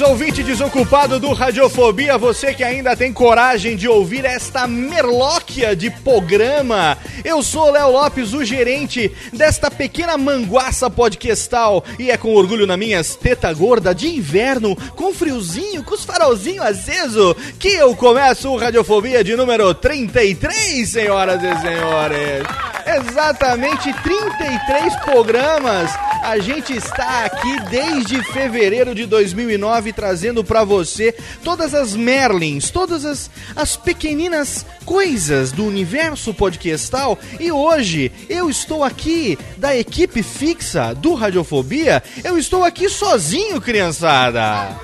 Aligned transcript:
Ouvinte 0.00 0.42
desocupado 0.42 1.20
do 1.20 1.32
Radiofobia, 1.32 2.16
você 2.16 2.54
que 2.54 2.64
ainda 2.64 2.96
tem 2.96 3.12
coragem 3.12 3.76
de 3.76 3.86
ouvir 3.86 4.24
esta 4.24 4.66
merlóquia 4.66 5.76
de 5.76 5.90
programa. 5.90 6.96
Eu 7.22 7.42
sou 7.42 7.70
Léo 7.70 7.90
Lopes, 7.90 8.32
o 8.32 8.42
gerente 8.42 9.12
desta 9.32 9.70
pequena 9.70 10.16
manguaça 10.16 10.88
podcastal, 10.88 11.84
e 11.98 12.10
é 12.10 12.16
com 12.16 12.34
orgulho 12.34 12.66
na 12.66 12.76
minhas 12.76 13.14
teta 13.14 13.52
gorda 13.52 13.94
de 13.94 14.08
inverno, 14.08 14.74
com 14.96 15.12
friozinho, 15.12 15.84
com 15.84 15.94
os 15.94 16.04
farolzinhos 16.04 16.64
aceso, 16.64 17.36
que 17.58 17.68
eu 17.68 17.94
começo 17.94 18.48
o 18.48 18.56
Radiofobia 18.56 19.22
de 19.22 19.36
número 19.36 19.74
33, 19.74 20.88
senhoras 20.88 21.42
e 21.42 21.60
senhores. 21.60 22.79
Exatamente 22.96 23.92
33 24.02 24.96
programas. 25.04 25.90
A 26.24 26.38
gente 26.40 26.76
está 26.76 27.24
aqui 27.24 27.60
desde 27.70 28.20
fevereiro 28.24 28.94
de 28.94 29.06
2009 29.06 29.92
trazendo 29.92 30.42
para 30.42 30.64
você 30.64 31.14
todas 31.44 31.72
as 31.72 31.94
Merlins, 31.94 32.70
todas 32.70 33.04
as, 33.04 33.30
as 33.54 33.76
pequeninas 33.76 34.66
coisas 34.84 35.52
do 35.52 35.64
universo 35.64 36.34
podcastal. 36.34 37.16
E 37.38 37.52
hoje 37.52 38.10
eu 38.28 38.50
estou 38.50 38.82
aqui 38.82 39.38
da 39.56 39.76
equipe 39.76 40.22
fixa 40.22 40.92
do 40.92 41.14
Radiofobia. 41.14 42.02
Eu 42.24 42.36
estou 42.36 42.64
aqui 42.64 42.88
sozinho, 42.88 43.60
criançada. 43.60 44.76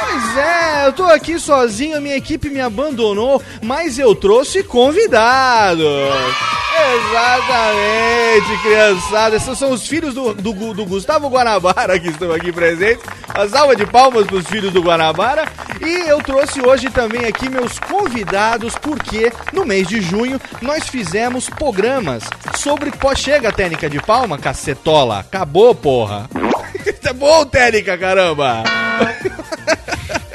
Pois 0.00 0.36
é, 0.36 0.86
eu 0.86 0.92
tô 0.92 1.04
aqui 1.04 1.38
sozinho, 1.38 1.96
a 1.96 2.00
minha 2.00 2.16
equipe 2.16 2.50
me 2.50 2.60
abandonou, 2.60 3.42
mas 3.62 3.98
eu 3.98 4.14
trouxe 4.14 4.62
convidados. 4.62 5.88
Exatamente, 6.96 8.62
criançada. 8.62 9.36
Esses 9.36 9.58
são 9.58 9.72
os 9.72 9.86
filhos 9.86 10.14
do, 10.14 10.34
do, 10.34 10.74
do 10.74 10.86
Gustavo 10.86 11.28
Guanabara 11.28 11.98
que 11.98 12.08
estão 12.08 12.32
aqui 12.32 12.52
presentes. 12.52 13.04
A 13.28 13.48
salva 13.48 13.74
de 13.76 13.86
palmas 13.86 14.26
para 14.26 14.36
os 14.36 14.46
filhos 14.46 14.72
do 14.72 14.82
Guanabara. 14.82 15.44
E 15.80 16.08
eu 16.08 16.18
trouxe 16.22 16.60
hoje 16.60 16.90
também 16.90 17.24
aqui 17.24 17.48
meus 17.48 17.78
convidados, 17.78 18.74
porque 18.76 19.32
no 19.52 19.64
mês 19.64 19.86
de 19.86 20.00
junho 20.00 20.40
nós 20.60 20.88
fizemos 20.88 21.48
programas 21.48 22.24
sobre. 22.56 22.90
Pô, 22.90 23.14
chega, 23.14 23.52
técnica 23.52 23.88
de 23.88 24.00
palma, 24.00 24.38
cacetola. 24.38 25.20
Acabou, 25.20 25.74
porra. 25.74 26.28
tá 27.02 27.12
bom, 27.12 27.44
técnica, 27.44 27.96
caramba. 27.96 28.64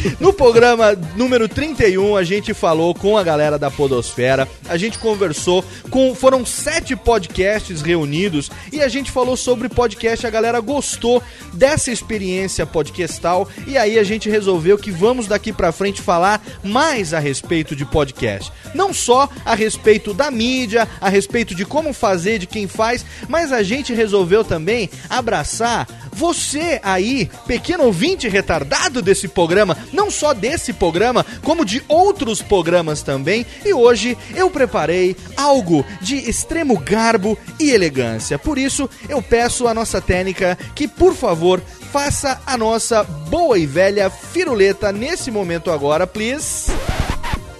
No 0.20 0.32
programa 0.32 0.96
número 1.16 1.48
31, 1.48 2.16
a 2.16 2.22
gente 2.22 2.54
falou 2.54 2.94
com 2.94 3.16
a 3.16 3.22
galera 3.22 3.58
da 3.58 3.70
Podosfera, 3.70 4.48
a 4.68 4.76
gente 4.76 4.98
conversou 4.98 5.64
com. 5.90 6.14
Foram 6.14 6.44
sete 6.44 6.94
podcasts 6.94 7.82
reunidos 7.82 8.50
e 8.72 8.80
a 8.82 8.88
gente 8.88 9.10
falou 9.10 9.36
sobre 9.36 9.68
podcast. 9.68 10.26
A 10.26 10.30
galera 10.30 10.60
gostou 10.60 11.22
dessa 11.52 11.90
experiência 11.90 12.66
podcastal 12.66 13.48
e 13.66 13.78
aí 13.78 13.98
a 13.98 14.04
gente 14.04 14.28
resolveu 14.28 14.76
que 14.76 14.90
vamos 14.90 15.26
daqui 15.26 15.52
pra 15.52 15.72
frente 15.72 16.02
falar 16.02 16.42
mais 16.62 17.14
a 17.14 17.18
respeito 17.18 17.74
de 17.74 17.84
podcast. 17.84 18.52
Não 18.74 18.92
só 18.92 19.28
a 19.44 19.54
respeito 19.54 20.12
da 20.12 20.30
mídia, 20.30 20.88
a 21.00 21.08
respeito 21.08 21.54
de 21.54 21.64
como 21.64 21.92
fazer, 21.92 22.38
de 22.38 22.46
quem 22.46 22.66
faz, 22.66 23.04
mas 23.28 23.52
a 23.52 23.62
gente 23.62 23.94
resolveu 23.94 24.44
também 24.44 24.90
abraçar 25.08 25.86
você 26.12 26.80
aí, 26.82 27.30
pequeno 27.46 27.84
ouvinte 27.84 28.28
retardado 28.28 29.00
desse 29.00 29.28
programa, 29.28 29.76
não 29.92 30.10
só 30.10 30.32
desse 30.32 30.72
programa, 30.72 31.24
como 31.42 31.64
de 31.64 31.82
outros 31.88 32.42
programas 32.42 33.02
também. 33.02 33.46
E 33.64 33.72
hoje 33.72 34.16
eu 34.34 34.50
preparei 34.50 35.16
algo 35.36 35.84
de 36.00 36.16
extremo 36.16 36.78
garbo 36.78 37.38
e 37.58 37.70
elegância. 37.70 38.38
Por 38.38 38.58
isso, 38.58 38.88
eu 39.08 39.22
peço 39.22 39.66
à 39.66 39.74
nossa 39.74 40.00
técnica 40.00 40.58
que, 40.74 40.86
por 40.86 41.14
favor, 41.14 41.60
faça 41.92 42.40
a 42.46 42.56
nossa 42.56 43.02
boa 43.02 43.58
e 43.58 43.66
velha 43.66 44.08
firuleta 44.10 44.92
nesse 44.92 45.30
momento 45.30 45.70
agora, 45.70 46.06
please. 46.06 46.70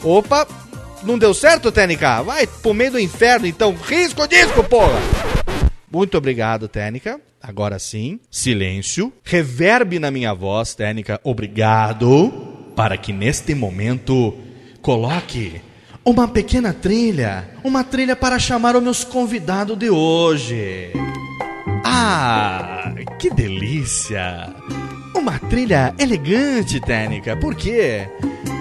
Opa, 0.03 0.47
não 1.03 1.19
deu 1.19 1.35
certo, 1.35 1.73
técnica? 1.73 2.23
Vai 2.23 2.47
pro 2.47 2.75
meio 2.75 2.93
do 2.93 3.01
inferno, 3.01 3.47
então. 3.47 3.77
Risco 3.87 4.27
disco, 4.27 4.63
porra! 4.65 5.30
Muito 5.91 6.17
obrigado, 6.17 6.69
técnica. 6.69 7.21
Agora 7.43 7.79
sim, 7.79 8.21
silêncio. 8.31 9.13
Reverbe 9.25 9.99
na 9.99 10.11
minha 10.11 10.33
voz, 10.35 10.75
técnica. 10.75 11.21
Obrigado. 11.25 12.31
Para 12.77 12.97
que 12.97 13.13
neste 13.13 13.55
momento 13.55 14.37
coloque 14.81 15.61
uma 16.05 16.29
pequena 16.29 16.73
trilha. 16.73 17.49
Uma 17.63 17.85
trilha 17.85 18.17
para 18.17 18.39
chamar 18.39 18.77
os 18.77 18.83
meus 18.83 19.05
convidados 19.05 19.77
de 19.77 19.91
hoje. 19.91 20.93
Ah, 21.85 22.95
que 23.19 23.31
delícia! 23.31 24.55
Uma 25.15 25.39
trilha 25.39 25.95
elegante, 25.99 26.81
técnica. 26.81 27.37
Por 27.37 27.55
quê? 27.55 28.09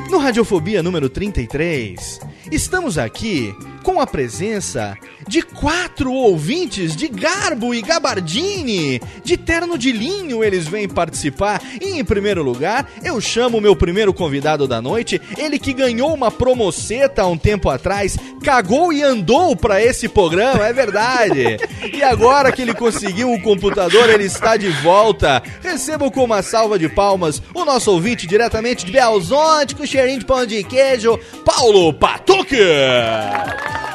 No 0.09 0.17
Radiofobia 0.17 0.81
número 0.81 1.07
33, 1.07 2.19
estamos 2.51 2.97
aqui 2.97 3.53
com 3.83 3.99
a 3.99 4.07
presença 4.07 4.97
de 5.27 5.41
quatro 5.41 6.11
ouvintes 6.11 6.95
de 6.95 7.07
garbo 7.07 7.73
e 7.73 7.81
gabardine, 7.81 9.01
de 9.23 9.37
terno 9.37 9.77
de 9.77 9.91
linho, 9.91 10.43
eles 10.43 10.67
vêm 10.67 10.87
participar. 10.87 11.61
E 11.81 11.99
em 11.99 12.03
primeiro 12.03 12.41
lugar, 12.43 12.89
eu 13.03 13.19
chamo 13.21 13.57
o 13.57 13.61
meu 13.61 13.75
primeiro 13.75 14.13
convidado 14.13 14.67
da 14.67 14.81
noite, 14.81 15.21
ele 15.37 15.59
que 15.59 15.73
ganhou 15.73 16.13
uma 16.13 16.31
promoceta 16.31 17.21
há 17.21 17.27
um 17.27 17.37
tempo 17.37 17.69
atrás, 17.69 18.17
cagou 18.43 18.91
e 18.91 19.03
andou 19.03 19.55
para 19.55 19.83
esse 19.83 20.07
programa, 20.07 20.65
é 20.65 20.73
verdade. 20.73 21.57
E 21.93 22.03
agora 22.03 22.51
que 22.51 22.61
ele 22.61 22.73
conseguiu 22.73 23.31
o 23.31 23.41
computador, 23.41 24.09
ele 24.09 24.25
está 24.25 24.57
de 24.57 24.69
volta. 24.69 25.41
Recebo 25.61 26.11
com 26.11 26.23
uma 26.23 26.41
salva 26.41 26.79
de 26.79 26.89
palmas 26.89 27.41
o 27.53 27.65
nosso 27.65 27.91
ouvinte 27.91 28.27
diretamente 28.27 28.85
de 28.85 28.91
Belzonte, 28.91 29.75
com 29.75 29.85
cheirinho 29.85 30.19
de 30.19 30.25
pão 30.25 30.45
de 30.45 30.63
queijo, 30.63 31.19
Paulo 31.45 31.93
Patuque. 31.93 32.57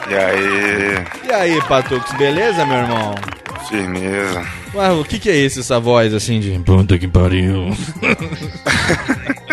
E 0.08 0.14
aí? 0.14 1.04
E 1.28 1.32
aí, 1.32 1.62
Patux, 1.62 2.12
beleza, 2.12 2.64
meu 2.66 2.78
irmão? 2.78 3.14
Firmeza. 3.68 4.46
Ué, 4.74 4.90
o 4.92 5.04
que, 5.04 5.18
que 5.18 5.30
é 5.30 5.36
isso, 5.36 5.60
essa 5.60 5.80
voz 5.80 6.12
assim 6.12 6.40
de. 6.40 6.58
Puta 6.60 6.98
que 6.98 7.08
pariu. 7.08 7.70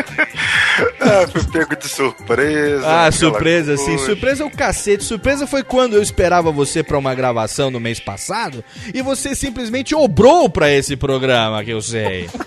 ah, 1.12 1.28
fui 1.32 1.44
pego 1.44 1.76
de 1.76 1.88
surpresa. 1.88 2.84
Ah, 2.86 3.12
surpresa, 3.12 3.78
sim. 3.78 3.98
Surpresa 3.98 4.44
é 4.44 4.46
o 4.46 4.52
cacete. 4.52 5.04
Surpresa 5.04 5.46
foi 5.46 5.64
quando 5.64 5.96
eu 5.96 6.02
esperava 6.02 6.52
você 6.52 6.82
pra 6.84 6.98
uma 6.98 7.14
gravação 7.14 7.70
no 7.70 7.80
mês 7.80 8.00
passado 8.00 8.64
e 8.94 9.02
você 9.02 9.36
simplesmente 9.36 9.94
obrou 9.94 10.50
pra 10.50 10.72
esse 10.72 10.96
programa, 10.96 11.64
que 11.64 11.72
eu 11.72 11.82
sei. 11.82 12.30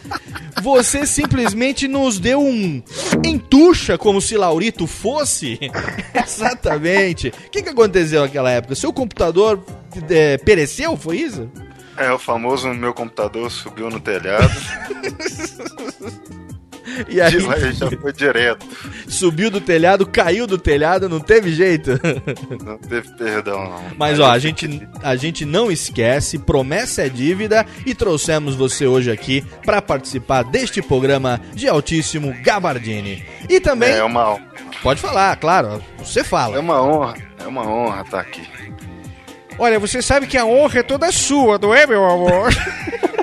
Você 0.63 1.05
simplesmente 1.05 1.87
nos 1.87 2.19
deu 2.19 2.41
um 2.41 2.83
entuxa 3.23 3.99
como 3.99 4.19
se 4.19 4.35
Laurito 4.35 4.87
fosse. 4.87 5.59
Exatamente. 6.15 7.29
O 7.29 7.51
que, 7.51 7.63
que 7.63 7.69
aconteceu 7.69 8.23
naquela 8.23 8.51
época? 8.51 8.75
Seu 8.75 8.91
computador 8.91 9.63
é, 10.09 10.39
pereceu, 10.39 10.97
foi 10.97 11.19
isso? 11.19 11.51
É, 11.99 12.11
o 12.11 12.19
famoso 12.19 12.69
meu 12.69 12.95
computador 12.95 13.51
subiu 13.51 13.91
no 13.91 14.01
telhado. 14.01 14.49
E 17.09 17.21
aí, 17.21 17.41
já 17.73 17.91
foi 17.91 18.13
direto. 18.13 18.67
Subiu 19.09 19.51
do 19.51 19.61
telhado, 19.61 20.07
caiu 20.07 20.47
do 20.47 20.59
telhado, 20.59 21.09
não 21.09 21.21
teve 21.21 21.53
jeito. 21.53 21.93
Não 22.65 22.79
teve 22.79 23.09
perdão, 23.17 23.63
não. 23.65 23.83
Mas 23.97 24.19
ó, 24.19 24.31
a 24.31 24.39
gente, 24.39 24.89
a 25.03 25.17
gente 25.17 25.45
não 25.45 25.71
esquece, 25.71 26.39
promessa 26.39 27.03
é 27.03 27.09
dívida 27.09 27.67
e 27.85 27.95
trouxemos 27.95 28.55
você 28.55 28.87
hoje 28.87 29.11
aqui 29.11 29.45
para 29.65 29.83
participar 29.83 30.43
deste 30.45 30.81
programa 30.81 31.41
de 31.53 31.69
altíssimo 31.69 32.35
Gabardini. 32.43 33.25
E 33.49 33.61
também. 33.61 33.93
É 33.93 34.05
uma 34.05 34.39
Pode 34.83 35.01
falar, 35.01 35.37
claro, 35.37 35.83
você 35.99 36.23
fala. 36.23 36.57
É 36.57 36.61
uma 36.61 36.83
honra, 36.83 37.15
é 37.43 37.47
uma 37.47 37.67
honra 37.67 38.03
estar 38.03 38.21
aqui. 38.21 38.43
Olha, 39.59 39.79
você 39.79 40.03
sabe 40.03 40.27
que 40.27 40.37
a 40.37 40.45
honra 40.45 40.81
é 40.81 40.83
toda 40.83 41.13
sua, 41.13 41.59
não 41.59 41.75
é, 41.75 41.87
meu 41.87 42.05
amor? 42.05 42.51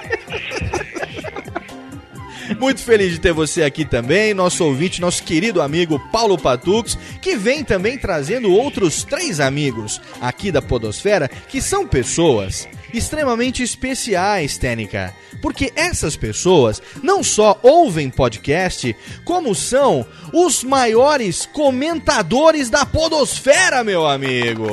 Muito 2.60 2.82
feliz 2.82 3.12
de 3.12 3.20
ter 3.20 3.34
você 3.34 3.64
aqui 3.64 3.86
também, 3.86 4.34
nosso 4.34 4.64
ouvinte, 4.64 5.02
nosso 5.02 5.24
querido 5.24 5.62
amigo 5.62 6.00
Paulo 6.12 6.38
Patux, 6.38 6.98
que 7.22 7.36
vem 7.36 7.64
também 7.64 7.98
trazendo 7.98 8.52
outros 8.52 9.04
três 9.04 9.40
amigos 9.40 10.02
aqui 10.20 10.52
da 10.52 10.62
Podosfera, 10.62 11.28
que 11.28 11.62
são 11.62 11.88
pessoas 11.88 12.68
extremamente 12.94 13.64
especiais, 13.64 14.58
Técnica. 14.58 15.14
Porque 15.42 15.72
essas 15.76 16.16
pessoas 16.16 16.82
não 17.02 17.24
só 17.24 17.60
ouvem 17.64 18.10
podcast, 18.10 18.96
como 19.26 19.56
são 19.56 20.06
os 20.34 20.64
maiores 20.64 21.46
comentadores 21.46 22.70
da 22.70 22.86
Podosfera, 22.86 23.84
meu 23.84 24.06
amigo. 24.06 24.68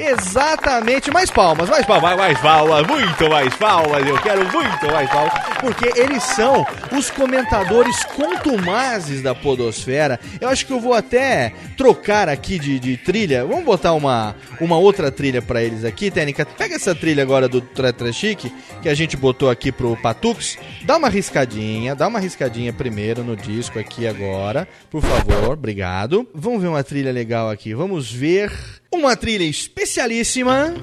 Exatamente, 0.00 1.10
mais 1.10 1.30
palmas, 1.30 1.68
mais 1.68 1.84
palmas, 1.84 2.16
mais 2.16 2.38
palmas, 2.38 2.86
muito 2.86 3.28
mais 3.28 3.54
palmas, 3.54 4.06
eu 4.06 4.16
quero 4.22 4.50
muito 4.50 4.90
mais 4.90 5.10
palmas, 5.10 5.32
porque 5.60 5.92
eles 5.94 6.22
são 6.22 6.66
os 6.90 7.10
comentadores 7.10 8.02
contumazes 8.20 9.22
da 9.22 9.34
Podosfera. 9.34 10.20
Eu 10.38 10.48
acho 10.50 10.66
que 10.66 10.72
eu 10.72 10.78
vou 10.78 10.92
até 10.92 11.54
trocar 11.76 12.28
aqui 12.28 12.58
de, 12.58 12.78
de 12.78 12.98
trilha, 12.98 13.46
vamos 13.46 13.64
botar 13.64 13.94
uma, 13.94 14.36
uma 14.60 14.76
outra 14.76 15.10
trilha 15.10 15.40
para 15.40 15.62
eles 15.62 15.84
aqui, 15.84 16.10
Técnica. 16.10 16.44
Pega 16.44 16.74
essa 16.74 16.94
trilha 16.94 17.22
agora 17.22 17.48
do 17.48 17.62
Tretra 17.62 18.12
Chique, 18.12 18.52
que 18.82 18.88
a 18.90 18.94
gente 18.94 19.16
botou 19.16 19.48
aqui 19.48 19.72
pro 19.72 19.96
Patux, 19.96 20.58
dá 20.84 20.98
uma 20.98 21.08
riscadinha, 21.08 21.94
dá 21.94 22.08
uma 22.08 22.20
riscadinha 22.20 22.72
primeiro 22.72 23.24
no 23.24 23.34
disco 23.34 23.78
aqui 23.78 24.06
agora, 24.06 24.68
por 24.90 25.00
favor, 25.00 25.54
obrigado. 25.54 26.28
Vamos 26.34 26.60
ver 26.60 26.68
uma 26.68 26.84
trilha 26.84 27.10
legal 27.10 27.48
aqui, 27.48 27.72
vamos 27.72 28.12
ver. 28.12 28.52
Uma 28.92 29.16
trilha 29.16 29.44
especialíssima. 29.44 30.74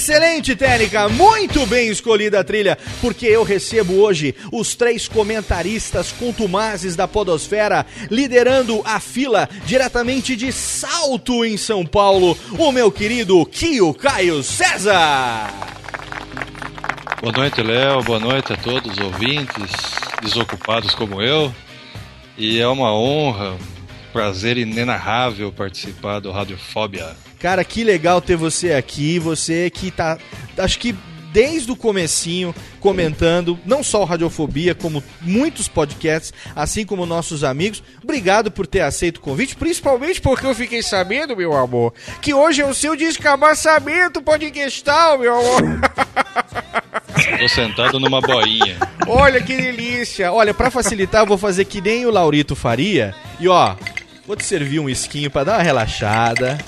Excelente, 0.00 0.56
Técnica! 0.56 1.10
Muito 1.10 1.66
bem 1.66 1.90
escolhida 1.90 2.40
a 2.40 2.44
trilha, 2.44 2.78
porque 3.02 3.26
eu 3.26 3.42
recebo 3.42 4.00
hoje 4.00 4.34
os 4.50 4.74
três 4.74 5.06
comentaristas 5.06 6.10
contumazes 6.10 6.96
da 6.96 7.06
Podosfera, 7.06 7.84
liderando 8.10 8.80
a 8.86 8.98
fila 8.98 9.46
diretamente 9.66 10.34
de 10.34 10.50
Salto, 10.52 11.44
em 11.44 11.58
São 11.58 11.84
Paulo, 11.84 12.34
o 12.58 12.72
meu 12.72 12.90
querido 12.90 13.44
Kio 13.44 13.92
Caio 13.92 14.42
César! 14.42 15.50
Boa 17.20 17.34
noite, 17.36 17.62
Léo. 17.62 18.02
Boa 18.02 18.18
noite 18.18 18.54
a 18.54 18.56
todos 18.56 18.92
os 18.92 18.98
ouvintes, 19.04 19.70
desocupados 20.22 20.94
como 20.94 21.20
eu. 21.20 21.54
E 22.38 22.58
é 22.58 22.66
uma 22.66 22.90
honra, 22.90 23.54
prazer 24.14 24.56
inenarrável 24.56 25.52
participar 25.52 26.20
do 26.20 26.30
Radiofobia. 26.30 27.14
Cara, 27.40 27.64
que 27.64 27.82
legal 27.82 28.20
ter 28.20 28.36
você 28.36 28.74
aqui. 28.74 29.18
Você 29.18 29.70
que 29.70 29.90
tá. 29.90 30.18
Acho 30.58 30.78
que 30.78 30.94
desde 31.32 31.70
o 31.70 31.76
comecinho 31.76 32.54
comentando, 32.80 33.58
não 33.64 33.82
só 33.82 34.02
o 34.02 34.04
Radiofobia, 34.04 34.74
como 34.74 35.02
muitos 35.20 35.68
podcasts, 35.68 36.32
assim 36.54 36.84
como 36.84 37.06
nossos 37.06 37.44
amigos. 37.44 37.82
Obrigado 38.02 38.50
por 38.50 38.66
ter 38.66 38.80
aceito 38.80 39.18
o 39.18 39.20
convite, 39.20 39.56
principalmente 39.56 40.20
porque 40.20 40.46
eu 40.46 40.54
fiquei 40.54 40.82
sabendo, 40.82 41.36
meu 41.36 41.56
amor, 41.56 41.94
que 42.20 42.34
hoje 42.34 42.62
é 42.62 42.66
o 42.66 42.74
seu 42.74 42.96
descabaçamento 42.96 44.20
podcastal, 44.22 45.18
meu 45.18 45.34
amor. 45.34 45.80
Tô 47.38 47.48
sentado 47.48 48.00
numa 48.00 48.20
boinha. 48.20 48.76
Olha 49.06 49.42
que 49.42 49.56
delícia. 49.56 50.32
Olha, 50.32 50.52
para 50.54 50.70
facilitar, 50.70 51.22
eu 51.22 51.26
vou 51.26 51.38
fazer 51.38 51.64
que 51.64 51.80
nem 51.80 52.06
o 52.06 52.10
Laurito 52.10 52.56
faria. 52.56 53.14
E 53.38 53.48
ó, 53.48 53.76
vou 54.26 54.36
te 54.36 54.44
servir 54.44 54.80
um 54.80 54.88
esquinho 54.88 55.30
para 55.30 55.44
dar 55.44 55.56
uma 55.56 55.62
relaxada. 55.62 56.58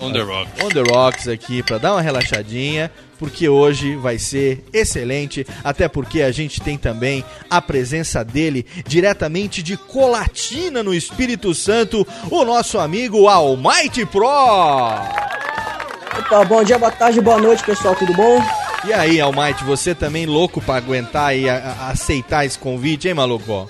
On 0.00 0.12
the 0.12 0.22
rocks. 0.22 0.62
On 0.62 0.68
the 0.68 0.82
rocks 0.82 1.28
aqui 1.28 1.62
para 1.62 1.78
dar 1.78 1.92
uma 1.94 2.02
relaxadinha, 2.02 2.90
porque 3.18 3.48
hoje 3.48 3.96
vai 3.96 4.18
ser 4.18 4.64
excelente, 4.72 5.46
até 5.64 5.88
porque 5.88 6.22
a 6.22 6.30
gente 6.30 6.60
tem 6.60 6.76
também 6.76 7.24
a 7.48 7.62
presença 7.62 8.24
dele 8.24 8.66
diretamente 8.86 9.62
de 9.62 9.76
Colatina 9.76 10.82
no 10.82 10.94
Espírito 10.94 11.54
Santo, 11.54 12.06
o 12.30 12.44
nosso 12.44 12.78
amigo 12.78 13.26
Almighty 13.28 14.04
Pro. 14.04 14.26
Opa, 16.18 16.44
bom 16.46 16.62
dia, 16.62 16.78
boa 16.78 16.92
tarde, 16.92 17.20
boa 17.20 17.38
noite, 17.38 17.64
pessoal, 17.64 17.94
tudo 17.94 18.12
bom? 18.14 18.42
E 18.86 18.92
aí, 18.92 19.20
Almighty, 19.20 19.64
você 19.64 19.94
também 19.94 20.26
louco 20.26 20.60
para 20.60 20.76
aguentar 20.76 21.36
e 21.36 21.48
a, 21.48 21.56
a, 21.56 21.90
aceitar 21.90 22.44
esse 22.44 22.58
convite, 22.58 23.08
hein, 23.08 23.14
maluco? 23.14 23.68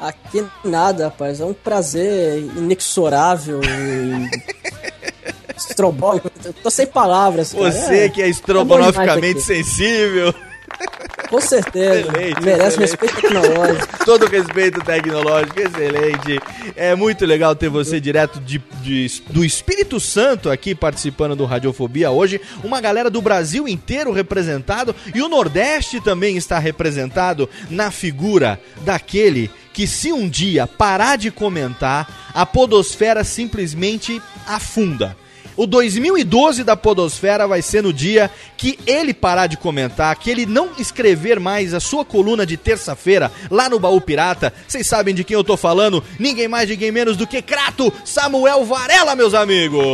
Aqui 0.00 0.44
nada, 0.62 1.04
rapaz, 1.04 1.40
é 1.40 1.44
um 1.44 1.54
prazer 1.54 2.38
inexorável 2.56 3.60
e 3.64 4.28
estrobólico. 5.74 6.30
Tô 6.62 6.70
sem 6.70 6.86
palavras, 6.86 7.52
cara. 7.52 7.70
Você 7.70 7.98
é, 8.04 8.08
que 8.08 8.22
é 8.22 8.28
estrobonoficamente 8.28 9.38
é 9.38 9.42
sensível. 9.42 10.34
Com 11.28 11.40
certeza. 11.40 12.00
Excelente, 12.00 12.42
Merece 12.42 12.82
excelente. 12.82 12.90
respeito 12.90 13.20
tecnológico. 13.20 13.98
Todo 14.04 14.26
respeito 14.26 14.80
tecnológico, 14.82 15.60
excelente. 15.60 16.40
É 16.76 16.94
muito 16.94 17.24
legal 17.26 17.56
ter 17.56 17.68
você 17.68 17.98
direto 18.00 18.40
de, 18.40 18.62
de, 18.82 19.22
do 19.30 19.44
Espírito 19.44 19.98
Santo 19.98 20.50
aqui 20.50 20.74
participando 20.74 21.34
do 21.34 21.44
Radiofobia 21.44 22.10
hoje. 22.10 22.40
Uma 22.62 22.80
galera 22.80 23.10
do 23.10 23.22
Brasil 23.22 23.66
inteiro 23.66 24.12
representado 24.12 24.94
e 25.14 25.22
o 25.22 25.28
Nordeste 25.28 26.00
também 26.00 26.36
está 26.36 26.58
representado 26.58 27.48
na 27.70 27.90
figura 27.90 28.60
daquele 28.82 29.50
que 29.72 29.88
se 29.88 30.12
um 30.12 30.28
dia 30.28 30.68
parar 30.68 31.16
de 31.16 31.32
comentar, 31.32 32.30
a 32.32 32.46
podosfera 32.46 33.24
simplesmente 33.24 34.22
afunda. 34.46 35.16
O 35.56 35.66
2012 35.66 36.64
da 36.64 36.76
Podosfera 36.76 37.46
vai 37.46 37.62
ser 37.62 37.82
no 37.82 37.92
dia 37.92 38.28
que 38.56 38.76
ele 38.86 39.14
parar 39.14 39.46
de 39.46 39.56
comentar, 39.56 40.14
que 40.16 40.28
ele 40.28 40.46
não 40.46 40.70
escrever 40.78 41.38
mais 41.38 41.72
a 41.72 41.78
sua 41.78 42.04
coluna 42.04 42.44
de 42.44 42.56
terça-feira 42.56 43.30
lá 43.48 43.68
no 43.68 43.78
Baú 43.78 44.00
Pirata. 44.00 44.52
Vocês 44.66 44.84
sabem 44.86 45.14
de 45.14 45.22
quem 45.22 45.36
eu 45.36 45.44
tô 45.44 45.56
falando? 45.56 46.02
Ninguém 46.18 46.48
mais, 46.48 46.68
ninguém 46.68 46.90
menos 46.90 47.16
do 47.16 47.26
que 47.26 47.40
Crato 47.40 47.92
Samuel 48.04 48.64
Varela, 48.64 49.14
meus 49.14 49.32
amigos! 49.32 49.84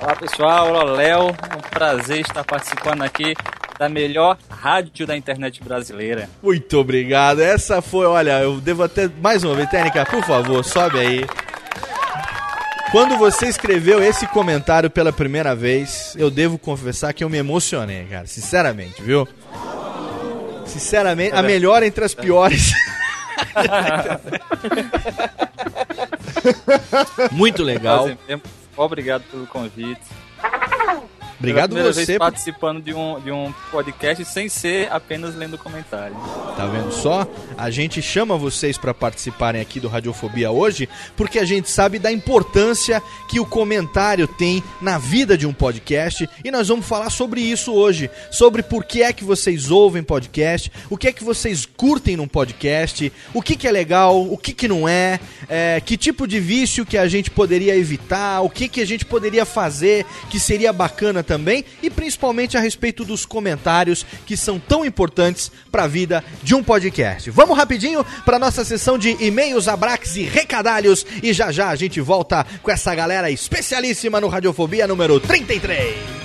Olá 0.00 0.16
pessoal, 0.16 0.68
olá 0.68 0.84
Léo, 0.84 1.28
é 1.28 1.56
um 1.56 1.70
prazer 1.70 2.20
estar 2.20 2.44
participando 2.44 3.02
aqui 3.02 3.32
da 3.78 3.88
melhor 3.88 4.36
rádio 4.50 5.06
da 5.06 5.16
internet 5.16 5.62
brasileira. 5.62 6.28
Muito 6.42 6.78
obrigado. 6.78 7.40
Essa 7.40 7.80
foi, 7.80 8.06
olha, 8.06 8.40
eu 8.40 8.60
devo 8.60 8.82
até 8.82 9.08
mais 9.20 9.44
uma 9.44 9.54
vez, 9.54 9.70
técnica, 9.70 10.04
por 10.04 10.22
favor, 10.24 10.64
sobe 10.64 10.98
aí. 10.98 11.24
Quando 12.94 13.18
você 13.18 13.48
escreveu 13.48 14.00
esse 14.00 14.24
comentário 14.28 14.88
pela 14.88 15.12
primeira 15.12 15.52
vez, 15.52 16.14
eu 16.16 16.30
devo 16.30 16.56
confessar 16.56 17.12
que 17.12 17.24
eu 17.24 17.28
me 17.28 17.36
emocionei, 17.36 18.04
cara, 18.04 18.28
sinceramente, 18.28 19.02
viu? 19.02 19.26
Sinceramente, 20.64 21.34
a 21.34 21.42
melhor 21.42 21.82
entre 21.82 22.04
as 22.04 22.14
piores. 22.14 22.72
Muito 27.32 27.64
legal. 27.64 28.08
Obrigado 28.76 29.24
pelo 29.24 29.48
convite. 29.48 30.00
Obrigado 31.44 31.74
Pela 31.74 31.92
você. 31.92 32.06
Vez 32.06 32.18
participando 32.18 32.82
de 32.82 32.94
um, 32.94 33.20
de 33.20 33.30
um 33.30 33.52
podcast 33.70 34.24
sem 34.24 34.48
ser 34.48 34.90
apenas 34.90 35.34
lendo 35.34 35.58
comentário. 35.58 36.16
Tá 36.56 36.66
vendo 36.66 36.92
só? 36.92 37.26
A 37.56 37.70
gente 37.70 38.00
chama 38.00 38.36
vocês 38.36 38.78
para 38.78 38.94
participarem 38.94 39.60
aqui 39.60 39.78
do 39.78 39.88
Radiofobia 39.88 40.50
hoje, 40.50 40.88
porque 41.16 41.38
a 41.38 41.44
gente 41.44 41.70
sabe 41.70 41.98
da 41.98 42.10
importância 42.10 43.02
que 43.28 43.38
o 43.38 43.46
comentário 43.46 44.26
tem 44.26 44.62
na 44.80 44.98
vida 44.98 45.36
de 45.36 45.46
um 45.46 45.52
podcast, 45.52 46.28
e 46.44 46.50
nós 46.50 46.68
vamos 46.68 46.86
falar 46.86 47.10
sobre 47.10 47.40
isso 47.40 47.72
hoje, 47.72 48.10
sobre 48.30 48.62
por 48.62 48.84
que 48.84 49.02
é 49.02 49.12
que 49.12 49.24
vocês 49.24 49.70
ouvem 49.70 50.02
podcast, 50.02 50.70
o 50.88 50.96
que 50.96 51.08
é 51.08 51.12
que 51.12 51.24
vocês 51.24 51.66
curtem 51.66 52.16
num 52.16 52.28
podcast, 52.28 53.12
o 53.32 53.42
que 53.42 53.56
que 53.56 53.68
é 53.68 53.72
legal, 53.72 54.22
o 54.22 54.38
que 54.38 54.52
que 54.52 54.68
não 54.68 54.88
é, 54.88 55.20
é 55.48 55.80
que 55.84 55.96
tipo 55.96 56.26
de 56.26 56.40
vício 56.40 56.86
que 56.86 56.96
a 56.96 57.06
gente 57.06 57.30
poderia 57.30 57.76
evitar, 57.76 58.40
o 58.40 58.50
que 58.50 58.68
que 58.68 58.80
a 58.80 58.86
gente 58.86 59.04
poderia 59.04 59.44
fazer 59.44 60.06
que 60.30 60.38
seria 60.38 60.72
bacana 60.72 61.22
também, 61.22 61.33
e 61.82 61.90
principalmente 61.90 62.56
a 62.56 62.60
respeito 62.60 63.04
dos 63.04 63.26
comentários 63.26 64.04
que 64.26 64.36
são 64.36 64.58
tão 64.58 64.84
importantes 64.84 65.50
para 65.70 65.84
a 65.84 65.88
vida 65.88 66.24
de 66.42 66.54
um 66.54 66.62
podcast. 66.62 67.30
Vamos 67.30 67.56
rapidinho 67.56 68.04
para 68.24 68.38
nossa 68.38 68.64
sessão 68.64 68.98
de 68.98 69.16
e-mails, 69.24 69.68
abraques 69.68 70.16
e 70.16 70.22
recadalhos 70.22 71.06
e 71.22 71.32
já 71.32 71.50
já 71.50 71.70
a 71.70 71.76
gente 71.76 72.00
volta 72.00 72.46
com 72.62 72.70
essa 72.70 72.94
galera 72.94 73.30
especialíssima 73.30 74.20
no 74.20 74.28
Radiofobia 74.28 74.86
número 74.86 75.18
33. 75.20 76.24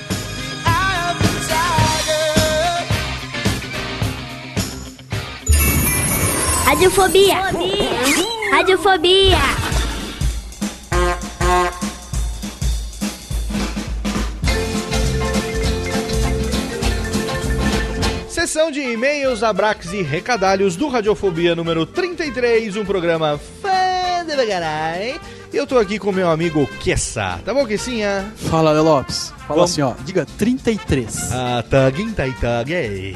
Radiofobia. 6.69 7.35
Radiofobia. 8.51 9.39
Sessão 18.49 18.71
de 18.71 18.81
e-mails, 18.81 19.43
abraques 19.43 19.93
e 19.93 20.01
recadalhos 20.01 20.75
do 20.75 20.87
Radiofobia 20.87 21.55
número 21.55 21.85
33, 21.85 22.77
um 22.77 22.83
programa 22.83 23.39
fã 23.61 24.25
de 24.25 24.47
caralho. 24.47 25.21
E 25.51 25.57
eu 25.57 25.65
tô 25.65 25.79
aqui 25.79 25.97
com 25.97 26.11
meu 26.11 26.29
amigo 26.29 26.67
Kessa. 26.79 27.39
Tá 27.43 27.51
bom, 27.51 27.65
Kessinha? 27.65 28.31
Fala, 28.35 28.71
Léo 28.71 28.83
Lopes. 28.83 29.33
Fala 29.47 29.61
Vamos. 29.61 29.71
assim, 29.71 29.81
ó. 29.81 29.93
Diga 30.05 30.23
33. 30.37 31.31
Ah, 31.31 31.63
taguinta 31.67 32.27
e 32.27 32.33
taguês. 32.33 33.15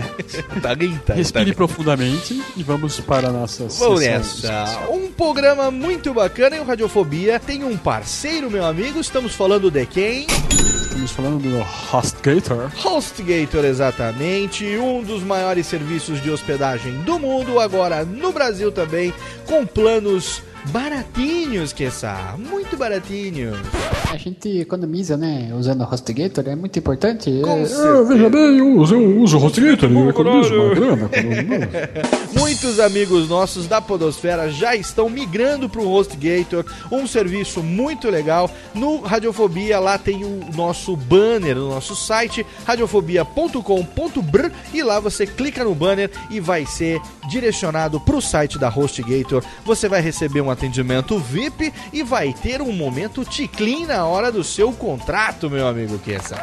Taguinta 0.62 1.12
Respire 1.12 1.54
profundamente 1.54 2.42
e 2.56 2.62
vamos 2.62 2.98
para 3.00 3.28
a 3.28 3.30
nossa 3.30 3.66
Vamos 3.68 4.00
nessa. 4.00 4.88
Um 4.90 5.12
programa 5.12 5.70
muito 5.70 6.14
bacana 6.14 6.56
e 6.56 6.60
o 6.60 6.64
Radiofobia 6.64 7.38
tem 7.38 7.62
um 7.62 7.76
parceiro, 7.76 8.50
meu 8.50 8.64
amigo. 8.64 8.98
Estamos 8.98 9.34
falando 9.34 9.70
de 9.70 9.84
quem? 9.84 10.26
Estamos 10.28 11.10
falando 11.10 11.38
do 11.38 11.60
HostGator. 11.94 12.70
HostGator, 12.82 13.66
exatamente. 13.66 14.64
Um 14.78 15.02
dos 15.02 15.22
maiores 15.22 15.66
serviços 15.66 16.22
de 16.22 16.30
hospedagem 16.30 17.02
do 17.02 17.18
mundo, 17.18 17.60
agora 17.60 18.06
no 18.06 18.32
Brasil 18.32 18.72
também, 18.72 19.12
com 19.44 19.66
planos 19.66 20.42
baratinhos, 20.68 21.72
que 21.72 21.88
Muito 22.38 22.76
baratinhos. 22.76 23.56
A 24.12 24.16
gente 24.16 24.60
economiza, 24.60 25.16
né? 25.16 25.50
Usando 25.56 25.82
o 25.82 25.84
HostGator, 25.84 26.44
é 26.46 26.56
muito 26.56 26.78
importante. 26.78 27.30
Com 27.42 27.50
É- 27.58 27.66
certeza. 27.66 28.04
veja 28.04 28.30
bem, 28.30 28.58
eu 28.58 28.76
uso, 28.78 28.94
eu 28.94 29.18
uso 29.20 29.38
o 29.38 29.44
HostGator 29.44 29.90
e 29.90 29.94
eu 29.94 30.10
economizo 30.10 30.54
uma 30.54 30.74
grana. 30.74 31.10
Muitos 32.38 32.80
amigos 32.80 33.28
nossos 33.28 33.66
da 33.66 33.80
Podosfera 33.80 34.50
já 34.50 34.74
estão 34.74 35.08
migrando 35.10 35.68
para 35.68 35.80
o 35.80 35.90
HostGator, 35.92 36.64
um 36.90 37.06
serviço 37.06 37.62
muito 37.62 38.08
legal. 38.08 38.50
No 38.74 39.00
Radiofobia, 39.00 39.78
lá 39.78 39.98
tem 39.98 40.24
o 40.24 40.40
nosso 40.54 40.96
banner 40.96 41.56
no 41.56 41.68
nosso 41.70 41.94
site, 41.96 42.44
radiofobia.com.br, 42.64 44.50
e 44.72 44.82
lá 44.82 45.00
você 45.00 45.26
clica 45.26 45.64
no 45.64 45.74
banner 45.74 46.10
e 46.30 46.40
vai 46.40 46.64
ser 46.66 47.00
direcionado 47.28 48.00
para 48.00 48.16
o 48.16 48.22
site 48.22 48.58
da 48.58 48.68
HostGator. 48.68 49.42
Você 49.64 49.88
vai 49.88 50.00
receber 50.00 50.40
um 50.40 50.50
atendimento 50.58 51.18
VIP 51.18 51.72
e 51.92 52.02
vai 52.02 52.32
ter 52.32 52.60
um 52.60 52.72
momento 52.72 53.24
ticlin 53.24 53.86
na 53.86 54.04
hora 54.04 54.32
do 54.32 54.42
seu 54.42 54.72
contrato, 54.72 55.48
meu 55.48 55.68
amigo 55.68 55.98
Kessa. 56.00 56.36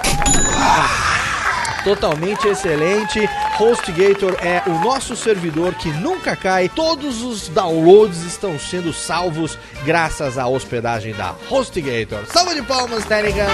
Totalmente 1.83 2.47
excelente. 2.47 3.29
HostGator 3.59 4.35
é 4.41 4.63
o 4.67 4.79
nosso 4.79 5.15
servidor 5.15 5.75
que 5.75 5.89
nunca 5.89 6.35
cai. 6.35 6.67
Todos 6.67 7.21
os 7.21 7.47
downloads 7.49 8.23
estão 8.23 8.57
sendo 8.57 8.91
salvos 8.91 9.57
graças 9.83 10.37
à 10.37 10.47
hospedagem 10.47 11.13
da 11.13 11.35
HostGator. 11.49 12.25
Salva 12.25 12.55
de 12.55 12.63
palmas, 12.63 13.05
Técnica! 13.05 13.45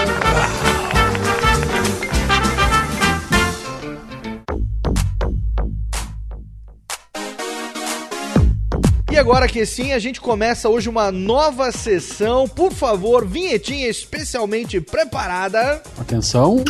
Agora 9.22 9.46
que 9.46 9.64
sim, 9.64 9.92
a 9.92 10.00
gente 10.00 10.20
começa 10.20 10.68
hoje 10.68 10.88
uma 10.88 11.12
nova 11.12 11.70
sessão. 11.70 12.48
Por 12.48 12.72
favor, 12.72 13.24
vinhetinha 13.24 13.88
especialmente 13.88 14.80
preparada. 14.80 15.80
Atenção. 15.96 16.64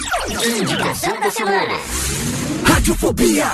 Indicação 0.60 1.18
da 1.18 1.30
semana. 1.30 1.80
Radiofobia. 2.66 3.46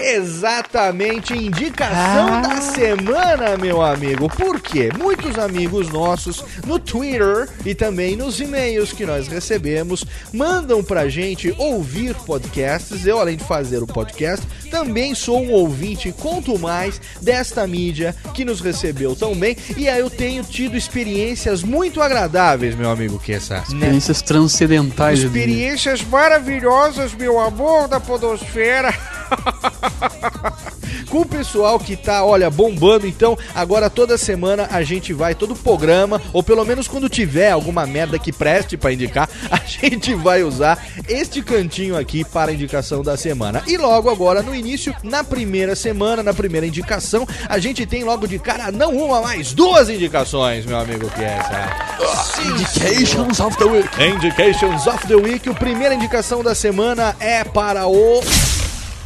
Exatamente, 0.00 1.34
indicação 1.34 2.40
da 2.40 2.60
semana, 2.60 3.56
meu 3.56 3.82
amigo. 3.82 4.28
Por 4.28 4.60
quê? 4.60 4.90
Muitos 4.96 5.38
amigos 5.38 5.88
nossos 5.88 6.44
no 6.66 6.78
Twitter 6.78 7.48
e 7.64 7.74
também 7.74 8.16
nos 8.16 8.40
e-mails 8.40 8.92
que 8.92 9.04
nós 9.04 9.28
recebemos 9.28 10.04
mandam 10.32 10.82
pra 10.82 11.08
gente 11.08 11.54
ouvir 11.58 12.14
podcasts. 12.14 13.06
Eu, 13.06 13.18
além 13.18 13.36
de 13.36 13.44
fazer 13.44 13.82
o 13.82 13.86
podcast, 13.86 14.46
também 14.70 15.14
sou 15.14 15.42
um 15.42 15.50
ouvinte, 15.52 16.12
conto 16.12 16.58
mais, 16.58 17.00
desta 17.20 17.66
mídia 17.66 18.14
que 18.34 18.44
nos 18.44 18.60
recebeu 18.60 19.16
tão 19.16 19.34
bem. 19.34 19.56
E 19.76 19.88
aí 19.88 20.00
eu 20.00 20.10
tenho 20.10 20.44
tido 20.44 20.76
experiências 20.76 21.62
muito 21.62 22.00
agradáveis, 22.00 22.74
meu 22.74 22.90
amigo 22.90 23.18
Kessa. 23.18 23.64
Experiências 23.66 24.22
transcendentais. 24.22 25.20
Experiências 25.20 26.02
maravilhosas, 26.02 27.14
meu 27.14 27.40
amor 27.40 27.88
da 27.88 28.00
podosfera. 28.00 28.94
com 31.08 31.20
o 31.20 31.26
pessoal 31.26 31.78
que 31.78 31.96
tá, 31.96 32.24
olha, 32.24 32.50
bombando. 32.50 33.06
Então, 33.06 33.36
agora 33.54 33.90
toda 33.90 34.18
semana 34.18 34.68
a 34.70 34.82
gente 34.82 35.12
vai, 35.12 35.34
todo 35.34 35.54
programa, 35.54 36.20
ou 36.32 36.42
pelo 36.42 36.64
menos 36.64 36.86
quando 36.86 37.08
tiver 37.08 37.50
alguma 37.50 37.86
merda 37.86 38.18
que 38.18 38.32
preste 38.32 38.76
pra 38.76 38.92
indicar, 38.92 39.28
a 39.50 39.58
gente 39.58 40.14
vai 40.14 40.42
usar 40.42 40.84
este 41.08 41.42
cantinho 41.42 41.96
aqui 41.96 42.24
para 42.24 42.50
a 42.50 42.54
indicação 42.54 43.02
da 43.02 43.16
semana. 43.16 43.62
E 43.66 43.76
logo 43.76 44.10
agora, 44.10 44.42
no 44.42 44.54
início, 44.54 44.94
na 45.02 45.24
primeira 45.24 45.74
semana, 45.74 46.22
na 46.22 46.34
primeira 46.34 46.66
indicação, 46.66 47.26
a 47.48 47.58
gente 47.58 47.86
tem 47.86 48.04
logo 48.04 48.26
de 48.26 48.38
cara 48.38 48.70
não 48.70 48.96
uma, 48.96 49.20
mas 49.20 49.52
duas 49.52 49.88
indicações, 49.88 50.66
meu 50.66 50.78
amigo 50.78 51.08
que 51.10 51.22
é 51.22 51.38
essa. 51.38 51.88
Indications 52.42 53.40
of 53.40 53.56
the 53.56 53.64
Week. 53.64 53.88
Indications 54.02 54.86
of 54.86 55.06
the 55.06 55.16
Week. 55.16 55.48
A 55.48 55.54
primeira 55.54 55.94
indicação 55.94 56.42
da 56.42 56.54
semana 56.54 57.16
é 57.20 57.44
para 57.44 57.86
o 57.86 58.20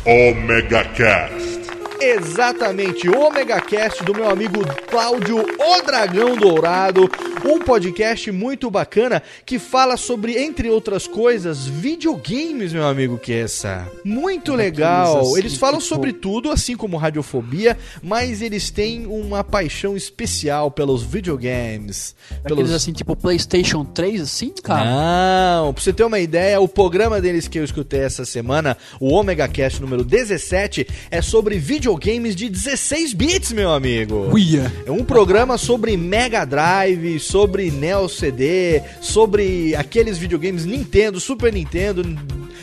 Omega 0.04 0.82
Cast. 0.96 1.61
Exatamente, 2.04 3.08
o 3.08 3.30
Megacast 3.30 4.02
do 4.02 4.12
meu 4.12 4.28
amigo 4.28 4.58
Cláudio 4.90 5.38
O 5.38 5.82
Dragão 5.86 6.36
Dourado, 6.36 7.08
um 7.44 7.60
podcast 7.60 8.28
muito 8.32 8.68
bacana 8.68 9.22
que 9.46 9.56
fala 9.56 9.96
sobre, 9.96 10.36
entre 10.36 10.68
outras 10.68 11.06
coisas, 11.06 11.64
videogames, 11.64 12.72
meu 12.72 12.84
amigo 12.88 13.18
Kessa. 13.18 13.86
Muito 14.04 14.52
legal. 14.52 15.20
assim, 15.20 15.38
Eles 15.38 15.56
falam 15.56 15.80
sobre 15.80 16.12
tudo, 16.12 16.50
assim 16.50 16.76
como 16.76 16.96
Radiofobia, 16.96 17.78
mas 18.02 18.42
eles 18.42 18.68
têm 18.68 19.06
uma 19.06 19.44
paixão 19.44 19.96
especial 19.96 20.72
pelos 20.72 21.04
videogames. 21.04 22.16
Aqueles 22.44 22.72
assim, 22.72 22.92
tipo 22.92 23.14
PlayStation 23.14 23.84
3, 23.84 24.22
assim, 24.22 24.52
cara. 24.60 24.86
Não, 24.86 25.72
pra 25.72 25.80
você 25.80 25.92
ter 25.92 26.02
uma 26.02 26.18
ideia, 26.18 26.60
o 26.60 26.66
programa 26.66 27.20
deles 27.20 27.46
que 27.46 27.60
eu 27.60 27.64
escutei 27.64 28.00
essa 28.00 28.24
semana, 28.24 28.76
o 28.98 29.14
Omega 29.14 29.46
Cast 29.46 29.80
número 29.80 30.02
17, 30.02 30.84
é 31.08 31.22
sobre 31.22 31.58
videogames 31.58 31.91
videogames 31.92 32.34
de 32.34 32.48
16 32.48 33.12
bits, 33.12 33.52
meu 33.52 33.70
amigo. 33.70 34.30
Uia. 34.32 34.72
É 34.86 34.90
um 34.90 35.04
programa 35.04 35.58
sobre 35.58 35.96
Mega 35.96 36.44
Drive, 36.44 37.20
sobre 37.20 37.70
Neo 37.70 38.08
CD, 38.08 38.82
sobre 39.00 39.74
aqueles 39.76 40.16
videogames 40.16 40.64
Nintendo, 40.64 41.20
Super 41.20 41.52
Nintendo, 41.52 42.02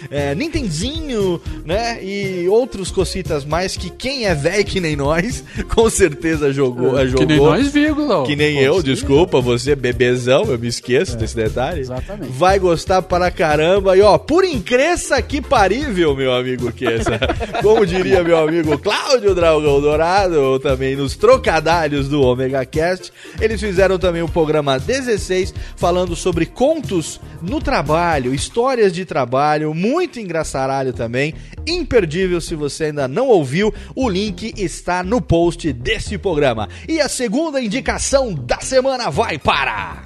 é, 0.09 0.33
Nintendinho, 0.33 1.39
né? 1.65 2.03
E 2.03 2.48
outros 2.48 2.89
cocitas 2.89 3.45
mais 3.45 3.77
que 3.77 3.89
quem 3.89 4.25
é 4.25 4.33
velho 4.33 4.65
que 4.65 4.79
nem 4.79 4.95
nós, 4.95 5.43
com 5.69 5.89
certeza 5.89 6.51
jogou. 6.51 6.98
É, 6.98 7.05
jogou 7.05 7.19
que 7.19 7.33
nem 7.33 7.38
nós, 7.38 7.67
vírgula. 7.67 8.25
Que 8.25 8.36
nem 8.36 8.59
eu, 8.59 8.81
desculpa, 8.81 9.39
você 9.39 9.75
bebezão, 9.75 10.45
eu 10.45 10.57
me 10.57 10.67
esqueço 10.67 11.17
desse 11.17 11.36
detalhe. 11.36 11.81
Exatamente. 11.81 12.31
Vai 12.31 12.57
gostar 12.57 13.01
para 13.01 13.29
caramba. 13.29 13.95
E 13.95 14.01
ó, 14.01 14.17
por 14.17 14.43
incresça 14.43 15.21
que 15.21 15.41
parível, 15.41 16.15
meu 16.15 16.33
amigo 16.33 16.71
que 16.71 16.86
essa. 16.86 17.19
Como 17.62 17.86
diria 17.86 18.24
meu 18.24 18.38
amigo 18.38 18.77
Cláudio 18.79 19.18
Dragão 19.19 19.81
Dourado, 19.81 20.41
ou 20.41 20.59
também 20.59 20.95
nos 20.95 21.15
trocadalhos 21.15 22.07
do 22.07 22.21
Omega 22.21 22.65
Cast, 22.65 23.11
eles 23.39 23.59
fizeram 23.59 23.99
também 23.99 24.21
o 24.21 24.27
programa 24.27 24.79
16 24.79 25.53
falando 25.75 26.15
sobre 26.15 26.45
contos 26.45 27.19
no 27.41 27.61
trabalho, 27.61 28.33
histórias 28.33 28.93
de 28.93 29.05
trabalho, 29.05 29.73
muito 29.73 30.19
engraçaralho 30.19 30.93
também, 30.93 31.33
imperdível 31.67 32.39
se 32.39 32.55
você 32.55 32.85
ainda 32.85 33.07
não 33.07 33.27
ouviu, 33.27 33.73
o 33.95 34.09
link 34.09 34.53
está 34.57 35.03
no 35.03 35.21
post 35.21 35.71
desse 35.73 36.17
programa. 36.17 36.69
E 36.88 37.01
a 37.01 37.09
segunda 37.09 37.61
indicação 37.61 38.33
da 38.33 38.59
semana 38.59 39.09
vai 39.09 39.38
para 39.38 40.03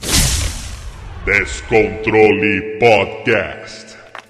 Descontrole 1.26 2.80
Podcast. 2.80 3.83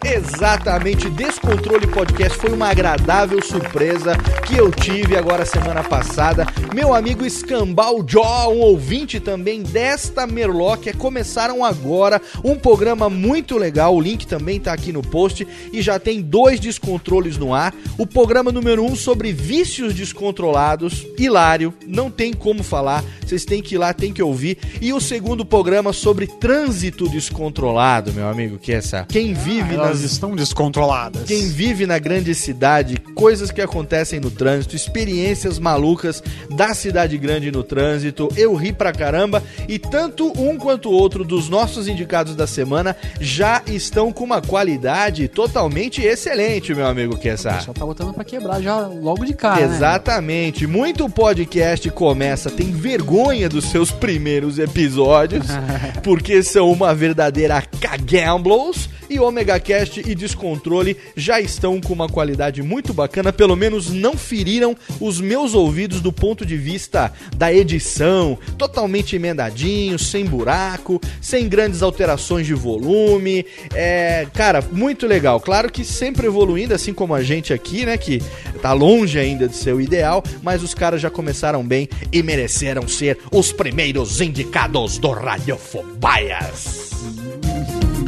Exatamente, 0.05 1.10
Descontrole 1.10 1.88
Podcast 1.88 2.38
foi 2.38 2.51
uma 2.51 2.67
agradável 2.67 3.41
surpresa 3.41 4.17
que 4.45 4.57
eu 4.57 4.69
tive 4.69 5.15
agora 5.15 5.45
semana 5.45 5.81
passada. 5.81 6.45
Meu 6.74 6.93
amigo 6.93 7.25
Escambau 7.25 8.03
Jó, 8.05 8.50
um 8.51 8.60
ouvinte 8.60 9.22
também 9.22 9.63
desta 9.63 10.27
Merlóquia, 10.27 10.93
começaram 10.93 11.63
agora 11.63 12.22
um 12.43 12.55
programa 12.55 13.10
muito 13.10 13.57
legal. 13.57 13.95
O 13.95 14.01
link 14.01 14.27
também 14.27 14.60
tá 14.60 14.74
aqui 14.74 14.91
no 14.91 15.01
post 15.01 15.48
e 15.72 15.81
já 15.81 15.98
tem 15.98 16.22
dois 16.22 16.60
descontroles 16.60 17.38
no 17.38 17.53
ar. 17.53 17.74
O 17.98 18.05
programa 18.05 18.51
número 18.51 18.83
um 18.83 18.98
sobre 18.98 19.31
vícios 19.31 19.93
descontrolados, 19.93 21.07
hilário, 21.17 21.74
não 21.88 22.12
tem 22.12 22.33
como 22.33 22.62
falar. 22.62 23.03
Vocês 23.25 23.45
têm 23.45 23.62
que 23.62 23.75
ir 23.75 23.77
lá, 23.77 23.93
tem 23.93 24.12
que 24.12 24.22
ouvir. 24.22 24.57
E 24.81 24.91
o 24.91 25.00
segundo 25.00 25.45
programa 25.45 25.93
sobre 25.93 26.27
trânsito 26.27 27.07
descontrolado, 27.07 28.12
meu 28.12 28.27
amigo, 28.27 28.57
que 28.57 28.74
é 28.74 28.75
essa. 28.75 29.05
Quem 29.07 29.33
vive 29.33 29.77
Elas 29.93 30.01
estão 30.01 30.35
descontroladas. 30.35 31.23
quem 31.27 31.47
vive 31.50 31.85
na 31.85 32.00
grande 32.00 32.33
cidade, 32.33 32.97
coisas 33.13 33.51
que 33.51 33.62
acontecem 33.62 34.19
no 34.19 34.31
trânsito, 34.31 34.75
experiências 34.75 35.59
malucas 35.59 36.23
da 36.50 36.73
cidade 36.73 37.15
grande 37.15 37.51
no 37.51 37.63
trânsito, 37.63 38.27
eu 38.35 38.55
ri 38.55 38.73
pra 38.73 38.91
caramba 38.91 39.43
e 39.67 39.77
tanto 39.77 40.33
um 40.35 40.57
quanto 40.57 40.89
o 40.89 40.93
outro 40.93 41.23
dos 41.23 41.47
nossos 41.47 41.88
indicados 41.88 42.35
da 42.35 42.47
semana 42.47 42.95
já 43.19 43.62
estão 43.67 44.12
com 44.12 44.23
uma 44.23 44.41
qualidade 44.41 45.27
totalmente 45.27 46.01
excelente, 46.01 46.73
meu 46.73 46.88
amigo 46.88 47.15
Kessa. 47.15 47.59
Só 47.62 47.71
tá 47.71 47.85
botando 47.85 48.13
pra 48.13 48.23
quebrar 48.23 48.62
já 48.62 48.88
logo 48.88 49.23
de 49.23 49.35
cara, 49.35 49.67
né? 49.67 49.75
Exatamente. 49.75 50.65
Muito 50.65 51.07
podcast 51.07 51.88
começa, 51.91 52.50
tem 52.50 52.71
vergonha 52.71 53.47
dos 53.47 53.65
seus 53.65 53.91
primeiros 53.91 54.57
episódios, 54.57 55.45
porque 56.03 56.41
são 56.41 56.71
uma 56.71 56.95
verdadeira 56.95 57.62
cagamblos. 57.79 58.89
E 59.13 59.20
Omega 59.20 59.60
Cast 59.60 60.00
e 60.00 60.15
Descontrole 60.15 60.98
já 61.15 61.39
estão 61.39 61.79
com 61.79 61.93
uma 61.93 62.10
qualidade 62.10 62.63
muito 62.63 62.96
bacana, 62.96 63.32
pelo 63.32 63.55
menos 63.55 63.91
não 63.91 64.17
feriram 64.17 64.75
os 65.00 65.22
meus 65.22 65.53
ouvidos 65.53 66.01
do 66.01 66.12
ponto 66.12 66.43
de 66.43 66.58
vista 66.58 67.13
da 67.38 67.53
edição, 67.53 68.39
totalmente 68.58 69.15
emendadinho, 69.15 70.00
sem 70.00 70.25
buraco, 70.25 71.00
sem 71.22 71.48
grandes 71.48 71.84
alterações 71.84 72.48
de 72.48 72.55
volume. 72.55 73.46
É, 73.75 74.25
cara, 74.34 74.63
muito 74.72 75.05
legal. 75.05 75.39
Claro 75.39 75.72
que 75.72 75.86
sempre 75.86 76.25
evoluindo, 76.25 76.74
assim 76.74 76.91
como 76.91 77.13
a 77.13 77.22
gente 77.22 77.53
aqui, 77.53 77.86
né, 77.86 77.96
que 77.96 78.20
tá 78.63 78.74
longe 78.74 79.20
ainda 79.20 79.48
de 79.48 79.55
ser 79.55 79.75
o 79.75 79.82
ideal, 79.82 80.24
mas 80.41 80.63
os 80.63 80.74
caras 80.74 81.00
já 81.00 81.12
começaram 81.12 81.63
bem 81.63 81.88
e 82.12 82.24
mereceram 82.24 82.88
ser 82.88 83.20
os 83.32 83.51
primeiros 83.51 84.22
indicados 84.22 84.98
do 84.98 85.12
Radiofobaias. 85.12 86.89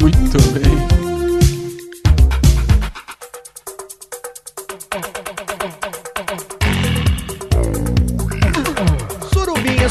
Muito 0.00 0.42
bem. 0.50 0.95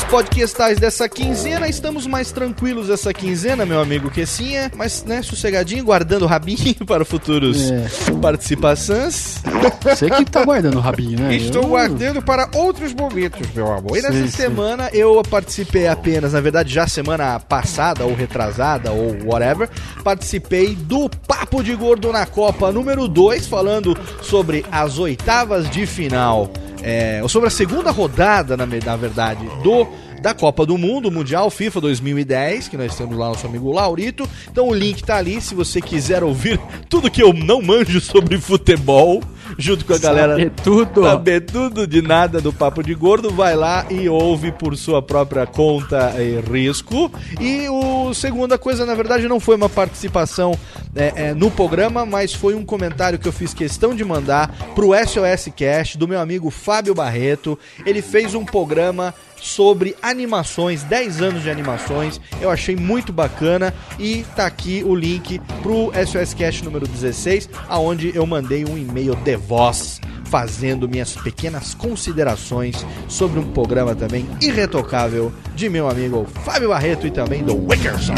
Podcastais 0.10 0.80
dessa 0.80 1.10
quinzena, 1.10 1.68
estamos 1.68 2.06
mais 2.08 2.32
tranquilos 2.32 2.90
essa 2.90 3.14
quinzena, 3.14 3.66
meu 3.66 3.82
amigo 3.82 4.10
Quessinha, 4.10 4.72
mas 4.76 5.04
né, 5.04 5.22
sossegadinho, 5.22 5.84
guardando 5.84 6.24
o 6.24 6.26
rabinho 6.28 6.76
para 6.86 7.04
futuros 7.04 7.72
É. 7.72 7.88
participações. 8.22 9.42
Você 9.84 10.10
que 10.10 10.26
tá 10.26 10.44
guardando 10.46 10.78
o 10.78 10.80
rabinho, 10.80 11.20
né? 11.20 11.36
Estou 11.36 11.64
Eu- 11.64 11.70
guardando 11.70 12.22
para 12.22 12.48
outros 12.54 12.94
momentos, 12.94 13.48
meu 13.54 13.72
amor. 13.72 13.98
E 13.98 14.02
nessa 14.02 14.28
semana 14.28 14.90
eu 14.94 15.22
participei 15.30 15.88
apenas, 15.88 16.34
na 16.34 16.40
verdade 16.42 16.74
já 16.74 16.88
semana 16.88 17.40
passada 17.40 18.06
ou 18.06 18.14
retrasada 18.14 18.92
ou 18.92 19.16
whatever, 19.26 19.70
participei 20.04 20.76
do 20.76 21.10
Papo 21.28 21.64
de 21.64 21.76
Gordo 21.76 22.12
na 22.12 22.26
Copa 22.26 22.72
número 22.72 23.08
2, 23.08 23.48
falando 23.48 23.98
sobre 24.22 24.66
as 24.72 24.98
oitavas 25.00 25.70
de 25.70 25.86
final, 25.86 26.52
é, 26.86 27.28
sobre 27.28 27.48
a 27.48 27.52
segunda 27.52 27.90
rodada, 27.90 28.56
na, 28.56 28.68
na 28.68 28.96
verdade, 28.96 29.44
do 29.64 29.88
da 30.22 30.34
Copa 30.34 30.66
do 30.66 30.76
Mundo, 30.76 31.12
Mundial 31.12 31.52
FIFA 31.52 31.82
2010, 31.82 32.68
que 32.68 32.78
nós 32.78 32.96
temos 32.96 33.16
lá 33.16 33.28
nosso 33.28 33.46
amigo 33.46 33.72
Laurito. 33.72 34.28
Então 34.50 34.70
o 34.70 34.74
link 34.74 35.04
tá 35.04 35.18
ali 35.18 35.40
se 35.40 35.54
você 35.54 35.80
quiser 35.80 36.24
ouvir 36.24 36.60
tudo 36.90 37.12
que 37.12 37.22
eu 37.22 37.32
não 37.32 37.62
manjo 37.62 38.02
sobre 38.02 38.40
futebol, 38.40 39.22
junto 39.58 39.86
com 39.86 39.94
a 39.94 40.00
galera 40.00 40.34
Saber 40.34 40.50
tudo. 40.64 41.04
saber 41.04 41.42
tudo 41.42 41.86
de 41.86 42.02
nada 42.02 42.42
do 42.42 42.52
Papo 42.52 42.82
de 42.82 42.96
Gordo, 42.96 43.30
vai 43.30 43.56
lá 43.56 43.86
e 43.90 44.10
ouve 44.10 44.52
por 44.52 44.76
sua 44.76 45.00
própria 45.00 45.46
conta 45.46 46.16
e 46.20 46.42
risco. 46.42 47.12
E 47.40 47.70
o 47.70 48.12
segunda 48.14 48.58
coisa, 48.58 48.84
na 48.84 48.96
verdade, 48.96 49.28
não 49.28 49.40
foi 49.40 49.56
uma 49.56 49.70
participação 49.70 50.58
é, 50.96 51.28
é, 51.28 51.34
no 51.34 51.52
programa, 51.52 52.06
mas 52.06 52.34
foi 52.34 52.56
um 52.56 52.66
comentário 52.66 53.20
que 53.20 53.28
eu 53.28 53.34
fiz 53.34 53.54
questão 53.54 53.94
de 53.94 54.04
mandar 54.04 54.56
pro 54.74 54.92
SOS 54.94 55.52
Cast 55.56 55.98
do 55.98 56.08
meu 56.08 56.20
amigo 56.20 56.50
Fábio 56.50 56.96
Barreto. 56.96 57.60
Ele 57.86 58.02
fez 58.02 58.34
um 58.34 58.46
programa 58.46 59.14
sobre 59.36 59.96
animações, 60.02 60.84
10 60.84 61.22
anos 61.22 61.44
de 61.44 61.50
animações. 61.50 62.20
Eu 62.42 62.50
achei 62.50 62.76
muito 62.76 63.12
bacana 63.12 63.74
e 64.00 64.26
tá 64.36 64.46
aqui 64.46 64.84
o 64.86 64.96
link 64.96 65.40
pro 65.62 65.92
SOS 66.06 66.34
Cast 66.34 66.64
número 66.64 66.88
16, 66.88 67.50
aonde 67.68 68.16
eu 68.16 68.26
mandei 68.26 68.66
um 68.66 68.78
e-mail 68.78 69.16
de 69.16 69.36
voz 69.36 70.00
fazendo 70.26 70.90
minhas 70.90 71.14
pequenas 71.16 71.74
considerações 71.74 72.86
sobre 73.08 73.40
um 73.40 73.52
programa 73.52 73.94
também 73.94 74.28
irretocável 74.42 75.32
de 75.56 75.70
meu 75.70 75.88
amigo 75.88 76.26
Fábio 76.44 76.70
Barreto 76.70 77.06
e 77.06 77.12
também 77.12 77.44
do 77.44 77.56
Wickerson. 77.56 78.16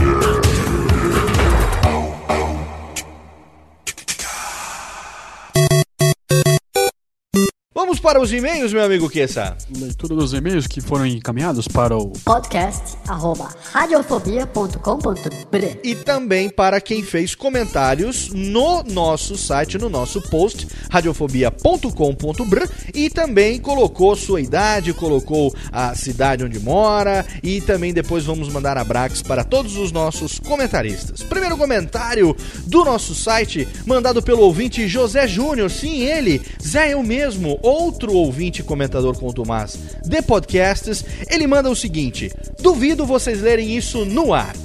Para 8.08 8.22
os 8.22 8.32
e-mails, 8.32 8.72
meu 8.72 8.86
amigo 8.86 9.10
Kessa. 9.10 9.58
Leitura 9.78 10.16
dos 10.16 10.32
e-mails 10.32 10.66
que 10.66 10.80
foram 10.80 11.06
encaminhados 11.06 11.68
para 11.68 11.98
o 11.98 12.14
Podcast 12.24 12.98
arroba 13.06 13.50
radiofobia.com.br 13.74 15.80
E 15.84 15.94
também 15.94 16.50
para 16.50 16.80
quem 16.80 17.04
fez 17.04 17.36
comentários 17.36 18.30
no 18.30 18.82
nosso 18.84 19.38
site, 19.38 19.78
no 19.78 19.90
nosso 19.90 20.22
post, 20.22 20.70
radiofobia.com.br 20.90 22.72
e 22.94 23.10
também 23.10 23.60
colocou 23.60 24.16
sua 24.16 24.40
idade, 24.40 24.94
colocou 24.94 25.54
a 25.70 25.94
cidade 25.94 26.46
onde 26.46 26.62
mora 26.62 27.26
e 27.44 27.60
também 27.60 27.94
depois 27.94 28.24
vamos 28.24 28.48
mandar 28.48 28.78
abraços 28.78 29.22
para 29.22 29.44
todos 29.44 29.76
os 29.76 29.92
nossos 29.92 30.40
comentaristas. 30.40 31.24
Primeiro 31.24 31.58
comentário 31.58 32.34
do 32.68 32.86
nosso 32.86 33.14
site, 33.14 33.68
mandado 33.86 34.24
pelo 34.24 34.44
ouvinte 34.44 34.88
José 34.88 35.28
Júnior, 35.28 35.70
sim, 35.70 36.04
ele, 36.04 36.42
Zé 36.66 36.94
eu 36.94 37.04
mesmo, 37.04 37.60
outro 37.98 38.14
ouvinte 38.14 38.62
comentador 38.62 39.18
contumaz 39.18 39.76
de 40.06 40.22
podcasts, 40.22 41.04
ele 41.28 41.48
manda 41.48 41.68
o 41.68 41.76
seguinte: 41.76 42.32
duvido 42.62 43.08
vocês 43.08 43.42
lerem 43.42 43.76
isso 43.76 44.06
no 44.06 44.36
ar. 44.36 44.56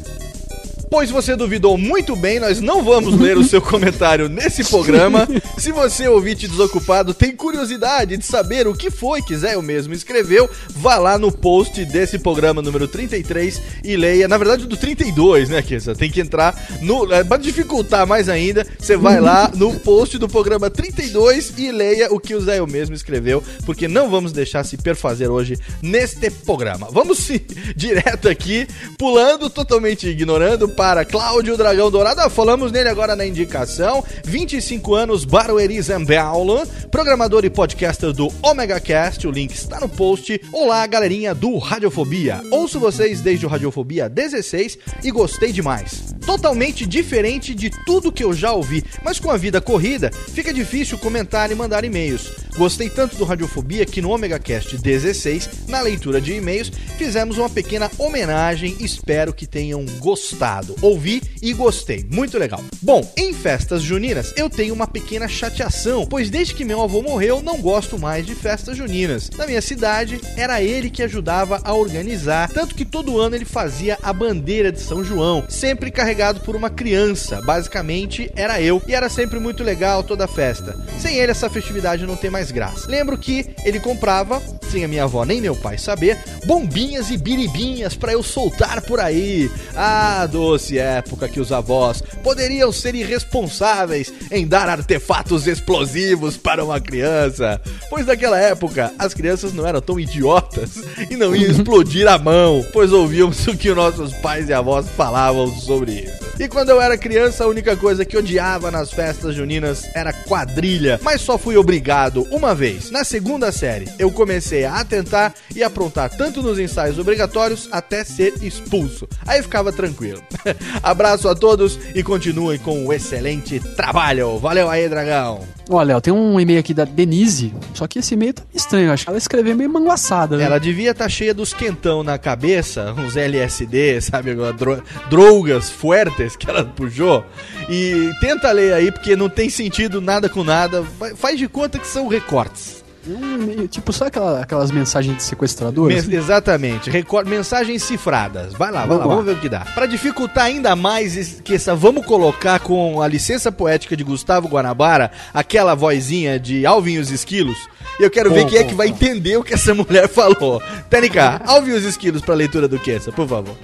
Pois 0.93 1.11
você 1.11 1.35
duvidou 1.35 1.79
muito 1.79 2.15
bem, 2.15 2.39
nós 2.39 2.61
não 2.61 2.85
vamos 2.85 3.19
ler 3.19 3.39
o 3.39 3.43
seu 3.43 3.63
comentário 3.63 4.29
nesse 4.29 4.63
programa. 4.63 5.27
Se 5.57 5.73
você, 5.73 6.07
ouvinte 6.07 6.47
desocupado, 6.47 7.15
tem 7.15 7.35
curiosidade 7.35 8.19
de 8.19 8.27
saber 8.27 8.69
o 8.69 8.75
que 8.75 8.91
foi 8.91 9.23
que 9.23 9.35
Zé 9.35 9.55
eu 9.55 9.63
mesmo 9.63 9.95
escreveu, 9.95 10.51
vá 10.69 10.99
lá 10.99 11.17
no 11.17 11.33
post 11.33 11.83
desse 11.87 12.19
programa 12.19 12.61
número 12.61 12.87
33 12.87 13.63
e 13.83 13.97
leia. 13.97 14.29
Na 14.29 14.37
verdade, 14.37 14.67
do 14.67 14.77
32, 14.77 15.49
né, 15.49 15.63
Kessa? 15.63 15.95
Tem 15.95 16.11
que 16.11 16.21
entrar 16.21 16.63
no. 16.83 17.11
É, 17.11 17.25
pra 17.25 17.39
dificultar 17.39 18.07
mais 18.07 18.29
ainda, 18.29 18.67
você 18.79 18.95
vai 18.95 19.19
lá 19.19 19.51
no 19.55 19.73
post 19.81 20.19
do 20.19 20.29
programa 20.29 20.69
32 20.69 21.55
e 21.57 21.73
leia 21.73 22.13
o 22.13 22.21
que 22.21 22.35
o 22.35 22.41
Zé 22.43 22.59
eu 22.59 22.67
mesmo 22.67 22.95
escreveu, 22.95 23.43
porque 23.65 23.89
não 23.89 24.11
vamos 24.11 24.31
deixar 24.31 24.63
se 24.63 24.77
perfazer 24.77 25.31
hoje 25.31 25.57
neste 25.81 26.31
programa. 26.31 26.89
Vamos 26.91 27.17
se 27.17 27.39
direto 27.75 28.29
aqui, 28.29 28.69
pulando, 28.99 29.49
totalmente 29.49 30.07
ignorando 30.07 30.69
para 30.83 31.05
Cláudio 31.05 31.57
Dragão 31.57 31.93
Dourado. 31.93 32.29
Falamos 32.29 32.73
nele 32.73 32.89
agora 32.89 33.15
na 33.15 33.25
indicação. 33.25 34.03
25 34.25 34.97
anos, 34.97 35.25
Barueri 35.25 35.81
Zambaulo, 35.81 36.67
programador 36.91 37.45
e 37.45 37.51
podcaster 37.51 38.13
do 38.13 38.33
Omega 38.43 38.81
Cast. 38.81 39.25
O 39.29 39.31
link 39.31 39.55
está 39.55 39.79
no 39.79 39.89
post. 39.89 40.41
Olá, 40.53 40.85
galerinha 40.89 41.37
do 41.37 41.57
Radiofobia. 41.57 42.43
Ouço 42.51 42.81
vocês 42.81 43.21
desde 43.21 43.47
o 43.47 43.49
Radiofobia 43.49 44.09
16 44.09 44.77
e 45.05 45.13
gostei 45.13 45.53
demais. 45.53 46.17
Totalmente 46.27 46.85
diferente 46.85 47.55
de 47.55 47.71
tudo 47.85 48.11
que 48.11 48.25
eu 48.25 48.33
já 48.33 48.51
ouvi, 48.51 48.85
mas 49.05 49.21
com 49.21 49.31
a 49.31 49.37
vida 49.37 49.61
corrida, 49.61 50.11
fica 50.11 50.53
difícil 50.53 50.99
comentar 50.99 51.53
e 51.53 51.55
mandar 51.55 51.85
e-mails. 51.85 52.33
Gostei 52.57 52.91
tanto 52.91 53.17
do 53.17 53.25
Radiofobia 53.25 53.87
que 53.87 54.03
no 54.03 54.11
Omega 54.11 54.39
Cast 54.39 54.77
16, 54.77 55.69
na 55.69 55.81
leitura 55.81 56.21
de 56.21 56.35
e-mails, 56.35 56.71
fizemos 56.99 57.39
uma 57.39 57.49
pequena 57.49 57.91
homenagem. 57.99 58.77
Espero 58.81 59.33
que 59.33 59.47
tenham 59.47 59.85
gostado. 60.01 60.72
Ouvi 60.81 61.23
e 61.41 61.53
gostei. 61.53 62.07
Muito 62.11 62.39
legal. 62.39 62.63
Bom, 62.81 63.11
em 63.17 63.33
festas 63.33 63.83
juninas, 63.83 64.33
eu 64.37 64.49
tenho 64.49 64.75
uma 64.75 64.87
pequena 64.87 65.29
chateação, 65.29 66.07
pois 66.07 66.31
desde 66.31 66.55
que 66.55 66.65
meu 66.65 66.81
avô 66.81 67.03
morreu, 67.03 67.43
não 67.43 67.61
gosto 67.61 67.99
mais 67.99 68.25
de 68.25 68.35
festas 68.35 68.77
juninas. 68.77 69.31
Na 69.37 69.47
minha 69.47 69.61
cidade, 69.61 70.21
era 70.37 70.63
ele 70.63 70.91
que 70.91 71.03
ajudava 71.03 71.61
a 71.65 71.75
organizar, 71.75 72.49
tanto 72.51 72.75
que 72.75 72.85
todo 72.85 73.21
ano 73.21 73.35
ele 73.35 73.45
fazia 73.45 73.99
a 74.03 74.13
bandeira 74.13 74.71
de 74.71 74.81
São 74.81 75.05
João, 75.05 75.45
sempre 75.49 75.91
carregado 75.91 76.41
por 76.41 76.57
uma 76.57 76.71
criança. 76.71 77.41
Basicamente, 77.43 78.31
era 78.35 78.61
eu, 78.61 78.83
e 78.87 78.95
era 78.95 79.09
sempre 79.09 79.39
muito 79.39 79.63
legal 79.63 80.03
toda 80.03 80.25
a 80.25 80.29
festa. 80.29 80.77
Sem 81.01 81.17
ele, 81.17 81.33
essa 81.33 81.51
festividade 81.51 82.07
não 82.07 82.17
tem 82.17 82.31
mais 82.31 82.51
graça. 82.51 82.89
Lembro 82.89 83.19
que 83.19 83.47
ele 83.65 83.81
comprava, 83.81 84.43
sem 84.71 84.85
a 84.85 84.89
minha 84.89 85.05
avó 85.05 85.25
nem 85.25 85.41
meu 85.41 85.55
pai 85.55 85.79
saber, 85.79 86.19
bombinhas 86.47 87.11
e 87.11 87.17
biribinhas 87.17 87.95
para 87.95 88.13
eu 88.13 88.23
soltar 88.23 88.81
por 88.83 89.01
aí. 89.01 89.51
Ah, 89.75 90.27
doce 90.53 90.79
época 90.79 91.29
que 91.29 91.41
os 91.41 91.51
avós 91.51 92.03
poderiam 92.23 92.71
ser 92.71 92.95
irresponsáveis 92.95 94.13
em 94.31 94.47
dar 94.47 94.69
artefatos 94.69 95.47
explosivos 95.47 96.37
para 96.37 96.63
uma 96.63 96.79
criança, 96.79 97.59
pois 97.89 98.05
naquela 98.05 98.39
época 98.39 98.93
as 98.99 99.15
crianças 99.15 99.55
não 99.55 99.67
eram 99.67 99.81
tão 99.81 99.99
idiotas 99.99 100.83
e 101.11 101.17
não 101.17 101.35
iam 101.35 101.49
explodir 101.53 102.07
a 102.07 102.19
mão, 102.19 102.65
pois 102.71 102.93
ouvíamos 102.93 103.47
o 103.47 103.57
que 103.57 103.73
nossos 103.73 104.13
pais 104.15 104.49
e 104.51 104.53
avós 104.53 104.87
falavam 104.91 105.49
sobre 105.59 105.93
isso. 105.93 106.23
E 106.39 106.49
quando 106.49 106.71
eu 106.71 106.81
era 106.81 106.99
criança, 106.99 107.45
a 107.45 107.47
única 107.47 107.77
coisa 107.77 108.05
que 108.05 108.17
odiava 108.17 108.71
nas 108.71 108.91
festas 108.91 109.35
juninas 109.35 109.89
era 109.95 110.13
quadrilha, 110.13 110.99
mas 111.03 111.21
só 111.21 111.39
fui 111.39 111.57
obrigado 111.57 112.27
uma 112.31 112.55
vez. 112.55 112.91
Na 112.91 113.05
segunda 113.05 113.53
série, 113.53 113.89
eu 113.99 114.11
comecei 114.11 114.65
a 114.65 114.77
atentar 114.77 115.35
e 115.55 115.63
aprontar 115.63 116.11
tanto 116.11 116.43
nos 116.43 116.59
ensaios 116.59 116.99
obrigatórios 116.99 117.69
até 117.71 118.03
ser 118.05 118.35
expulso. 118.43 119.09
Aí 119.27 119.43
ficava 119.43 119.73
tranquilo. 119.73 120.23
Abraço 120.83 121.29
a 121.29 121.35
todos 121.35 121.79
e 121.95 122.03
continuem 122.03 122.59
com 122.59 122.87
o 122.87 122.93
excelente 122.93 123.61
trabalho. 123.61 124.39
Valeu 124.39 124.69
aí, 124.69 124.89
dragão. 124.89 125.41
Olha, 125.71 126.01
tem 126.01 126.13
um 126.13 126.39
e-mail 126.39 126.61
aqui 126.61 126.75
da 126.75 126.85
Denise, 126.85 127.55
só 127.75 127.87
que 127.87 127.99
esse 127.99 128.15
e-mail 128.15 128.35
tá 128.35 128.43
estranho, 128.53 128.93
acho 128.93 129.05
que 129.05 129.11
ela 129.11 129.19
escreveu 129.19 129.57
meio 129.57 129.71
manguaçada, 129.71 130.37
né? 130.37 130.45
Ela 130.45 130.59
devia 130.59 130.91
estar 130.91 131.05
tá 131.05 131.09
cheia 131.09 131.33
dos 131.33 131.55
quentão 131.55 132.03
na 132.03 132.19
cabeça, 132.19 132.93
uns 132.93 133.17
LSD, 133.17 134.01
sabe, 134.03 134.35
dro 134.35 134.83
drogas 135.09 135.71
fuertes 135.71 136.37
que 136.37 136.51
ela 136.51 136.65
puxou. 136.65 137.25
E 137.69 138.11
tenta 138.21 138.51
ler 138.51 138.75
aí, 138.75 138.91
porque 138.91 139.15
não 139.15 139.29
tem 139.29 139.49
sentido 139.49 140.01
nada 140.01 140.29
com 140.29 140.43
nada. 140.43 140.85
Faz 141.17 141.39
de 141.39 141.49
conta 141.49 141.79
que 141.79 141.87
são 141.87 142.09
recortes. 142.09 142.82
Um, 143.07 143.67
tipo, 143.67 143.93
sabe 143.93 144.09
aquela, 144.09 144.41
aquelas 144.41 144.71
mensagens 144.71 145.17
de 145.17 145.23
sequestradores? 145.23 146.07
Men 146.07 146.17
exatamente, 146.19 146.89
Record 146.89 147.27
mensagens 147.27 147.83
cifradas. 147.83 148.53
Vai 148.53 148.71
lá, 148.71 148.81
vai 148.81 148.89
vamos 148.89 149.01
lá, 149.01 149.07
vamos 149.09 149.25
ver 149.25 149.33
o 149.33 149.41
que 149.41 149.49
dá. 149.49 149.61
Para 149.75 149.87
dificultar 149.87 150.45
ainda 150.45 150.77
mais 150.77 151.41
que 151.43 151.55
essa, 151.55 151.75
vamos 151.75 152.07
colocar 152.07 152.61
com 152.61 153.03
a 153.03 153.09
licença 153.09 153.51
poética 153.51 153.97
de 153.97 154.05
Gustavo 154.05 154.49
Guanabara, 154.49 155.11
aquela 155.35 155.75
vozinha 155.75 156.39
de 156.39 156.65
Alvin 156.65 156.93
e 156.95 156.99
os 156.99 157.11
Esquilos. 157.11 157.59
E 157.99 158.05
eu 158.05 158.11
quero 158.11 158.33
ver 158.33 158.47
quem 158.47 158.59
é 158.59 158.65
que 158.65 158.75
vai 158.75 158.89
entender 158.89 159.37
o 159.37 159.43
que 159.43 159.55
essa 159.55 159.75
mulher 159.75 160.09
falou. 160.09 160.63
Tênica, 160.89 161.41
Alvin 161.45 161.73
e 161.73 161.75
os 161.75 161.85
Esquilos 161.85 162.23
pra 162.23 162.35
leitura 162.35 162.69
do 162.69 162.79
que 162.79 162.91
essa, 162.91 163.11
por 163.11 163.29
favor. 163.29 163.57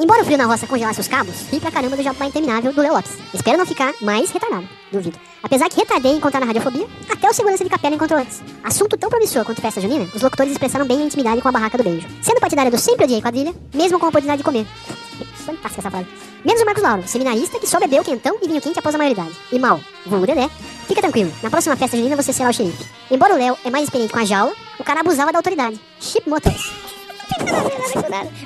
Embora 0.00 0.22
o 0.22 0.24
frio 0.24 0.38
na 0.38 0.46
roça 0.46 0.66
congelasse 0.66 1.00
os 1.00 1.08
cabos, 1.08 1.48
ri 1.50 1.60
pra 1.60 1.70
caramba 1.70 1.96
do 1.96 2.02
jabá 2.02 2.26
interminável 2.26 2.72
do 2.72 2.80
Leo 2.80 2.94
Lopes. 2.94 3.12
Espero 3.32 3.58
não 3.58 3.66
ficar 3.66 3.92
mais 4.00 4.30
retardado, 4.30 4.68
duvido. 4.90 5.18
Apesar 5.42 5.68
que 5.68 5.76
retardei 5.76 6.12
encontrar 6.12 6.40
na 6.40 6.46
radiofobia, 6.46 6.86
até 7.10 7.28
o 7.28 7.34
segurança 7.34 7.62
de 7.62 7.70
capela 7.70 7.94
encontrou 7.94 8.18
antes. 8.18 8.42
Assunto 8.64 8.96
tão 8.96 9.10
promissor 9.10 9.44
quanto 9.44 9.60
festa 9.60 9.80
junina, 9.80 10.08
os 10.14 10.22
locutores 10.22 10.52
expressaram 10.52 10.86
bem 10.86 11.02
a 11.02 11.04
intimidade 11.04 11.42
com 11.42 11.48
a 11.48 11.52
barraca 11.52 11.76
do 11.76 11.84
beijo. 11.84 12.08
Sendo 12.22 12.40
partidária 12.40 12.70
do 12.70 12.78
sempre 12.78 13.04
odiei 13.04 13.20
quadrilha, 13.20 13.54
mesmo 13.74 13.98
com 13.98 14.06
a 14.06 14.08
oportunidade 14.08 14.38
de 14.38 14.44
comer. 14.44 14.66
Fantástica 15.34 15.80
essa 15.80 15.90
frase. 15.90 16.06
Menos 16.44 16.62
o 16.62 16.64
Marcos 16.64 16.82
Lauro, 16.82 17.06
seminarista 17.06 17.58
que 17.58 17.66
só 17.66 17.78
bebeu 17.78 18.02
quentão 18.02 18.38
e 18.40 18.48
vinho 18.48 18.60
quente 18.60 18.78
após 18.78 18.94
a 18.94 18.98
maioridade. 18.98 19.36
E 19.52 19.58
mal, 19.58 19.78
vulgo 20.06 20.26
Dedé, 20.26 20.48
fica 20.88 21.02
tranquilo, 21.02 21.32
na 21.42 21.50
próxima 21.50 21.76
festa 21.76 21.96
junina 21.96 22.16
você 22.16 22.32
será 22.32 22.48
o 22.48 22.52
xerife. 22.52 22.84
Embora 23.10 23.34
o 23.34 23.38
Léo 23.38 23.58
é 23.64 23.70
mais 23.70 23.84
experiente 23.84 24.12
com 24.12 24.18
a 24.18 24.24
jaula, 24.24 24.52
o 24.78 24.84
cara 24.84 25.00
abusava 25.00 25.32
da 25.32 25.38
autoridade. 25.38 25.78
Chip. 26.00 26.24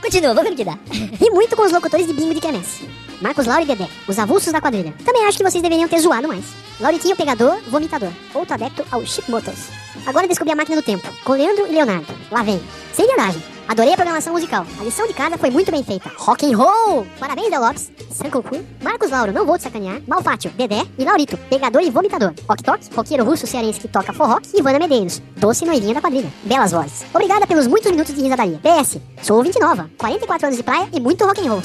Continua, 0.01 0.35
vamos 0.35 0.45
ver 0.45 0.55
o 0.55 0.57
que 0.57 0.65
dá. 0.65 0.79
Ri 0.91 1.31
muito 1.31 1.57
com 1.57 1.63
os 1.63 1.73
locutores 1.73 2.07
de 2.07 2.13
bingo 2.13 2.35
de 2.35 2.41
quermesse. 2.41 2.89
Marcos 3.21 3.47
Lauro 3.47 3.63
e 3.63 3.67
Dedé, 3.67 3.89
os 4.07 4.19
avulsos 4.19 4.53
da 4.53 4.61
quadrilha. 4.61 4.95
Também 5.05 5.25
acho 5.25 5.39
que 5.39 5.45
vocês 5.45 5.63
deveriam 5.63 5.89
ter 5.89 5.99
zoado 6.01 6.29
mais. 6.29 6.45
Lauritinho 6.81 7.17
pegador, 7.17 7.59
vomitador. 7.69 8.13
Outro 8.35 8.55
adepto 8.55 8.85
ao 8.91 9.05
Chip 9.05 9.31
Motors. 9.31 9.69
Agora 10.07 10.29
descobri 10.29 10.53
a 10.53 10.57
máquina 10.57 10.77
do 10.77 10.85
tempo. 10.85 11.09
Com 11.25 11.33
Leandro 11.33 11.67
e 11.67 11.73
Leonardo. 11.73 12.07
Lá 12.31 12.43
vem. 12.43 12.61
Sem 12.93 13.07
viadagem. 13.07 13.56
Adorei 13.69 13.93
a 13.93 13.97
programação 13.97 14.33
musical. 14.33 14.67
A 14.81 14.85
lição 14.85 15.07
de 15.07 15.15
casa 15.15 15.37
foi 15.37 15.51
muito 15.51 15.71
bem 15.71 15.83
feita. 15.83 16.11
Rock 16.17 16.47
and 16.47 16.57
roll! 16.57 17.07
Parabéns, 17.19 17.51
Del 17.51 17.61
Lopes, 17.61 17.91
Sankoku, 18.11 18.65
Marcos 18.83 19.11
Lauro, 19.11 19.33
não 19.33 19.45
vou 19.45 19.59
te 19.59 19.65
sacanear, 19.65 20.01
Malfátio, 20.07 20.51
Dedé 20.53 20.83
e 20.97 21.05
Laurito, 21.05 21.37
pegador 21.51 21.83
e 21.83 21.91
vomitador. 21.91 22.33
Ok 22.49 22.65
Tok, 22.65 22.95
roqueiro 22.95 23.25
russo 23.25 23.47
cearense 23.47 23.81
que 23.81 23.89
toca 23.89 24.13
forró, 24.13 24.39
e 24.55 24.59
Ivana 24.61 24.79
Medeiros, 24.79 25.21
doce 25.37 25.65
noivinha 25.65 25.95
da 25.95 26.01
quadrilha. 26.01 26.33
Belas 26.45 26.73
vozes. 26.73 27.05
Obrigada 27.13 27.47
pelos 27.47 27.67
muitos 27.67 27.91
minutos 27.91 28.15
de 28.15 28.23
risadaria. 28.23 28.61
PS, 28.63 28.99
sou 29.23 29.39
ouvinte 29.39 29.59
nova, 29.59 29.91
44 29.99 30.47
anos 30.47 30.57
de 30.57 30.63
praia 30.63 30.89
e 30.93 31.01
muito 31.01 31.25
rock 31.25 31.41
and 31.47 31.51
roll. 31.51 31.63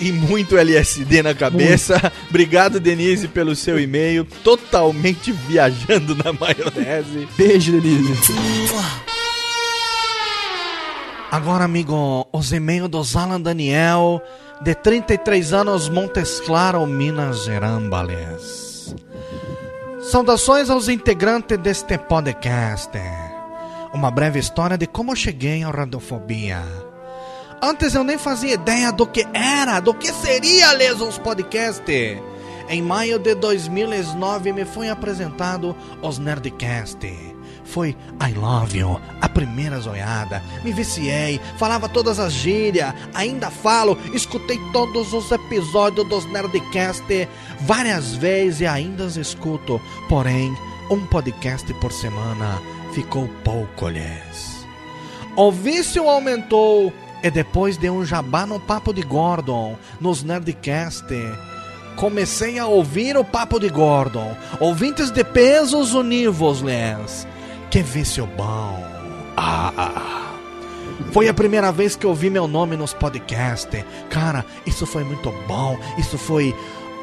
E 0.00 0.12
muito 0.12 0.56
LSD 0.56 1.22
na 1.22 1.34
cabeça. 1.34 1.92
Muito. 1.94 2.12
Obrigado, 2.30 2.80
Denise, 2.80 3.28
pelo 3.28 3.54
seu 3.54 3.78
e-mail. 3.78 4.26
Totalmente 4.42 5.30
viajando 5.30 6.14
na 6.14 6.32
maionese. 6.32 7.28
Beijo, 7.36 7.72
Denise. 7.72 8.32
Agora, 11.30 11.64
amigo, 11.64 12.26
os 12.32 12.52
e-mails 12.52 12.88
do 12.88 13.00
Alan 13.16 13.40
Daniel, 13.40 14.20
de 14.62 14.74
33 14.74 15.52
anos, 15.52 15.88
Montes 15.88 16.40
Claro, 16.40 16.84
Minas 16.88 17.44
Gerais. 17.44 18.92
Saudações 20.00 20.68
aos 20.68 20.88
integrantes 20.88 21.56
deste 21.56 21.96
podcast. 21.98 22.90
Uma 23.94 24.10
breve 24.10 24.40
história 24.40 24.76
de 24.76 24.88
como 24.88 25.14
cheguei 25.14 25.62
ao 25.62 25.70
Radiofobia. 25.70 26.64
Antes 27.62 27.94
eu 27.94 28.02
nem 28.02 28.18
fazia 28.18 28.54
ideia 28.54 28.90
do 28.90 29.06
que 29.06 29.24
era, 29.32 29.78
do 29.78 29.94
que 29.94 30.12
seria 30.12 30.72
Lesons 30.72 31.16
Podcast. 31.16 31.84
Em 32.68 32.82
maio 32.82 33.20
de 33.20 33.36
2009 33.36 34.52
me 34.52 34.64
foi 34.64 34.88
apresentado 34.88 35.76
os 36.02 36.18
Nerdcast 36.18 37.29
foi 37.70 37.96
I 38.20 38.32
Love 38.34 38.78
You, 38.78 39.00
a 39.20 39.28
primeira 39.28 39.78
zoiada. 39.78 40.42
Me 40.64 40.72
viciei, 40.72 41.40
falava 41.56 41.88
todas 41.88 42.18
as 42.18 42.32
gírias, 42.32 42.92
ainda 43.14 43.50
falo, 43.50 43.96
escutei 44.12 44.58
todos 44.72 45.12
os 45.12 45.30
episódios 45.30 46.08
dos 46.08 46.24
Nerdcast 46.26 47.28
várias 47.60 48.14
vezes 48.16 48.62
e 48.62 48.66
ainda 48.66 49.04
os 49.04 49.16
escuto. 49.16 49.80
Porém, 50.08 50.52
um 50.90 51.06
podcast 51.06 51.72
por 51.74 51.92
semana 51.92 52.60
ficou 52.92 53.28
pouco, 53.44 53.88
lhes. 53.88 54.66
O 55.36 55.52
vício 55.52 56.08
aumentou 56.08 56.92
e 57.22 57.30
depois 57.30 57.76
de 57.76 57.88
um 57.88 58.04
jabá 58.04 58.44
no 58.44 58.58
Papo 58.58 58.92
de 58.92 59.02
Gordon, 59.02 59.76
nos 60.00 60.24
Nerdcast, 60.24 61.04
comecei 61.96 62.58
a 62.58 62.66
ouvir 62.66 63.16
o 63.16 63.24
Papo 63.24 63.60
de 63.60 63.68
Gordon. 63.68 64.36
Ouvintes 64.58 65.10
de 65.10 65.22
pesos 65.22 65.94
univos, 65.94 66.60
lhes. 66.60 67.26
Que 67.70 67.82
vício 67.82 68.26
bom. 68.26 68.84
Ah, 69.36 69.72
ah, 69.76 69.92
ah. 69.96 70.30
Foi 71.12 71.28
a 71.28 71.34
primeira 71.34 71.70
vez 71.70 71.94
que 71.94 72.04
eu 72.04 72.10
ouvi 72.10 72.28
meu 72.28 72.48
nome 72.48 72.76
nos 72.76 72.92
podcasts. 72.92 73.84
Cara, 74.10 74.44
isso 74.66 74.84
foi 74.84 75.04
muito 75.04 75.30
bom. 75.46 75.78
Isso 75.96 76.18
foi. 76.18 76.52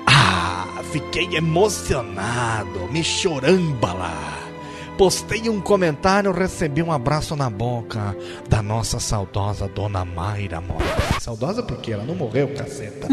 Ah, 0.06 0.82
fiquei 0.92 1.38
emocionado. 1.38 2.92
Me 2.92 3.02
chorambala. 3.02 4.12
Postei 4.98 5.48
um 5.48 5.62
comentário, 5.62 6.34
recebi 6.34 6.84
um 6.84 6.92
abraço 6.92 7.34
na 7.36 7.50
boca 7.50 8.18
da 8.50 8.62
nossa 8.62 9.00
saudosa 9.00 9.70
Dona 9.70 10.04
Mayra. 10.04 10.62
Saudosa 11.22 11.64
porque 11.64 11.94
ela 11.94 12.04
não 12.04 12.16
morreu, 12.16 12.54
caceta. 12.56 13.08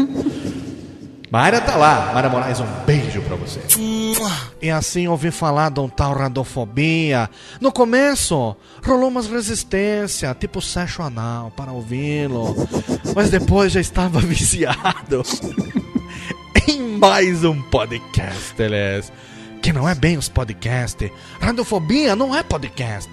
Mayra 1.35 1.59
tá 1.59 1.75
lá. 1.75 2.11
Mayra 2.13 2.29
Moraes, 2.29 2.61
um 2.61 2.85
beijo 2.85 3.21
pra 3.23 3.35
você. 3.35 3.59
E 4.61 4.71
assim 4.71 5.05
ouvi 5.09 5.31
falar 5.31 5.69
de 5.69 5.81
um 5.81 5.89
tal 5.89 6.13
radofobia. 6.13 7.29
No 7.59 7.73
começo, 7.73 8.55
rolou 8.81 9.09
umas 9.09 9.27
resistência, 9.27 10.33
tipo 10.33 10.61
sexo 10.61 11.01
anal, 11.01 11.51
para 11.51 11.73
ouvi-lo. 11.73 12.55
Mas 13.13 13.31
depois 13.31 13.73
já 13.73 13.81
estava 13.81 14.21
viciado 14.23 15.23
em 16.69 16.97
mais 16.97 17.43
um 17.43 17.61
podcast, 17.63 18.63
aliás. 18.63 19.11
Que 19.61 19.73
não 19.73 19.89
é 19.89 19.93
bem 19.93 20.17
os 20.17 20.29
podcasts. 20.29 21.11
Radiofobia 21.41 22.15
não 22.15 22.33
é 22.33 22.43
podcast. 22.43 23.11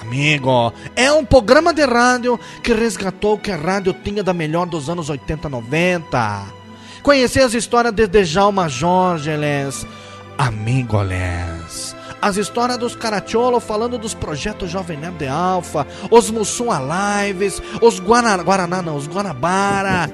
Amigo, 0.00 0.72
é 0.96 1.12
um 1.12 1.26
programa 1.26 1.74
de 1.74 1.84
rádio 1.84 2.40
que 2.62 2.72
resgatou 2.72 3.34
o 3.34 3.38
que 3.38 3.50
a 3.50 3.56
rádio 3.56 3.92
tinha 3.92 4.24
da 4.24 4.32
melhor 4.32 4.64
dos 4.64 4.88
anos 4.88 5.10
80, 5.10 5.46
90. 5.46 6.63
Conhecer 7.04 7.42
as 7.42 7.52
histórias 7.52 7.92
de 7.92 8.06
Djalma 8.06 8.66
Jorge, 8.66 9.36
les. 9.36 9.86
Amigo, 10.38 11.02
les. 11.02 11.94
As 12.22 12.38
histórias 12.38 12.78
dos 12.78 12.96
Caracholo 12.96 13.60
falando 13.60 13.98
dos 13.98 14.14
projetos 14.14 14.70
Jovem 14.70 14.96
Nerd 14.96 15.18
de 15.18 15.28
Alfa, 15.28 15.86
os 16.10 16.30
Mussum 16.30 16.68
Lives, 16.72 17.60
os 17.82 18.00
Guana, 18.00 18.34
Guaraná, 18.42 18.80
não, 18.80 18.96
os 18.96 19.06
Guanabara. 19.06 20.10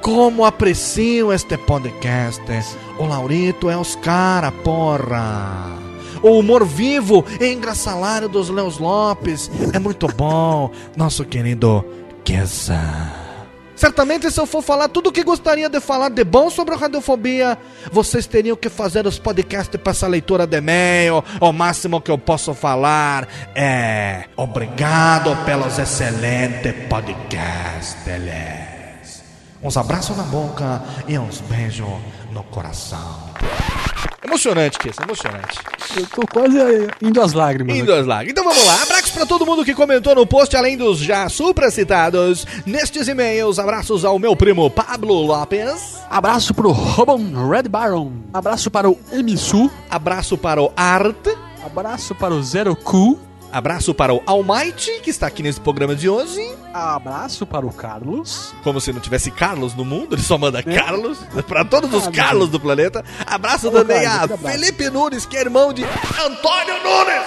Como 0.00 0.46
apreciam 0.46 1.30
este 1.30 1.58
podcast. 1.58 2.42
O 2.98 3.04
Laurito 3.04 3.68
é 3.68 3.76
os 3.76 3.94
cara, 3.96 4.50
porra. 4.50 5.76
O 6.22 6.38
humor 6.38 6.64
vivo 6.64 7.26
e 7.38 7.52
engraçalário 7.52 8.26
dos 8.26 8.48
Leos 8.48 8.78
Lopes 8.78 9.50
é 9.74 9.78
muito 9.78 10.08
bom. 10.08 10.70
Nosso 10.96 11.26
querido 11.26 11.84
Kessa. 12.24 13.25
Certamente, 13.76 14.30
se 14.30 14.40
eu 14.40 14.46
for 14.46 14.62
falar 14.62 14.88
tudo 14.88 15.10
o 15.10 15.12
que 15.12 15.22
gostaria 15.22 15.68
de 15.68 15.80
falar 15.80 16.08
de 16.08 16.24
bom 16.24 16.48
sobre 16.48 16.74
a 16.74 16.78
radiofobia, 16.78 17.58
vocês 17.92 18.26
teriam 18.26 18.56
que 18.56 18.70
fazer 18.70 19.06
os 19.06 19.18
podcasts 19.18 19.78
para 19.78 19.90
essa 19.90 20.06
leitura 20.08 20.46
de 20.46 20.56
e-mail. 20.56 21.22
O 21.38 21.52
máximo 21.52 22.00
que 22.00 22.10
eu 22.10 22.16
posso 22.16 22.54
falar 22.54 23.28
é 23.54 24.24
obrigado 24.34 25.36
pelos 25.44 25.78
excelentes 25.78 26.72
podcasts. 26.88 28.06
Uns 29.62 29.76
abraços 29.76 30.16
na 30.16 30.22
boca 30.22 30.82
e 31.06 31.18
uns 31.18 31.40
beijos 31.42 31.86
no 32.32 32.42
coração. 32.44 33.30
Emocionante, 34.26 34.76
Kiss, 34.80 35.00
emocionante. 35.00 35.60
Eu 35.96 36.06
tô 36.06 36.26
quase 36.26 36.58
indo 37.00 37.22
às 37.22 37.32
lágrimas. 37.32 37.76
Indo 37.76 37.94
às 37.94 38.04
lágrimas. 38.04 38.32
Então 38.32 38.44
vamos 38.44 38.66
lá. 38.66 38.82
Abraços 38.82 39.10
pra 39.12 39.24
todo 39.24 39.46
mundo 39.46 39.64
que 39.64 39.72
comentou 39.72 40.16
no 40.16 40.26
post, 40.26 40.56
além 40.56 40.76
dos 40.76 40.98
já 40.98 41.28
supracitados. 41.28 42.44
Nestes 42.66 43.06
e-mails, 43.06 43.60
abraços 43.60 44.04
ao 44.04 44.18
meu 44.18 44.34
primo 44.34 44.68
Pablo 44.68 45.14
Lopes. 45.14 46.00
Abraço 46.10 46.52
pro 46.52 46.72
Robon 46.72 47.48
Red 47.48 47.68
Baron. 47.68 48.10
Abraço 48.34 48.68
para 48.68 48.90
o 48.90 48.98
Emisu. 49.12 49.70
Abraço 49.88 50.36
para 50.36 50.60
o 50.60 50.72
Art. 50.76 51.24
Abraço 51.64 52.12
para 52.14 52.34
o 52.34 52.42
Zero 52.42 52.74
Q. 52.74 53.16
Abraço 53.52 53.94
para 53.94 54.12
o 54.12 54.22
Almighty, 54.26 55.00
que 55.00 55.10
está 55.10 55.26
aqui 55.26 55.42
nesse 55.42 55.60
programa 55.60 55.94
de 55.94 56.08
hoje. 56.08 56.40
Abraço 56.74 57.46
para 57.46 57.64
o 57.66 57.72
Carlos. 57.72 58.54
Como 58.62 58.80
se 58.80 58.92
não 58.92 59.00
tivesse 59.00 59.30
Carlos 59.30 59.74
no 59.74 59.84
mundo, 59.84 60.14
ele 60.14 60.22
só 60.22 60.36
manda 60.36 60.58
é. 60.58 60.62
Carlos. 60.62 61.18
Para 61.48 61.64
todos 61.64 61.92
os 61.94 62.08
Carlos 62.08 62.50
do 62.50 62.60
planeta. 62.60 63.04
Abraço 63.24 63.68
Ô, 63.68 63.70
também 63.70 64.02
Carlos, 64.02 64.44
a 64.44 64.50
Felipe 64.50 64.90
Nunes, 64.90 65.24
que 65.24 65.36
é 65.36 65.40
irmão 65.40 65.72
de 65.72 65.84
Antônio 65.84 66.74
Nunes. 66.84 67.22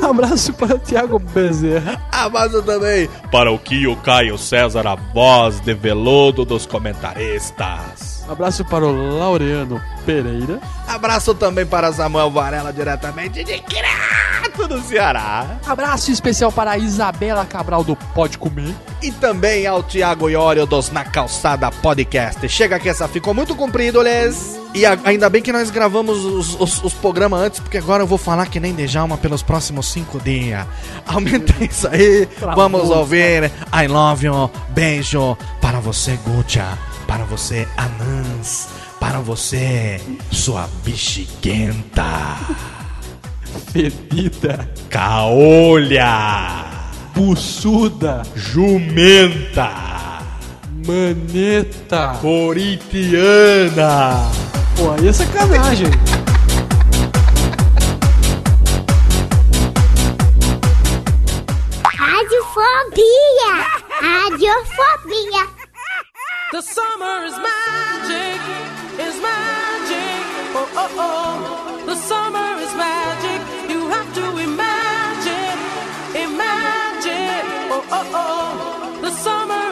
Abraço 0.02 0.52
para 0.54 0.76
o 0.76 0.78
Thiago 0.78 1.18
Bezerra. 1.18 2.02
Abraço 2.10 2.62
também 2.62 3.08
para 3.30 3.52
o 3.52 3.58
Kio 3.58 3.96
Caio 3.96 4.38
César, 4.38 4.86
a 4.86 4.94
voz 4.94 5.60
de 5.60 5.74
veludo 5.74 6.44
dos 6.44 6.66
comentaristas. 6.66 8.09
Abraço 8.30 8.64
para 8.64 8.86
o 8.86 9.18
Laureano 9.18 9.82
Pereira. 10.06 10.60
Abraço 10.86 11.34
também 11.34 11.66
para 11.66 11.92
Samuel 11.92 12.30
Varela, 12.30 12.72
diretamente 12.72 13.42
de 13.42 13.58
Crato, 13.58 14.68
no 14.68 14.80
Ceará. 14.82 15.58
Abraço 15.66 16.12
especial 16.12 16.52
para 16.52 16.70
a 16.70 16.78
Isabela 16.78 17.44
Cabral 17.44 17.82
do 17.82 17.96
Pode 17.96 18.38
Comer. 18.38 18.72
E 19.02 19.10
também 19.10 19.66
ao 19.66 19.82
Tiago 19.82 20.30
Iório 20.30 20.64
dos 20.64 20.92
Na 20.92 21.04
Calçada 21.04 21.72
Podcast. 21.72 22.48
Chega 22.48 22.78
que 22.78 22.88
essa 22.88 23.08
ficou 23.08 23.34
muito 23.34 23.56
comprido, 23.56 24.00
Les. 24.00 24.60
E 24.74 24.86
a, 24.86 24.96
ainda 25.02 25.28
bem 25.28 25.42
que 25.42 25.50
nós 25.50 25.68
gravamos 25.68 26.24
os, 26.24 26.60
os, 26.60 26.84
os, 26.84 26.94
programas 26.94 27.40
antes, 27.40 27.58
porque 27.58 27.78
agora 27.78 28.04
eu 28.04 28.06
vou 28.06 28.18
falar 28.18 28.46
que 28.46 28.60
nem 28.60 28.72
Djalma 28.72 29.18
pelos 29.18 29.42
próximos 29.42 29.90
cinco 29.90 30.20
dias. 30.20 30.64
Aumenta 31.04 31.52
isso 31.64 31.88
aí. 31.88 32.28
Vamos 32.54 32.90
ouvir. 32.90 33.50
I 33.74 33.88
love 33.88 34.24
you. 34.24 34.48
Beijo 34.68 35.36
para 35.60 35.80
você, 35.80 36.16
Gucha 36.24 36.78
para 37.10 37.24
você, 37.24 37.66
anãs, 37.76 38.68
para 39.00 39.18
você, 39.18 40.00
sua 40.30 40.70
bexiguenta, 40.84 42.36
fedida, 43.72 44.70
caolha, 44.88 46.66
buçuda, 47.12 48.22
jumenta, 48.36 49.72
maneta, 50.86 52.16
corintiana. 52.20 53.10
Pô, 54.76 54.92
aí 54.92 55.08
é 55.08 55.12
sacanagem. 55.12 55.90
Radiofobia! 61.82 63.66
Radiofobia! 64.00 65.49
The 66.52 66.62
summer 66.62 67.24
is 67.26 67.36
magic, 67.38 68.40
is 68.98 69.16
magic. 69.22 70.20
Oh, 70.58 70.68
oh, 70.82 70.90
oh. 70.98 71.86
The 71.86 71.94
summer 71.94 72.58
is 72.58 72.74
magic. 72.74 73.70
You 73.70 73.86
have 73.86 74.12
to 74.16 74.26
imagine, 74.36 75.58
imagine. 76.10 77.46
Oh, 77.70 77.86
oh, 77.92 78.10
oh. 78.14 79.00
The 79.00 79.12
summer 79.12 79.69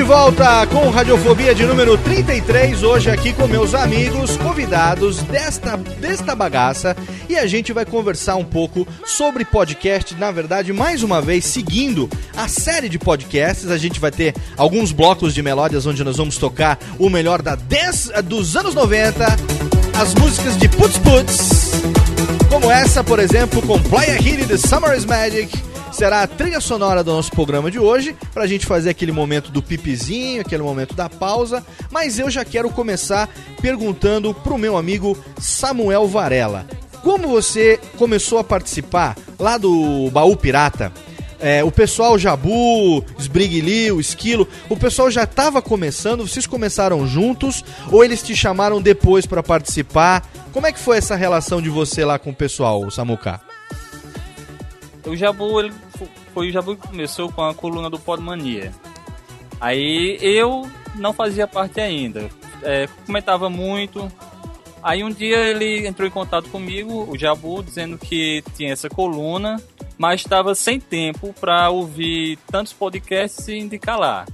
de 0.00 0.04
volta 0.04 0.66
com 0.68 0.88
Radiofobia 0.88 1.54
de 1.54 1.66
número 1.66 1.98
33, 1.98 2.82
hoje 2.82 3.10
aqui 3.10 3.34
com 3.34 3.46
meus 3.46 3.74
amigos 3.74 4.34
convidados 4.38 5.18
desta, 5.24 5.76
desta 5.76 6.34
bagaça 6.34 6.96
e 7.28 7.36
a 7.36 7.46
gente 7.46 7.70
vai 7.70 7.84
conversar 7.84 8.36
um 8.36 8.44
pouco 8.44 8.88
sobre 9.04 9.44
podcast. 9.44 10.14
Na 10.14 10.30
verdade, 10.30 10.72
mais 10.72 11.02
uma 11.02 11.20
vez, 11.20 11.44
seguindo 11.44 12.08
a 12.34 12.48
série 12.48 12.88
de 12.88 12.98
podcasts, 12.98 13.70
a 13.70 13.76
gente 13.76 14.00
vai 14.00 14.10
ter 14.10 14.34
alguns 14.56 14.90
blocos 14.90 15.34
de 15.34 15.42
melódias 15.42 15.84
onde 15.84 16.02
nós 16.02 16.16
vamos 16.16 16.38
tocar 16.38 16.78
o 16.98 17.10
melhor 17.10 17.42
da 17.42 17.54
10 17.54 18.12
dos 18.24 18.56
anos 18.56 18.74
90, 18.74 19.26
as 20.00 20.14
músicas 20.14 20.56
de 20.56 20.66
Putz 20.66 20.96
Putz, 20.96 21.72
como 22.48 22.70
essa, 22.70 23.04
por 23.04 23.18
exemplo, 23.18 23.60
com 23.60 23.78
Playa 23.82 24.18
Hit 24.18 24.46
The 24.46 24.56
Summer 24.56 24.96
is 24.96 25.04
Magic 25.04 25.69
será 26.00 26.22
a 26.22 26.26
trilha 26.26 26.62
sonora 26.62 27.04
do 27.04 27.12
nosso 27.12 27.30
programa 27.30 27.70
de 27.70 27.78
hoje, 27.78 28.16
pra 28.32 28.46
gente 28.46 28.64
fazer 28.64 28.88
aquele 28.88 29.12
momento 29.12 29.52
do 29.52 29.62
pipizinho, 29.62 30.40
aquele 30.40 30.62
momento 30.62 30.94
da 30.94 31.10
pausa. 31.10 31.62
Mas 31.90 32.18
eu 32.18 32.30
já 32.30 32.42
quero 32.42 32.70
começar 32.70 33.28
perguntando 33.60 34.32
pro 34.32 34.56
meu 34.56 34.78
amigo 34.78 35.14
Samuel 35.38 36.08
Varela. 36.08 36.64
Como 37.02 37.28
você 37.28 37.78
começou 37.98 38.38
a 38.38 38.44
participar 38.44 39.14
lá 39.38 39.58
do 39.58 40.10
Baú 40.10 40.34
Pirata? 40.38 40.90
É, 41.38 41.62
o 41.62 41.70
pessoal 41.70 42.18
Jabu, 42.18 43.04
Sbriglio, 43.18 44.00
Esquilo, 44.00 44.48
o 44.70 44.78
pessoal 44.78 45.10
já 45.10 45.24
estava 45.24 45.60
começando, 45.60 46.26
vocês 46.26 46.46
começaram 46.46 47.06
juntos 47.06 47.62
ou 47.92 48.02
eles 48.02 48.22
te 48.22 48.34
chamaram 48.34 48.80
depois 48.80 49.26
para 49.26 49.42
participar? 49.42 50.26
Como 50.50 50.66
é 50.66 50.72
que 50.72 50.80
foi 50.80 50.96
essa 50.96 51.14
relação 51.14 51.60
de 51.60 51.68
você 51.68 52.06
lá 52.06 52.18
com 52.18 52.30
o 52.30 52.34
pessoal, 52.34 52.90
Samuca? 52.90 53.49
O 55.06 55.16
Jabu, 55.16 55.60
ele 55.60 55.72
foi 56.32 56.48
o 56.48 56.52
Jabu 56.52 56.76
que 56.76 56.88
começou 56.88 57.30
com 57.30 57.42
a 57.42 57.54
coluna 57.54 57.88
do 57.88 57.98
Podmania. 57.98 58.72
Aí 59.60 60.18
eu 60.20 60.68
não 60.94 61.12
fazia 61.12 61.46
parte 61.46 61.80
ainda. 61.80 62.28
É, 62.62 62.88
comentava 63.06 63.48
muito, 63.48 64.10
Aí 64.82 65.04
um 65.04 65.10
dia 65.10 65.36
ele 65.36 65.86
entrou 65.86 66.08
em 66.08 66.10
contato 66.10 66.48
comigo, 66.48 67.06
o 67.10 67.16
Jabu, 67.16 67.62
dizendo 67.62 67.98
que 67.98 68.42
tinha 68.56 68.72
essa 68.72 68.88
coluna, 68.88 69.60
mas 69.98 70.22
estava 70.22 70.54
sem 70.54 70.80
tempo 70.80 71.34
para 71.38 71.68
ouvir 71.68 72.38
tantos 72.50 72.72
podcasts 72.72 73.46
e 73.48 73.58
indicar 73.58 73.98
lá. 73.98 74.26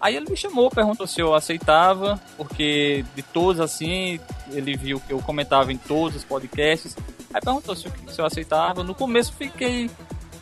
Aí 0.00 0.16
ele 0.16 0.30
me 0.30 0.36
chamou, 0.36 0.70
perguntou 0.70 1.06
se 1.06 1.20
eu 1.20 1.34
aceitava, 1.34 2.18
porque 2.36 3.04
de 3.14 3.22
todos 3.22 3.60
assim, 3.60 4.18
ele 4.50 4.76
viu 4.76 4.98
que 5.00 5.12
eu 5.12 5.18
comentava 5.18 5.72
em 5.72 5.76
todos 5.76 6.16
os 6.16 6.24
podcasts. 6.24 6.96
Aí 7.32 7.40
perguntou 7.40 7.76
se 7.76 7.86
eu, 7.86 7.92
se 8.08 8.20
eu 8.20 8.24
aceitava. 8.24 8.82
No 8.82 8.94
começo 8.94 9.32
fiquei 9.36 9.90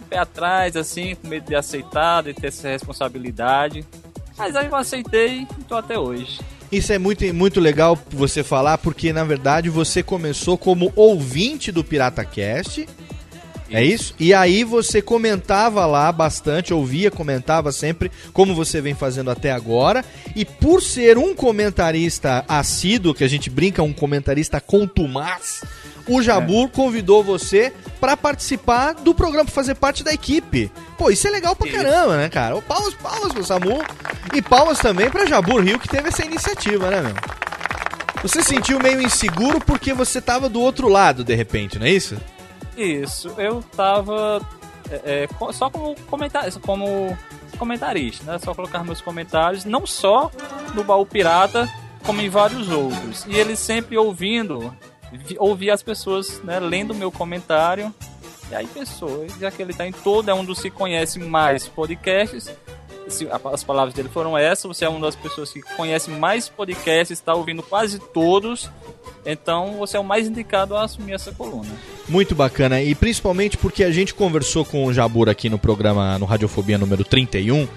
pé 0.09 0.18
atrás, 0.18 0.77
assim, 0.77 1.14
com 1.14 1.29
medo 1.29 1.47
de 1.47 1.55
aceitar, 1.55 2.23
de 2.23 2.35
ter 2.35 2.49
essa 2.49 2.68
responsabilidade. 2.68 3.85
Mas 4.37 4.57
aí 4.57 4.66
eu 4.66 4.77
aceitei 4.77 5.47
e 5.59 5.64
tô 5.64 5.77
até 5.77 5.99
hoje. 5.99 6.40
Isso 6.71 6.92
é 6.92 6.99
muito, 6.99 7.25
muito 7.35 7.61
legal 7.61 7.99
você 8.11 8.44
falar, 8.44 8.79
porque 8.79 9.12
na 9.12 9.25
verdade 9.25 9.71
você 9.71 10.03
começou 10.03 10.57
como 10.59 10.92
ouvinte 10.94 11.73
do 11.73 11.83
Pirata 11.83 12.25
Cast. 12.25 12.87
É 13.71 13.85
isso? 13.85 14.15
E 14.19 14.33
aí 14.33 14.65
você 14.65 15.03
comentava 15.03 15.85
lá 15.85 16.11
bastante, 16.11 16.73
ouvia, 16.73 17.11
comentava 17.11 17.71
sempre, 17.71 18.11
como 18.33 18.55
você 18.55 18.81
vem 18.81 18.95
fazendo 18.95 19.31
até 19.31 19.53
agora. 19.53 20.05
E 20.35 20.45
por 20.45 20.83
ser 20.83 21.19
um 21.19 21.35
comentarista 21.35 22.45
assíduo, 22.49 23.15
que 23.15 23.25
a 23.25 23.29
gente 23.29 23.51
brinca, 23.51 23.83
um 23.83 23.93
comentarista 23.93 24.61
contumaz, 24.61 25.63
o 26.07 26.23
Jabur 26.23 26.71
convidou 26.71 27.23
você 27.23 27.73
para 28.01 28.17
participar 28.17 28.95
do 28.95 29.15
programa, 29.15 29.45
pra 29.45 29.55
fazer 29.55 29.75
parte 29.75 30.03
da 30.03 30.13
equipe. 30.13 30.73
Pô, 30.97 31.11
isso 31.11 31.29
é 31.29 31.31
legal 31.31 31.55
pra 31.55 31.71
caramba, 31.71 32.17
né, 32.17 32.29
cara? 32.31 32.61
Palmas, 32.63 32.95
palmas 32.95 33.33
pro 33.33 33.45
Samu. 33.45 33.83
E 34.35 34.41
palmas 34.41 34.79
também 34.79 35.11
pra 35.11 35.27
Jabur 35.27 35.63
Rio, 35.63 35.79
que 35.79 35.89
teve 35.89 36.09
essa 36.09 36.25
iniciativa, 36.25 36.91
né, 36.91 37.03
meu? 37.03 37.15
Você 38.23 38.43
se 38.43 38.49
sentiu 38.49 38.81
meio 38.81 39.01
inseguro 39.01 39.61
porque 39.61 39.93
você 39.93 40.21
tava 40.21 40.49
do 40.49 40.61
outro 40.61 40.89
lado, 40.89 41.23
de 41.23 41.35
repente, 41.35 41.79
não 41.79 41.87
é 41.87 41.91
isso? 41.91 42.17
Isso, 42.79 43.29
eu 43.37 43.62
tava 43.77 44.41
é, 44.91 45.25
é, 45.25 45.53
só 45.53 45.69
como, 45.69 45.95
comentar, 46.03 46.51
como 46.61 47.19
comentarista, 47.59 48.25
né? 48.31 48.38
Só 48.38 48.55
colocar 48.55 48.85
meus 48.85 49.01
comentários, 49.01 49.64
não 49.64 49.85
só 49.85 50.31
no 50.75 50.85
Baú 50.85 51.05
Pirata, 51.05 51.69
como 52.07 52.21
em 52.21 52.29
vários 52.29 52.69
outros. 52.71 53.27
E 53.27 53.35
ele 53.35 53.57
sempre 53.57 53.99
ouvindo, 53.99 54.73
vi- 55.12 55.37
ouvia 55.41 55.75
as 55.75 55.83
pessoas 55.83 56.41
né, 56.45 56.61
lendo 56.61 56.95
meu 56.95 57.11
comentário. 57.11 57.93
E 58.51 58.55
aí 58.55 58.67
pensou, 58.67 59.27
já 59.41 59.51
que 59.51 59.61
ele 59.61 59.75
tá 59.75 59.87
em 59.87 59.93
todo, 59.93 60.31
é 60.31 60.35
um 60.35 60.45
dos 60.45 60.61
que 60.62 60.71
conhece 60.71 61.19
mais 61.19 61.67
podcasts. 61.69 62.51
As 63.53 63.64
palavras 63.64 63.95
dele 63.95 64.09
foram 64.09 64.37
essas, 64.38 64.64
você 64.64 64.85
é 64.85 64.88
uma 64.88 65.01
das 65.01 65.17
pessoas 65.17 65.51
que 65.53 65.61
conhece 65.62 66.11
mais 66.11 66.49
podcasts, 66.49 67.19
está 67.19 67.35
ouvindo 67.35 67.62
quase 67.62 67.99
todos. 67.99 68.71
Então 69.31 69.77
você 69.79 69.99
é 69.99 70.01
o 70.01 70.05
mais 70.05 70.27
indicado 70.27 70.75
a 70.75 70.85
assumir 70.85 71.12
essa 71.12 71.31
coluna. 71.31 71.69
Muito 72.09 72.35
bacana, 72.35 72.81
e 72.81 72.95
principalmente 72.95 73.59
porque 73.59 73.85
a 73.85 73.91
gente 73.91 74.14
conversou 74.14 74.64
com 74.64 74.87
o 74.87 74.95
Jabur 74.95 75.29
aqui 75.29 75.51
no 75.51 75.59
programa, 75.59 76.19
no 76.19 76.25
Radiofobia 76.25 76.79
número 76.79 77.05
31, 77.05 77.69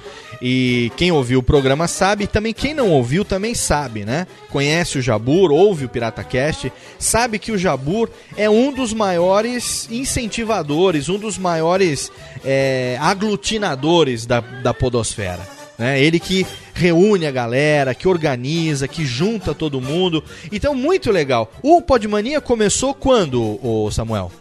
e 0.42 0.90
quem 0.96 1.12
ouviu 1.12 1.40
o 1.40 1.44
programa 1.44 1.86
sabe, 1.90 2.24
e 2.24 2.28
também 2.28 2.54
quem 2.54 2.74
não 2.74 2.90
ouviu 2.90 3.26
também 3.26 3.54
sabe, 3.54 4.06
né? 4.06 4.26
Conhece 4.50 4.98
o 4.98 5.02
Jabur, 5.02 5.52
ouve 5.52 5.84
o 5.84 5.90
Pirata 5.90 6.24
Cast, 6.24 6.72
sabe 6.98 7.38
que 7.38 7.52
o 7.52 7.58
Jabur 7.58 8.10
é 8.38 8.50
um 8.50 8.72
dos 8.72 8.94
maiores 8.94 9.90
incentivadores, 9.92 11.10
um 11.10 11.20
dos 11.20 11.38
maiores 11.38 12.10
é, 12.46 12.98
aglutinadores 13.02 14.26
da, 14.26 14.40
da 14.40 14.74
podosfera. 14.74 15.61
Né? 15.78 16.02
Ele 16.02 16.20
que 16.20 16.46
reúne 16.74 17.26
a 17.26 17.32
galera, 17.32 17.96
que 17.96 18.08
organiza, 18.08 18.88
que 18.88 19.06
junta 19.06 19.54
todo 19.56 19.82
mundo. 19.82 20.24
Então, 20.52 20.76
muito 20.76 21.12
legal. 21.12 21.52
O 21.64 21.82
Podmania 21.82 22.40
começou 22.42 22.94
quando, 22.94 23.60
o 23.66 23.90
Samuel? 23.92 24.32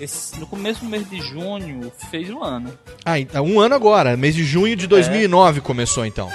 Esse- 0.00 0.38
no 0.40 0.46
começo 0.46 0.80
do 0.80 0.86
mês 0.86 1.08
de 1.08 1.20
junho 1.20 1.92
fez 2.10 2.30
um 2.30 2.42
ano. 2.42 2.72
Ah, 3.04 3.18
então, 3.18 3.44
um 3.44 3.60
ano 3.60 3.74
agora, 3.74 4.16
mês 4.16 4.34
de 4.34 4.42
junho 4.44 4.74
de 4.74 4.86
2009 4.86 5.60
começou 5.60 6.04
então. 6.06 6.30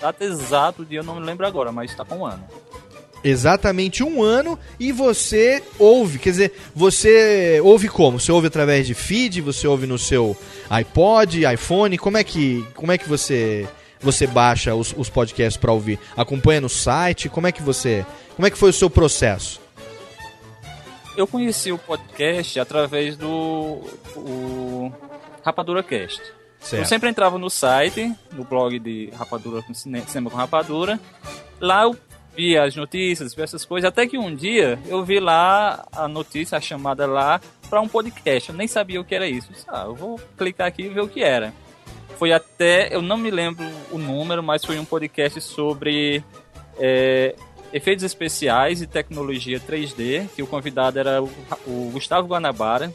Data 0.00 0.24
exato, 0.24 0.82
o 0.82 0.84
dia 0.84 0.98
eu 1.00 1.04
não 1.04 1.16
me 1.16 1.24
lembro 1.24 1.46
agora, 1.46 1.72
mas 1.72 1.94
tá 1.94 2.04
com 2.04 2.18
um 2.18 2.26
ano. 2.26 2.44
Exatamente 3.22 4.04
um 4.04 4.22
ano 4.22 4.58
e 4.78 4.92
você 4.92 5.62
ouve, 5.78 6.18
quer 6.18 6.30
dizer, 6.30 6.52
você 6.74 7.60
ouve 7.64 7.88
como? 7.88 8.20
Você 8.20 8.30
ouve 8.30 8.46
através 8.46 8.86
de 8.86 8.94
feed, 8.94 9.40
você 9.40 9.66
ouve 9.66 9.86
no 9.86 9.98
seu 9.98 10.36
iPod, 10.70 11.42
iPhone, 11.52 11.98
como 11.98 12.16
é 12.16 12.24
que, 12.24 12.64
como 12.74 12.92
é 12.92 12.98
que 12.98 13.08
você 13.08 13.66
você 14.00 14.26
baixa 14.26 14.74
os, 14.74 14.94
os 14.96 15.08
podcasts 15.08 15.56
para 15.56 15.72
ouvir? 15.72 15.98
Acompanha 16.16 16.60
no 16.60 16.68
site? 16.68 17.28
Como 17.28 17.46
é 17.46 17.52
que 17.52 17.62
você, 17.62 18.06
como 18.36 18.46
é 18.46 18.50
que 18.50 18.58
foi 18.58 18.70
o 18.70 18.72
seu 18.72 18.88
processo? 18.88 19.60
Eu 21.16 21.26
conheci 21.26 21.72
o 21.72 21.78
podcast 21.78 22.60
através 22.60 23.16
do 23.16 23.82
o 24.14 24.92
Rapadura 25.44 25.82
Cast. 25.82 26.22
Certo. 26.60 26.82
Eu 26.82 26.86
sempre 26.86 27.08
entrava 27.08 27.38
no 27.38 27.50
site, 27.50 28.14
no 28.32 28.44
blog 28.44 28.78
de 28.78 29.10
Rapadura 29.16 29.64
Cinema 29.72 30.30
com 30.30 30.36
Rapadura. 30.36 31.00
Lá 31.60 31.82
eu 31.82 31.96
via 32.38 32.62
as 32.62 32.76
notícias, 32.76 33.34
via 33.34 33.42
essas 33.42 33.64
coisas. 33.64 33.88
Até 33.88 34.06
que 34.06 34.16
um 34.16 34.32
dia 34.32 34.78
eu 34.86 35.04
vi 35.04 35.18
lá 35.18 35.84
a 35.90 36.06
notícia, 36.06 36.56
a 36.56 36.60
chamada 36.60 37.04
lá, 37.04 37.40
para 37.68 37.80
um 37.80 37.88
podcast. 37.88 38.50
Eu 38.50 38.54
nem 38.54 38.68
sabia 38.68 39.00
o 39.00 39.04
que 39.04 39.12
era 39.12 39.26
isso. 39.26 39.48
Eu 39.48 39.54
disse, 39.54 39.66
Ah, 39.68 39.82
eu 39.86 39.94
vou 39.96 40.20
clicar 40.36 40.68
aqui 40.68 40.82
e 40.82 40.88
ver 40.88 41.00
o 41.00 41.08
que 41.08 41.20
era. 41.20 41.52
Foi 42.16 42.32
até, 42.32 42.94
eu 42.94 43.02
não 43.02 43.16
me 43.16 43.28
lembro 43.28 43.66
o 43.90 43.98
número, 43.98 44.40
mas 44.40 44.64
foi 44.64 44.78
um 44.78 44.84
podcast 44.84 45.40
sobre 45.40 46.22
é, 46.78 47.34
efeitos 47.72 48.04
especiais 48.04 48.80
e 48.80 48.86
tecnologia 48.86 49.58
3D, 49.58 50.28
que 50.36 50.42
o 50.42 50.46
convidado 50.46 50.96
era 50.96 51.20
o, 51.20 51.28
o 51.66 51.90
Gustavo 51.92 52.28
Guanabara. 52.28 52.94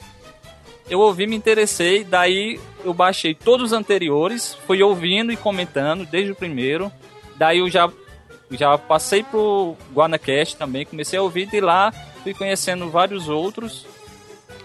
Eu 0.89 1.01
ouvi, 1.01 1.27
me 1.27 1.35
interessei, 1.35 2.05
daí 2.05 2.61
eu 2.85 2.93
baixei 2.93 3.35
todos 3.35 3.71
os 3.71 3.73
anteriores, 3.73 4.57
fui 4.65 4.81
ouvindo 4.81 5.33
e 5.33 5.37
comentando 5.37 6.05
desde 6.05 6.31
o 6.31 6.35
primeiro. 6.35 6.89
Daí 7.35 7.59
eu 7.59 7.69
já, 7.69 7.91
já 8.51 8.77
passei 8.77 9.23
pro 9.23 9.75
Guanacast 9.93 10.57
também, 10.57 10.85
comecei 10.85 11.17
a 11.17 11.21
ouvir 11.21 11.47
de 11.47 11.59
lá, 11.59 11.91
fui 12.23 12.33
conhecendo 12.33 12.89
vários 12.89 13.27
outros 13.27 13.85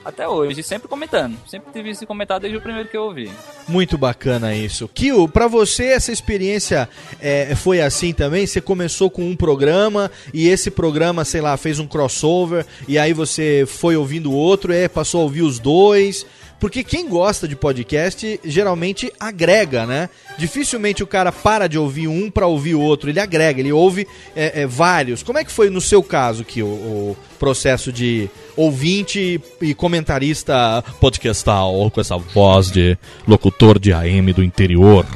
até 0.04 0.26
hoje, 0.26 0.62
sempre 0.62 0.88
comentando. 0.88 1.36
Sempre 1.46 1.70
tive 1.72 1.90
esse 1.90 2.06
comentário 2.06 2.42
desde 2.42 2.58
o 2.58 2.62
primeiro 2.62 2.88
que 2.88 2.96
eu 2.96 3.02
ouvi. 3.02 3.30
Muito 3.68 3.98
bacana 3.98 4.54
isso. 4.54 4.88
Kio, 4.88 5.28
pra 5.28 5.46
você 5.46 5.86
essa 5.86 6.10
experiência 6.10 6.88
é, 7.20 7.54
foi 7.54 7.80
assim 7.80 8.12
também? 8.12 8.46
Você 8.46 8.60
começou 8.60 9.10
com 9.10 9.28
um 9.28 9.36
programa 9.36 10.10
e 10.32 10.48
esse 10.48 10.70
programa, 10.70 11.24
sei 11.24 11.40
lá, 11.40 11.56
fez 11.56 11.78
um 11.78 11.86
crossover 11.86 12.64
e 12.86 12.98
aí 12.98 13.12
você 13.12 13.64
foi 13.66 13.96
ouvindo 13.96 14.32
outro, 14.32 14.72
é, 14.72 14.88
passou 14.88 15.20
a 15.20 15.24
ouvir 15.24 15.42
os 15.42 15.58
dois. 15.58 16.24
Porque 16.60 16.82
quem 16.82 17.08
gosta 17.08 17.46
de 17.46 17.54
podcast 17.54 18.40
geralmente 18.44 19.12
agrega, 19.20 19.86
né? 19.86 20.08
Dificilmente 20.36 21.02
o 21.02 21.06
cara 21.06 21.30
para 21.30 21.68
de 21.68 21.78
ouvir 21.78 22.08
um 22.08 22.30
pra 22.30 22.46
ouvir 22.48 22.74
o 22.74 22.80
outro, 22.80 23.08
ele 23.08 23.20
agrega, 23.20 23.60
ele 23.60 23.70
ouve 23.72 24.06
é, 24.34 24.62
é, 24.62 24.66
vários. 24.66 25.22
Como 25.22 25.38
é 25.38 25.44
que 25.44 25.52
foi 25.52 25.70
no 25.70 25.80
seu 25.80 26.02
caso, 26.02 26.44
Kio, 26.44 26.66
o 26.66 27.16
processo 27.38 27.92
de 27.92 28.28
ouvinte 28.56 29.40
e 29.60 29.74
comentarista 29.74 30.82
podcastal 31.00 31.90
com 31.92 32.00
essa 32.00 32.16
voz 32.16 32.70
de 32.72 32.98
locutor 33.26 33.78
de 33.78 33.92
AM 33.92 34.32
do 34.32 34.42
interior? 34.42 35.06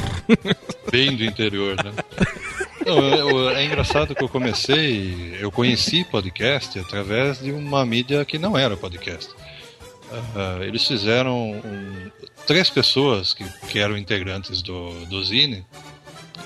Bem 0.92 1.16
do 1.16 1.24
interior, 1.24 1.76
né? 1.84 1.92
Não, 2.86 2.98
eu- 2.98 3.50
é 3.50 3.64
engraçado 3.64 4.14
que 4.14 4.22
eu 4.22 4.28
comecei, 4.28 5.36
eu 5.40 5.50
conheci 5.50 6.04
podcast 6.04 6.78
através 6.78 7.40
de 7.40 7.50
uma 7.52 7.84
mídia 7.84 8.24
que 8.24 8.38
não 8.38 8.56
era 8.56 8.76
podcast. 8.76 9.28
Ah, 10.34 10.58
eles 10.62 10.86
fizeram 10.86 11.52
um- 11.52 12.10
três 12.46 12.68
pessoas 12.68 13.32
que, 13.32 13.44
que 13.68 13.78
eram 13.78 13.96
integrantes 13.96 14.60
do, 14.62 14.90
do 15.06 15.24
Zine, 15.24 15.64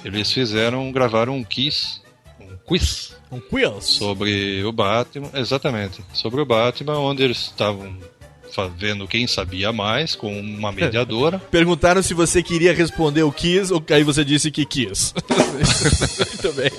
eles 0.04 0.30
fizeram, 0.32 0.92
gravaram 0.92 1.36
um 1.36 1.44
quiz, 1.44 2.00
um 2.40 2.56
quiz, 2.64 3.16
um 3.30 3.40
quiz? 3.40 3.84
sobre 3.84 4.62
o 4.64 4.72
Batman, 4.72 5.30
exatamente, 5.34 6.02
sobre 6.12 6.40
o 6.40 6.46
Batman, 6.46 6.98
onde 6.98 7.22
eles 7.22 7.38
estavam 7.38 7.98
vendo 8.64 9.06
quem 9.06 9.26
sabia 9.26 9.70
mais 9.72 10.14
com 10.14 10.40
uma 10.40 10.72
mediadora. 10.72 11.38
Perguntaram 11.50 12.02
se 12.02 12.14
você 12.14 12.42
queria 12.42 12.72
responder 12.72 13.22
o 13.22 13.30
quis, 13.30 13.70
ou 13.70 13.84
aí 13.90 14.02
você 14.02 14.24
disse 14.24 14.50
que 14.50 14.64
quis. 14.64 15.12
Muito 16.42 16.52
bem. 16.54 16.70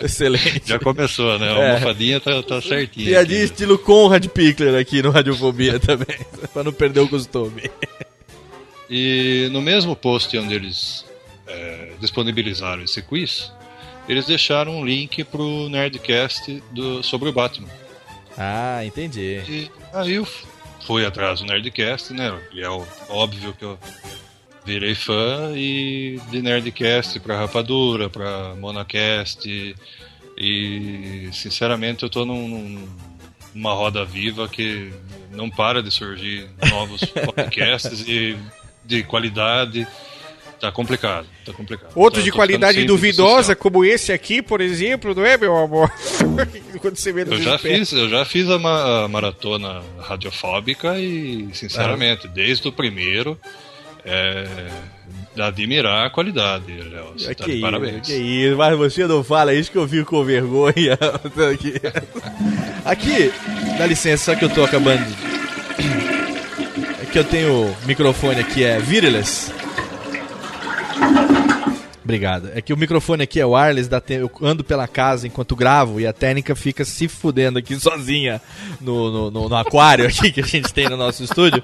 Excelente. 0.00 0.62
Já 0.66 0.78
começou, 0.78 1.38
né? 1.38 1.50
A 1.50 1.58
É. 1.58 1.70
almofadinha 1.72 2.20
tá, 2.20 2.42
tá 2.42 2.60
certinha. 2.62 3.06
Piadinha 3.06 3.42
estilo 3.44 3.78
Conrad 3.78 4.24
Pickler 4.26 4.74
aqui 4.80 5.02
no 5.02 5.10
Radiofobia 5.10 5.78
também, 5.80 6.16
pra 6.52 6.62
não 6.62 6.72
perder 6.72 7.00
o 7.00 7.08
costume. 7.08 7.70
E 8.90 9.48
no 9.52 9.60
mesmo 9.60 9.94
post 9.94 10.36
onde 10.38 10.54
eles 10.54 11.04
é, 11.46 11.92
disponibilizaram 12.00 12.82
esse 12.82 13.02
quiz, 13.02 13.52
eles 14.08 14.24
deixaram 14.26 14.78
um 14.80 14.84
link 14.84 15.22
pro 15.24 15.68
Nerdcast 15.68 16.62
do, 16.70 17.02
sobre 17.02 17.28
o 17.28 17.32
Batman. 17.32 17.68
Ah, 18.36 18.82
entendi. 18.84 19.42
E 19.48 19.70
aí 19.92 20.14
eu 20.14 20.26
f- 20.88 20.92
fui 20.92 21.04
atrás 21.04 21.40
do 21.40 21.46
Nerdcast, 21.46 22.12
né? 22.14 22.32
E 22.52 22.62
é 22.62 22.68
óbvio 23.10 23.52
que 23.52 23.64
eu 23.64 23.78
virei 24.64 24.94
fã 24.94 25.52
e 25.54 26.18
de 26.30 26.42
Nerdcast 26.42 27.20
pra 27.20 27.38
Rapadura, 27.38 28.08
pra 28.10 28.54
Monacast 28.54 29.46
e 30.36 31.28
sinceramente 31.32 32.02
eu 32.04 32.10
tô 32.10 32.24
num- 32.24 32.88
numa 33.54 33.72
roda 33.72 34.04
viva 34.04 34.48
que 34.48 34.92
não 35.30 35.48
para 35.50 35.82
de 35.82 35.90
surgir 35.90 36.48
novos 36.70 37.00
podcasts 37.34 38.04
e 38.06 38.36
de 38.84 39.02
qualidade 39.02 39.86
Tá 40.60 40.72
complicado, 40.72 41.24
tá 41.46 41.52
complicado. 41.52 41.90
Outros 41.94 42.22
Tá- 42.22 42.24
de 42.24 42.32
qualidade 42.32 42.84
duvidosa, 42.84 43.54
como 43.54 43.84
esse 43.84 44.12
aqui, 44.12 44.42
por 44.42 44.60
exemplo, 44.60 45.14
não 45.14 45.24
é, 45.24 45.36
meu 45.38 45.56
amor? 45.56 45.88
Quando 46.80 46.96
você 46.96 47.12
menos 47.12 47.32
Eu 47.32 47.40
já 47.42 47.56
fiz, 47.58 47.92
eu 47.92 48.08
já 48.08 48.24
fiz 48.24 48.48
a, 48.50 48.58
ma- 48.58 49.04
a 49.04 49.08
maratona 49.08 49.82
radiofóbica 50.00 50.98
e, 50.98 51.48
sinceramente, 51.52 52.26
desde 52.26 52.66
o 52.66 52.72
primeiro, 52.72 53.38
é, 54.04 54.46
de 55.36 55.42
admirar 55.42 56.06
a 56.06 56.10
qualidade, 56.10 56.72
Léo. 56.72 57.12
Você 57.16 57.34
tá 57.36 57.44
que 57.44 57.50
de 57.52 57.56
isso, 57.58 57.62
parabéns. 57.62 58.06
que 58.06 58.14
isso, 58.14 58.56
mas 58.56 58.76
você 58.76 59.06
não 59.06 59.22
fala 59.22 59.54
isso 59.54 59.70
que 59.70 59.78
eu 59.78 59.86
fico 59.86 60.06
com 60.10 60.24
vergonha. 60.24 60.98
Aqui. 61.52 61.74
Aqui, 62.84 63.32
dá 63.78 63.86
licença, 63.86 64.32
só 64.32 64.34
que 64.38 64.44
eu 64.44 64.50
tô 64.50 64.64
acabando. 64.64 65.04
É 67.00 67.06
que 67.06 67.18
eu 67.18 67.24
tenho 67.24 67.66
o 67.66 67.76
microfone 67.86 68.40
aqui, 68.40 68.64
é 68.64 68.78
wireless. 68.78 69.52
Obrigado. 72.08 72.50
É 72.54 72.62
que 72.62 72.72
o 72.72 72.76
microfone 72.76 73.22
aqui 73.24 73.38
é 73.38 73.44
wireless, 73.44 73.86
dá 73.86 74.00
tempo, 74.00 74.30
eu 74.40 74.48
ando 74.48 74.64
pela 74.64 74.88
casa 74.88 75.26
enquanto 75.26 75.54
gravo 75.54 76.00
e 76.00 76.06
a 76.06 76.12
técnica 76.14 76.56
fica 76.56 76.82
se 76.82 77.06
fudendo 77.06 77.58
aqui 77.58 77.76
sozinha 77.78 78.40
no, 78.80 79.12
no, 79.12 79.30
no- 79.30 79.48
no 79.50 79.54
aquário 79.56 80.06
aqui 80.06 80.32
que 80.32 80.40
a 80.40 80.46
gente 80.46 80.72
tem 80.72 80.88
no 80.88 80.96
nosso 80.96 81.22
estúdio. 81.22 81.62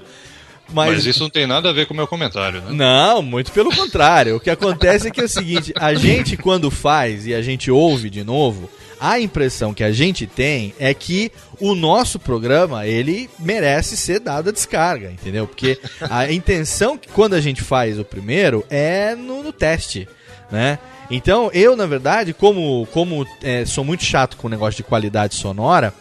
Mas... 0.71 0.93
Mas, 0.93 1.05
isso 1.07 1.19
não 1.23 1.31
tem 1.31 1.47
nada 1.47 1.71
a 1.71 1.73
ver 1.73 1.87
com 1.87 1.95
o 1.95 1.97
meu 1.97 2.05
comentário, 2.05 2.61
né? 2.61 2.67
não, 2.71 3.23
muito 3.23 3.51
pelo 3.51 3.75
contrário. 3.75 4.35
O 4.35 4.39
que 4.39 4.51
acontece 4.51 5.07
é 5.07 5.11
que 5.11 5.19
é 5.19 5.23
o 5.23 5.29
seguinte: 5.29 5.73
a 5.75 5.95
gente, 5.95 6.37
quando 6.37 6.69
faz 6.69 7.25
e 7.25 7.33
a 7.33 7.41
gente 7.41 7.71
ouve 7.71 8.07
de 8.09 8.23
novo, 8.23 8.69
a 8.99 9.19
impressão 9.19 9.73
que 9.73 9.83
a 9.83 9.91
gente 9.91 10.27
tem 10.27 10.75
é 10.79 10.93
que 10.93 11.31
o 11.59 11.73
nosso 11.73 12.19
programa 12.19 12.85
ele 12.85 13.27
merece 13.39 13.97
ser 13.97 14.19
dado 14.19 14.49
a 14.49 14.51
descarga, 14.51 15.11
entendeu? 15.11 15.47
Porque 15.47 15.79
a 16.01 16.31
intenção 16.31 16.97
que 16.99 17.07
quando 17.09 17.33
a 17.33 17.41
gente 17.41 17.61
faz 17.63 17.97
o 17.99 18.05
primeiro 18.05 18.63
é 18.69 19.15
no, 19.15 19.41
no 19.43 19.51
teste, 19.51 20.07
né? 20.51 20.79
Então 21.09 21.49
eu, 21.53 21.75
na 21.75 21.85
verdade, 21.85 22.33
como, 22.33 22.87
como 22.91 23.25
é, 23.41 23.65
sou 23.65 23.83
muito 23.83 24.03
chato 24.03 24.37
com 24.37 24.47
o 24.47 24.49
negócio 24.49 24.77
de 24.77 24.83
qualidade 24.83 25.35
sonora. 25.35 25.93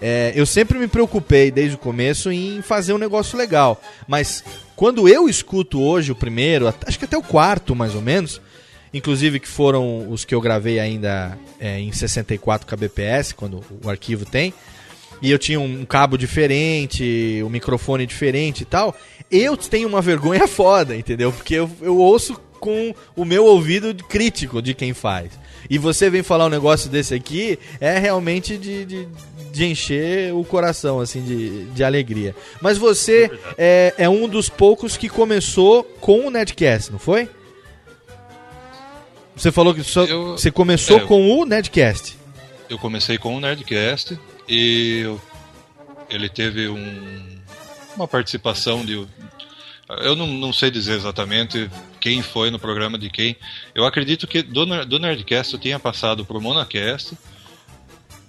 É, 0.00 0.32
eu 0.36 0.46
sempre 0.46 0.78
me 0.78 0.86
preocupei 0.86 1.50
desde 1.50 1.74
o 1.74 1.78
começo 1.78 2.30
em 2.30 2.62
fazer 2.62 2.92
um 2.92 2.98
negócio 2.98 3.36
legal. 3.36 3.80
Mas 4.06 4.44
quando 4.76 5.08
eu 5.08 5.28
escuto 5.28 5.80
hoje 5.80 6.12
o 6.12 6.16
primeiro, 6.16 6.72
acho 6.86 6.98
que 6.98 7.04
até 7.04 7.16
o 7.16 7.22
quarto 7.22 7.74
mais 7.74 7.94
ou 7.94 8.00
menos, 8.00 8.40
inclusive 8.94 9.40
que 9.40 9.48
foram 9.48 10.08
os 10.10 10.24
que 10.24 10.34
eu 10.34 10.40
gravei 10.40 10.78
ainda 10.78 11.36
é, 11.58 11.80
em 11.80 11.90
64 11.90 12.66
kbps, 12.66 13.32
quando 13.32 13.64
o 13.84 13.90
arquivo 13.90 14.24
tem, 14.24 14.54
e 15.20 15.30
eu 15.30 15.38
tinha 15.38 15.58
um 15.58 15.84
cabo 15.84 16.16
diferente, 16.16 17.42
um 17.44 17.48
microfone 17.48 18.06
diferente 18.06 18.60
e 18.60 18.64
tal, 18.64 18.96
eu 19.30 19.56
tenho 19.56 19.88
uma 19.88 20.00
vergonha 20.00 20.46
foda, 20.48 20.96
entendeu? 20.96 21.32
Porque 21.32 21.54
eu, 21.54 21.70
eu 21.82 21.96
ouço 21.98 22.40
com 22.58 22.94
o 23.16 23.24
meu 23.24 23.44
ouvido 23.44 23.94
crítico 24.04 24.60
de 24.60 24.74
quem 24.74 24.92
faz. 24.92 25.30
E 25.70 25.78
você 25.78 26.10
vem 26.10 26.22
falar 26.22 26.46
um 26.46 26.50
negócio 26.50 26.88
desse 26.90 27.14
aqui, 27.14 27.58
é 27.80 27.98
realmente 27.98 28.56
de, 28.58 28.84
de, 28.84 29.08
de 29.52 29.64
encher 29.66 30.32
o 30.34 30.44
coração, 30.44 31.00
assim, 31.00 31.22
de, 31.22 31.64
de 31.66 31.84
alegria. 31.84 32.34
Mas 32.60 32.76
você 32.78 33.30
é, 33.56 33.94
é 33.98 34.08
um 34.08 34.28
dos 34.28 34.48
poucos 34.48 34.96
que 34.96 35.08
começou 35.08 35.84
com 36.00 36.26
o 36.26 36.30
Netcast, 36.30 36.90
não 36.92 36.98
foi? 36.98 37.28
Você 39.36 39.52
falou 39.52 39.74
que 39.74 39.84
só, 39.84 40.04
você 40.06 40.50
começou 40.50 40.98
é, 40.98 41.02
eu- 41.02 41.06
com 41.06 41.30
o 41.38 41.44
Netcast. 41.44 42.16
Eu 42.68 42.78
comecei 42.78 43.16
com 43.18 43.36
o 43.36 43.40
Nerdcast 43.40 44.18
e 44.48 45.00
eu- 45.04 45.20
ele 46.10 46.28
teve 46.28 46.68
um- 46.68 47.38
uma 47.96 48.08
participação 48.08 48.84
de. 48.84 49.06
Eu 50.02 50.14
não, 50.16 50.26
não 50.26 50.52
sei 50.52 50.70
dizer 50.70 50.94
exatamente 50.96 51.70
quem 52.00 52.22
foi 52.22 52.50
no 52.50 52.58
programa 52.58 52.96
de 52.98 53.10
quem. 53.10 53.36
Eu 53.74 53.84
acredito 53.84 54.26
que 54.26 54.42
do, 54.42 54.64
do 54.84 54.98
Nerdcast 54.98 55.54
eu 55.54 55.60
tinha 55.60 55.78
passado 55.78 56.24
pro 56.24 56.40
Monacast, 56.40 57.12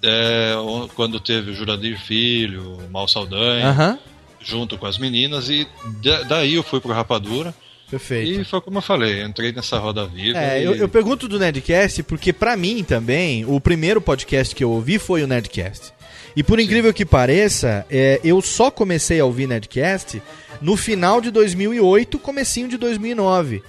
é, 0.02 0.52
quando 0.94 1.20
teve 1.20 1.50
o 1.50 1.54
Juradir 1.54 1.98
Filho, 2.00 2.78
o 2.78 2.90
Mal 2.90 3.06
Saldanha, 3.06 3.68
Aham. 3.68 3.98
junto 4.40 4.78
com 4.78 4.86
as 4.86 4.98
meninas, 4.98 5.48
e 5.50 5.66
da- 6.02 6.22
daí 6.22 6.54
eu 6.54 6.62
fui 6.62 6.80
pro 6.80 6.92
Rapadura. 6.92 7.54
Perfeito. 7.90 8.40
E 8.40 8.44
foi 8.44 8.60
como 8.60 8.78
eu 8.78 8.82
falei, 8.82 9.22
entrei 9.22 9.52
nessa 9.52 9.76
roda 9.78 10.06
viva. 10.06 10.38
É, 10.38 10.60
e- 10.60 10.64
eu, 10.64 10.74
eu 10.76 10.88
pergunto 10.88 11.26
do 11.28 11.38
Nerdcast 11.38 12.02
porque 12.04 12.32
pra 12.32 12.56
mim 12.56 12.84
também, 12.84 13.44
o 13.44 13.60
primeiro 13.60 14.00
podcast 14.00 14.54
que 14.54 14.62
eu 14.62 14.70
ouvi 14.70 14.98
foi 14.98 15.22
o 15.22 15.26
Nerdcast. 15.26 15.92
E 16.36 16.42
por 16.44 16.60
incrível 16.60 16.94
que 16.94 17.04
pareça, 17.04 17.84
é, 17.90 18.20
eu 18.22 18.40
só 18.40 18.70
comecei 18.70 19.18
a 19.18 19.24
ouvir 19.24 19.48
Nerdcast 19.48 20.22
no 20.60 20.76
final 20.76 21.20
de 21.20 21.30
2008, 21.30 22.18
comecinho 22.18 22.68
de 22.68 22.76
2009. 22.76 23.62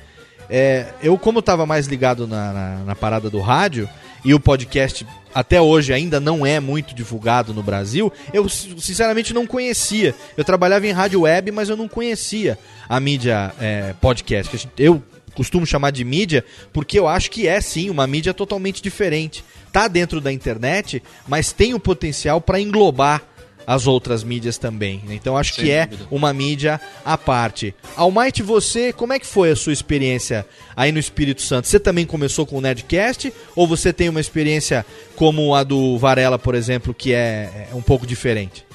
É, 0.50 0.94
eu, 1.02 1.18
como 1.18 1.40
estava 1.40 1.66
mais 1.66 1.88
ligado 1.88 2.28
na, 2.28 2.52
na, 2.52 2.78
na 2.80 2.96
parada 2.96 3.30
do 3.30 3.40
rádio, 3.40 3.90
e 4.24 4.34
o 4.34 4.40
podcast 4.40 5.06
até 5.34 5.62
hoje 5.62 5.94
ainda 5.94 6.20
não 6.20 6.46
é 6.46 6.60
muito 6.60 6.94
divulgado 6.94 7.54
no 7.54 7.64
Brasil, 7.64 8.12
eu 8.34 8.48
sinceramente 8.50 9.34
não 9.34 9.48
conhecia. 9.48 10.14
Eu 10.38 10.44
trabalhava 10.44 10.86
em 10.86 10.92
rádio 10.92 11.22
web, 11.22 11.52
mas 11.52 11.70
eu 11.70 11.78
não 11.78 11.88
conhecia 11.88 12.58
a 12.88 13.00
mídia 13.00 13.54
é, 13.60 13.94
podcast. 14.00 14.70
Eu 14.78 15.02
costumo 15.34 15.66
chamar 15.66 15.92
de 15.92 16.04
mídia 16.04 16.44
porque 16.74 17.00
eu 17.00 17.08
acho 17.08 17.32
que 17.32 17.48
é 17.48 17.60
sim 17.62 17.90
uma 17.90 18.06
mídia 18.06 18.34
totalmente 18.34 18.82
diferente. 18.82 19.44
Tá 19.72 19.88
dentro 19.88 20.20
da 20.20 20.32
internet, 20.32 21.02
mas 21.28 21.54
tem 21.54 21.74
o 21.74 21.80
potencial 21.80 22.42
para 22.42 22.60
englobar 22.60 23.24
as 23.66 23.88
outras 23.88 24.24
mídias 24.24 24.58
também. 24.58 25.02
né? 25.06 25.16
Então 25.16 25.38
acho 25.38 25.54
Sem 25.54 25.66
que 25.66 25.72
é 25.72 25.86
dúvida. 25.86 26.08
uma 26.12 26.34
mídia 26.34 26.80
à 27.06 27.18
parte. 27.18 27.74
Almighty, 27.96 28.42
você, 28.44 28.92
como 28.94 29.14
é 29.14 29.20
que 29.20 29.26
foi 29.26 29.52
a 29.52 29.56
sua 29.56 29.74
experiência 29.74 30.46
aí 30.76 30.92
no 30.92 31.00
Espírito 31.00 31.42
Santo? 31.42 31.68
Você 31.68 31.80
também 31.80 32.06
começou 32.06 32.46
com 32.46 32.58
o 32.58 32.62
Nerdcast 32.62 33.34
ou 33.56 33.68
você 33.68 33.92
tem 33.94 34.10
uma 34.10 34.20
experiência 34.22 34.86
como 35.16 35.54
a 35.56 35.64
do 35.64 35.98
Varela, 35.98 36.38
por 36.40 36.56
exemplo, 36.56 36.94
que 36.94 37.14
é, 37.14 37.68
é 37.72 37.76
um 37.76 37.82
pouco 37.82 38.06
diferente? 38.08 38.66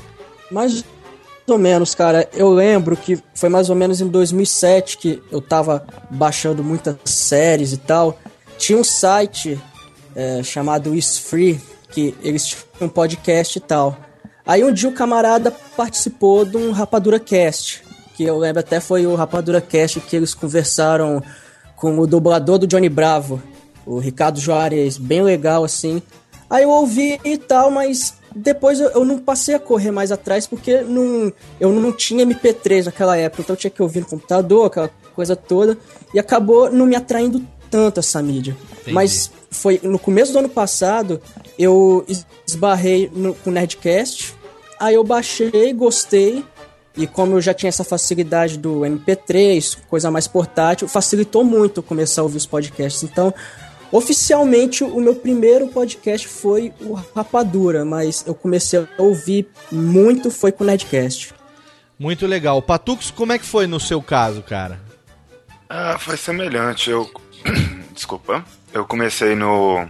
Mais 0.51 0.85
ou 1.47 1.59
menos, 1.59 1.95
cara. 1.95 2.29
Eu 2.33 2.51
lembro 2.51 2.97
que 2.97 3.19
foi 3.35 3.49
mais 3.49 3.71
ou 3.71 3.77
menos 3.77 4.01
em 4.01 4.09
2007 4.09 4.99
que 4.99 5.23
eu 5.31 5.41
tava 5.41 5.87
baixando 6.11 6.63
muitas 6.65 6.97
séries 7.05 7.73
e 7.73 7.77
tal. 7.77 8.19
Tinha 8.59 8.79
um 8.79 8.85
site 8.85 9.59
é, 10.15 10.43
chamado 10.43 10.95
Is 10.95 11.19
Free, 11.19 11.61
que 11.91 12.15
eles 12.23 12.47
tinham 12.47 12.63
um 12.81 12.89
podcast 12.89 13.59
e 13.59 13.61
tal. 13.61 13.97
Aí 14.47 14.63
um 14.63 14.73
dia 14.73 14.89
o 14.89 14.93
camarada 14.93 15.51
participou 15.77 16.45
de 16.45 16.57
um 16.57 16.71
Rapadura 16.71 17.19
Cast, 17.19 17.83
que 18.15 18.23
eu 18.23 18.39
lembro 18.39 18.61
até 18.61 18.79
foi 18.79 19.05
o 19.05 19.17
Rapadura 19.17 19.61
Cast 19.61 20.01
que 20.01 20.15
eles 20.15 20.35
conversaram 20.35 21.21
com 21.75 21.99
o 21.99 22.07
dublador 22.07 22.57
do 22.57 22.67
Johnny 22.67 22.89
Bravo, 22.89 23.43
o 23.85 23.99
Ricardo 23.99 24.39
Juarez, 24.39 24.99
bem 24.99 25.21
legal 25.21 25.65
assim. 25.65 26.01
Aí 26.49 26.63
eu 26.63 26.71
ouvi 26.71 27.21
e 27.25 27.37
tal, 27.37 27.73
mas 27.73 28.15
depois 28.35 28.79
eu, 28.79 28.89
eu 28.91 29.05
não 29.05 29.19
passei 29.19 29.57
a 29.57 29.59
correr 29.59 29.91
mais 29.91 30.13
atrás 30.13 30.47
porque 30.47 30.81
não, 30.83 31.33
eu 31.59 31.73
não 31.73 31.93
tinha 31.93 32.25
MP3 32.25 32.85
naquela 32.85 33.17
época, 33.17 33.43
então 33.43 33.55
eu 33.55 33.59
tinha 33.59 33.71
que 33.71 33.83
ouvir 33.83 34.01
no 34.01 34.07
computador, 34.07 34.67
aquela 34.67 34.91
coisa 35.13 35.35
toda, 35.35 35.77
e 36.15 36.21
acabou 36.21 36.71
não 36.71 36.87
me 36.87 36.95
atraindo 36.95 37.43
tanto 37.69 37.99
essa 37.99 38.23
mídia. 38.23 38.57
Mas 38.93 39.31
foi 39.51 39.81
no 39.83 39.99
começo 39.99 40.33
do 40.33 40.39
ano 40.41 40.49
passado, 40.49 41.21
eu 41.59 42.05
es- 42.09 42.27
esbarrei 42.47 43.11
no, 43.15 43.35
com 43.35 43.51
o 43.51 43.53
Nerdcast, 43.53 44.35
aí 44.79 44.95
eu 44.95 45.05
baixei, 45.05 45.73
gostei, 45.73 46.45
e 46.97 47.07
como 47.07 47.37
eu 47.37 47.41
já 47.41 47.53
tinha 47.53 47.69
essa 47.69 47.85
facilidade 47.85 48.57
do 48.59 48.81
MP3, 48.81 49.77
coisa 49.89 50.11
mais 50.11 50.27
portátil, 50.27 50.89
facilitou 50.89 51.45
muito 51.45 51.83
começar 51.83 52.23
a 52.23 52.25
ouvir 52.25 52.39
os 52.39 52.47
podcasts. 52.47 53.03
Então, 53.03 53.33
oficialmente, 53.93 54.83
o 54.85 55.01
meu 55.01 55.15
primeiro 55.15 55.69
podcast 55.69 56.27
foi 56.27 56.73
o 56.81 56.95
Rapadura, 57.15 57.85
mas 57.85 58.25
eu 58.27 58.35
comecei 58.35 58.79
a 58.81 58.87
ouvir 58.99 59.47
muito 59.71 60.31
foi 60.31 60.53
com 60.53 60.65
o 60.65 60.67
Nerdcast. 60.67 61.35
Muito 61.99 62.27
legal. 62.27 62.61
Patux, 62.61 63.11
como 63.11 63.33
é 63.33 63.39
que 63.39 63.45
foi 63.47 63.67
no 63.67 63.81
seu 63.81 64.03
caso, 64.03 64.43
cara? 64.43 64.79
Ah, 65.69 65.97
foi 65.99 66.17
semelhante. 66.17 66.91
Eu. 66.91 67.11
Desculpa. 67.95 68.45
Eu 68.73 68.85
comecei 68.85 69.35
no. 69.35 69.89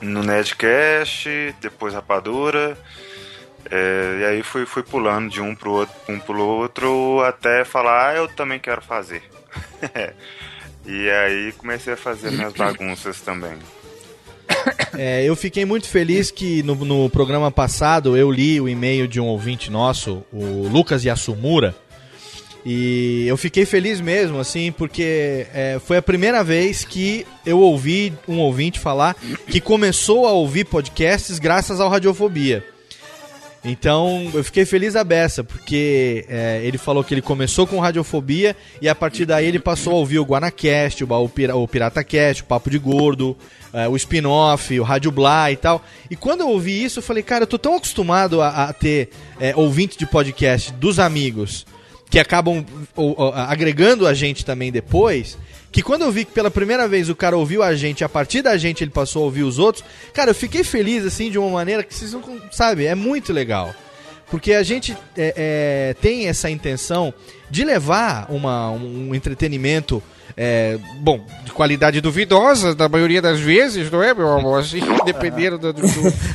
No 0.00 0.22
Nedcast, 0.22 1.54
depois 1.60 1.94
Rapadura. 1.94 2.76
é, 3.70 4.18
e 4.20 4.24
aí 4.24 4.42
fui, 4.42 4.66
fui 4.66 4.82
pulando 4.82 5.30
de 5.30 5.40
um 5.40 5.54
pro 5.54 5.70
outro, 5.72 5.94
um 6.08 6.18
pro 6.18 6.38
outro, 6.38 7.22
até 7.22 7.64
falar, 7.64 8.10
ah, 8.10 8.14
eu 8.14 8.28
também 8.28 8.58
quero 8.58 8.82
fazer. 8.82 9.22
e 10.84 11.08
aí 11.08 11.52
comecei 11.52 11.94
a 11.94 11.96
fazer 11.96 12.32
minhas 12.32 12.52
bagunças 12.58 13.20
também. 13.22 13.58
É, 14.96 15.24
eu 15.24 15.34
fiquei 15.34 15.64
muito 15.64 15.88
feliz 15.88 16.30
que 16.30 16.62
no, 16.62 16.74
no 16.74 17.10
programa 17.10 17.50
passado 17.50 18.16
eu 18.16 18.30
li 18.30 18.60
o 18.60 18.68
e-mail 18.68 19.08
de 19.08 19.20
um 19.20 19.26
ouvinte 19.26 19.70
nosso, 19.70 20.24
o 20.32 20.68
Lucas 20.68 21.04
Yasumura. 21.04 21.74
E 22.66 23.26
eu 23.26 23.36
fiquei 23.36 23.66
feliz 23.66 24.00
mesmo, 24.00 24.38
assim, 24.38 24.72
porque 24.72 25.46
é, 25.52 25.78
foi 25.84 25.98
a 25.98 26.02
primeira 26.02 26.42
vez 26.42 26.82
que 26.82 27.26
eu 27.44 27.58
ouvi 27.60 28.12
um 28.26 28.38
ouvinte 28.38 28.78
falar 28.78 29.14
que 29.48 29.60
começou 29.60 30.26
a 30.26 30.32
ouvir 30.32 30.64
podcasts 30.64 31.38
graças 31.38 31.78
ao 31.78 31.90
Radiofobia. 31.90 32.64
Então 33.66 34.30
eu 34.34 34.44
fiquei 34.44 34.66
feliz 34.66 34.94
a 34.94 35.02
beça, 35.02 35.42
porque 35.42 36.26
é, 36.28 36.60
ele 36.64 36.76
falou 36.76 37.02
que 37.02 37.14
ele 37.14 37.22
começou 37.22 37.66
com 37.66 37.78
radiofobia 37.80 38.54
e 38.80 38.90
a 38.90 38.94
partir 38.94 39.24
daí 39.24 39.46
ele 39.46 39.58
passou 39.58 39.94
a 39.94 39.96
ouvir 39.96 40.18
o 40.18 40.22
Guanacast, 40.24 41.02
o, 41.02 41.10
o, 41.10 41.28
Pira- 41.30 41.56
o 41.56 41.66
PirataCast, 41.66 42.42
o 42.42 42.46
Papo 42.46 42.68
de 42.68 42.78
Gordo, 42.78 43.34
é, 43.72 43.88
o 43.88 43.96
spin-off, 43.96 44.78
o 44.78 44.82
Rádio 44.82 45.10
Blá 45.10 45.50
e 45.50 45.56
tal. 45.56 45.82
E 46.10 46.16
quando 46.16 46.42
eu 46.42 46.48
ouvi 46.50 46.84
isso, 46.84 46.98
eu 46.98 47.02
falei, 47.02 47.22
cara, 47.22 47.44
eu 47.44 47.46
tô 47.46 47.58
tão 47.58 47.74
acostumado 47.74 48.42
a, 48.42 48.64
a 48.64 48.72
ter 48.74 49.08
é, 49.40 49.56
ouvinte 49.56 49.96
de 49.96 50.06
podcast 50.06 50.70
dos 50.74 50.98
amigos 50.98 51.66
que 52.14 52.18
acabam 52.20 52.64
ou, 52.94 53.12
ou, 53.18 53.34
agregando 53.34 54.06
a 54.06 54.14
gente 54.14 54.44
também 54.44 54.70
depois. 54.70 55.36
Que 55.72 55.82
quando 55.82 56.02
eu 56.02 56.12
vi 56.12 56.24
que 56.24 56.30
pela 56.30 56.48
primeira 56.48 56.86
vez 56.86 57.10
o 57.10 57.16
cara 57.16 57.36
ouviu 57.36 57.60
a 57.60 57.74
gente, 57.74 58.04
a 58.04 58.08
partir 58.08 58.40
da 58.40 58.56
gente 58.56 58.84
ele 58.84 58.92
passou 58.92 59.22
a 59.22 59.24
ouvir 59.24 59.42
os 59.42 59.58
outros, 59.58 59.84
cara, 60.12 60.30
eu 60.30 60.34
fiquei 60.34 60.62
feliz 60.62 61.04
assim 61.04 61.28
de 61.28 61.40
uma 61.40 61.50
maneira 61.50 61.82
que 61.82 61.92
vocês 61.92 62.12
não 62.12 62.22
sabe, 62.52 62.86
é 62.86 62.94
muito 62.94 63.32
legal. 63.32 63.74
Porque 64.30 64.52
a 64.52 64.62
gente 64.62 64.96
é, 65.16 65.34
é, 65.36 65.94
tem 66.00 66.28
essa 66.28 66.48
intenção 66.48 67.12
de 67.50 67.64
levar 67.64 68.26
uma, 68.30 68.70
um 68.70 69.12
entretenimento, 69.12 70.00
é, 70.36 70.78
bom, 70.98 71.24
de 71.44 71.52
qualidade 71.52 72.00
duvidosa, 72.00 72.74
da 72.74 72.88
maioria 72.88 73.22
das 73.22 73.38
vezes, 73.40 73.90
não 73.90 74.02
é, 74.02 74.12
meu 74.12 74.28
amor? 74.32 74.60
Assim, 74.60 74.80
dependendo 75.06 75.58
do- 75.58 75.72
do- 75.72 75.82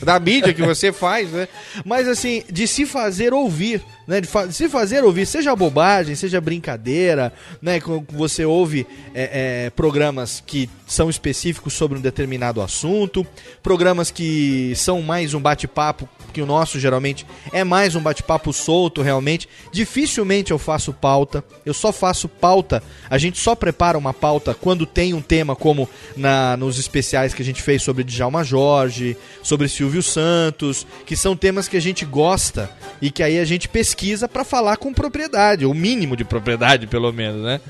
da 0.05 0.19
mídia 0.19 0.53
que 0.53 0.61
você 0.61 0.91
faz, 0.91 1.29
né? 1.31 1.47
mas 1.85 2.07
assim, 2.07 2.43
de 2.51 2.67
se 2.67 2.85
fazer 2.85 3.33
ouvir, 3.33 3.81
né? 4.07 4.21
De 4.21 4.27
fa- 4.27 4.49
se 4.51 4.69
fazer 4.69 5.03
ouvir, 5.03 5.25
seja 5.25 5.55
bobagem, 5.55 6.15
seja 6.15 6.39
brincadeira, 6.41 7.33
né? 7.61 7.79
Você 8.09 8.45
ouve 8.45 8.87
é, 9.13 9.65
é, 9.65 9.69
programas 9.71 10.41
que 10.45 10.69
são 10.87 11.09
específicos 11.09 11.73
sobre 11.73 11.97
um 11.97 12.01
determinado 12.01 12.61
assunto, 12.61 13.25
programas 13.61 14.09
que 14.11 14.73
são 14.75 15.01
mais 15.01 15.33
um 15.33 15.39
bate-papo, 15.41 16.07
que 16.29 16.41
o 16.41 16.45
nosso 16.45 16.79
geralmente 16.79 17.25
é 17.51 17.63
mais 17.63 17.95
um 17.95 18.01
bate-papo 18.01 18.53
solto, 18.53 19.01
realmente. 19.01 19.47
Dificilmente 19.71 20.51
eu 20.51 20.57
faço 20.57 20.93
pauta, 20.93 21.43
eu 21.65 21.73
só 21.73 21.91
faço 21.91 22.27
pauta, 22.27 22.81
a 23.09 23.17
gente 23.17 23.37
só 23.37 23.55
prepara 23.55 23.97
uma 23.97 24.13
pauta 24.13 24.53
quando 24.53 24.85
tem 24.85 25.13
um 25.13 25.21
tema, 25.21 25.55
como 25.55 25.89
na, 26.15 26.55
nos 26.57 26.79
especiais 26.79 27.33
que 27.33 27.41
a 27.41 27.45
gente 27.45 27.61
fez 27.61 27.81
sobre 27.81 28.03
Djalma 28.03 28.43
Jorge, 28.43 29.17
sobre 29.43 29.67
Silvio 29.67 30.03
Santos, 30.03 30.85
que 31.05 31.15
são 31.15 31.35
temas 31.35 31.67
que 31.67 31.77
a 31.77 31.81
gente 31.81 32.05
gosta 32.05 32.69
e 33.01 33.11
que 33.11 33.23
aí 33.23 33.39
a 33.39 33.45
gente 33.45 33.67
pesquisa 33.67 34.27
pra 34.27 34.43
falar 34.43 34.77
com 34.77 34.93
propriedade, 34.93 35.65
o 35.65 35.73
mínimo 35.73 36.15
de 36.15 36.23
propriedade, 36.23 36.87
pelo 36.87 37.11
menos, 37.11 37.43
né? 37.43 37.61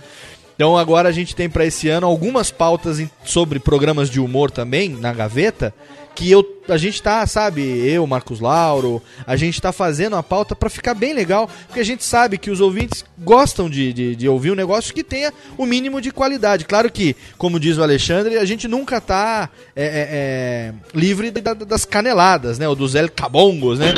Então 0.60 0.78
agora 0.78 1.08
a 1.08 1.12
gente 1.14 1.34
tem 1.34 1.50
pra 1.50 1.66
esse 1.66 1.88
ano 1.88 2.06
algumas 2.06 2.52
pautas 2.52 3.02
sobre 3.24 3.60
programas 3.60 4.10
de 4.10 4.20
humor 4.20 4.52
também 4.52 4.90
na 4.90 5.14
gaveta, 5.14 5.74
que 6.20 6.30
eu 6.30 6.46
a 6.68 6.78
gente 6.78 7.02
tá, 7.02 7.26
sabe, 7.26 7.62
eu, 7.64 8.06
Marcos 8.06 8.40
Lauro, 8.40 9.02
a 9.26 9.36
gente 9.36 9.60
tá 9.60 9.72
fazendo 9.72 10.16
a 10.16 10.22
pauta 10.22 10.56
pra 10.56 10.70
ficar 10.70 10.94
bem 10.94 11.14
legal, 11.14 11.50
porque 11.66 11.80
a 11.80 11.84
gente 11.84 12.04
sabe 12.04 12.38
que 12.38 12.52
os 12.52 12.62
ouvintes 12.62 13.04
gostam 13.18 13.68
de, 13.68 13.92
de, 13.92 14.16
de 14.16 14.30
ouvir 14.30 14.52
um 14.52 14.56
negócio 14.56 14.94
que 14.94 15.04
tenha 15.04 15.34
o 15.58 15.66
mínimo 15.66 16.00
de 16.00 16.12
qualidade. 16.12 16.66
Claro 16.66 16.92
que, 16.92 17.16
como 17.40 17.60
diz 17.60 17.78
o 17.80 17.82
Alexandre, 17.82 18.38
a 18.38 18.46
gente 18.46 18.68
nunca 18.68 19.02
tá 19.02 19.50
é, 19.76 19.84
é, 19.84 20.08
é, 20.12 20.74
livre 20.94 21.32
da- 21.32 21.56
das 21.56 21.86
caneladas, 21.86 22.60
né? 22.60 22.68
Ou 22.70 22.76
dos 22.76 22.94
El 22.94 23.10
Cabongos, 23.10 23.80
né? 23.80 23.94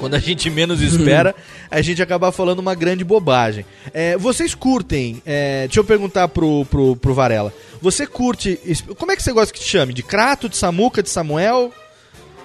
Quando 0.00 0.14
a 0.14 0.18
gente 0.18 0.48
menos 0.48 0.80
espera, 0.80 1.34
a 1.70 1.82
gente 1.82 2.02
acaba 2.02 2.32
falando 2.32 2.60
uma 2.60 2.74
grande 2.74 3.04
bobagem. 3.04 3.66
É, 3.92 4.16
vocês 4.16 4.54
curtem, 4.54 5.22
é, 5.26 5.66
deixa 5.66 5.78
eu 5.78 5.84
perguntar 5.84 6.26
pro, 6.28 6.64
pro, 6.64 6.96
pro 6.96 7.12
Varela. 7.12 7.52
Você 7.82 8.06
curte. 8.06 8.58
Como 8.98 9.12
é 9.12 9.16
que 9.16 9.22
você 9.22 9.30
gosta 9.30 9.52
que 9.52 9.60
te 9.60 9.68
chame? 9.68 9.92
De 9.92 10.02
Crato, 10.02 10.48
de 10.48 10.56
Samuca, 10.56 11.02
de 11.02 11.10
Samuel? 11.10 11.70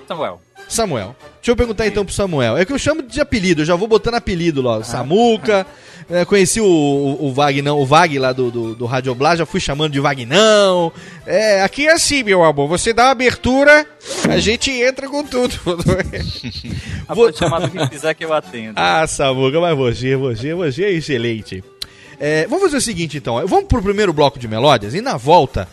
Samuel. 0.05 0.41
Samuel. 0.67 1.15
Deixa 1.35 1.51
eu 1.51 1.55
perguntar 1.55 1.87
então 1.87 2.03
pro 2.03 2.13
Samuel. 2.13 2.57
É 2.57 2.65
que 2.65 2.73
eu 2.73 2.79
chamo 2.79 3.01
de 3.01 3.21
apelido, 3.21 3.61
eu 3.61 3.65
já 3.65 3.75
vou 3.75 3.87
botando 3.87 4.15
apelido 4.15 4.61
logo. 4.61 4.83
Samuca. 4.83 5.65
É, 6.09 6.23
conheci 6.25 6.61
o, 6.61 6.65
o, 6.65 7.27
o 7.27 7.33
Vagnão, 7.33 7.79
o 7.79 7.85
Vag 7.85 8.17
lá 8.19 8.31
do, 8.31 8.51
do, 8.51 8.75
do 8.75 8.85
Rádio 8.85 9.15
Blá, 9.15 9.35
já 9.35 9.45
fui 9.45 9.59
chamando 9.59 9.91
de 9.91 9.99
Vagnão. 9.99 10.91
É, 11.25 11.63
aqui 11.63 11.87
é 11.87 11.93
assim, 11.93 12.23
meu 12.23 12.43
amor. 12.43 12.67
Você 12.67 12.93
dá 12.93 13.05
uma 13.05 13.11
abertura, 13.11 13.85
a 14.29 14.37
gente 14.37 14.71
entra 14.71 15.07
com 15.09 15.23
tudo. 15.23 15.55
Ah, 17.07 17.13
Pode 17.13 17.37
chamar 17.37 17.59
do 17.59 17.69
que 17.69 17.87
quiser 17.89 18.15
que 18.15 18.25
eu 18.25 18.33
atendo. 18.33 18.73
Ah, 18.75 19.05
Samuca, 19.05 19.61
mas 19.61 19.77
você, 19.77 20.15
você, 20.15 20.55
você 20.55 20.85
é 20.85 20.91
excelente. 20.91 21.63
É, 22.19 22.45
vamos 22.47 22.63
fazer 22.65 22.77
o 22.77 22.81
seguinte 22.81 23.17
então, 23.17 23.45
vamos 23.47 23.65
pro 23.65 23.81
primeiro 23.81 24.13
bloco 24.13 24.39
de 24.39 24.47
melódias 24.47 24.93
e 24.93 25.01
na 25.01 25.17
volta 25.17 25.67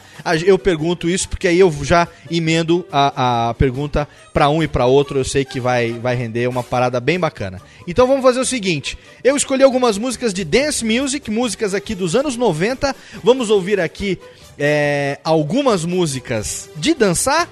eu 0.45 0.59
pergunto 0.59 1.09
isso 1.09 1.29
porque 1.29 1.49
aí 1.49 1.59
eu 1.59 1.73
já 1.83 2.07
emendo 2.31 2.87
a, 2.91 3.49
a 3.49 3.55
pergunta 3.55 4.09
pra 4.33 4.49
um 4.49 4.63
e 4.63 4.69
pra 4.69 4.87
outro, 4.87 5.19
eu 5.19 5.25
sei 5.25 5.45
que 5.45 5.61
vai, 5.61 5.93
vai 5.93 6.15
render 6.15 6.49
uma 6.49 6.63
parada 6.63 7.01
bem 7.01 7.19
bacana. 7.19 7.61
Então 7.87 8.07
vamos 8.07 8.23
fazer 8.23 8.41
o 8.41 8.47
seguinte, 8.47 8.97
eu 9.25 9.37
escolhi 9.37 9.63
algumas 9.63 9.99
músicas 9.99 10.33
de 10.33 10.45
dance 10.45 10.85
music, 10.85 11.31
músicas 11.31 11.75
aqui 11.75 11.95
dos 11.95 12.15
anos 12.15 12.37
90, 12.37 12.95
vamos 13.23 13.51
ouvir 13.51 13.81
aqui 13.81 14.19
é, 14.59 15.19
algumas 15.25 15.85
músicas 15.85 16.69
de 16.77 16.95
dançar, 16.95 17.49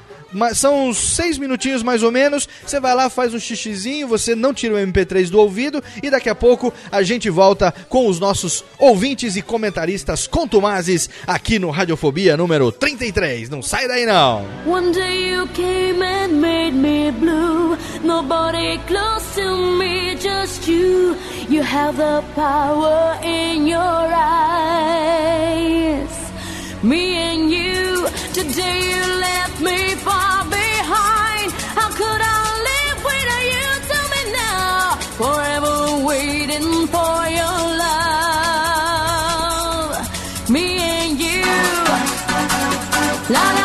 são 0.54 0.92
seis 0.92 1.38
minutinhos 1.38 1.82
mais 1.82 2.02
ou 2.02 2.10
menos. 2.10 2.48
Você 2.64 2.80
vai 2.80 2.94
lá, 2.94 3.08
faz 3.10 3.34
um 3.34 3.38
xixizinho, 3.38 4.08
você 4.08 4.34
não 4.34 4.52
tira 4.54 4.74
o 4.74 4.78
MP3 4.78 5.30
do 5.30 5.38
ouvido 5.38 5.82
e 6.02 6.10
daqui 6.10 6.28
a 6.28 6.34
pouco 6.34 6.72
a 6.90 7.02
gente 7.02 7.30
volta 7.30 7.72
com 7.88 8.06
os 8.08 8.18
nossos 8.18 8.64
ouvintes 8.78 9.36
e 9.36 9.42
comentaristas 9.42 10.26
contumazes 10.26 11.08
aqui 11.26 11.58
no 11.58 11.70
Radiofobia 11.70 12.36
número 12.36 12.70
33. 12.72 13.48
Não 13.48 13.62
sai 13.62 13.88
daí 13.88 14.06
não! 14.06 14.44
One 14.66 14.92
day 14.92 15.32
you 15.32 15.46
came 15.48 16.02
and 16.02 16.40
made 16.40 16.72
me 16.72 17.10
blue. 17.12 17.76
Nobody 18.02 18.78
close 18.86 19.34
to 19.34 19.56
me, 19.78 20.16
just 20.16 20.66
you. 20.68 21.16
You 21.48 21.62
have 21.62 21.96
the 21.96 22.22
power 22.34 23.18
in 23.22 23.66
your 23.66 23.80
eyes. 24.14 24.70
Me 26.82 27.14
and 27.14 27.52
you, 27.52 28.08
today 28.32 28.80
you 28.88 29.04
left 29.20 29.60
me 29.60 29.94
far 29.96 30.44
behind. 30.48 31.52
How 31.76 31.90
could 31.90 32.22
I 32.22 32.40
live 32.68 33.04
without 33.04 33.44
you? 33.52 33.68
Tell 33.90 34.08
me 34.14 34.22
now. 34.32 34.96
Forever 35.20 35.76
waiting 36.06 36.86
for 36.86 37.28
your 37.38 37.58
love. 37.84 38.80
Me 40.48 40.78
and 40.78 41.20
you. 41.20 41.44
La 43.28 43.44
la 43.56 43.59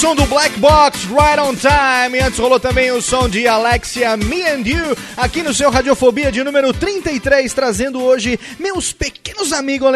som 0.00 0.16
do 0.16 0.24
Black 0.24 0.58
Box, 0.58 1.04
Right 1.08 1.38
on 1.38 1.54
Time. 1.54 2.16
E 2.16 2.22
antes 2.22 2.38
rolou 2.38 2.58
também 2.58 2.90
o 2.90 3.02
som 3.02 3.28
de 3.28 3.46
Alexia, 3.46 4.16
Me 4.16 4.42
and 4.48 4.62
You, 4.64 4.96
aqui 5.14 5.42
no 5.42 5.52
seu 5.52 5.70
Radiofobia 5.70 6.32
de 6.32 6.42
número 6.42 6.72
33, 6.72 7.52
trazendo 7.52 8.02
hoje 8.02 8.40
meus 8.58 8.94
pequenos 8.94 9.52
amigos. 9.52 9.90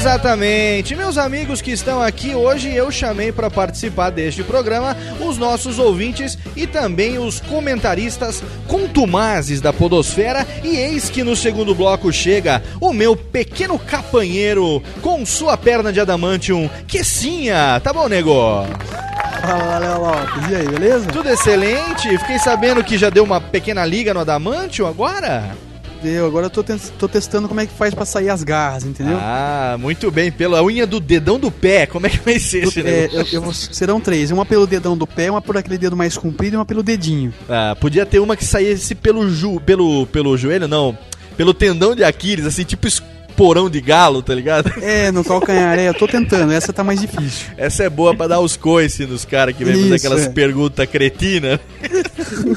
Exatamente, 0.00 0.96
meus 0.96 1.18
amigos 1.18 1.60
que 1.60 1.72
estão 1.72 2.00
aqui 2.00 2.34
hoje, 2.34 2.74
eu 2.74 2.90
chamei 2.90 3.30
para 3.30 3.50
participar 3.50 4.08
deste 4.08 4.42
programa 4.42 4.96
os 5.20 5.36
nossos 5.36 5.78
ouvintes 5.78 6.38
e 6.56 6.66
também 6.66 7.18
os 7.18 7.38
comentaristas 7.38 8.42
contumazes 8.66 9.60
da 9.60 9.74
Podosfera. 9.74 10.46
E 10.64 10.74
eis 10.74 11.10
que 11.10 11.22
no 11.22 11.36
segundo 11.36 11.74
bloco 11.74 12.10
chega 12.10 12.62
o 12.80 12.94
meu 12.94 13.14
pequeno 13.14 13.78
capanheiro 13.78 14.82
com 15.02 15.26
sua 15.26 15.58
perna 15.58 15.92
de 15.92 16.00
adamantium, 16.00 16.70
Quessinha. 16.88 17.78
Tá 17.84 17.92
bom, 17.92 18.08
nego? 18.08 18.64
Fala, 19.42 19.78
Léo 19.80 20.00
Lopes. 20.00 20.50
E 20.50 20.56
aí, 20.56 20.66
beleza? 20.66 21.06
Tudo 21.08 21.28
excelente. 21.28 22.16
Fiquei 22.20 22.38
sabendo 22.38 22.82
que 22.82 22.96
já 22.96 23.10
deu 23.10 23.22
uma 23.22 23.38
pequena 23.38 23.84
liga 23.84 24.14
no 24.14 24.20
adamantium 24.20 24.86
agora. 24.86 25.54
Entendeu? 26.00 26.26
Agora 26.26 26.46
eu 26.46 26.50
tô, 26.50 26.64
tô 26.98 27.06
testando 27.08 27.46
como 27.48 27.60
é 27.60 27.66
que 27.66 27.72
faz 27.72 27.94
pra 27.94 28.04
sair 28.04 28.28
as 28.30 28.42
garras, 28.42 28.84
entendeu? 28.84 29.16
Ah, 29.20 29.76
muito 29.78 30.10
bem. 30.10 30.32
Pela 30.32 30.62
unha 30.64 30.86
do 30.86 30.98
dedão 30.98 31.38
do 31.38 31.50
pé, 31.50 31.86
como 31.86 32.06
é 32.06 32.10
que 32.10 32.18
vai 32.18 32.38
ser 32.38 32.64
esse 32.64 32.80
É, 32.80 33.08
eu- 33.12 33.26
eu 33.32 33.42
vou- 33.42 33.52
serão 33.54 34.00
três, 34.00 34.30
uma 34.30 34.44
pelo 34.46 34.66
dedão 34.66 34.96
do 34.96 35.06
pé, 35.06 35.30
uma 35.30 35.40
por 35.42 35.56
aquele 35.56 35.78
dedo 35.78 35.96
mais 35.96 36.16
comprido 36.16 36.54
e 36.54 36.56
uma 36.56 36.64
pelo 36.66 36.82
dedinho. 36.82 37.32
Ah, 37.48 37.76
podia 37.78 38.04
ter 38.04 38.18
uma 38.18 38.36
que 38.36 38.44
saísse 38.44 38.94
pelo, 38.94 39.28
ju, 39.30 39.60
pelo, 39.60 40.06
pelo 40.06 40.36
joelho, 40.36 40.66
não. 40.66 40.96
Pelo 41.36 41.54
tendão 41.54 41.94
de 41.94 42.02
Aquiles, 42.04 42.44
assim, 42.46 42.64
tipo 42.64 42.86
esporão 42.86 43.70
de 43.70 43.80
galo, 43.80 44.22
tá 44.22 44.34
ligado? 44.34 44.70
É, 44.82 45.10
no 45.10 45.24
calcanhar, 45.24 45.78
é, 45.78 45.88
eu 45.88 45.94
tô 45.94 46.06
tentando, 46.06 46.52
essa 46.52 46.72
tá 46.72 46.82
mais 46.84 47.00
difícil. 47.00 47.46
Essa 47.56 47.84
é 47.84 47.88
boa 47.90 48.14
pra 48.14 48.26
dar 48.26 48.40
os 48.40 48.56
coices 48.56 49.08
nos 49.08 49.24
caras 49.24 49.56
que 49.56 49.64
vem 49.64 49.74
fazer 49.82 49.94
aquelas 49.94 50.22
é. 50.26 50.28
perguntas 50.28 50.86
cretinas. 50.88 51.58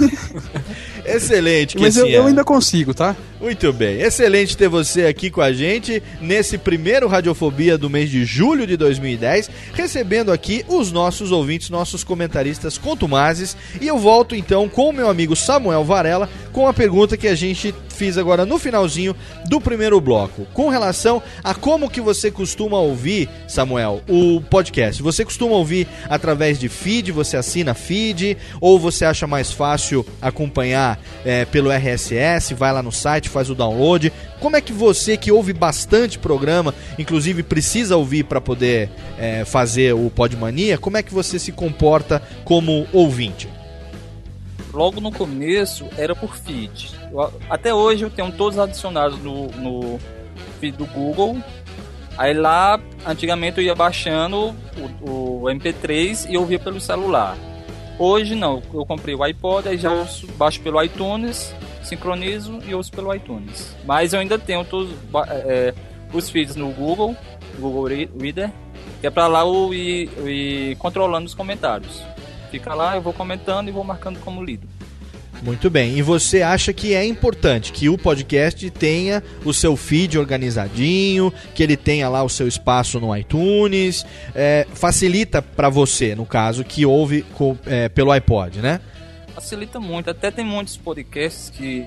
Excelente, 1.06 1.78
Mas 1.78 1.98
eu, 1.98 2.04
Kessinha. 2.06 2.18
eu 2.22 2.28
ainda 2.28 2.44
consigo, 2.44 2.94
tá? 2.94 3.16
Muito 3.44 3.74
bem, 3.74 4.00
excelente 4.00 4.56
ter 4.56 4.70
você 4.70 5.06
aqui 5.06 5.30
com 5.30 5.42
a 5.42 5.52
gente 5.52 6.02
nesse 6.22 6.58
primeiro 6.58 7.10
Radiofobia 7.10 7.78
do 7.78 7.90
mês 7.90 8.10
de 8.10 8.24
julho 8.24 8.66
de 8.66 8.78
2010, 8.78 9.52
recebendo 9.74 10.32
aqui 10.32 10.64
os 10.66 10.94
nossos 10.94 11.30
ouvintes, 11.30 11.70
nossos 11.70 12.06
comentaristas 12.06 12.78
contumazes. 12.78 13.58
E 13.82 13.88
eu 13.90 13.98
volto 13.98 14.34
então 14.34 14.70
com 14.70 14.88
o 14.88 14.94
meu 14.94 15.10
amigo 15.10 15.36
Samuel 15.36 15.84
Varela 15.84 16.30
com 16.54 16.68
a 16.68 16.74
pergunta 16.74 17.18
que 17.18 17.28
a 17.28 17.36
gente 17.36 17.76
fiz 17.90 18.18
agora 18.18 18.46
no 18.46 18.58
finalzinho 18.58 19.16
do 19.48 19.60
primeiro 19.62 20.00
bloco, 20.00 20.46
com 20.54 20.70
relação 20.70 21.22
a 21.44 21.54
como 21.54 21.90
que 21.90 22.02
você 22.02 22.32
costuma 22.32 22.80
ouvir, 22.80 23.30
Samuel, 23.48 24.02
o 24.08 24.42
podcast. 24.42 25.02
Você 25.02 25.24
costuma 25.24 25.56
ouvir 25.56 25.88
através 26.10 26.60
de 26.60 26.70
feed, 26.70 27.12
você 27.12 27.38
assina 27.38 27.74
feed, 27.74 28.38
ou 28.60 28.80
você 28.80 29.06
acha 29.06 29.28
mais 29.28 29.52
fácil 29.52 30.06
acompanhar 30.22 31.00
é, 31.26 31.46
pelo 31.46 31.72
RSS, 31.72 32.54
vai 32.54 32.72
lá 32.72 32.82
no 32.82 32.92
site, 32.92 33.30
faz 33.34 33.50
o 33.50 33.56
download. 33.56 34.14
Como 34.40 34.56
é 34.56 34.62
que 34.62 34.72
você 34.72 35.18
que 35.18 35.32
ouve 35.32 35.52
bastante 35.52 36.18
programa, 36.20 36.74
inclusive 36.98 37.44
precisa 37.44 37.98
ouvir 37.98 38.24
para 38.24 38.40
poder 38.40 38.90
é, 39.18 39.44
fazer 39.44 39.94
o 39.94 40.10
Podmania, 40.10 40.78
como 40.78 40.96
é 40.98 41.04
que 41.04 41.14
você 41.14 41.38
se 41.40 41.52
comporta 41.52 42.22
como 42.46 42.88
ouvinte? 42.94 43.50
Logo 44.74 45.00
no 45.00 45.12
começo 45.12 45.86
era 45.98 46.16
por 46.16 46.36
feed. 46.36 46.92
Eu- 47.12 47.32
até 47.50 47.74
hoje 47.74 48.04
eu 48.04 48.10
tenho 48.10 48.32
todos 48.32 48.58
adicionados 48.58 49.20
no, 49.20 49.48
no 49.50 50.00
feed 50.60 50.78
do 50.78 50.86
Google. 50.86 51.38
Aí 52.18 52.34
lá, 52.34 52.80
antigamente 53.06 53.60
eu 53.60 53.64
ia 53.64 53.74
baixando 53.76 54.56
o, 55.02 55.42
o 55.42 55.42
MP3 55.46 56.28
e 56.30 56.38
ouvia 56.38 56.60
pelo 56.60 56.80
celular. 56.80 57.36
Hoje 58.00 58.34
não, 58.36 58.62
eu 58.74 58.86
comprei 58.86 59.14
o 59.14 59.24
iPod, 59.24 59.68
aí 59.70 59.78
já 59.78 59.90
baixo 60.38 60.60
pelo 60.62 60.82
iTunes, 60.84 61.54
sincronizo 61.84 62.60
e 62.68 62.74
ouço 62.74 62.92
pelo 62.92 63.14
iTunes. 63.14 63.76
Mas 63.86 64.14
eu 64.14 64.20
ainda 64.20 64.38
tenho 64.40 64.64
todos 64.64 64.92
ba- 65.12 65.28
é, 65.30 65.74
os 66.14 66.30
feeds 66.30 66.56
no 66.56 66.70
Google, 66.70 67.16
Google 67.60 67.86
Re- 67.88 68.10
Reader, 68.20 68.52
que 69.02 69.08
é 69.08 69.10
pra 69.10 69.28
lá 69.28 69.42
eu 69.42 69.74
ir, 69.74 70.10
ir 70.26 70.76
controlando 70.78 71.26
os 71.28 71.34
comentários. 71.34 72.02
Fica 72.52 72.74
lá, 72.74 72.96
eu 72.96 73.02
vou 73.02 73.14
comentando 73.14 73.68
e 73.68 73.72
vou 73.72 73.84
marcando 73.84 74.20
como 74.20 74.44
lido. 74.44 74.68
Muito 75.42 75.70
bem. 75.70 75.98
E 75.98 76.02
você 76.02 76.42
acha 76.42 76.72
que 76.72 76.94
é 76.94 77.04
importante 77.06 77.74
que 77.74 77.90
o 77.90 77.98
podcast 77.98 78.70
tenha 78.70 79.22
o 79.44 79.54
seu 79.54 79.76
feed 79.76 80.18
organizadinho, 80.18 81.34
que 81.54 81.62
ele 81.62 81.76
tenha 81.76 82.08
lá 82.08 82.24
o 82.24 82.30
seu 82.30 82.48
espaço 82.48 82.98
no 83.00 83.14
iTunes? 83.18 84.06
é, 84.34 84.66
facilita 84.74 85.42
para 85.42 85.68
você, 85.68 86.16
no 86.16 86.26
caso, 86.26 86.64
que 86.64 86.86
ouve 86.86 87.24
com- 87.34 87.58
é, 87.66 87.90
pelo 87.90 88.12
iPod, 88.12 88.60
né? 88.62 88.80
Facilita 89.44 89.78
muito. 89.78 90.10
Até 90.10 90.32
tem 90.32 90.46
muitos 90.46 90.78
podcasts 90.78 91.50
que 91.50 91.86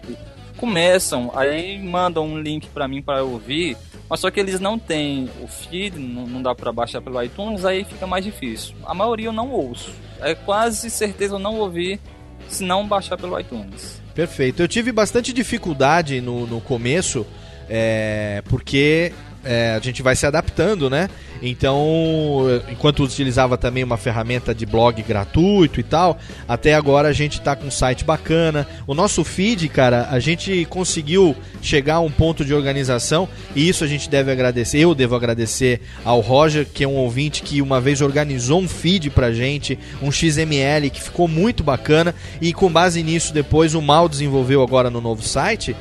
começam, 0.59 1.33
aí 1.35 1.83
mandam 1.83 2.27
um 2.27 2.39
link 2.39 2.67
pra 2.69 2.87
mim 2.87 3.01
para 3.01 3.25
ouvir, 3.25 3.79
mas 4.11 4.21
só 4.21 4.31
que 4.31 4.39
eles 4.39 4.61
não 4.61 4.79
têm 4.79 5.31
o 5.43 5.49
feed, 5.49 5.99
não, 5.99 6.27
não 6.27 6.43
dá 6.43 6.55
pra 6.55 6.71
baixar 6.71 7.01
pelo 7.01 7.23
iTunes, 7.23 7.65
aí 7.65 7.83
fica 7.85 8.07
mais 8.07 8.23
difícil. 8.27 8.75
A 8.85 8.93
maioria 8.93 9.29
eu 9.29 9.33
não 9.33 9.51
ouço. 9.51 9.91
É 10.21 10.35
quase 10.35 10.91
certeza 10.91 11.37
eu 11.37 11.39
não 11.39 11.57
ouvir 11.57 11.99
se 12.47 12.63
não 12.63 12.87
baixar 12.87 13.17
pelo 13.17 13.41
iTunes. 13.41 14.03
Perfeito. 14.15 14.63
Eu 14.63 14.69
tive 14.69 14.93
bastante 14.93 15.33
dificuldade 15.33 16.21
no, 16.21 16.47
no 16.47 16.61
começo, 16.61 17.27
é, 17.71 18.43
porque 18.51 19.15
é, 19.47 19.75
a 19.75 19.81
gente 19.81 20.03
vai 20.03 20.17
se 20.17 20.27
adaptando, 20.27 20.91
né? 20.91 21.09
Então, 21.43 22.45
enquanto 22.71 23.05
utilizava 23.05 23.57
também 23.57 23.85
uma 23.85 23.97
ferramenta 23.97 24.55
de 24.55 24.65
blog 24.65 25.03
gratuito 25.03 25.81
e 25.81 25.83
tal, 25.83 26.19
até 26.49 26.75
agora 26.75 27.09
a 27.09 27.13
gente 27.13 27.41
tá 27.41 27.55
com 27.55 27.67
um 27.67 27.71
site 27.71 28.05
bacana. 28.05 28.67
O 28.87 28.95
nosso 28.95 29.23
feed, 29.23 29.69
cara, 29.69 30.09
a 30.11 30.19
gente 30.19 30.65
conseguiu 30.67 31.37
chegar 31.61 31.97
a 31.97 32.01
um 32.01 32.11
ponto 32.11 32.45
de 32.45 32.55
organização 32.55 33.29
e 33.55 33.69
isso 33.69 33.85
a 33.85 33.87
gente 33.87 34.09
deve 34.09 34.31
agradecer. 34.31 34.79
Eu 34.79 34.95
devo 34.95 35.15
agradecer 35.15 35.81
ao 36.05 36.21
Roger, 36.21 36.67
que 36.67 36.85
é 36.85 36.89
um 36.89 36.97
ouvinte 36.97 37.43
que 37.43 37.61
uma 37.61 37.81
vez 37.81 38.01
organizou 38.01 38.61
um 38.61 38.69
feed 38.69 39.11
pra 39.11 39.33
gente, 39.33 39.79
um 40.03 40.11
XML 40.11 40.91
que 40.91 41.03
ficou 41.03 41.29
muito 41.29 41.63
bacana 41.63 42.15
e 42.41 42.53
com 42.53 42.71
base 42.71 43.03
nisso 43.03 43.33
depois 43.33 43.75
o 43.75 43.83
Mal 43.83 44.09
desenvolveu 44.09 44.63
agora 44.63 44.91
no 44.91 45.01
novo 45.01 45.23
site 45.23 45.77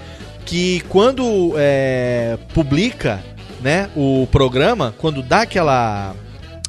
que 0.45 0.81
quando 0.89 1.53
é, 1.57 2.37
publica 2.53 3.23
né, 3.65 3.89
o 3.95 4.27
programa, 4.31 4.93
quando 4.99 5.23
dá 5.23 5.41
aquela. 5.41 6.13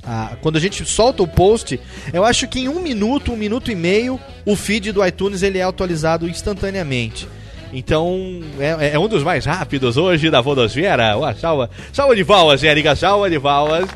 a- 0.03 0.31
quando 0.41 0.57
a 0.57 0.61
gente 0.61 0.83
solta 0.87 1.23
o 1.23 1.29
post, 1.29 1.79
eu 2.11 2.25
acho 2.25 2.49
que 2.49 2.61
em 2.61 2.69
um 2.69 2.81
minuto, 2.81 3.33
um 3.33 3.37
minuto 3.37 3.71
e 3.71 3.75
meio, 3.75 4.19
o 4.47 4.57
feed 4.57 4.93
do 4.93 5.05
iTunes 5.07 5.43
ele 5.43 5.59
é 5.59 5.63
atualizado 5.63 6.27
instantaneamente. 6.27 7.29
Então, 7.71 8.41
é, 8.59 8.93
é 8.95 8.99
um 8.99 9.09
dos 9.09 9.23
mais 9.23 9.45
rápidos 9.45 9.99
hoje 9.99 10.31
da 10.31 10.43
Fodosfera. 10.43 11.19
Uma 11.19 11.35
salva, 11.35 11.69
salva 11.93 12.17
de 12.17 12.25
palmas, 12.25 12.65
Érica, 12.65 12.97
salva 12.97 13.29
de 13.29 13.39
palmas. 13.39 13.87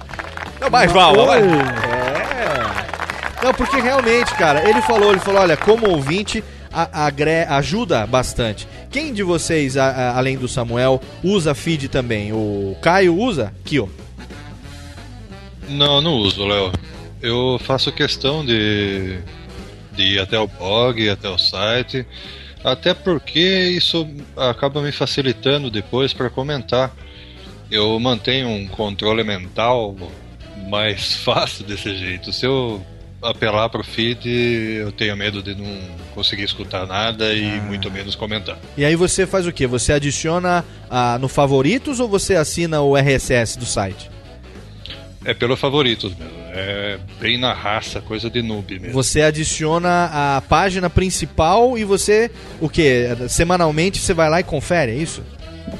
Não, 0.60 0.68
mais 0.68 0.92
palmas, 0.92 1.26
mais. 1.26 1.44
É. 1.46 3.44
Não, 3.44 3.54
porque 3.54 3.80
realmente, 3.80 4.34
cara, 4.34 4.68
ele 4.68 4.82
falou, 4.82 5.12
ele 5.12 5.20
falou, 5.20 5.40
olha, 5.40 5.56
como 5.56 5.88
ouvinte, 5.88 6.44
a- 6.72 7.06
agre- 7.06 7.44
ajuda 7.48 8.06
bastante. 8.06 8.66
Quem 8.90 9.12
de 9.12 9.22
vocês, 9.22 9.76
a- 9.76 9.86
a- 9.88 10.18
além 10.18 10.36
do 10.36 10.48
Samuel, 10.48 11.00
usa 11.22 11.54
feed 11.54 11.88
também? 11.88 12.32
O 12.32 12.76
Caio 12.82 13.16
usa? 13.16 13.52
Ó. 13.80 13.86
Não, 15.68 16.00
não 16.00 16.14
uso, 16.14 16.44
Léo. 16.46 16.72
Eu 17.22 17.60
faço 17.62 17.92
questão 17.92 18.44
de, 18.44 19.18
de 19.92 20.02
ir 20.14 20.18
até 20.20 20.38
o 20.38 20.46
blog, 20.48 21.08
até 21.08 21.28
o 21.28 21.38
site, 21.38 22.06
até 22.64 22.94
porque 22.94 23.38
isso 23.40 24.06
acaba 24.36 24.80
me 24.82 24.90
facilitando 24.90 25.70
depois 25.70 26.12
para 26.12 26.30
comentar. 26.30 26.92
Eu 27.70 27.98
mantenho 28.00 28.48
um 28.48 28.66
controle 28.66 29.22
mental 29.22 29.94
mais 30.68 31.14
fácil 31.22 31.64
desse 31.64 31.94
jeito. 31.96 32.32
Se 32.32 32.46
eu 32.46 32.84
apelar 33.22 33.68
pro 33.68 33.84
feed, 33.84 34.26
eu 34.26 34.90
tenho 34.92 35.16
medo 35.16 35.42
de 35.42 35.54
não 35.54 35.66
conseguir 36.14 36.44
escutar 36.44 36.86
nada 36.86 37.32
e 37.34 37.60
muito 37.60 37.90
menos 37.90 38.14
comentar. 38.14 38.58
E 38.76 38.84
aí 38.84 38.96
você 38.96 39.26
faz 39.26 39.46
o 39.46 39.52
quê? 39.52 39.66
Você 39.66 39.92
adiciona 39.92 40.64
ah, 40.88 41.18
no 41.20 41.28
favoritos 41.28 42.00
ou 42.00 42.08
você 42.08 42.34
assina 42.36 42.80
o 42.80 42.96
RSS 42.96 43.58
do 43.58 43.66
site? 43.66 44.10
É 45.24 45.34
pelo 45.34 45.54
favoritos 45.56 46.16
mesmo. 46.16 46.40
É 46.52 46.98
bem 47.20 47.38
na 47.38 47.52
raça, 47.52 48.00
coisa 48.00 48.30
de 48.30 48.40
noob 48.42 48.78
mesmo. 48.78 48.94
Você 48.94 49.20
adiciona 49.20 50.06
a 50.36 50.40
página 50.48 50.88
principal 50.88 51.76
e 51.76 51.84
você, 51.84 52.30
o 52.58 52.68
que? 52.70 53.06
Semanalmente 53.28 53.98
você 53.98 54.14
vai 54.14 54.30
lá 54.30 54.40
e 54.40 54.42
confere, 54.44 54.92
é 54.92 54.96
isso? 54.96 55.22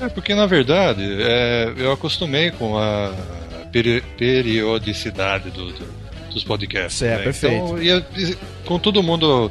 É 0.01 0.09
porque 0.11 0.34
na 0.34 0.47
verdade 0.47 1.03
é, 1.22 1.72
eu 1.76 1.91
acostumei 1.91 2.51
com 2.51 2.76
a 2.78 3.12
peri- 3.72 4.03
periodicidade 4.18 5.51
do- 5.51 5.72
do- 5.72 5.99
dos 6.35 6.45
podcasts. 6.45 7.03
É, 7.03 7.16
né? 7.16 7.24
perfeito. 7.24 7.57
Então, 7.57 7.83
e 7.83 8.31
e 8.31 8.37
com 8.64 8.78
todo 8.78 9.03
mundo 9.03 9.51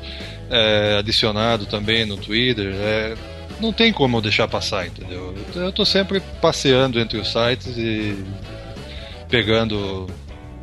é, 0.50 0.98
adicionado 1.00 1.66
também 1.66 2.06
no 2.06 2.18
Twitter, 2.18 2.74
é, 2.74 3.16
não 3.60 3.74
tem 3.74 3.92
como 3.92 4.22
deixar 4.22 4.48
passar, 4.48 4.88
entendeu? 4.88 5.36
Então, 5.50 5.64
Eu 5.64 5.72
tô 5.72 5.86
sempre 5.86 6.22
passeando 6.42 7.00
entre 7.00 7.18
os 7.18 7.32
sites 7.32 7.78
e 7.78 8.16
pegando 9.30 10.08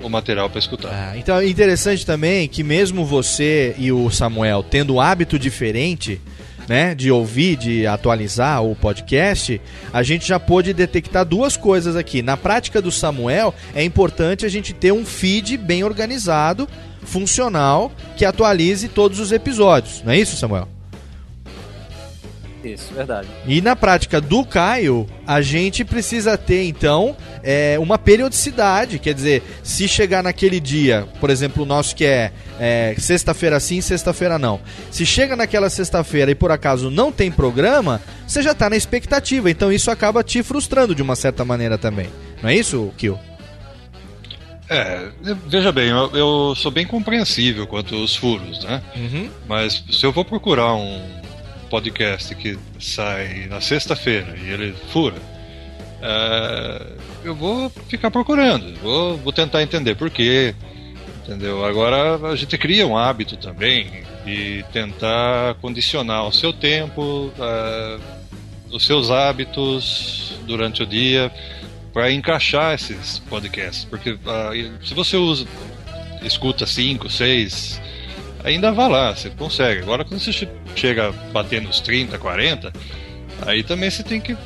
o 0.03 0.09
material 0.09 0.51
para 0.51 0.59
escutar. 0.59 0.91
Ah, 0.93 1.17
então 1.17 1.39
é 1.39 1.47
interessante 1.47 2.05
também 2.05 2.49
que 2.49 2.63
mesmo 2.63 3.05
você 3.05 3.75
e 3.79 3.91
o 3.93 4.11
Samuel 4.11 4.63
tendo 4.63 4.95
um 4.95 5.01
hábito 5.01 5.39
diferente, 5.39 6.21
né, 6.69 6.95
de 6.95 7.11
ouvir, 7.11 7.57
de 7.57 7.87
atualizar 7.87 8.63
o 8.63 8.75
podcast, 8.75 9.61
a 9.93 10.03
gente 10.03 10.27
já 10.27 10.39
pôde 10.39 10.73
detectar 10.73 11.25
duas 11.25 11.57
coisas 11.57 11.97
aqui. 11.97 12.23
Na 12.23 12.37
prática 12.37 12.83
do 12.83 12.91
Samuel, 12.91 13.55
é 13.75 13.85
importante 13.85 14.45
a 14.45 14.49
gente 14.49 14.73
ter 14.73 14.93
um 14.93 15.05
feed 15.05 15.57
bem 15.57 15.85
organizado, 15.85 16.69
funcional, 17.03 17.93
que 18.17 18.25
atualize 18.25 18.89
todos 18.89 19.21
os 19.21 19.33
episódios. 19.33 20.03
Não 20.05 20.13
é 20.13 20.19
isso, 20.19 20.37
Samuel? 20.37 20.76
Isso, 22.65 22.93
verdade. 22.95 23.29
E 23.47 23.61
na 23.61 23.77
prática 23.77 24.21
do 24.21 24.45
Caio, 24.45 25.07
a 25.27 25.41
gente 25.41 25.85
precisa 25.85 26.37
ter 26.37 26.65
então 26.65 27.17
é, 27.43 27.77
uma 27.79 27.99
periodicidade. 27.99 28.99
Quer 28.99 29.15
dizer, 29.15 29.43
se 29.63 29.87
chegar 29.87 30.23
naquele 30.23 30.59
dia, 30.59 31.07
por 31.21 31.31
exemplo, 31.31 31.63
o 31.63 31.67
nosso 31.67 31.95
que 31.95 32.05
é, 32.05 32.33
é, 32.59 32.95
sexta-feira 32.99 33.61
sim, 33.61 33.81
sexta-feira 33.81 34.39
não. 34.39 34.61
Se 34.91 35.07
chega 35.07 35.37
naquela 35.37 35.71
sexta-feira 35.71 36.31
e 36.31 36.35
por 36.35 36.51
acaso 36.51 36.91
não 36.91 37.13
tem 37.13 37.31
programa, 37.31 38.01
você 38.27 38.43
já 38.43 38.55
tá 38.55 38.69
na 38.69 38.77
expectativa. 38.77 39.51
Então 39.51 39.71
isso 39.71 39.91
acaba 39.91 40.25
te 40.25 40.43
frustrando 40.43 40.95
de 40.95 41.03
uma 41.03 41.15
certa 41.15 41.45
maneira 41.45 41.79
também. 41.79 42.09
Não 42.43 42.51
é 42.51 42.57
isso, 42.57 42.93
Kio? 42.97 43.19
É, 44.69 45.09
veja 45.47 45.71
bem, 45.71 45.91
eu, 45.91 46.11
eu 46.13 46.55
sou 46.57 46.73
bem 46.73 46.85
compreensível 46.85 47.69
quanto 47.69 47.95
aos 47.95 48.17
furos, 48.17 48.65
né? 48.65 48.83
Uhum. 48.97 49.31
Mas 49.47 49.85
se 49.89 50.05
eu 50.05 50.11
vou 50.11 50.25
procurar 50.25 50.75
um 50.75 51.26
podcast 51.69 52.35
que 52.35 52.59
sai 52.79 53.47
na 53.49 53.61
sexta-feira 53.61 54.37
e 54.37 54.51
ele 54.51 54.75
fura, 54.93 55.17
é, 56.03 56.87
eu 57.25 57.35
vou 57.35 57.71
ficar 57.89 58.11
procurando, 58.11 58.75
vou, 58.81 59.17
vou 59.19 59.33
tentar 59.33 59.63
entender 59.63 59.95
por 59.95 60.11
quê, 60.11 60.55
entendeu? 61.23 61.65
Agora 61.65 62.17
a 62.29 62.37
gente 62.37 62.57
cria 62.57 62.87
um 62.87 62.97
hábito 62.97 63.37
também 63.37 64.05
e 64.27 64.65
tentar 64.73 65.55
condicionar 65.57 66.27
o 66.27 66.33
seu 66.33 66.53
tempo, 66.53 67.33
é, 67.39 67.99
os 68.71 68.85
seus 68.85 69.11
hábitos 69.11 70.39
durante 70.47 70.83
o 70.83 70.87
dia 70.87 71.31
para 71.93 72.13
encaixar 72.13 72.75
esses 72.75 73.21
podcasts, 73.21 73.87
porque 73.87 74.19
ah, 74.27 74.51
se 74.85 74.93
você 74.93 75.17
usa, 75.17 75.47
escuta 76.23 76.67
cinco, 76.67 77.09
seis, 77.09 77.81
ainda 78.47 78.73
vai 78.73 78.89
lá, 78.89 79.15
você 79.15 79.31
consegue. 79.31 79.83
Agora 79.83 80.05
quando 80.05 80.21
você 80.21 80.33
che- 80.33 80.49
chega 80.75 81.09
a 81.09 81.13
bater 81.33 81.61
nos 81.63 81.81
30, 81.81 82.17
40, 82.19 82.73
aí 83.47 83.63
também 83.63 83.91
você 83.91 84.03
tem 84.03 84.21
que 84.21 84.37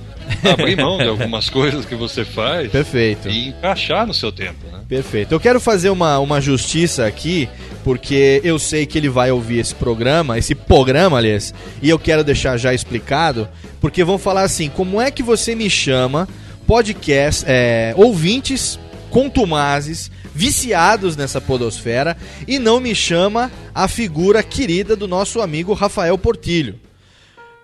abrir 0.50 0.76
mão 0.76 0.98
de 0.98 1.06
algumas 1.08 1.48
coisas 1.50 1.84
que 1.84 1.94
você 1.94 2.24
faz 2.24 2.70
Perfeito. 2.70 3.28
e 3.28 3.48
encaixar 3.48 4.06
no 4.06 4.14
seu 4.14 4.30
tempo, 4.32 4.58
né? 4.72 4.80
Perfeito. 4.88 5.32
Eu 5.32 5.40
quero 5.40 5.60
fazer 5.60 5.90
uma, 5.90 6.18
uma 6.18 6.40
justiça 6.40 7.06
aqui, 7.06 7.48
porque 7.84 8.40
eu 8.44 8.58
sei 8.58 8.86
que 8.86 8.98
ele 8.98 9.08
vai 9.08 9.30
ouvir 9.30 9.58
esse 9.60 9.74
programa, 9.74 10.36
esse 10.38 10.54
programa, 10.54 11.16
aliás, 11.18 11.54
e 11.82 11.88
eu 11.88 11.98
quero 11.98 12.24
deixar 12.24 12.56
já 12.56 12.74
explicado, 12.74 13.48
porque 13.80 14.02
vão 14.04 14.18
falar 14.18 14.42
assim: 14.42 14.68
como 14.68 15.00
é 15.00 15.10
que 15.10 15.22
você 15.22 15.54
me 15.54 15.70
chama, 15.70 16.28
podcast, 16.66 17.44
é, 17.46 17.92
ouvintes 17.96 18.78
contumazes, 19.10 20.10
viciados 20.34 21.16
nessa 21.16 21.40
podosfera, 21.40 22.16
e 22.46 22.58
não 22.58 22.80
me 22.80 22.94
chama 22.94 23.50
a 23.74 23.88
figura 23.88 24.42
querida 24.42 24.94
do 24.94 25.08
nosso 25.08 25.40
amigo 25.40 25.72
Rafael 25.72 26.16
Portilho? 26.16 26.78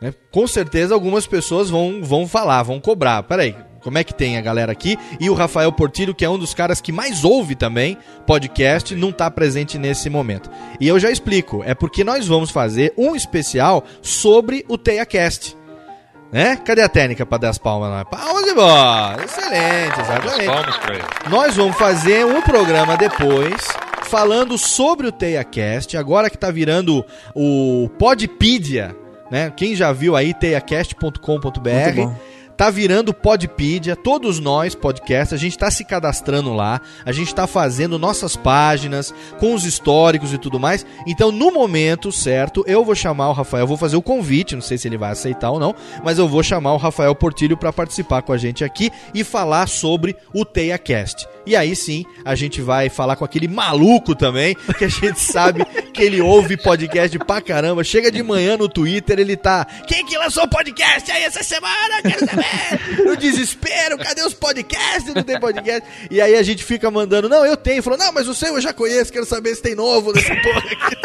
né? 0.00 0.14
Com 0.30 0.46
certeza 0.46 0.94
algumas 0.94 1.26
pessoas 1.26 1.70
vão, 1.70 2.00
vão 2.02 2.26
falar, 2.26 2.62
vão 2.62 2.80
cobrar. 2.80 3.22
Peraí, 3.22 3.54
como 3.82 3.98
é 3.98 4.04
que 4.04 4.14
tem 4.14 4.36
a 4.36 4.40
galera 4.40 4.72
aqui? 4.72 4.98
E 5.20 5.30
o 5.30 5.34
Rafael 5.34 5.72
Portilho, 5.72 6.14
que 6.14 6.24
é 6.24 6.30
um 6.30 6.38
dos 6.38 6.54
caras 6.54 6.80
que 6.80 6.92
mais 6.92 7.24
ouve 7.24 7.54
também 7.54 7.96
podcast, 8.26 8.94
não 8.94 9.12
tá 9.12 9.30
presente 9.30 9.78
nesse 9.78 10.10
momento. 10.10 10.50
E 10.80 10.88
eu 10.88 10.98
já 10.98 11.10
explico, 11.10 11.62
é 11.64 11.74
porque 11.74 12.04
nós 12.04 12.26
vamos 12.26 12.50
fazer 12.50 12.92
um 12.96 13.14
especial 13.14 13.84
sobre 14.02 14.64
o 14.68 14.76
TeiaCast. 14.76 15.55
Né? 16.36 16.54
Cadê 16.54 16.82
a 16.82 16.88
técnica 16.88 17.24
para 17.24 17.38
dar 17.38 17.48
as 17.48 17.56
palmas 17.56 17.88
lá? 17.88 18.04
Palmas 18.04 18.44
de 18.44 18.52
bola! 18.52 19.16
Excelente, 19.24 19.98
exatamente. 19.98 20.44
Palmas 20.44 20.76
pra 20.76 20.94
ele. 20.94 21.04
Nós 21.30 21.56
vamos 21.56 21.74
fazer 21.78 22.26
um 22.26 22.42
programa 22.42 22.94
depois 22.94 23.54
falando 24.02 24.58
sobre 24.58 25.06
o 25.06 25.12
TeiaCast, 25.12 25.96
agora 25.96 26.28
que 26.28 26.36
tá 26.36 26.50
virando 26.50 27.02
o 27.34 27.88
Podpedia, 27.98 28.94
né? 29.30 29.50
Quem 29.56 29.74
já 29.74 29.92
viu 29.92 30.14
aí 30.14 30.34
teiacast.com.br. 30.34 32.12
tá 32.56 32.70
virando 32.70 33.12
Podpedia, 33.12 33.94
todos 33.94 34.40
nós 34.40 34.74
podcast, 34.74 35.34
a 35.34 35.38
gente 35.38 35.58
tá 35.58 35.70
se 35.70 35.84
cadastrando 35.84 36.52
lá, 36.52 36.80
a 37.04 37.12
gente 37.12 37.34
tá 37.34 37.46
fazendo 37.46 37.98
nossas 37.98 38.34
páginas 38.34 39.14
com 39.38 39.54
os 39.54 39.64
históricos 39.64 40.32
e 40.32 40.38
tudo 40.38 40.58
mais. 40.58 40.86
Então, 41.06 41.30
no 41.30 41.50
momento 41.50 42.10
certo, 42.10 42.64
eu 42.66 42.84
vou 42.84 42.94
chamar 42.94 43.28
o 43.28 43.32
Rafael, 43.32 43.66
vou 43.66 43.76
fazer 43.76 43.96
o 43.96 44.02
convite, 44.02 44.54
não 44.54 44.62
sei 44.62 44.78
se 44.78 44.88
ele 44.88 44.98
vai 44.98 45.12
aceitar 45.12 45.50
ou 45.50 45.58
não, 45.58 45.74
mas 46.02 46.18
eu 46.18 46.28
vou 46.28 46.42
chamar 46.42 46.72
o 46.72 46.78
Rafael 46.78 47.14
Portilho 47.14 47.56
para 47.56 47.72
participar 47.72 48.22
com 48.22 48.32
a 48.32 48.38
gente 48.38 48.64
aqui 48.64 48.90
e 49.12 49.22
falar 49.22 49.68
sobre 49.68 50.16
o 50.32 50.44
TeiaCast. 50.44 51.35
E 51.46 51.54
aí 51.54 51.76
sim, 51.76 52.04
a 52.24 52.34
gente 52.34 52.60
vai 52.60 52.88
falar 52.88 53.14
com 53.14 53.24
aquele 53.24 53.46
maluco 53.46 54.16
também, 54.16 54.56
que 54.76 54.84
a 54.84 54.88
gente 54.88 55.18
sabe 55.22 55.64
que 55.92 56.02
ele 56.02 56.20
ouve 56.20 56.56
podcast 56.56 57.16
pra 57.20 57.40
caramba. 57.40 57.84
Chega 57.84 58.10
de 58.10 58.22
manhã 58.22 58.56
no 58.56 58.68
Twitter, 58.68 59.20
ele 59.20 59.36
tá. 59.36 59.64
Quem 59.86 60.04
que 60.04 60.18
lançou 60.18 60.48
podcast 60.48 61.10
aí 61.10 61.22
essa 61.22 61.44
semana? 61.44 62.02
Quero 62.02 62.26
saber! 62.26 63.04
No 63.04 63.16
desespero, 63.16 63.96
cadê 63.96 64.22
os 64.22 64.34
podcasts? 64.34 65.14
Não 65.14 65.22
tem 65.22 65.38
podcast. 65.38 65.88
E 66.10 66.20
aí 66.20 66.34
a 66.34 66.42
gente 66.42 66.64
fica 66.64 66.90
mandando, 66.90 67.28
não, 67.28 67.46
eu 67.46 67.56
tenho. 67.56 67.82
Falou, 67.82 67.98
não, 67.98 68.12
mas 68.12 68.26
o 68.26 68.34
seu 68.34 68.56
eu 68.56 68.60
já 68.60 68.72
conheço, 68.72 69.12
quero 69.12 69.24
saber 69.24 69.54
se 69.54 69.62
tem 69.62 69.76
novo 69.76 70.12
nessa 70.12 70.34
porra 70.42 70.58
aqui. 70.58 70.96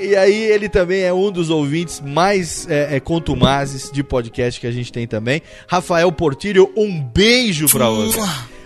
E 0.00 0.16
aí 0.16 0.34
ele 0.34 0.68
também 0.68 1.02
é 1.02 1.12
um 1.12 1.30
dos 1.30 1.48
ouvintes 1.48 2.00
mais 2.00 2.66
é, 2.68 2.96
é, 2.96 3.00
contumazes 3.00 3.88
de 3.92 4.02
podcast 4.02 4.60
que 4.60 4.66
a 4.66 4.72
gente 4.72 4.92
tem 4.92 5.06
também. 5.06 5.40
Rafael 5.68 6.10
Portilho, 6.10 6.72
um 6.76 7.00
beijo 7.00 7.68
pra 7.68 7.88
você. 7.88 8.18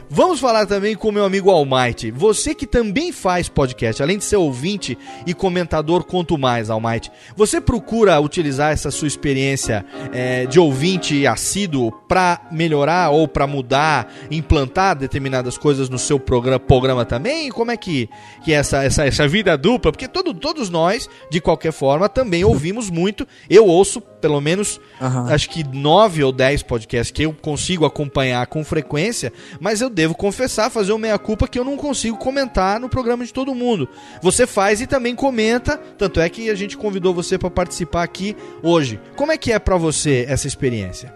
Vamos 0.09 0.39
falar 0.39 0.67
também 0.67 0.95
com 0.95 1.09
o 1.09 1.13
meu 1.13 1.25
amigo 1.25 1.51
Almighty. 1.51 2.13
Você 2.13 2.55
que 2.55 2.65
também 2.65 3.11
faz 3.11 3.49
podcast, 3.49 4.01
além 4.01 4.19
de 4.19 4.25
ser 4.25 4.37
ouvinte 4.37 4.97
e 5.27 5.35
comentador, 5.35 6.05
quanto 6.05 6.39
mais, 6.39 6.71
Almighty. 6.71 7.11
Você 7.35 7.61
procura 7.61 8.21
utilizar 8.21 8.73
essa 8.73 8.93
sua 8.93 9.09
experiência 9.09 9.85
é, 10.13 10.47
de 10.47 10.61
ouvinte 10.61 11.27
assíduo 11.27 11.91
pra 11.91 12.41
melhorar 12.53 13.11
ou 13.11 13.27
pra 13.27 13.49
mudar, 13.49 14.13
implantar 14.31 14.97
determinadas 14.97 15.59
coisas 15.59 15.89
no 15.89 15.99
seu 15.99 16.21
programa, 16.21 16.61
programa 16.61 17.05
também? 17.05 17.51
Como 17.51 17.73
é 17.73 17.77
que, 17.77 18.09
que 18.45 18.53
é 18.53 18.57
essa, 18.57 18.85
essa, 18.85 19.05
essa 19.05 19.27
vida 19.27 19.59
dupla? 19.59 19.91
Porque 19.91 20.07
todo, 20.07 20.33
todos 20.33 20.71
nós, 20.71 21.11
de 21.29 21.41
qualquer 21.41 21.73
forma, 21.73 22.09
também 22.09 22.45
ouvimos 22.45 22.89
muito. 22.89 23.27
Eu 23.51 23.67
ouço 23.67 24.01
pelo 24.01 24.41
menos 24.41 24.81
acho 25.29 25.49
que 25.51 25.63
nove 25.63 26.25
ou 26.25 26.33
dez 26.33 26.63
podcasts 26.63 27.13
que 27.13 27.23
eu 27.23 27.33
consigo 27.33 27.85
acompanhar 27.85 28.45
com 28.49 28.65
frequência, 28.65 29.33
mas 29.61 29.81
eu 29.81 29.89
devo 29.97 30.15
confessar, 30.15 30.69
fazer 30.71 30.93
o 30.93 30.99
meia-culpa 30.99 31.49
que 31.49 31.59
eu 31.59 31.65
não 31.65 31.75
consigo 31.75 32.19
comentar 32.19 32.79
no 32.79 32.87
programa 32.87 33.25
de 33.25 33.33
todo 33.33 33.55
mundo. 33.55 33.89
Você 34.21 34.47
faz 34.47 34.83
e 34.83 34.87
também 34.87 35.15
comenta, 35.15 35.79
tanto 35.97 36.21
é 36.21 36.29
que 36.29 36.51
a 36.51 36.55
gente 36.55 36.77
convidou 36.77 37.15
você 37.15 37.39
para 37.39 37.49
participar 37.51 38.03
aqui 38.03 38.37
hoje. 38.63 39.01
Como 39.17 39.33
é 39.33 39.39
que 39.39 39.51
é 39.53 39.59
para 39.59 39.79
você 39.79 40.27
essa 40.29 40.47
experiência? 40.47 41.15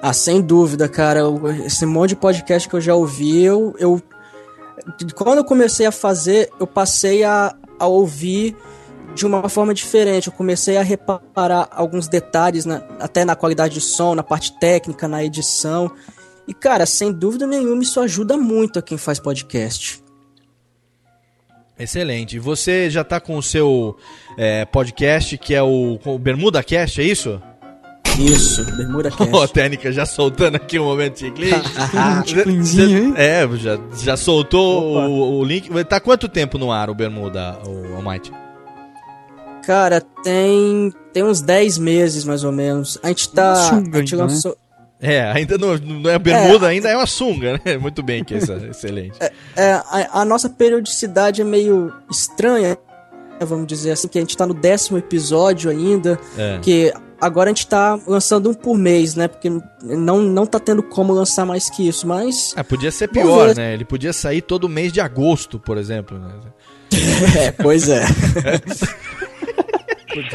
Ah, 0.00 0.12
sem 0.12 0.40
dúvida, 0.40 0.88
cara. 0.88 1.22
Esse 1.66 1.84
monte 1.84 2.10
de 2.10 2.16
podcast 2.16 2.68
que 2.68 2.76
eu 2.76 2.80
já 2.80 2.94
ouvi, 2.94 3.42
eu, 3.42 3.74
eu- 3.80 4.00
Quando 5.16 5.38
eu 5.38 5.44
comecei 5.44 5.84
a 5.84 5.90
fazer, 5.92 6.50
eu 6.60 6.68
passei 6.68 7.24
a, 7.24 7.56
a 7.78 7.86
ouvir 7.88 8.56
de 9.16 9.26
uma 9.26 9.48
forma 9.48 9.74
diferente. 9.74 10.28
Eu 10.28 10.32
comecei 10.32 10.76
a 10.76 10.82
reparar 10.82 11.68
alguns 11.72 12.06
detalhes, 12.06 12.64
na- 12.64 12.82
até 13.00 13.24
na 13.24 13.34
qualidade 13.34 13.74
de 13.74 13.80
som, 13.80 14.14
na 14.14 14.22
parte 14.22 14.56
técnica, 14.60 15.08
na 15.08 15.24
edição. 15.24 15.90
E, 16.46 16.52
cara, 16.52 16.84
sem 16.86 17.12
dúvida 17.12 17.46
nenhuma, 17.46 17.82
isso 17.82 18.00
ajuda 18.00 18.36
muito 18.36 18.78
a 18.78 18.82
quem 18.82 18.98
faz 18.98 19.18
podcast. 19.18 20.02
Excelente. 21.78 22.38
Você 22.38 22.88
já 22.88 23.02
tá 23.02 23.18
com 23.18 23.36
o 23.36 23.42
seu 23.42 23.96
é, 24.36 24.64
podcast, 24.64 25.36
que 25.38 25.54
é 25.54 25.62
o, 25.62 25.98
o 26.04 26.18
Bermuda 26.18 26.62
Cast, 26.62 27.00
é 27.00 27.04
isso? 27.04 27.40
Isso, 28.18 28.64
Bermuda 28.76 29.10
Cast. 29.12 29.34
Ó, 29.34 29.42
a 29.42 29.48
técnica 29.48 29.90
já 29.90 30.06
soltando 30.06 30.54
aqui 30.54 30.78
um 30.78 30.84
momento 30.84 31.18
de 31.18 31.26
inglês. 31.26 31.54
Chiclinzinho, 32.26 32.98
hein? 33.10 33.14
É, 33.16 33.48
já, 33.56 33.78
já 34.00 34.16
soltou 34.16 34.84
o, 34.84 35.38
o 35.40 35.44
link. 35.44 35.68
Tá 35.84 35.98
quanto 35.98 36.28
tempo 36.28 36.58
no 36.58 36.70
ar 36.70 36.88
o 36.88 36.94
Bermuda, 36.94 37.58
o 37.66 37.96
Almighty? 37.96 38.32
Cara, 39.66 40.00
tem, 40.22 40.92
tem 41.12 41.24
uns 41.24 41.40
10 41.40 41.78
meses, 41.78 42.24
mais 42.24 42.44
ou 42.44 42.52
menos. 42.52 42.98
A 43.02 43.08
gente 43.08 43.30
tá... 43.30 43.54
Sunga 43.54 43.98
a 43.98 44.00
gente 44.00 44.14
ainda, 44.14 44.26
né? 44.26 44.54
É, 45.04 45.22
ainda 45.32 45.58
não, 45.58 45.76
não 45.76 46.10
é 46.10 46.18
bermuda, 46.18 46.68
ainda 46.68 46.88
é 46.88 46.96
uma 46.96 47.06
sunga, 47.06 47.60
né? 47.64 47.76
Muito 47.78 48.02
bem, 48.02 48.24
que 48.24 48.34
é 48.34 48.38
isso, 48.38 48.52
excelente. 48.52 49.18
É, 49.54 49.72
a, 49.72 50.20
a 50.20 50.24
nossa 50.24 50.48
periodicidade 50.48 51.42
é 51.42 51.44
meio 51.44 51.92
estranha, 52.10 52.70
né, 52.70 53.46
vamos 53.46 53.66
dizer 53.66 53.90
assim, 53.92 54.08
que 54.08 54.16
a 54.18 54.20
gente 54.20 54.36
tá 54.36 54.46
no 54.46 54.54
décimo 54.54 54.96
episódio 54.98 55.70
ainda, 55.70 56.18
É. 56.38 56.58
que 56.62 56.92
agora 57.20 57.50
a 57.50 57.52
gente 57.52 57.66
tá 57.66 57.98
lançando 58.06 58.48
um 58.50 58.54
por 58.54 58.76
mês, 58.78 59.14
né? 59.14 59.28
Porque 59.28 59.50
não, 59.82 60.22
não 60.22 60.46
tá 60.46 60.58
tendo 60.58 60.82
como 60.82 61.12
lançar 61.12 61.44
mais 61.44 61.68
que 61.70 61.86
isso, 61.86 62.06
mas. 62.06 62.52
Ah, 62.56 62.64
podia 62.64 62.90
ser 62.90 63.08
pior, 63.08 63.54
né? 63.54 63.74
Ele 63.74 63.84
podia 63.84 64.12
sair 64.12 64.40
todo 64.42 64.68
mês 64.68 64.92
de 64.92 65.00
agosto, 65.00 65.58
por 65.58 65.76
exemplo. 65.78 66.18
Né? 66.18 66.32
é, 67.46 67.50
pois 67.50 67.88
é. 67.88 68.04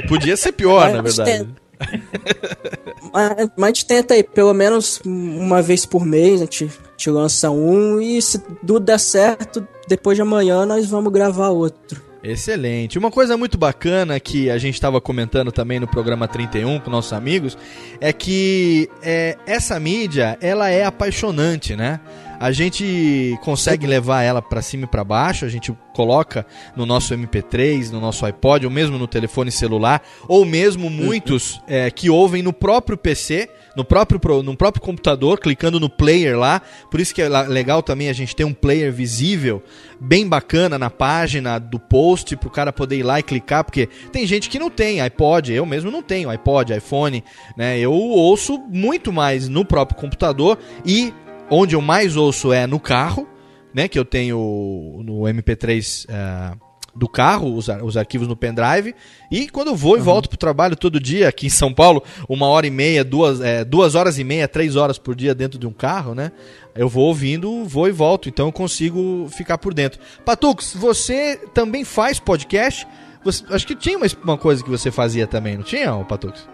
Podia 0.08 0.36
ser 0.36 0.52
pior, 0.52 0.90
É, 0.90 0.92
na 0.92 0.98
gente 1.08 1.16
verdade. 1.16 1.38
tem- 1.46 1.56
mas, 3.14 3.50
mas 3.56 3.64
a 3.64 3.68
gente 3.68 3.86
tenta 3.86 4.14
aí, 4.14 4.24
pelo 4.24 4.54
menos 4.54 5.02
uma 5.06 5.62
vez 5.62 5.86
por 5.86 6.06
mês, 6.06 6.42
a 6.42 6.46
gente, 6.46 6.66
a 6.66 6.92
gente 6.92 7.10
lança 7.10 7.50
um, 7.50 8.02
e 8.02 8.22
se 8.22 8.40
tudo 8.40 8.80
der 8.80 9.00
certo, 9.00 9.66
depois 9.88 10.16
de 10.16 10.22
amanhã 10.22 10.66
nós 10.66 10.86
vamos 10.88 11.12
gravar 11.12 11.50
outro. 11.50 12.10
Excelente. 12.22 13.00
Uma 13.00 13.10
coisa 13.10 13.38
muito 13.38 13.58
bacana 13.58 14.20
que 14.20 14.50
a 14.50 14.58
gente 14.58 14.74
estava 14.74 15.00
comentando 15.00 15.52
também 15.52 15.80
no 15.80 15.88
programa 15.88 16.28
31 16.28 16.80
com 16.80 16.92
nossos 16.92 17.14
amigos 17.14 17.58
é 18.02 18.12
que 18.12 18.90
é, 19.02 19.38
essa 19.46 19.80
mídia 19.80 20.38
ela 20.42 20.70
é 20.70 20.84
apaixonante, 20.84 21.78
né? 21.78 22.00
A 22.40 22.54
gente 22.54 23.38
consegue 23.42 23.86
levar 23.86 24.24
ela 24.24 24.42
para 24.42 24.62
cima 24.62 24.86
e 24.86 24.88
para 24.88 25.04
baixo, 25.04 25.44
a 25.44 25.50
gente 25.50 25.76
coloca 25.94 26.46
no 26.74 26.86
nosso 26.86 27.14
MP3, 27.14 27.92
no 27.92 28.00
nosso 28.00 28.26
iPod, 28.26 28.66
ou 28.66 28.72
mesmo 28.72 28.98
no 28.98 29.08
telefone 29.08 29.52
celular, 29.52 30.02
ou 30.26 30.46
mesmo 30.46 30.90
muitos 30.90 31.62
é, 31.68 31.92
que 31.92 32.10
ouvem 32.10 32.42
no 32.42 32.54
próprio 32.54 32.98
PC, 32.98 33.50
no 33.76 33.84
próprio, 33.84 34.42
no 34.42 34.56
próprio 34.56 34.82
computador, 34.82 35.38
clicando 35.38 35.82
no 35.82 35.90
player 35.90 36.40
lá. 36.40 36.62
Por 36.90 37.02
isso 37.02 37.14
que 37.14 37.22
é 37.22 37.28
legal 37.28 37.84
também 37.84 38.08
a 38.08 38.14
gente 38.14 38.34
ter 38.34 38.46
um 38.46 38.54
player 38.54 38.90
visível, 38.94 39.62
bem 40.00 40.26
bacana 40.26 40.80
na 40.80 40.90
página 40.90 41.60
do 41.60 41.78
post, 41.78 42.38
pro 42.38 42.50
cara 42.50 42.72
poder 42.72 43.00
ir 43.00 43.04
lá 43.04 43.20
e 43.20 43.24
clicar, 43.24 43.66
porque 43.66 43.90
tem 44.14 44.26
gente 44.26 44.50
que 44.50 44.58
não 44.58 44.70
tem 44.70 45.02
iPod, 45.02 45.52
eu 45.52 45.66
mesmo 45.66 45.92
não 45.92 46.02
tenho 46.02 46.30
iPod, 46.30 46.74
iPhone, 46.74 47.22
né? 47.58 47.78
Eu 47.78 47.92
ouço 47.92 48.58
muito 48.70 49.12
mais 49.12 49.50
no 49.50 49.66
próprio 49.66 50.00
computador 50.00 50.58
e 50.86 51.14
onde 51.50 51.76
eu 51.76 51.82
mais 51.82 52.16
ouço 52.16 52.52
é 52.54 52.66
no 52.68 52.80
carro, 52.80 53.28
né? 53.74 53.88
Que 53.88 53.98
eu 54.00 54.06
tenho 54.06 55.02
no 55.04 55.22
MP3 55.22 56.06
eh, 56.10 56.52
do 56.96 57.08
carro, 57.08 57.56
os, 57.56 57.70
ar- 57.70 57.84
os 57.84 57.96
arquivos 57.96 58.28
no 58.28 58.36
pendrive. 58.36 58.96
E 59.32 59.48
quando 59.50 59.68
eu 59.70 59.76
vou 59.76 59.96
e 59.98 60.02
volto 60.02 60.28
pro 60.28 60.38
trabalho 60.38 60.76
todo 60.76 61.00
dia, 61.00 61.30
aqui 61.30 61.46
em 61.48 61.50
São 61.50 61.74
Paulo, 61.74 62.04
uma 62.28 62.48
hora 62.48 62.66
e 62.68 62.72
meia, 62.72 63.04
duas, 63.04 63.40
eh, 63.42 63.64
duas 63.64 63.96
horas 63.96 64.18
e 64.18 64.24
meia, 64.24 64.48
três 64.48 64.76
horas 64.76 64.98
por 64.98 65.16
dia 65.16 65.34
dentro 65.36 65.60
de 65.60 65.68
um 65.68 65.72
carro, 65.74 66.14
né? 66.16 66.32
Eu 66.76 66.90
vou 66.90 67.06
ouvindo, 67.08 67.64
vou 67.66 67.88
e 67.88 67.92
volto, 67.92 68.28
então 68.30 68.48
eu 68.48 68.52
consigo 68.52 69.28
ficar 69.30 69.58
por 69.58 69.74
dentro. 69.74 70.00
Patux, 70.26 70.74
você 70.76 71.38
também 71.54 71.84
faz 71.84 72.20
podcast? 72.20 72.88
Você- 73.24 73.44
acho 73.50 73.68
que 73.68 73.76
tinha 73.76 73.98
uma, 73.98 74.08
uma 74.24 74.38
coisa 74.38 74.64
que 74.64 74.70
você 74.70 74.90
fazia 74.92 75.28
também, 75.28 75.56
não 75.58 75.64
tinha, 75.64 75.92
Patux? 76.06 76.48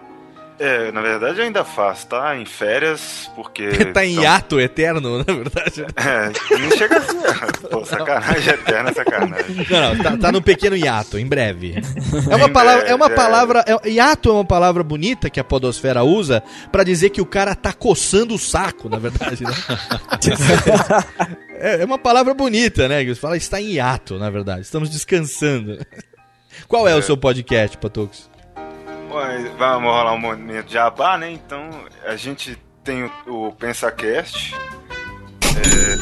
É, 0.58 0.90
na 0.90 1.02
verdade 1.02 1.38
eu 1.38 1.44
ainda 1.44 1.64
faço, 1.64 2.06
tá? 2.06 2.34
Em 2.36 2.46
férias, 2.46 3.30
porque. 3.34 3.68
tá 3.92 4.04
em 4.06 4.12
então- 4.12 4.24
hiato 4.24 4.58
eterno, 4.60 5.18
na 5.24 5.24
verdade. 5.24 5.84
É, 5.96 6.56
não 6.58 6.70
chega 6.76 6.96
assim. 6.96 7.18
Pô, 7.70 7.84
sacanagem 7.86 8.54
eterna, 8.54 8.92
sacanagem. 8.94 9.66
Não, 9.68 9.94
não, 9.94 10.02
tá, 10.02 10.16
tá 10.16 10.32
no 10.32 10.40
pequeno 10.40 10.74
hiato, 10.74 11.18
em 11.18 11.26
breve. 11.26 11.74
É 12.30 12.36
uma 12.36 12.46
Em 12.48 12.52
palavra, 12.52 12.88
é 12.88 12.94
uma 12.94 13.06
breve, 13.06 13.20
é. 13.20 13.24
palavra, 13.24 13.64
é- 13.66 13.88
hiato 13.90 14.30
é 14.30 14.32
uma 14.32 14.44
palavra 14.46 14.82
bonita 14.82 15.28
que 15.28 15.38
a 15.38 15.44
podosfera 15.44 16.02
usa 16.02 16.42
pra 16.72 16.82
dizer 16.84 17.10
que 17.10 17.20
o 17.20 17.26
cara 17.26 17.54
tá 17.54 17.72
coçando 17.74 18.34
o 18.34 18.38
saco, 18.38 18.88
na 18.88 18.98
verdade, 18.98 19.44
né? 19.44 19.50
é, 21.58 21.82
é 21.82 21.84
uma 21.84 21.98
palavra 21.98 22.34
bonita, 22.34 22.88
né? 22.88 23.04
Que 23.04 23.14
você 23.14 23.20
fala 23.20 23.36
está 23.36 23.60
em 23.60 23.72
hiato, 23.74 24.18
na 24.18 24.30
verdade. 24.30 24.62
Estamos 24.62 24.88
descansando. 24.90 25.78
Qual 26.66 26.88
é, 26.88 26.94
o 26.94 27.02
seu 27.02 27.16
podcast, 27.16 27.76
Patux? 27.76 28.28
Vamos 29.56 29.90
rolar 29.90 30.12
um 30.12 30.18
momento 30.18 30.66
de 30.66 30.78
abá, 30.78 31.16
né? 31.16 31.30
Então, 31.30 31.70
a 32.04 32.16
gente 32.16 32.58
tem 32.82 33.04
o, 33.04 33.48
o 33.48 33.52
PensaCast. 33.52 34.54
É... 35.56 35.96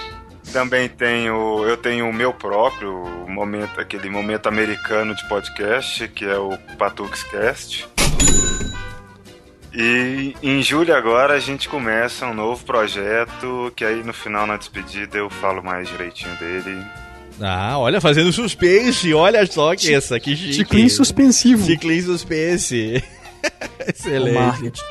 Também 0.52 0.88
tenho, 0.88 1.64
eu 1.64 1.76
tenho 1.76 2.08
o 2.08 2.12
meu 2.12 2.34
próprio 2.34 3.04
momento, 3.28 3.80
aquele 3.80 4.10
momento 4.10 4.48
americano 4.48 5.14
de 5.14 5.28
podcast, 5.28 6.08
que 6.08 6.24
é 6.24 6.36
o 6.36 6.58
Patuxcast. 6.76 7.88
E 9.72 10.34
em 10.42 10.60
julho 10.60 10.94
agora 10.94 11.34
a 11.34 11.38
gente 11.38 11.68
começa 11.68 12.26
um 12.26 12.34
novo 12.34 12.64
projeto, 12.64 13.72
que 13.76 13.84
aí 13.84 14.02
no 14.02 14.12
final, 14.12 14.44
na 14.44 14.56
despedida, 14.56 15.16
eu 15.16 15.30
falo 15.30 15.62
mais 15.62 15.88
direitinho 15.88 16.34
dele. 16.36 16.84
Ah, 17.40 17.78
olha, 17.78 18.00
fazendo 18.00 18.32
suspense, 18.32 19.12
olha 19.14 19.46
só 19.46 19.74
que 19.74 19.92
essa, 19.94 20.20
que 20.20 20.36
chique. 20.36 20.54
Ciclinho 20.54 20.90
suspensivo. 20.90 21.64
Ciclinho 21.64 22.02
suspense. 22.02 23.02
Excelente. 23.88 24.82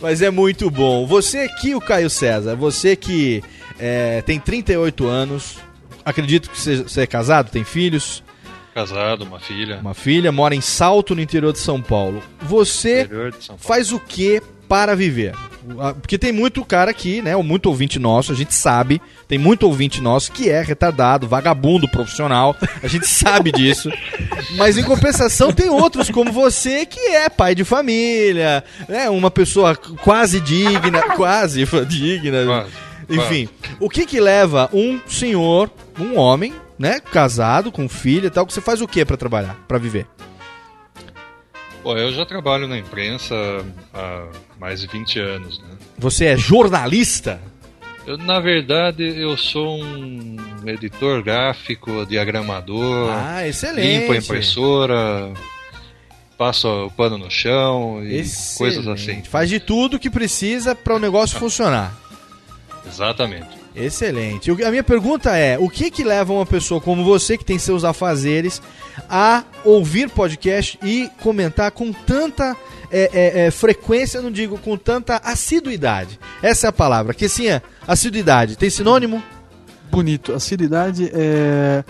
Mas 0.00 0.22
é 0.22 0.30
muito 0.30 0.70
bom. 0.70 1.06
Você 1.06 1.38
aqui, 1.40 1.74
o 1.74 1.80
Caio 1.80 2.08
César, 2.08 2.54
você 2.54 2.94
que 2.94 3.42
é, 3.78 4.22
tem 4.22 4.38
38 4.38 5.06
anos, 5.06 5.56
acredito 6.04 6.48
que 6.50 6.60
você, 6.60 6.82
você 6.82 7.00
é 7.02 7.06
casado, 7.06 7.50
tem 7.50 7.64
filhos, 7.64 8.22
Casado, 8.74 9.24
uma 9.24 9.40
filha. 9.40 9.78
uma 9.80 9.94
filha, 9.94 10.30
mora 10.30 10.54
em 10.54 10.60
Salto, 10.60 11.14
no 11.14 11.22
interior 11.22 11.50
de 11.50 11.58
São 11.58 11.80
Paulo. 11.80 12.22
Você 12.42 13.04
de 13.06 13.10
São 13.44 13.56
Paulo. 13.56 13.60
faz 13.60 13.90
o 13.90 13.98
que 13.98 14.42
para 14.68 14.94
viver? 14.94 15.34
Porque 16.00 16.16
tem 16.16 16.32
muito 16.32 16.64
cara 16.64 16.90
aqui, 16.90 17.20
né? 17.20 17.36
Ou 17.36 17.42
muito 17.42 17.66
ouvinte 17.66 17.98
nosso, 17.98 18.32
a 18.32 18.34
gente 18.34 18.54
sabe, 18.54 19.00
tem 19.26 19.38
muito 19.38 19.64
ouvinte 19.64 20.00
nosso 20.00 20.30
que 20.30 20.48
é 20.48 20.62
retardado, 20.62 21.26
vagabundo 21.26 21.88
profissional, 21.88 22.54
a 22.82 22.86
gente 22.86 23.06
sabe 23.06 23.50
disso. 23.50 23.90
Mas 24.56 24.78
em 24.78 24.84
compensação 24.84 25.52
tem 25.52 25.68
outros 25.68 26.10
como 26.10 26.30
você 26.30 26.86
que 26.86 27.00
é 27.00 27.28
pai 27.28 27.54
de 27.54 27.64
família, 27.64 28.62
né? 28.88 29.08
Uma 29.10 29.30
pessoa 29.30 29.74
quase 29.74 30.40
digna, 30.40 31.02
quase 31.16 31.64
digna. 31.88 32.44
Quase, 32.44 32.70
Enfim, 33.08 33.48
o 33.80 33.88
que 33.88 34.06
que 34.06 34.20
leva 34.20 34.68
um 34.72 35.00
senhor, 35.06 35.70
um 35.98 36.16
homem, 36.16 36.54
né, 36.78 37.00
casado 37.00 37.72
com 37.72 37.88
filha 37.88 38.26
e 38.26 38.30
tal, 38.30 38.46
que 38.46 38.52
você 38.52 38.60
faz 38.60 38.80
o 38.80 38.88
que 38.88 39.04
para 39.04 39.16
trabalhar, 39.16 39.56
para 39.66 39.78
viver? 39.78 40.06
Pô, 41.82 41.96
eu 41.96 42.12
já 42.12 42.26
trabalho 42.26 42.66
na 42.66 42.76
imprensa 42.76 43.34
há 43.94 44.26
mais 44.58 44.80
de 44.80 44.86
20 44.86 45.18
anos, 45.18 45.58
né? 45.60 45.68
Você 45.98 46.26
é 46.26 46.36
jornalista? 46.36 47.40
Eu, 48.06 48.16
na 48.16 48.38
verdade, 48.38 49.02
eu 49.02 49.36
sou 49.36 49.82
um 49.82 50.36
editor 50.66 51.22
gráfico, 51.22 52.06
diagramador. 52.06 53.10
Ah, 53.12 53.46
excelente. 53.46 54.00
Limpo 54.00 54.12
a 54.12 54.16
impressora, 54.16 55.32
passo 56.38 56.68
o 56.86 56.90
pano 56.90 57.18
no 57.18 57.30
chão 57.30 58.00
e 58.04 58.18
Excelente. 58.18 58.58
coisas 58.58 58.86
assim. 58.88 59.22
Faz 59.24 59.48
de 59.48 59.58
tudo 59.58 59.98
que 59.98 60.08
precisa 60.08 60.74
para 60.74 60.94
o 60.94 60.98
negócio 60.98 61.38
funcionar. 61.38 61.92
Exatamente. 62.86 63.48
Excelente. 63.74 64.50
A 64.50 64.70
minha 64.70 64.84
pergunta 64.84 65.36
é: 65.36 65.58
o 65.58 65.68
que 65.68 65.90
que 65.90 66.04
leva 66.04 66.32
uma 66.32 66.46
pessoa 66.46 66.80
como 66.80 67.04
você, 67.04 67.36
que 67.36 67.44
tem 67.44 67.58
seus 67.58 67.84
afazeres, 67.84 68.62
a 69.08 69.44
ouvir 69.64 70.08
podcast 70.08 70.78
e 70.82 71.10
comentar 71.20 71.70
com 71.72 71.92
tanta 71.92 72.56
é, 72.90 73.10
é, 73.12 73.46
é, 73.46 73.50
frequência, 73.50 74.20
não 74.20 74.30
digo 74.30 74.58
com 74.58 74.76
tanta 74.76 75.16
assiduidade? 75.24 76.18
Essa 76.42 76.66
é 76.66 76.70
a 76.70 76.72
palavra. 76.72 77.14
Que 77.14 77.28
sim, 77.28 77.48
é 77.48 77.62
assiduidade. 77.86 78.56
Tem 78.56 78.70
sinônimo? 78.70 79.22
Bonito. 79.90 80.32
Assiduidade 80.32 81.10
é. 81.14 81.84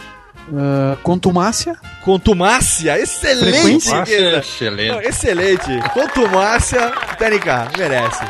ah, 0.54 0.96
contumácia. 1.02 1.76
Contumácia? 2.04 2.98
Excelente! 3.00 3.88
Márcia, 3.88 4.30
Não, 4.30 4.38
excelente. 4.38 5.08
excelente. 5.08 5.90
Contumácia, 5.92 6.92
TNK, 7.18 7.78
merece. 7.78 8.24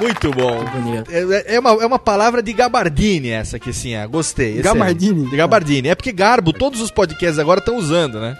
Muito 0.00 0.30
bom. 0.32 0.64
Bonito. 0.64 1.10
É, 1.10 1.54
é 1.54 1.60
uma, 1.60 1.70
é 1.70 1.86
uma 1.86 1.98
palavra 1.98 2.42
de 2.42 2.52
gabardine 2.52 3.30
essa 3.30 3.56
aqui, 3.56 3.72
sim. 3.72 3.94
é, 3.94 4.06
Gostei. 4.06 4.58
excelente. 4.58 4.64
Gabardine? 4.78 5.30
De 5.30 5.36
gabardine. 5.36 5.88
É 5.88 5.94
porque 5.94 6.12
garbo, 6.12 6.52
todos 6.52 6.80
os 6.80 6.90
podcasts 6.90 7.38
agora 7.38 7.60
estão 7.60 7.76
usando, 7.76 8.20
né? 8.20 8.36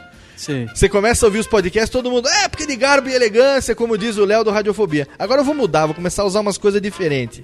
Você 0.74 0.88
começa 0.88 1.24
a 1.24 1.28
ouvir 1.28 1.38
os 1.38 1.46
podcasts, 1.46 1.90
todo 1.90 2.10
mundo, 2.10 2.28
é 2.28 2.48
porque 2.48 2.66
de 2.66 2.76
garbo 2.76 3.08
e 3.08 3.14
elegância, 3.14 3.74
como 3.74 3.96
diz 3.96 4.16
o 4.16 4.24
Léo 4.24 4.44
do 4.44 4.50
Radiofobia. 4.50 5.08
Agora 5.18 5.40
eu 5.40 5.44
vou 5.44 5.54
mudar, 5.54 5.86
vou 5.86 5.94
começar 5.94 6.22
a 6.22 6.26
usar 6.26 6.40
umas 6.40 6.58
coisas 6.58 6.80
diferentes. 6.80 7.42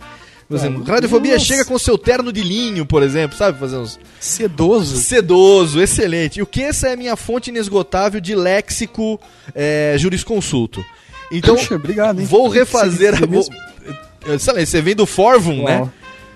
Por 0.48 0.56
exemplo, 0.56 0.82
Radiofobia 0.82 1.34
nossa. 1.34 1.44
chega 1.44 1.64
com 1.64 1.78
seu 1.78 1.96
terno 1.96 2.32
de 2.32 2.42
linho, 2.42 2.84
por 2.84 3.04
exemplo, 3.04 3.38
sabe? 3.38 3.56
Fazer 3.56 3.76
uns. 3.76 4.00
Sedoso. 4.18 4.96
Sedoso, 4.96 5.80
excelente. 5.80 6.40
E 6.40 6.42
o 6.42 6.46
que 6.46 6.62
essa 6.62 6.88
é 6.88 6.94
a 6.94 6.96
minha 6.96 7.14
fonte 7.14 7.50
inesgotável 7.50 8.20
de 8.20 8.34
léxico 8.34 9.20
é, 9.54 9.94
jurisconsulto. 9.96 10.84
Então, 11.30 11.54
Puxa, 11.54 11.76
obrigado, 11.76 12.20
hein? 12.20 12.26
vou 12.26 12.48
refazer 12.48 13.14
a. 13.14 13.18
Você 13.18 13.26
Vou, 13.26 14.38
sei 14.40 14.52
lá, 14.52 14.66
você 14.66 14.82
vem 14.82 14.96
do 14.96 15.06
Forvum, 15.06 15.64
né? 15.64 15.88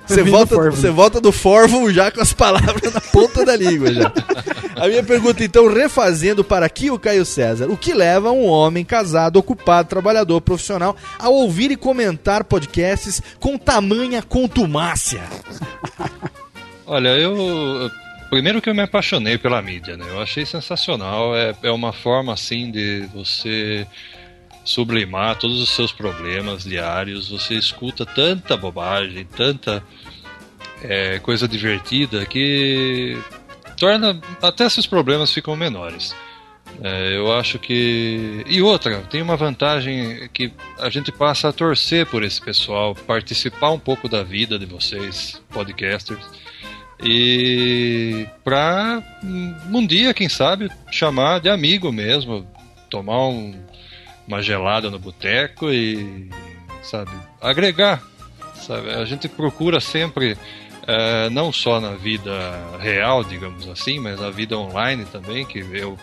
Você 0.07 0.21
Eu 0.21 0.27
volta, 0.27 0.57
você 0.71 0.91
volta 0.91 1.21
do 1.21 1.33
Forvum 1.33 1.91
já 1.91 2.11
com 2.11 2.21
as 2.21 2.33
palavras 2.33 2.93
na 2.93 3.01
ponta 3.01 3.45
da 3.45 3.57
língua 3.57 3.93
já. 3.93 4.13
A 4.77 4.87
minha 4.87 5.03
pergunta, 5.03 5.43
então, 5.43 5.73
refazendo 5.73 6.45
para 6.45 6.67
aqui 6.67 6.91
o 6.91 6.99
Caio 6.99 7.25
César. 7.25 7.71
O 7.71 7.77
que 7.77 7.95
leva 7.95 8.31
um 8.31 8.45
homem 8.47 8.85
casado, 8.85 9.37
ocupado, 9.39 9.89
trabalhador, 9.89 10.41
profissional 10.41 10.97
a 11.19 11.29
ouvir 11.29 11.71
e 11.71 11.77
comentar 11.77 12.45
podcasts 12.45 13.23
com 13.41 13.57
tamanha 13.57 14.23
contumácia? 14.23 15.23
Olha, 16.87 17.11
eu. 17.11 17.91
Primeiro 18.29 18.61
que 18.61 18.69
eu 18.69 18.75
me 18.75 18.83
apaixonei 18.83 19.39
pela 19.39 19.63
mídia, 19.63 19.97
né? 19.97 20.05
Eu 20.09 20.21
achei 20.21 20.45
sensacional. 20.45 21.37
É, 21.37 21.55
é 21.63 21.71
uma 21.71 21.93
forma, 21.93 22.33
assim, 22.33 22.71
de 22.71 23.07
você 23.15 23.87
sublimar 24.65 25.37
todos 25.39 25.61
os 25.61 25.71
seus 25.71 25.93
problemas 25.93 26.65
diários. 26.65 27.29
Você 27.29 27.55
escuta 27.55 28.07
tanta 28.07 28.57
bobagem, 28.57 29.25
tanta 29.25 29.85
é, 30.83 31.19
coisa 31.19 31.47
divertida 31.47 32.25
que 32.25 33.19
torna. 33.77 34.21
Até 34.41 34.65
esses 34.65 34.87
problemas 34.87 35.33
ficam 35.33 35.55
menores. 35.55 36.15
É, 36.83 37.17
eu 37.17 37.33
acho 37.33 37.59
que. 37.59 38.43
E 38.47 38.61
outra, 38.61 39.01
tem 39.03 39.23
uma 39.23 39.37
vantagem 39.37 40.29
que 40.33 40.53
a 40.79 40.91
gente 40.91 41.13
passa 41.13 41.49
a 41.49 41.53
torcer 41.53 42.07
por 42.07 42.23
esse 42.23 42.41
pessoal, 42.41 42.95
participar 42.95 43.71
um 43.71 43.79
pouco 43.79 44.09
da 44.09 44.23
vida 44.23 44.59
de 44.59 44.67
vocês, 44.67 45.41
podcasters. 45.51 46.25
E 47.03 48.27
pra 48.43 49.03
hum, 49.23 49.55
um 49.73 49.87
dia, 49.87 50.15
quem 50.15 50.29
sabe, 50.29 50.71
chamar 50.91 51.41
de 51.41 51.49
amigo 51.49 51.93
mesmo, 51.93 52.47
tomar 52.89 53.29
um- 53.29 53.55
uma 54.27 54.43
gelada 54.43 54.91
no 54.91 54.99
boteco 54.99 55.71
e, 55.71 56.29
sabe, 56.83 57.11
agregar. 57.41 58.03
Sabe? 58.55 58.91
A 58.91 59.05
gente 59.05 59.29
procura 59.29 59.81
sempre, 59.81 60.37
eh, 60.87 61.29
não 61.31 61.53
só 61.53 61.81
na 61.81 61.91
vida 61.93 62.33
real, 62.81 63.23
digamos 63.23 63.69
assim, 63.69 63.99
mas 63.99 64.19
na 64.21 64.31
vida 64.31 64.57
online 64.59 65.05
também, 65.05 65.45
que 65.45 65.59
eu 65.59 65.99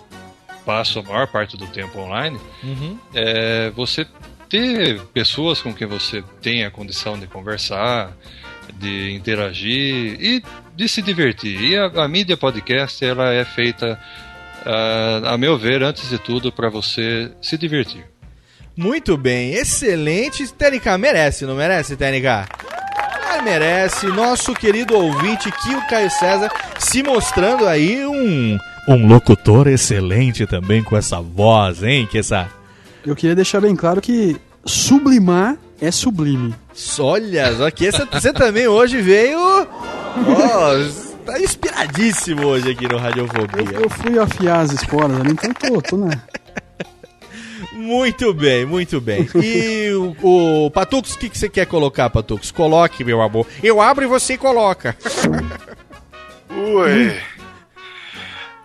passo 0.66 1.00
a 1.00 1.04
maior 1.04 1.28
parte 1.28 1.58
do 1.58 1.66
tempo 1.68 2.00
online, 2.00 2.40
Uhum. 2.64 2.98
é 3.16 3.72
você 3.72 4.06
ter 4.48 5.00
pessoas 5.14 5.60
com 5.62 5.74
quem 5.74 5.88
você 5.88 6.24
tem 6.42 6.64
a 6.66 6.70
condição 6.70 7.18
de 7.18 7.26
conversar, 7.26 8.12
de 8.74 9.12
interagir 9.14 10.18
e 10.22 10.44
de 10.76 10.88
se 10.88 11.02
divertir. 11.02 11.60
E 11.62 11.78
a, 11.78 11.86
a 12.04 12.08
mídia 12.08 12.38
podcast 12.38 13.04
ela 13.04 13.34
é 13.34 13.44
feita, 13.44 14.00
ah, 14.66 15.34
a 15.34 15.38
meu 15.38 15.58
ver, 15.58 15.82
antes 15.82 16.10
de 16.10 16.20
tudo, 16.20 16.52
para 16.52 16.70
você 16.70 17.32
se 17.42 17.58
divertir. 17.58 18.06
Muito 18.76 19.18
bem, 19.18 19.54
excelente. 19.54 20.48
TNK 20.48 20.98
merece, 20.98 21.46
não 21.46 21.56
merece, 21.56 21.96
TNK? 21.96 22.28
Ah, 22.28 23.42
merece. 23.44 24.08
Nosso 24.08 24.54
querido 24.54 24.96
ouvinte, 24.96 25.52
Kio 25.52 25.82
Caio 25.90 26.10
César, 26.10 26.52
se 26.80 27.04
mostrando 27.04 27.68
aí 27.68 28.06
um, 28.06 28.58
um 28.88 29.08
locutor 29.08 29.68
excelente 29.68 30.46
também 30.46 30.84
com 30.84 30.96
essa 30.98 31.22
voz, 31.22 31.84
hein? 31.84 32.08
Que 32.10 32.20
essa. 32.20 32.50
Eu 33.06 33.16
queria 33.16 33.36
deixar 33.36 33.62
bem 33.62 33.76
claro 33.76 34.00
que 34.02 34.38
sublimar 34.66 35.58
é 35.82 35.90
sublime. 35.92 36.54
Olha, 37.00 37.56
só 37.56 37.72
que 37.72 37.88
essa, 37.88 38.06
você 38.06 38.32
também 38.32 38.68
hoje 38.68 39.02
veio. 39.02 39.40
Ó, 39.40 40.74
tá 41.26 41.40
inspiradíssimo 41.40 42.46
hoje 42.46 42.72
aqui 42.72 42.88
no 42.88 42.98
Radiofobia. 42.98 43.80
Eu 43.80 43.90
fui 43.90 44.18
afiar 44.20 44.60
as 44.60 44.72
esporas 44.72 45.20
ali, 45.20 45.32
então 45.32 45.52
tô, 45.54 45.82
tô 45.82 45.98
na. 45.98 46.12
Muito 47.72 48.34
bem, 48.34 48.66
muito 48.66 49.00
bem. 49.02 49.28
E 49.36 49.92
o, 49.92 50.66
o 50.66 50.72
Patux, 50.72 51.14
o 51.14 51.20
que, 51.20 51.30
que 51.30 51.38
você 51.38 51.50
quer 51.50 51.66
colocar, 51.66 52.10
Patux? 52.10 52.52
Coloque, 52.52 53.04
meu 53.04 53.22
amor. 53.22 53.46
Eu 53.64 53.82
abro 53.82 54.04
e 54.04 54.08
você 54.08 54.38
coloca. 54.38 54.96
Ui. 56.50 57.20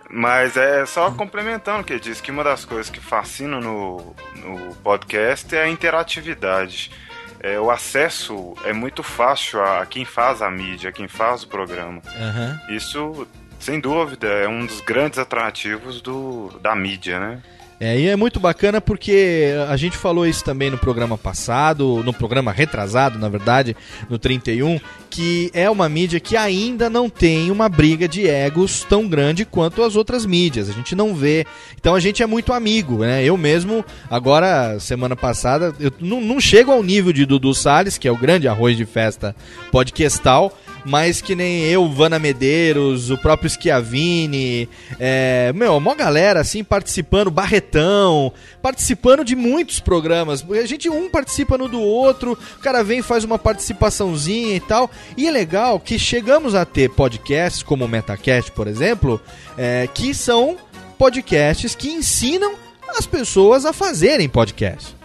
Mas 0.09 0.55
é 0.55 0.85
só 0.85 1.11
complementando 1.11 1.81
o 1.81 1.83
que 1.83 1.93
ele 1.93 1.99
disse, 1.99 2.23
que 2.23 2.31
uma 2.31 2.43
das 2.43 2.63
coisas 2.63 2.89
que 2.89 2.99
fascina 2.99 3.59
no, 3.59 4.15
no 4.35 4.75
podcast 4.75 5.53
é 5.55 5.63
a 5.63 5.69
interatividade. 5.69 6.91
É, 7.39 7.59
o 7.59 7.69
acesso 7.69 8.55
é 8.65 8.73
muito 8.73 9.03
fácil 9.03 9.61
a, 9.61 9.81
a 9.81 9.85
quem 9.85 10.05
faz 10.05 10.41
a 10.41 10.49
mídia, 10.49 10.89
a 10.89 10.93
quem 10.93 11.07
faz 11.07 11.43
o 11.43 11.47
programa. 11.47 12.01
Aham. 12.19 12.59
Isso, 12.69 13.27
sem 13.59 13.79
dúvida, 13.79 14.27
é 14.27 14.47
um 14.47 14.65
dos 14.65 14.81
grandes 14.81 15.19
atrativos 15.19 16.01
do, 16.01 16.57
da 16.61 16.75
mídia, 16.75 17.19
né? 17.19 17.41
É, 17.79 17.99
e 17.99 18.07
é 18.07 18.15
muito 18.15 18.39
bacana 18.39 18.81
porque 18.81 19.53
a 19.69 19.77
gente 19.77 19.95
falou 19.95 20.25
isso 20.25 20.43
também 20.43 20.71
no 20.71 20.79
programa 20.79 21.15
passado, 21.15 22.01
no 22.03 22.11
programa 22.11 22.51
retrasado, 22.51 23.19
na 23.19 23.29
verdade, 23.29 23.75
no 24.09 24.17
31, 24.17 24.79
que 25.11 25.51
é 25.53 25.69
uma 25.69 25.87
mídia 25.87 26.19
que 26.19 26.35
ainda 26.35 26.89
não 26.89 27.07
tem 27.07 27.51
uma 27.51 27.69
briga 27.69 28.07
de 28.07 28.27
egos 28.27 28.83
tão 28.83 29.07
grande 29.07 29.45
quanto 29.45 29.83
as 29.83 29.95
outras 29.95 30.25
mídias. 30.25 30.69
A 30.69 30.73
gente 30.73 30.95
não 30.95 31.13
vê. 31.13 31.45
Então 31.79 31.93
a 31.93 31.99
gente 31.99 32.23
é 32.23 32.25
muito 32.25 32.51
amigo, 32.51 32.99
né? 32.99 33.23
Eu 33.23 33.37
mesmo, 33.37 33.85
agora, 34.09 34.79
semana 34.79 35.15
passada, 35.15 35.71
eu 35.79 35.91
não, 35.99 36.19
não 36.19 36.39
chego 36.39 36.71
ao 36.71 36.81
nível 36.81 37.13
de 37.13 37.27
Dudu 37.27 37.53
Salles, 37.53 37.97
que 37.97 38.07
é 38.07 38.11
o 38.11 38.17
grande 38.17 38.47
arroz 38.47 38.75
de 38.75 38.85
festa 38.85 39.35
podcastal, 39.71 40.51
mas 40.87 41.21
que 41.21 41.35
nem 41.35 41.65
eu, 41.65 41.89
Vana 41.89 42.17
Medeiros, 42.17 43.11
o 43.11 43.17
próprio 43.17 43.49
Schiavini, 43.49 44.69
é, 44.97 45.51
meu, 45.53 45.75
uma 45.75 45.93
galera 45.93 46.39
assim 46.39 46.63
participando, 46.63 47.29
Barretão, 47.29 48.31
participando 48.61 49.25
de 49.25 49.35
muitos 49.35 49.81
programas. 49.81 50.45
A 50.49 50.65
gente 50.65 50.89
um 50.89 51.09
participa 51.09 51.57
no 51.57 51.67
do 51.67 51.81
outro, 51.81 52.37
o 52.57 52.59
cara 52.61 52.83
vem 52.83 53.01
faz 53.01 53.25
uma 53.25 53.37
participaçãozinha 53.37 54.55
e 54.55 54.59
tal. 54.61 54.89
E 55.17 55.27
é 55.27 55.31
legal 55.31 55.77
que 55.79 55.99
chegamos 55.99 56.55
a 56.55 56.63
ter 56.63 56.89
podcasts 56.89 57.61
como 57.61 57.83
o 57.83 57.87
Metacast, 57.87 58.51
por 58.53 58.67
exemplo, 58.67 59.21
é, 59.57 59.87
que 59.93 60.13
são 60.13 60.55
podcasts 60.97 61.75
que 61.75 61.89
ensinam 61.89 62.55
as 62.97 63.05
pessoas 63.05 63.65
a 63.65 63.73
fazerem 63.73 64.29
podcast. 64.29 64.96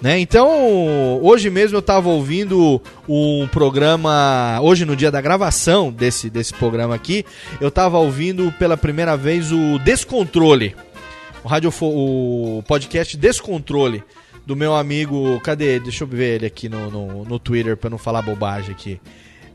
Né? 0.00 0.18
Então, 0.18 1.20
hoje 1.22 1.48
mesmo 1.48 1.76
eu 1.76 1.80
estava 1.80 2.08
ouvindo 2.08 2.80
um 3.08 3.46
programa, 3.48 4.58
hoje 4.60 4.84
no 4.84 4.96
dia 4.96 5.10
da 5.10 5.20
gravação 5.20 5.92
desse, 5.92 6.28
desse 6.28 6.52
programa 6.54 6.94
aqui, 6.94 7.24
eu 7.60 7.68
estava 7.68 7.98
ouvindo 7.98 8.50
pela 8.58 8.76
primeira 8.76 9.16
vez 9.16 9.52
o 9.52 9.78
Descontrole, 9.78 10.74
o, 11.44 11.48
radiofo, 11.48 11.86
o 11.86 12.64
podcast 12.66 13.16
Descontrole, 13.16 14.02
do 14.44 14.56
meu 14.56 14.74
amigo, 14.74 15.40
cadê? 15.40 15.78
Deixa 15.78 16.02
eu 16.02 16.08
ver 16.08 16.36
ele 16.36 16.46
aqui 16.46 16.68
no, 16.68 16.90
no, 16.90 17.24
no 17.24 17.38
Twitter 17.38 17.76
para 17.76 17.90
não 17.90 17.98
falar 17.98 18.22
bobagem 18.22 18.72
aqui. 18.72 19.00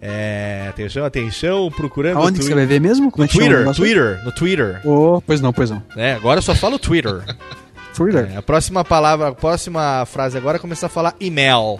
É, 0.01 0.67
atenção, 0.69 1.03
atenção, 1.03 1.71
procurando. 1.71 2.17
Aonde 2.17 2.39
que 2.39 2.45
você 2.45 2.53
vai 2.53 2.65
ver 2.65 2.79
mesmo? 2.79 3.11
Como 3.11 3.23
No 3.23 3.29
é 3.29 3.33
Twitter? 3.33 3.73
Twitter, 3.73 4.23
no 4.23 4.31
Twitter. 4.31 4.81
Oh, 4.85 5.21
pois 5.25 5.41
não, 5.41 5.51
pois 5.51 5.69
não. 5.69 5.83
É, 5.95 6.13
agora 6.13 6.37
eu 6.37 6.43
só 6.43 6.53
falo 6.55 6.77
Twitter. 6.77 7.23
Twitter. 7.97 8.29
É, 8.33 8.37
a 8.37 8.41
próxima 8.41 8.85
palavra, 8.85 9.29
a 9.29 9.31
próxima 9.33 10.05
frase 10.05 10.37
agora 10.37 10.57
é 10.57 10.59
começar 10.59 10.85
a 10.85 10.89
falar 10.89 11.15
email. 11.19 11.79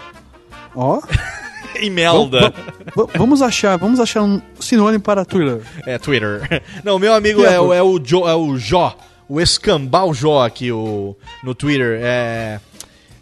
Ó. 0.76 1.00
Imelda. 1.82 2.52
Va- 2.96 3.08
Vamos 3.16 3.42
achar, 3.42 3.78
vamos 3.78 4.00
achar 4.00 4.24
um 4.24 4.42
sinônimo 4.60 5.04
para 5.04 5.24
Twitter. 5.24 5.62
É, 5.86 5.98
Twitter. 6.00 6.64
Não, 6.84 6.98
meu 6.98 7.14
amigo 7.14 7.46
é, 7.46 7.60
o- 7.60 7.72
é 7.74 7.82
o 7.84 8.00
jo, 8.00 8.28
é 8.28 8.34
o 8.36 8.58
Jó, 8.58 8.96
o 9.30 9.40
Escambau 9.40 10.12
Jó 10.14 10.44
aqui 10.44 10.72
o, 10.72 11.16
no 11.44 11.54
Twitter. 11.54 12.00
É, 12.02 12.60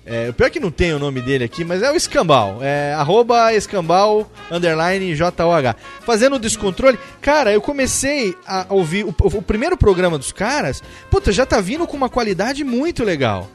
é, 0.05 0.29
o 0.29 0.33
pior 0.33 0.47
é 0.47 0.49
que 0.51 0.59
não 0.59 0.69
tem 0.69 0.93
o 0.93 0.99
nome 0.99 1.19
dele 1.19 1.43
aqui, 1.43 1.65
mas 1.65 1.81
é 1.81 1.91
o 1.91 1.95
Escambau. 1.95 2.59
É 2.61 2.93
arroba 2.93 3.47
underline. 4.51 5.15
Fazendo 6.01 6.35
o 6.35 6.39
descontrole. 6.39 6.99
Cara, 7.19 7.51
eu 7.51 7.59
comecei 7.59 8.35
a 8.45 8.67
ouvir 8.69 9.03
o, 9.03 9.15
o 9.19 9.41
primeiro 9.41 9.75
programa 9.75 10.19
dos 10.19 10.31
caras. 10.31 10.83
Puta, 11.09 11.31
já 11.31 11.45
tá 11.45 11.59
vindo 11.59 11.87
com 11.87 11.97
uma 11.97 12.09
qualidade 12.09 12.63
muito 12.63 13.03
legal. 13.03 13.49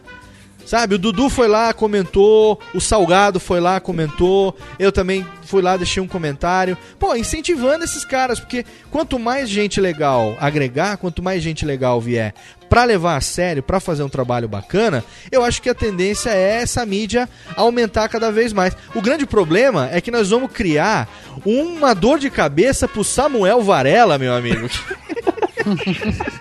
Sabe, 0.66 0.94
o 0.94 0.98
Dudu 0.98 1.28
foi 1.28 1.48
lá, 1.48 1.72
comentou, 1.72 2.60
o 2.72 2.80
Salgado 2.80 3.40
foi 3.40 3.58
lá, 3.58 3.80
comentou, 3.80 4.56
eu 4.78 4.92
também 4.92 5.26
fui 5.42 5.60
lá, 5.60 5.76
deixei 5.76 6.00
um 6.00 6.06
comentário. 6.06 6.78
Pô, 6.96 7.16
incentivando 7.16 7.82
esses 7.82 8.04
caras, 8.04 8.38
porque 8.38 8.64
quanto 8.88 9.18
mais 9.18 9.48
gente 9.48 9.80
legal 9.80 10.36
agregar, 10.38 10.96
quanto 10.98 11.22
mais 11.22 11.42
gente 11.42 11.64
legal 11.64 12.00
vier 12.00 12.34
pra 12.70 12.84
levar 12.84 13.16
a 13.16 13.20
sério, 13.20 13.62
pra 13.62 13.80
fazer 13.80 14.02
um 14.04 14.08
trabalho 14.08 14.48
bacana, 14.48 15.04
eu 15.30 15.44
acho 15.44 15.60
que 15.60 15.68
a 15.68 15.74
tendência 15.74 16.30
é 16.30 16.62
essa 16.62 16.86
mídia 16.86 17.28
aumentar 17.56 18.08
cada 18.08 18.30
vez 18.32 18.52
mais. 18.52 18.74
O 18.94 19.02
grande 19.02 19.26
problema 19.26 19.90
é 19.92 20.00
que 20.00 20.10
nós 20.10 20.30
vamos 20.30 20.50
criar 20.52 21.06
uma 21.44 21.92
dor 21.94 22.18
de 22.18 22.30
cabeça 22.30 22.86
pro 22.88 23.02
Samuel 23.04 23.60
Varela, 23.62 24.16
meu 24.16 24.32
amigo. 24.34 24.68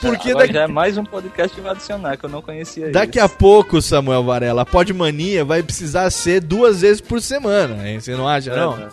Porque 0.00 0.30
Agora 0.30 0.46
daqui- 0.46 0.54
já 0.58 0.62
é 0.64 0.66
mais 0.66 0.98
um 0.98 1.04
podcast 1.04 1.54
que 1.54 1.60
vai 1.60 1.70
adicionar, 1.72 2.16
que 2.16 2.24
eu 2.24 2.28
não 2.30 2.42
conhecia 2.42 2.90
Daqui 2.90 3.18
esse. 3.18 3.24
a 3.24 3.28
pouco, 3.28 3.80
Samuel 3.80 4.24
Varela, 4.24 4.62
a 4.62 4.66
Podmania 4.66 5.44
vai 5.44 5.62
precisar 5.62 6.10
ser 6.10 6.40
duas 6.40 6.80
vezes 6.80 7.00
por 7.00 7.22
semana, 7.22 7.88
hein? 7.88 8.00
Você 8.00 8.16
não 8.16 8.26
acha, 8.26 8.54
não? 8.54 8.74
É, 8.76 8.88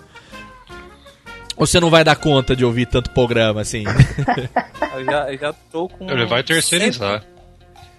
Ou 1.60 1.68
você 1.68 1.80
não 1.80 1.90
vai 1.90 2.04
dar 2.04 2.16
conta 2.16 2.56
de 2.56 2.64
ouvir 2.66 2.86
tanto 2.88 3.12
programa 3.12 3.62
assim? 3.62 3.84
Eu 4.96 5.06
já, 5.06 5.32
eu 5.32 5.38
já 5.38 5.54
tô 5.72 5.88
com. 5.88 6.10
Ele 6.10 6.26
vai 6.26 6.42
terceirizar. 6.44 7.22
cento- 7.22 7.28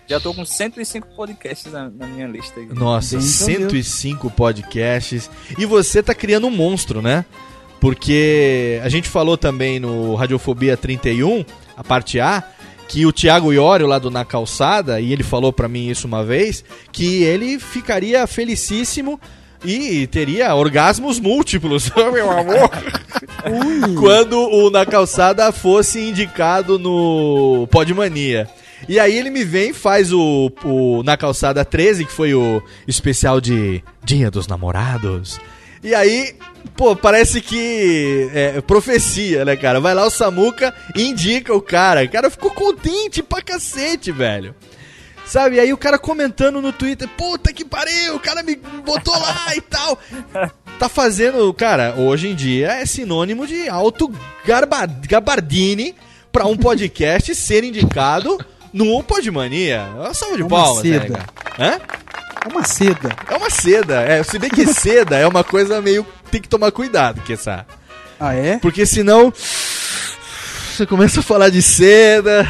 Já 0.08 0.18
tô 0.20 0.34
com 0.34 0.44
105 0.44 1.06
podcasts 1.14 1.72
na, 1.72 1.88
na 1.88 2.06
minha 2.06 2.26
lista 2.26 2.58
aí. 2.58 2.66
Nossa, 2.66 3.16
Bem, 3.16 3.24
105 3.24 4.28
podcasts. 4.30 5.30
E 5.56 5.64
você 5.64 6.02
tá 6.02 6.12
criando 6.14 6.48
um 6.48 6.50
monstro, 6.50 7.00
né? 7.00 7.24
Porque 7.80 8.80
a 8.84 8.88
gente 8.88 9.08
falou 9.08 9.38
também 9.38 9.78
no 9.80 10.14
Radiofobia 10.14 10.76
31, 10.76 11.44
a 11.76 11.82
parte 11.84 12.20
A, 12.20 12.42
que 12.88 13.06
o 13.06 13.12
Thiago 13.12 13.52
Iório 13.52 13.86
lá 13.86 13.98
do 13.98 14.10
Na 14.10 14.24
Calçada, 14.24 15.00
e 15.00 15.12
ele 15.12 15.22
falou 15.22 15.52
pra 15.52 15.68
mim 15.68 15.88
isso 15.88 16.06
uma 16.06 16.22
vez, 16.24 16.62
que 16.92 17.22
ele 17.22 17.58
ficaria 17.58 18.26
felicíssimo 18.26 19.18
e 19.64 20.06
teria 20.06 20.54
orgasmos 20.54 21.18
múltiplos, 21.20 21.90
meu 22.12 22.30
amor. 22.30 22.70
quando 23.98 24.38
o 24.38 24.70
Na 24.70 24.86
Calçada 24.86 25.50
fosse 25.52 26.00
indicado 26.00 26.78
no 26.78 27.68
Podmania. 27.70 28.48
E 28.88 28.98
aí 28.98 29.16
ele 29.16 29.30
me 29.30 29.44
vem, 29.44 29.72
faz 29.72 30.12
o, 30.12 30.50
o 30.64 31.02
Na 31.02 31.16
Calçada 31.16 31.64
13, 31.64 32.04
que 32.06 32.12
foi 32.12 32.34
o 32.34 32.62
especial 32.88 33.40
de 33.40 33.82
Dia 34.02 34.30
dos 34.30 34.46
Namorados. 34.46 35.38
E 35.82 35.94
aí, 35.94 36.34
pô, 36.76 36.94
parece 36.94 37.40
que 37.40 38.30
é 38.34 38.60
profecia, 38.60 39.44
né, 39.44 39.56
cara? 39.56 39.80
Vai 39.80 39.94
lá 39.94 40.06
o 40.06 40.10
Samuca 40.10 40.74
e 40.94 41.04
indica 41.08 41.54
o 41.54 41.60
cara. 41.60 42.04
O 42.04 42.08
cara 42.08 42.30
ficou 42.30 42.50
contente 42.50 43.22
pra 43.22 43.42
cacete, 43.42 44.12
velho. 44.12 44.54
Sabe? 45.30 45.56
E 45.56 45.60
aí 45.60 45.72
o 45.72 45.76
cara 45.78 45.96
comentando 45.96 46.60
no 46.60 46.72
Twitter, 46.72 47.08
puta 47.16 47.52
que 47.52 47.64
pariu, 47.64 48.16
o 48.16 48.20
cara 48.20 48.42
me 48.42 48.56
botou 48.56 49.16
lá 49.16 49.54
e 49.54 49.60
tal. 49.60 49.96
tá 50.76 50.88
fazendo, 50.88 51.54
cara, 51.54 51.94
hoje 51.96 52.26
em 52.26 52.34
dia 52.34 52.72
é 52.72 52.84
sinônimo 52.84 53.46
de 53.46 53.68
alto 53.68 54.12
garba, 54.44 54.86
gabardine 54.86 55.94
pra 56.32 56.46
um 56.46 56.56
podcast 56.56 57.32
ser 57.36 57.62
indicado 57.62 58.44
no 58.72 59.04
Podmania. 59.04 59.86
Uma 59.94 60.14
salva 60.14 60.34
de 60.34 60.42
É 60.42 60.46
uma 60.46 60.50
palmas, 60.50 60.82
seda. 60.82 61.00
Tênica. 61.00 61.26
Hã? 61.60 61.80
É 62.44 62.48
uma 62.48 62.64
seda. 62.64 63.16
É 63.30 63.36
uma 63.36 63.50
seda. 63.50 64.00
É, 64.02 64.22
se 64.24 64.36
bem 64.36 64.50
que 64.50 64.66
seda 64.74 65.16
é 65.16 65.28
uma 65.28 65.44
coisa 65.44 65.80
meio. 65.80 66.04
Tem 66.28 66.40
que 66.40 66.48
tomar 66.48 66.72
cuidado, 66.72 67.20
que 67.20 67.34
essa. 67.34 67.64
Ah, 68.18 68.34
é? 68.34 68.58
Porque 68.58 68.84
senão. 68.84 69.32
Você 69.32 70.84
começa 70.86 71.20
a 71.20 71.22
falar 71.22 71.50
de 71.50 71.62
seda. 71.62 72.48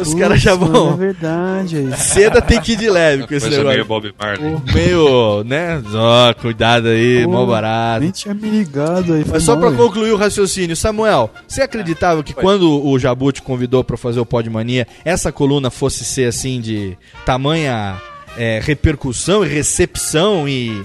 Os 0.00 0.14
caras 0.14 0.40
já 0.40 0.54
vão. 0.54 0.94
É 0.94 0.96
verdade. 0.96 1.96
Seda 1.96 2.40
tem 2.42 2.60
que 2.60 2.72
ir 2.72 2.76
de 2.76 2.88
leve 2.90 3.26
com 3.26 3.34
esse 3.34 3.48
negócio. 3.48 3.68
meio 3.70 3.84
Bob 3.84 4.14
Marley. 4.18 4.56
Meio, 4.74 5.44
né? 5.44 5.82
Ó, 5.94 6.34
cuidado 6.34 6.88
aí, 6.88 7.24
Pô, 7.24 7.30
mó 7.32 7.46
barato. 7.46 8.00
Nem 8.02 8.10
tinha 8.10 8.34
me 8.34 8.48
ligado 8.48 9.12
aí. 9.14 9.22
foi 9.24 9.32
Mas 9.34 9.42
só 9.42 9.56
mal, 9.56 9.68
pra 9.70 9.78
concluir 9.78 10.12
o 10.12 10.16
raciocínio, 10.16 10.76
Samuel, 10.76 11.30
você 11.46 11.62
acreditava 11.62 12.22
que 12.22 12.32
quando 12.32 12.84
o 12.86 12.98
Jabu 12.98 13.32
te 13.32 13.42
convidou 13.42 13.82
pra 13.84 13.96
fazer 13.96 14.20
o 14.20 14.26
Podmania, 14.26 14.86
essa 15.04 15.32
coluna 15.32 15.70
fosse 15.70 16.04
ser 16.04 16.26
assim 16.28 16.60
de 16.60 16.96
tamanha 17.26 18.00
é, 18.36 18.60
repercussão 18.62 19.44
e 19.44 19.48
recepção 19.48 20.48
e, 20.48 20.82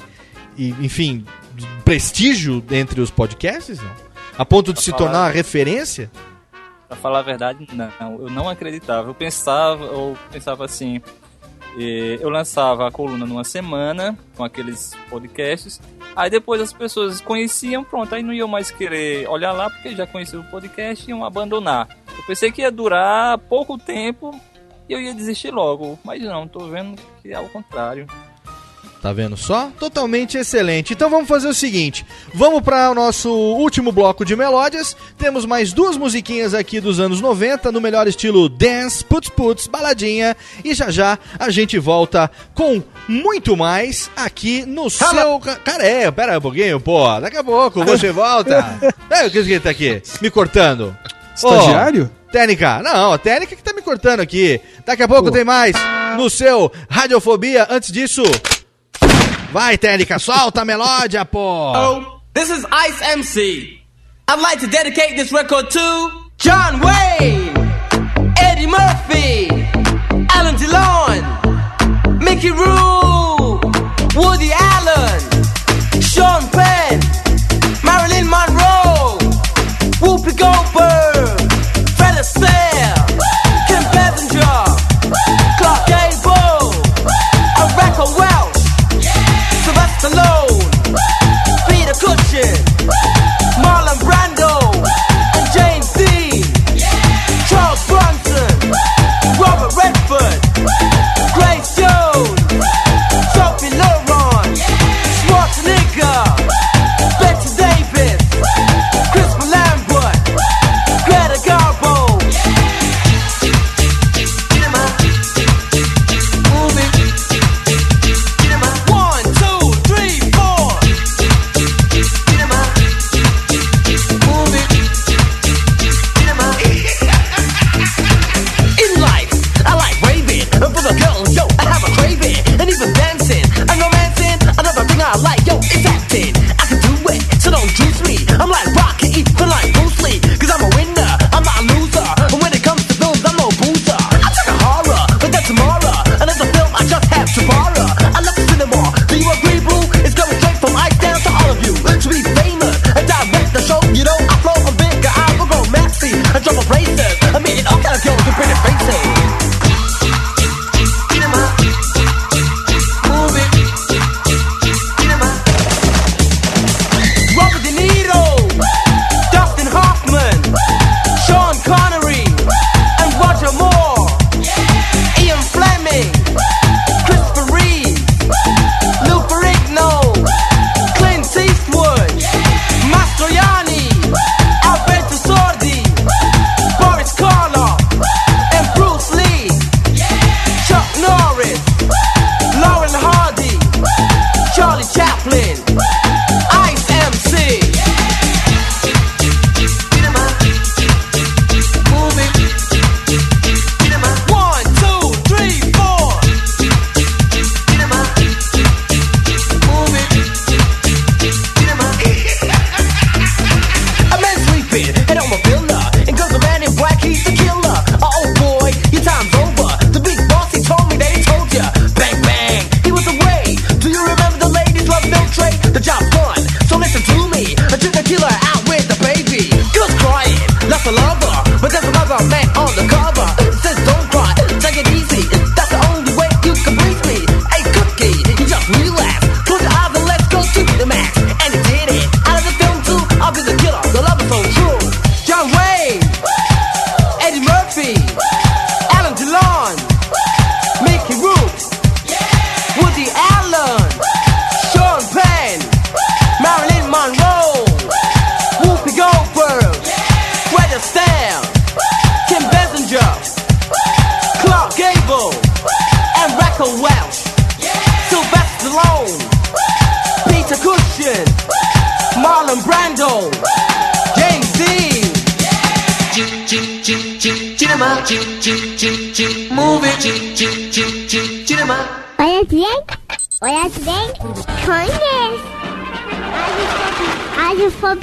e, 0.58 0.70
enfim, 0.82 1.24
prestígio 1.86 2.64
entre 2.72 3.02
os 3.02 3.12
podcasts? 3.12 3.78
Não? 3.80 3.92
A 4.38 4.46
ponto 4.46 4.74
de 4.74 4.82
se 4.82 4.92
falar- 4.92 4.98
tornar 5.04 5.20
uma 5.26 5.30
referência? 5.30 6.10
Pra 6.94 7.02
falar 7.02 7.20
a 7.20 7.24
verdade, 7.24 7.68
não. 7.74 8.20
Eu 8.22 8.30
não 8.30 8.48
acreditava. 8.48 9.10
Eu 9.10 9.16
pensava, 9.16 9.84
eu 9.86 10.16
pensava 10.32 10.64
assim. 10.64 11.02
Eu 11.76 12.30
lançava 12.30 12.88
a 12.88 12.92
coluna 12.92 13.26
numa 13.26 13.44
semana 13.44 14.16
com 14.38 14.44
aqueles 14.44 14.94
podcasts. 15.10 15.82
Aí 16.16 16.30
depois 16.30 16.62
as 16.62 16.72
pessoas 16.72 17.20
conheciam, 17.20 17.84
pronto, 17.84 18.14
aí 18.14 18.22
não 18.22 18.32
iam 18.32 18.48
mais 18.48 18.70
querer 18.70 19.28
olhar 19.28 19.52
lá 19.54 19.72
porque 19.72 19.96
já 19.96 20.06
conheciam 20.06 20.44
o 20.44 20.52
podcast 20.52 21.04
e 21.04 21.10
iam 21.10 21.26
abandonar. 21.26 21.88
Eu 22.16 22.24
pensei 22.28 22.52
que 22.52 22.62
ia 22.62 22.72
durar 22.72 23.40
pouco 23.40 23.76
tempo 23.76 24.40
e 24.88 24.94
eu 24.94 25.02
ia 25.02 25.16
desistir 25.16 25.50
logo, 25.50 25.98
mas 26.04 26.22
não, 26.22 26.48
tô 26.48 26.68
vendo 26.68 27.02
que 27.24 27.32
é 27.32 27.36
ao 27.36 27.50
contrário. 27.50 28.06
Tá 29.04 29.12
vendo 29.12 29.36
só? 29.36 29.70
Totalmente 29.78 30.38
excelente. 30.38 30.94
Então 30.94 31.10
vamos 31.10 31.28
fazer 31.28 31.50
o 31.50 31.54
seguinte: 31.54 32.06
vamos 32.34 32.62
para 32.62 32.90
o 32.90 32.96
nosso 32.96 33.30
último 33.30 33.92
bloco 33.92 34.24
de 34.24 34.34
melódias. 34.34 34.96
Temos 35.18 35.46
mais 35.46 35.74
duas 35.74 35.98
musiquinhas 35.98 36.54
aqui 36.54 36.80
dos 36.80 37.02
anos 37.02 37.20
90, 37.20 37.70
no 37.70 37.82
melhor 37.82 38.08
estilo 38.08 38.48
dance, 38.48 39.04
putz 39.04 39.28
putz, 39.28 39.68
baladinha. 39.68 40.38
E 40.64 40.74
já 40.74 40.90
já 40.90 41.20
a 41.38 41.50
gente 41.50 41.78
volta 41.78 42.32
com 42.56 42.82
muito 43.06 43.58
mais 43.58 44.10
aqui 44.16 44.66
no 44.66 44.90
seu. 44.90 45.38
ca- 45.42 45.58
Cara, 45.58 45.86
é, 45.86 46.10
pera 46.10 46.32
aí 46.32 46.38
um 46.38 46.42
pouquinho, 46.42 46.80
pô. 46.80 47.04
Daqui 47.20 47.36
a 47.36 47.44
pouco 47.44 47.84
você 47.84 48.10
volta. 48.14 48.80
É, 49.10 49.28
o 49.28 49.30
que 49.32 49.44
que 49.44 49.60
tá 49.60 49.70
aqui? 49.72 50.02
Me 50.22 50.32
cortando. 50.32 50.96
Estagiário? 51.36 52.10
Ô, 52.30 52.32
técnica, 52.32 52.82
não, 52.82 53.12
a 53.12 53.18
técnica 53.18 53.54
que 53.54 53.62
tá 53.64 53.74
me 53.74 53.82
cortando 53.82 54.22
aqui. 54.22 54.62
Daqui 54.86 55.04
a 55.04 55.08
pouco 55.10 55.30
tem 55.30 55.44
mais 55.44 55.76
no 56.16 56.30
seu 56.30 56.72
Radiofobia. 56.90 57.68
Antes 57.70 57.92
disso, 57.92 58.24
vai, 59.54 59.78
técnica, 59.78 60.18
solta 60.18 60.62
a 60.62 60.66
melódia, 60.66 61.24
pô. 61.24 61.74
Oh, 61.76 62.20
this 62.34 62.50
is 62.50 62.66
Ice 62.88 63.02
MC. 63.14 63.80
I'd 64.28 64.42
like 64.42 64.60
to 64.62 64.68
dedicate 64.68 65.16
this 65.16 65.32
record 65.32 65.70
to 65.70 66.12
John 66.40 66.82
Wayne, 66.82 67.54
Eddie 68.42 68.66
Murphy, 68.66 69.48
Alan 70.34 70.56
DeLon, 70.56 71.22
Mickey 72.20 72.50
Rule, 72.50 73.62
Woody 74.16 74.52
Allen, 74.52 75.22
Sean 76.02 76.50
Penn, 76.50 76.83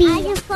Radiofobia. 0.01 0.50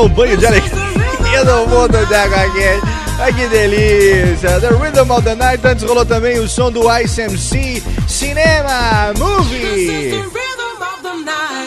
Corona, 0.00 0.02
um 0.02 0.08
banho 0.08 0.36
de 0.36 0.46
alegria 0.46 0.70
do 1.44 1.66
mundo 1.68 2.06
da 2.06 2.22
HQ. 2.24 2.58
Ai 3.18 3.32
que 3.34 3.46
delícia! 3.48 4.60
The 4.60 4.68
Rhythm 4.68 5.10
of 5.10 5.22
the 5.22 5.34
Night, 5.34 5.66
antes 5.66 5.84
rolou 5.84 6.06
também 6.06 6.38
o 6.38 6.48
som 6.48 6.72
do 6.72 6.82
ICMC 6.90 7.82
Cinema 8.08 9.12
Movie. 9.18 10.30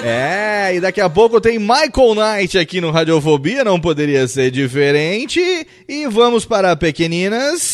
É, 0.04 0.76
e 0.76 0.82
daqui 0.82 1.00
a 1.00 1.10
pouco 1.10 1.40
tem 1.40 1.60
Michael 1.60 2.16
Knight 2.16 2.58
aqui 2.58 2.82
no 2.82 2.92
Radiofobia, 2.92 3.64
não 3.64 3.80
poderia 3.80 4.28
ser 4.28 4.52
diferente. 4.52 5.68
E 5.88 6.08
vamos 6.08 6.44
para 6.44 6.76
pequeninas. 6.76 7.73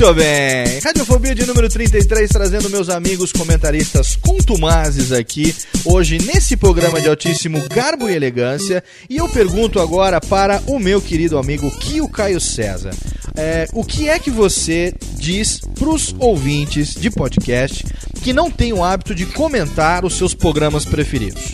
Muito 0.00 0.14
bem, 0.14 0.78
Radiofobia 0.82 1.34
de 1.34 1.44
número 1.44 1.68
33, 1.68 2.30
trazendo 2.30 2.70
meus 2.70 2.88
amigos 2.88 3.32
comentaristas 3.32 4.16
contumazes 4.16 5.12
aqui, 5.12 5.54
hoje 5.84 6.16
nesse 6.16 6.56
programa 6.56 6.98
de 6.98 7.06
altíssimo 7.06 7.62
garbo 7.68 8.08
e 8.08 8.14
elegância. 8.14 8.82
E 9.10 9.18
eu 9.18 9.28
pergunto 9.28 9.78
agora 9.78 10.18
para 10.18 10.62
o 10.66 10.78
meu 10.78 11.02
querido 11.02 11.36
amigo 11.36 11.70
Kio 11.80 12.08
Caio 12.08 12.40
César: 12.40 12.94
é, 13.36 13.66
o 13.74 13.84
que 13.84 14.08
é 14.08 14.18
que 14.18 14.30
você 14.30 14.94
diz 15.18 15.60
pros 15.78 16.14
ouvintes 16.18 16.94
de 16.94 17.10
podcast 17.10 17.84
que 18.22 18.32
não 18.32 18.50
têm 18.50 18.72
o 18.72 18.82
hábito 18.82 19.14
de 19.14 19.26
comentar 19.26 20.02
os 20.06 20.16
seus 20.16 20.32
programas 20.32 20.86
preferidos? 20.86 21.52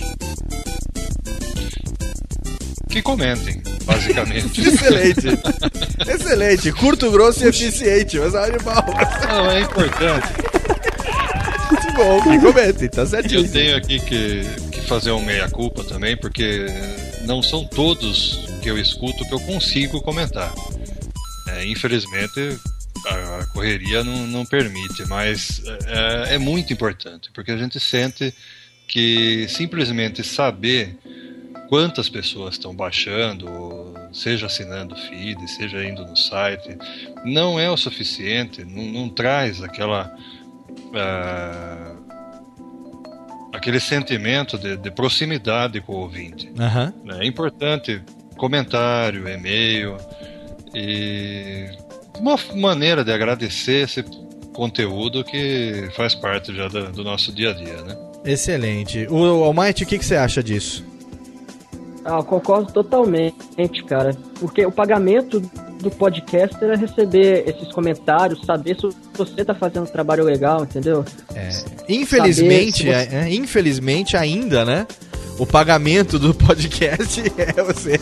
Que 2.97 3.03
comentem, 3.03 3.61
basicamente. 3.85 4.57
Excelente. 4.67 5.27
Excelente, 6.09 6.73
curto, 6.73 7.11
grosso 7.11 7.45
e 7.45 7.49
eficiente, 7.49 8.19
mas 8.19 8.33
olha 8.33 8.57
de 8.57 8.65
palmas. 8.65 9.27
Não, 9.29 9.51
é 9.51 9.61
importante. 9.61 10.27
Muito 11.71 11.93
bom, 11.95 12.23
que 12.23 12.39
comentem, 12.39 12.89
tá 12.89 13.05
certinho. 13.05 13.45
eu 13.45 13.53
tenho 13.53 13.77
aqui 13.77 14.01
que, 14.01 14.41
que 14.73 14.81
fazer 14.81 15.11
um 15.11 15.23
meia-culpa 15.23 15.85
também, 15.85 16.17
porque 16.17 16.65
não 17.27 17.43
são 17.43 17.67
todos 17.67 18.49
que 18.63 18.71
eu 18.71 18.79
escuto 18.79 19.27
que 19.27 19.35
eu 19.35 19.41
consigo 19.41 20.01
comentar. 20.01 20.55
É, 21.49 21.67
infelizmente, 21.67 22.59
a, 23.05 23.41
a 23.41 23.47
correria 23.49 24.03
não, 24.03 24.27
não 24.27 24.47
permite, 24.47 25.07
mas 25.07 25.61
é, 25.87 26.37
é 26.37 26.39
muito 26.39 26.73
importante, 26.73 27.31
porque 27.35 27.51
a 27.51 27.59
gente 27.59 27.79
sente 27.79 28.33
que 28.89 29.47
simplesmente 29.51 30.25
saber 30.25 30.97
quantas 31.69 32.09
pessoas 32.09 32.55
estão 32.55 32.75
baixando, 32.75 33.95
seja 34.13 34.47
assinando 34.47 34.95
o 34.95 34.99
feed, 34.99 35.49
seja 35.49 35.85
indo 35.85 36.05
no 36.07 36.17
site, 36.17 36.77
não 37.25 37.59
é 37.59 37.71
o 37.71 37.77
suficiente, 37.77 38.65
não, 38.65 38.85
não 38.85 39.09
traz 39.09 39.63
aquela. 39.63 40.15
ah, 40.95 41.93
aquele 43.53 43.81
sentimento 43.81 44.59
de, 44.59 44.77
de 44.77 44.91
proximidade 44.91 45.81
com 45.81 45.95
o 45.95 45.97
ouvinte. 45.97 46.53
Né? 47.03 47.21
É 47.23 47.27
importante 47.27 48.03
comentário, 48.37 49.27
e-mail 49.29 49.97
e 50.75 51.67
uma 52.19 52.37
maneira 52.55 53.03
de 53.03 53.13
agradecer 53.13 53.85
esse 53.85 54.05
conteúdo 54.53 55.25
que 55.25 55.89
faz 55.97 56.15
parte 56.15 56.55
já 56.55 56.69
do, 56.69 56.93
do 56.93 57.03
nosso 57.03 57.33
dia 57.33 57.51
a 57.51 57.53
dia, 57.53 57.83
né? 57.83 57.97
Excelente. 58.25 59.07
O 59.09 59.45
Almighty, 59.45 59.85
o 59.85 59.87
que, 59.87 59.99
que 59.99 60.05
você 60.05 60.17
acha 60.17 60.43
disso? 60.43 60.85
Ah, 62.09 62.19
eu 62.19 62.25
concordo 62.25 62.73
totalmente, 62.73 63.83
cara. 63.89 64.17
Porque 64.39 64.65
o 64.65 64.71
pagamento 64.71 65.41
do 65.83 65.91
podcaster 65.91 66.71
é 66.71 66.77
receber 66.77 67.45
esses 67.49 67.73
comentários, 67.73 68.41
saber 68.47 68.77
se 68.77 68.89
você 69.15 69.45
tá 69.45 69.55
fazendo 69.55 69.83
um 69.83 69.87
trabalho 69.93 70.23
legal, 70.25 70.63
entendeu? 70.63 71.05
É. 71.35 71.49
Infelizmente, 71.89 72.85
você- 72.85 72.91
é, 72.91 73.35
infelizmente 73.35 74.17
ainda, 74.17 74.65
né? 74.65 74.87
O 75.39 75.45
pagamento 75.45 76.19
do 76.19 76.33
podcast 76.33 77.21
é 77.37 77.63
você. 77.63 77.99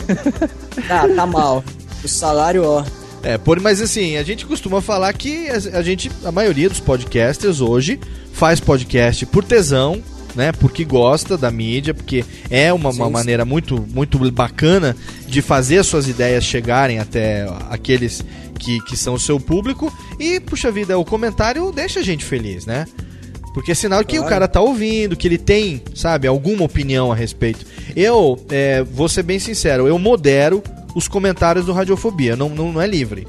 Tá, 0.87 1.07
tá 1.07 1.25
mal. 1.25 1.63
O 2.03 2.07
salário, 2.07 2.63
ó. 2.63 2.83
É, 3.23 3.37
por, 3.39 3.59
mas 3.59 3.81
assim, 3.81 4.17
a 4.17 4.23
gente 4.23 4.45
costuma 4.45 4.81
falar 4.81 5.11
que 5.13 5.49
a, 5.49 5.55
a 5.79 5.81
gente, 5.81 6.11
a 6.23 6.31
maioria 6.31 6.69
dos 6.69 6.79
podcasters 6.79 7.59
hoje 7.59 7.99
faz 8.31 8.59
podcast 8.59 9.25
por 9.25 9.43
tesão, 9.43 10.01
né? 10.35 10.51
Porque 10.51 10.83
gosta 10.83 11.37
da 11.37 11.49
mídia, 11.49 11.93
porque 11.93 12.25
é 12.49 12.71
uma, 12.73 12.89
uma 12.89 13.05
sim. 13.05 13.11
maneira 13.11 13.45
muito, 13.45 13.85
muito 13.93 14.19
bacana 14.31 14.95
de 15.27 15.41
fazer 15.41 15.77
as 15.79 15.87
suas 15.87 16.07
ideias 16.07 16.43
chegarem 16.43 16.99
até 16.99 17.47
aqueles 17.69 18.23
que, 18.59 18.79
que 18.81 18.97
são 18.97 19.13
o 19.15 19.19
seu 19.19 19.39
público. 19.39 19.91
E, 20.19 20.39
puxa 20.39 20.71
vida, 20.71 20.97
o 20.97 21.05
comentário 21.05 21.71
deixa 21.71 21.99
a 21.99 22.03
gente 22.03 22.23
feliz, 22.25 22.65
né? 22.65 22.85
Porque 23.53 23.71
é 23.71 23.75
sinal 23.75 24.03
que 24.03 24.17
o 24.17 24.21
Claro. 24.21 24.29
cara 24.29 24.47
tá 24.49 24.59
ouvindo, 24.59 25.15
que 25.15 25.25
ele 25.27 25.37
tem, 25.37 25.81
sabe, 25.95 26.27
alguma 26.27 26.65
opinião 26.65 27.09
a 27.09 27.15
respeito. 27.15 27.65
Eu, 27.95 28.37
é, 28.49 28.83
vou 28.83 29.07
ser 29.07 29.23
bem 29.23 29.39
sincero, 29.39 29.87
eu 29.87 29.97
modero 29.97 30.61
os 30.93 31.07
comentários 31.07 31.65
do 31.65 31.71
Radiofobia, 31.71 32.35
não, 32.35 32.49
não, 32.49 32.73
não 32.73 32.81
é 32.81 32.87
livre. 32.87 33.25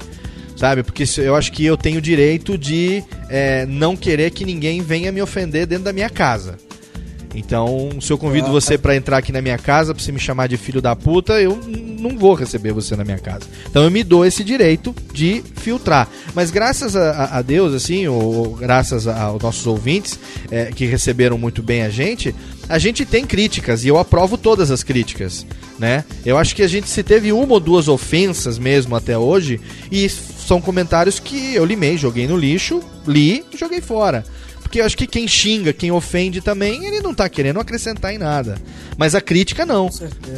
Sabe? 0.57 0.81
Porque 0.83 1.03
eu 1.17 1.35
acho 1.35 1.51
que 1.51 1.63
eu 1.63 1.77
tenho 1.77 1.99
o 1.99 2.01
direito 2.01 2.57
de 2.57 3.03
é, 3.29 3.65
não 3.67 3.95
querer 3.95 4.31
que 4.31 4.43
ninguém 4.43 4.81
venha 4.81 5.11
me 5.11 5.21
ofender 5.21 5.67
dentro 5.67 5.85
da 5.85 5.93
minha 5.93 6.09
casa. 6.09 6.57
Então, 7.39 7.89
se 8.01 8.11
eu 8.11 8.17
convido 8.17 8.47
Ah, 8.47 8.51
você 8.51 8.79
pra 8.79 8.95
entrar 8.95 9.17
aqui 9.17 9.31
na 9.31 9.43
minha 9.43 9.59
casa, 9.59 9.93
pra 9.93 10.03
você 10.03 10.11
me 10.11 10.19
chamar 10.19 10.47
de 10.47 10.57
filho 10.57 10.81
da 10.81 10.95
puta, 10.95 11.39
eu 11.39 11.59
não 11.99 12.17
vou 12.17 12.33
receber 12.33 12.71
você 12.73 12.95
na 12.95 13.03
minha 13.03 13.19
casa. 13.19 13.41
Então 13.69 13.83
eu 13.83 13.91
me 13.91 14.03
dou 14.03 14.25
esse 14.25 14.43
direito 14.43 14.93
de 15.13 15.43
filtrar. 15.55 16.07
Mas 16.33 16.49
graças 16.49 16.95
a, 16.95 17.37
a- 17.37 17.41
Deus, 17.43 17.75
assim, 17.75 18.07
ou, 18.07 18.55
graças 18.55 19.05
aos 19.07 19.39
nossos 19.41 19.67
ouvintes 19.67 20.19
é, 20.49 20.65
que 20.65 20.85
receberam 20.87 21.37
muito 21.37 21.61
bem 21.61 21.83
a 21.83 21.89
gente, 21.89 22.33
a 22.67 22.79
gente 22.79 23.05
tem 23.05 23.23
críticas 23.23 23.85
e 23.85 23.87
eu 23.87 23.99
aprovo 23.99 24.35
todas 24.35 24.71
as 24.71 24.81
críticas, 24.81 25.45
né? 25.77 26.03
Eu 26.25 26.39
acho 26.39 26.55
que 26.55 26.63
a 26.63 26.67
gente 26.67 26.89
se 26.89 27.03
teve 27.03 27.31
uma 27.31 27.53
ou 27.53 27.59
duas 27.59 27.87
ofensas 27.87 28.57
mesmo 28.57 28.95
até 28.95 29.15
hoje 29.15 29.61
e 29.91 30.09
são 30.09 30.59
comentários 30.59 31.19
que 31.19 31.53
eu 31.53 31.63
limei, 31.63 31.97
joguei 31.97 32.25
no 32.27 32.35
lixo, 32.35 32.81
li 33.05 33.45
e 33.53 33.57
joguei 33.57 33.79
fora. 33.79 34.25
Porque 34.67 34.81
eu 34.81 34.85
acho 34.85 34.97
que 34.97 35.07
quem 35.07 35.25
xinga, 35.25 35.71
quem 35.71 35.91
ofende 35.91 36.41
também, 36.41 36.85
ele 36.85 36.99
não 36.99 37.13
tá 37.13 37.29
querendo 37.29 37.57
acrescentar 37.57 38.13
em 38.13 38.17
nada. 38.17 38.57
Mas 38.97 39.15
a 39.15 39.21
crítica 39.21 39.65
não. 39.65 39.89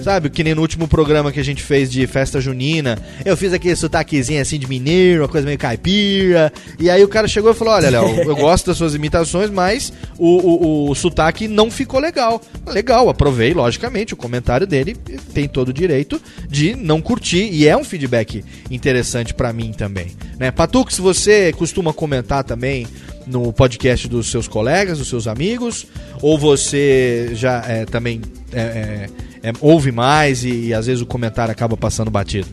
Sabe? 0.04 0.30
Que 0.30 0.44
nem 0.44 0.54
no 0.54 0.62
último 0.62 0.88
programa 0.88 1.32
que 1.32 1.40
a 1.40 1.44
gente 1.44 1.64
fez 1.64 1.92
de 1.92 2.06
festa 2.06 2.40
junina, 2.40 2.96
eu 3.26 3.36
fiz 3.36 3.54
aquele 3.54 3.76
sotaquezinho 3.76 4.40
assim 4.40 4.60
de 4.60 4.68
mineiro, 4.68 5.24
uma 5.24 5.28
coisa 5.28 5.48
meio 5.48 5.58
caipira. 5.58 6.54
E 6.78 6.92
aí 6.92 7.04
o 7.04 7.08
cara 7.08 7.28
chegou 7.28 7.50
e 7.50 7.56
falou: 7.56 7.74
Olha, 7.74 7.90
Léo, 7.90 8.22
eu 8.22 8.36
gosto 8.38 8.68
das 8.68 8.78
suas 8.78 8.94
imitações, 8.94 9.50
mas 9.50 9.92
o, 10.16 10.28
o, 10.28 10.92
o 10.92 10.96
sotaque 10.96 11.48
não 11.48 11.72
ficou 11.72 12.00
legal. 12.00 12.40
Legal, 12.68 13.10
aprovei, 13.10 13.52
logicamente, 13.52 14.14
o 14.14 14.18
comentário 14.18 14.68
dele 14.68 14.96
tem 15.34 15.48
todo 15.48 15.70
o 15.70 15.74
direito 15.74 16.22
de 16.48 16.76
não 16.76 17.02
curtir. 17.02 17.50
E 17.52 17.68
é 17.68 17.76
um 17.76 17.84
feedback 17.84 18.46
interessante 18.70 19.34
pra 19.34 19.52
mim 19.52 19.72
também. 19.72 20.12
Né? 20.38 20.52
Patuco, 20.52 20.94
se 20.94 21.02
você 21.02 21.52
costuma 21.54 21.92
comentar 21.92 22.44
também 22.44 22.86
no 23.26 23.54
podcast 23.54 24.08
dos 24.08 24.30
seus 24.30 24.48
colegas, 24.48 24.98
dos 24.98 25.08
seus 25.08 25.28
amigos, 25.28 25.86
ou 26.22 26.38
você 26.38 27.30
já 27.34 27.64
é, 27.68 27.86
também 27.86 28.22
é, 28.52 28.60
é, 28.62 29.10
é, 29.50 29.54
ouve 29.62 29.92
mais 29.92 30.44
e, 30.44 30.68
e 30.68 30.74
às 30.74 30.88
vezes 30.88 31.02
o 31.02 31.06
comentário 31.06 31.52
acaba 31.52 31.78
passando 31.78 32.10
batido? 32.10 32.48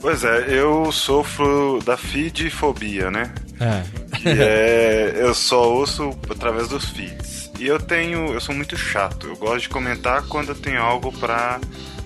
Pois 0.00 0.24
é, 0.24 0.46
eu 0.48 0.90
sofro 0.90 1.78
da 1.84 1.96
feedfobia, 1.96 3.10
né? 3.10 3.32
É. 3.60 3.82
É. 4.28 5.12
Eu 5.20 5.34
só 5.34 5.70
ouço 5.70 6.10
através 6.30 6.68
dos 6.68 6.86
feeds. 6.86 7.50
E 7.58 7.66
eu 7.66 7.78
tenho. 7.78 8.32
Eu 8.32 8.40
sou 8.40 8.54
muito 8.54 8.74
chato. 8.74 9.26
Eu 9.26 9.36
gosto 9.36 9.60
de 9.60 9.68
comentar 9.68 10.22
quando 10.22 10.48
eu 10.48 10.54
tenho 10.54 10.80
algo 10.80 11.12
pra 11.12 11.60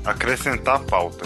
acrescentar 0.05 0.77
a 0.77 0.79
pauta. 0.81 1.25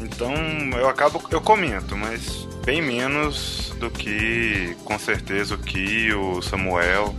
Então 0.00 0.34
eu 0.76 0.88
acabo. 0.88 1.22
Eu 1.30 1.40
comento, 1.40 1.96
mas 1.96 2.46
bem 2.66 2.82
menos 2.82 3.72
do 3.78 3.88
que 3.88 4.76
com 4.84 4.98
certeza 4.98 5.54
o 5.54 5.58
Ki, 5.58 6.12
o 6.12 6.42
Samuel. 6.42 7.14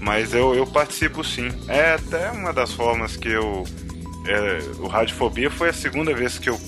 Mas 0.00 0.32
eu, 0.32 0.54
eu 0.54 0.64
participo 0.64 1.24
sim. 1.24 1.50
É 1.68 1.94
até 1.94 2.30
uma 2.30 2.52
das 2.52 2.72
formas 2.72 3.16
que 3.16 3.28
eu. 3.28 3.64
é, 4.26 4.60
o 4.78 4.86
Radiofobia 4.86 5.50
foi 5.50 5.70
a 5.70 5.72
segunda 5.72 6.14
vez 6.14 6.38
que 6.38 6.48
eu 6.48 6.58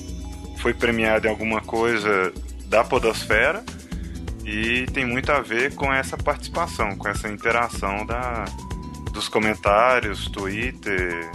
fui 0.59 0.75
premiado 0.75 1.29
em 1.29 1.31
alguma 1.31 1.61
coisa 1.61 2.33
da 2.67 2.83
Podosfera 2.83 3.65
e 4.45 4.85
tem 4.93 5.07
muito 5.07 5.31
a 5.31 5.41
ver 5.41 5.75
com 5.75 5.93
essa 5.93 6.17
participação, 6.17 6.97
com 6.97 7.09
essa 7.09 7.29
interação 7.29 8.05
da, 8.05 8.45
dos 9.13 9.29
comentários, 9.29 10.29
Twitter 10.29 11.31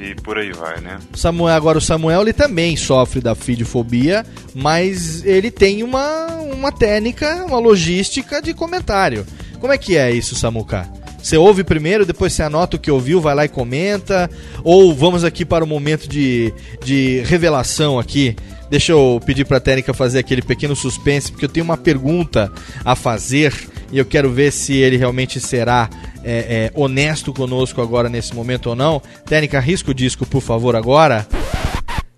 e 0.00 0.14
por 0.14 0.38
aí 0.38 0.52
vai, 0.52 0.80
né? 0.80 0.98
Samuel, 1.14 1.54
agora 1.54 1.78
o 1.78 1.80
Samuel 1.80 2.22
ele 2.22 2.32
também 2.32 2.76
sofre 2.76 3.20
da 3.20 3.34
feedfobia, 3.34 4.24
mas 4.54 5.24
ele 5.24 5.50
tem 5.50 5.82
uma, 5.82 6.26
uma 6.52 6.72
técnica, 6.72 7.44
uma 7.44 7.58
logística 7.58 8.40
de 8.40 8.54
comentário. 8.54 9.26
Como 9.60 9.72
é 9.72 9.78
que 9.78 9.96
é 9.96 10.10
isso, 10.10 10.34
Samuca? 10.34 10.88
Você 11.22 11.36
ouve 11.36 11.62
primeiro, 11.62 12.06
depois 12.06 12.32
você 12.32 12.42
anota 12.42 12.76
o 12.76 12.80
que 12.80 12.90
ouviu, 12.90 13.20
vai 13.20 13.34
lá 13.34 13.44
e 13.44 13.48
comenta? 13.48 14.30
Ou 14.64 14.94
vamos 14.94 15.22
aqui 15.22 15.44
para 15.44 15.62
o 15.62 15.66
momento 15.66 16.08
de, 16.08 16.52
de 16.82 17.22
revelação 17.26 17.98
aqui? 17.98 18.34
Deixa 18.70 18.92
eu 18.92 19.20
pedir 19.26 19.44
para 19.44 19.58
a 19.58 19.60
técnica 19.60 19.92
fazer 19.92 20.20
aquele 20.20 20.40
pequeno 20.40 20.74
suspense, 20.74 21.30
porque 21.30 21.44
eu 21.44 21.48
tenho 21.48 21.64
uma 21.64 21.76
pergunta 21.76 22.50
a 22.84 22.94
fazer 22.94 23.52
e 23.92 23.98
eu 23.98 24.04
quero 24.04 24.30
ver 24.30 24.52
se 24.52 24.76
ele 24.76 24.96
realmente 24.96 25.40
será 25.40 25.88
é, 26.22 26.70
é, 26.72 26.72
honesto 26.74 27.32
conosco 27.32 27.80
agora 27.80 28.08
nesse 28.08 28.34
momento 28.34 28.68
ou 28.68 28.76
não. 28.76 29.02
Técnica, 29.24 29.58
risca 29.60 29.90
o 29.90 29.94
disco, 29.94 30.26
por 30.26 30.40
favor, 30.40 30.76
agora. 30.76 31.26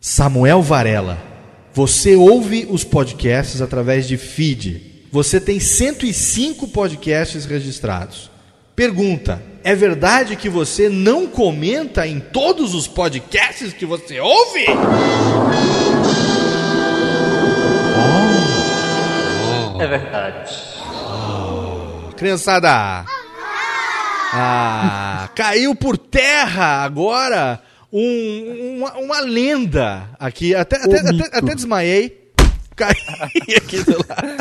Samuel 0.01 0.63
Varela, 0.63 1.19
você 1.73 2.15
ouve 2.17 2.67
os 2.69 2.85
podcasts 2.85 3.63
através 3.63 4.07
de 4.07 4.17
feed. 4.17 5.07
Você 5.11 5.41
tem 5.41 5.61
105 5.61 6.69
podcasts 6.69 7.45
registrados. 7.45 8.31
Pergunta: 8.75 9.43
é 9.63 9.75
verdade 9.75 10.37
que 10.37 10.49
você 10.49 10.89
não 10.89 11.27
comenta 11.27 12.07
em 12.07 12.19
todos 12.19 12.75
os 12.75 12.89
podcasts 12.89 13.73
que 13.73 13.87
você 13.87 14.19
ouve? 14.19 14.67
É 19.79 19.87
verdade. 19.87 20.72
Criançada! 22.23 23.05
Ah, 24.35 25.29
caiu 25.35 25.75
por 25.75 25.99
terra 25.99 26.85
agora 26.85 27.61
um- 27.93 28.77
uma, 28.79 28.93
uma 28.95 29.21
lenda 29.21 30.09
aqui. 30.21 30.55
Até, 30.55 30.77
até, 30.77 31.01
até, 31.01 31.37
até 31.39 31.55
desmaiei. 31.57 32.31
Caí 32.77 32.95
aqui 33.57 33.83
do 33.83 33.97
lado. 34.09 34.39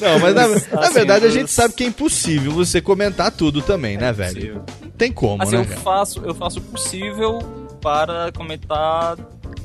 Não, 0.00 0.18
mas 0.18 0.34
na, 0.34 0.48
na 0.48 0.80
Assim, 0.86 0.94
verdade 0.94 1.26
a 1.26 1.30
gente 1.30 1.50
sabe 1.52 1.74
que 1.74 1.84
é 1.84 1.86
impossível 1.86 2.50
você 2.52 2.80
comentar 2.82 3.30
tudo 3.30 3.62
também, 3.62 3.96
né, 3.96 4.12
velho? 4.12 4.64
Não 4.82 4.90
tem 4.90 5.12
como, 5.12 5.44
Assim, 5.44 5.52
né, 5.56 5.62
eu 5.62 5.64
cara? 5.66 5.80
faço, 5.80 6.20
eu 6.24 6.34
faço 6.34 6.58
o 6.58 6.62
possível 6.62 7.38
para 7.80 8.32
comentar 8.32 9.16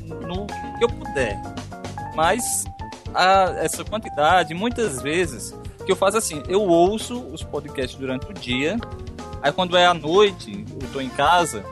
no 0.04 0.46
que 0.78 0.84
eu 0.84 0.88
puder. 0.88 1.36
Mas 2.14 2.64
a- 3.14 3.56
essa 3.58 3.84
quantidade, 3.84 4.54
muitas 4.54 5.02
vezes, 5.02 5.54
que 5.88 5.92
eu 5.92 5.96
faço 5.96 6.18
assim, 6.18 6.42
eu 6.46 6.60
ouço 6.60 7.18
os 7.32 7.42
podcasts 7.42 7.98
durante 7.98 8.30
o 8.30 8.34
dia, 8.34 8.76
aí 9.40 9.50
quando 9.50 9.74
é 9.74 9.86
à 9.86 9.94
noite, 9.94 10.66
eu 10.70 10.86
tô 10.92 11.00
em 11.00 11.08
casa, 11.08 11.64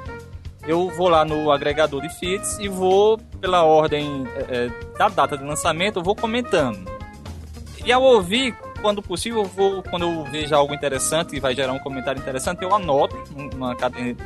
eu 0.66 0.88
vou 0.88 1.10
lá 1.10 1.22
no 1.22 1.52
agregador 1.52 2.00
de 2.00 2.08
feeds 2.18 2.58
e 2.58 2.66
vou 2.66 3.18
pela 3.42 3.62
ordem 3.64 4.26
é, 4.34 4.40
é, 4.56 4.96
da 4.96 5.10
data 5.10 5.36
de 5.36 5.44
lançamento, 5.44 5.98
eu 5.98 6.02
vou 6.02 6.16
comentando. 6.16 6.90
E 7.84 7.92
ao 7.92 8.02
ouvir, 8.02 8.56
quando 8.80 9.02
possível, 9.02 9.42
eu 9.42 9.48
vou, 9.48 9.82
quando 9.82 10.06
eu 10.06 10.24
vejo 10.24 10.54
algo 10.54 10.72
interessante 10.72 11.36
e 11.36 11.38
vai 11.40 11.54
gerar 11.54 11.74
um 11.74 11.78
comentário 11.78 12.18
interessante, 12.18 12.62
eu 12.62 12.74
anoto 12.74 13.14
uma 13.54 13.76
cadena, 13.76 14.16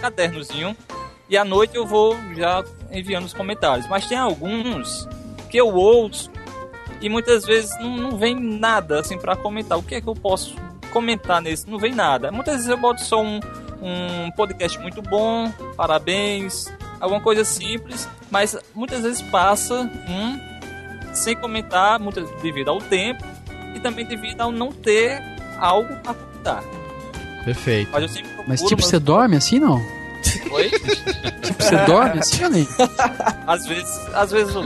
cadernozinho 0.00 0.76
e 1.28 1.36
à 1.36 1.44
noite 1.44 1.76
eu 1.76 1.86
vou 1.86 2.16
já 2.34 2.64
enviando 2.90 3.26
os 3.26 3.32
comentários. 3.32 3.86
Mas 3.86 4.04
tem 4.04 4.18
alguns 4.18 5.08
que 5.48 5.58
eu 5.58 5.72
ouço 5.72 6.28
e 7.02 7.08
muitas 7.08 7.44
vezes 7.44 7.76
não, 7.80 7.96
não 7.96 8.16
vem 8.16 8.34
nada 8.38 9.00
assim 9.00 9.18
para 9.18 9.36
comentar. 9.36 9.76
O 9.78 9.82
que 9.82 9.96
é 9.96 10.00
que 10.00 10.08
eu 10.08 10.14
posso 10.14 10.54
comentar 10.92 11.42
nesse? 11.42 11.68
Não 11.68 11.78
vem 11.78 11.94
nada. 11.94 12.30
Muitas 12.30 12.54
vezes 12.54 12.68
eu 12.68 12.76
boto 12.78 13.02
só 13.02 13.20
um, 13.22 13.40
um 13.82 14.30
podcast 14.36 14.78
muito 14.78 15.02
bom, 15.02 15.52
parabéns, 15.76 16.72
alguma 17.00 17.20
coisa 17.20 17.44
simples, 17.44 18.08
mas 18.30 18.56
muitas 18.74 19.02
vezes 19.02 19.20
passa 19.22 19.74
um 20.08 20.52
sem 21.12 21.36
comentar, 21.36 21.98
muitas 21.98 22.30
devido 22.40 22.70
ao 22.70 22.78
tempo 22.78 23.24
e 23.74 23.80
também 23.80 24.04
devido 24.06 24.40
ao 24.40 24.52
não 24.52 24.70
ter 24.72 25.20
algo 25.58 25.94
para 25.96 26.14
comentar. 26.14 26.64
Perfeito. 27.44 27.90
Mas 27.92 28.10
sempre 28.10 28.28
procuro, 28.28 28.48
Mas 28.48 28.60
tipo, 28.62 28.80
mas- 28.80 28.84
você 28.90 28.98
dorme 28.98 29.36
assim, 29.36 29.58
não? 29.58 29.82
Oi? 30.52 30.70
Tipo, 30.70 31.62
você 31.62 31.76
dorme 31.84 32.18
assim 32.20 32.44
ou 32.44 32.50
nem? 32.50 32.68
Às 33.46 33.66
vezes, 33.66 34.00
às 34.14 34.30
vezes 34.30 34.54
eu... 34.54 34.62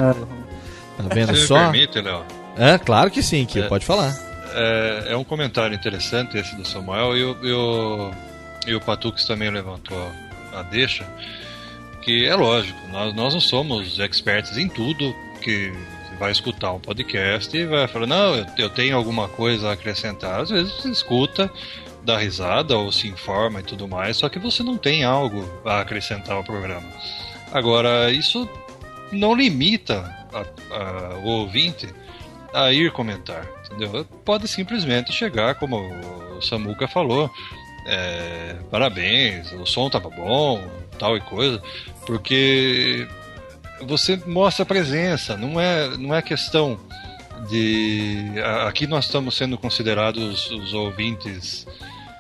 Tá 0.97 1.05
vendo 1.15 1.35
Se 1.35 1.41
me 1.43 1.47
só? 1.47 1.55
permite, 1.71 2.01
Léo. 2.01 2.25
É, 2.57 2.79
claro 2.79 3.11
que 3.11 3.23
sim, 3.23 3.45
que 3.45 3.61
É. 3.61 3.69
pode 3.69 3.85
falar. 3.85 4.15
É, 4.55 5.09
é 5.13 5.17
um 5.17 5.25
comentário 5.25 5.75
interessante 5.75 6.39
esse 6.39 6.57
do 6.57 6.67
Samuel 6.67 7.17
e 7.17 7.25
o, 7.25 7.37
e 7.43 7.53
o, 7.53 8.11
e 8.69 8.75
o 8.75 8.81
Patux 8.81 9.25
também 9.27 9.51
levantou 9.51 10.11
a 10.55 10.63
deixa. 10.63 11.07
Que 12.01 12.25
é 12.27 12.35
lógico, 12.35 12.79
nós, 12.89 13.15
nós 13.15 13.35
não 13.35 13.41
somos 13.41 13.99
experts 13.99 14.57
em 14.57 14.69
tudo 14.69 15.15
que 15.43 15.71
você 16.09 16.17
vai 16.19 16.31
escutar 16.33 16.73
um 16.73 16.79
podcast 16.81 17.55
e 17.55 17.67
vai 17.67 17.87
falar, 17.89 18.07
não, 18.07 18.35
eu, 18.37 18.47
eu 18.57 18.71
tenho 18.71 18.97
alguma 18.97 19.29
coisa 19.29 19.69
a 19.69 19.73
acrescentar. 19.73 20.41
Às 20.41 20.51
vezes 20.51 20.73
você 20.73 20.89
escuta, 20.89 21.51
dá 22.05 22.17
risada 22.17 22.77
ou 22.79 22.91
se 22.93 23.09
informa 23.09 23.61
e 23.61 23.65
tudo 23.65 23.87
mais, 23.89 24.17
só 24.17 24.29
que 24.29 24.39
você 24.39 24.63
não 24.63 24.79
tem 24.79 25.03
algo 25.05 25.47
a 25.65 25.81
acrescentar 25.81 26.37
ao 26.37 26.45
programa. 26.45 26.87
Agora, 27.53 28.11
isso 28.11 28.49
não 29.13 29.35
limita 29.35 30.15
a- 30.33 30.75
a- 30.75 31.19
o 31.19 31.27
ouvinte 31.29 31.89
a 32.53 32.73
ir 32.73 32.91
comentar, 32.93 33.47
entendeu? 33.67 34.05
Pode 34.25 34.49
simplesmente 34.49 35.13
chegar, 35.13 35.55
como 35.57 35.77
o 36.37 36.41
Samuca 36.43 36.89
falou, 36.89 37.31
é, 37.87 38.57
parabéns, 38.71 39.53
o 39.53 39.67
som 39.67 39.89
tava 39.91 40.09
bom, 40.11 40.63
tal 40.99 41.17
e 41.17 41.21
coisa, 41.21 41.63
porque 42.07 43.07
você 43.83 44.17
mostra 44.27 44.65
presença, 44.65 45.37
não 45.37 45.61
é, 45.61 45.97
não 45.97 46.15
é 46.15 46.23
questão 46.23 46.79
de. 47.51 48.25
Aqui 48.67 48.87
nós 48.87 49.05
estamos 49.05 49.37
sendo 49.37 49.59
considerados 49.59 50.51
os 50.51 50.73
ouvintes 50.73 51.67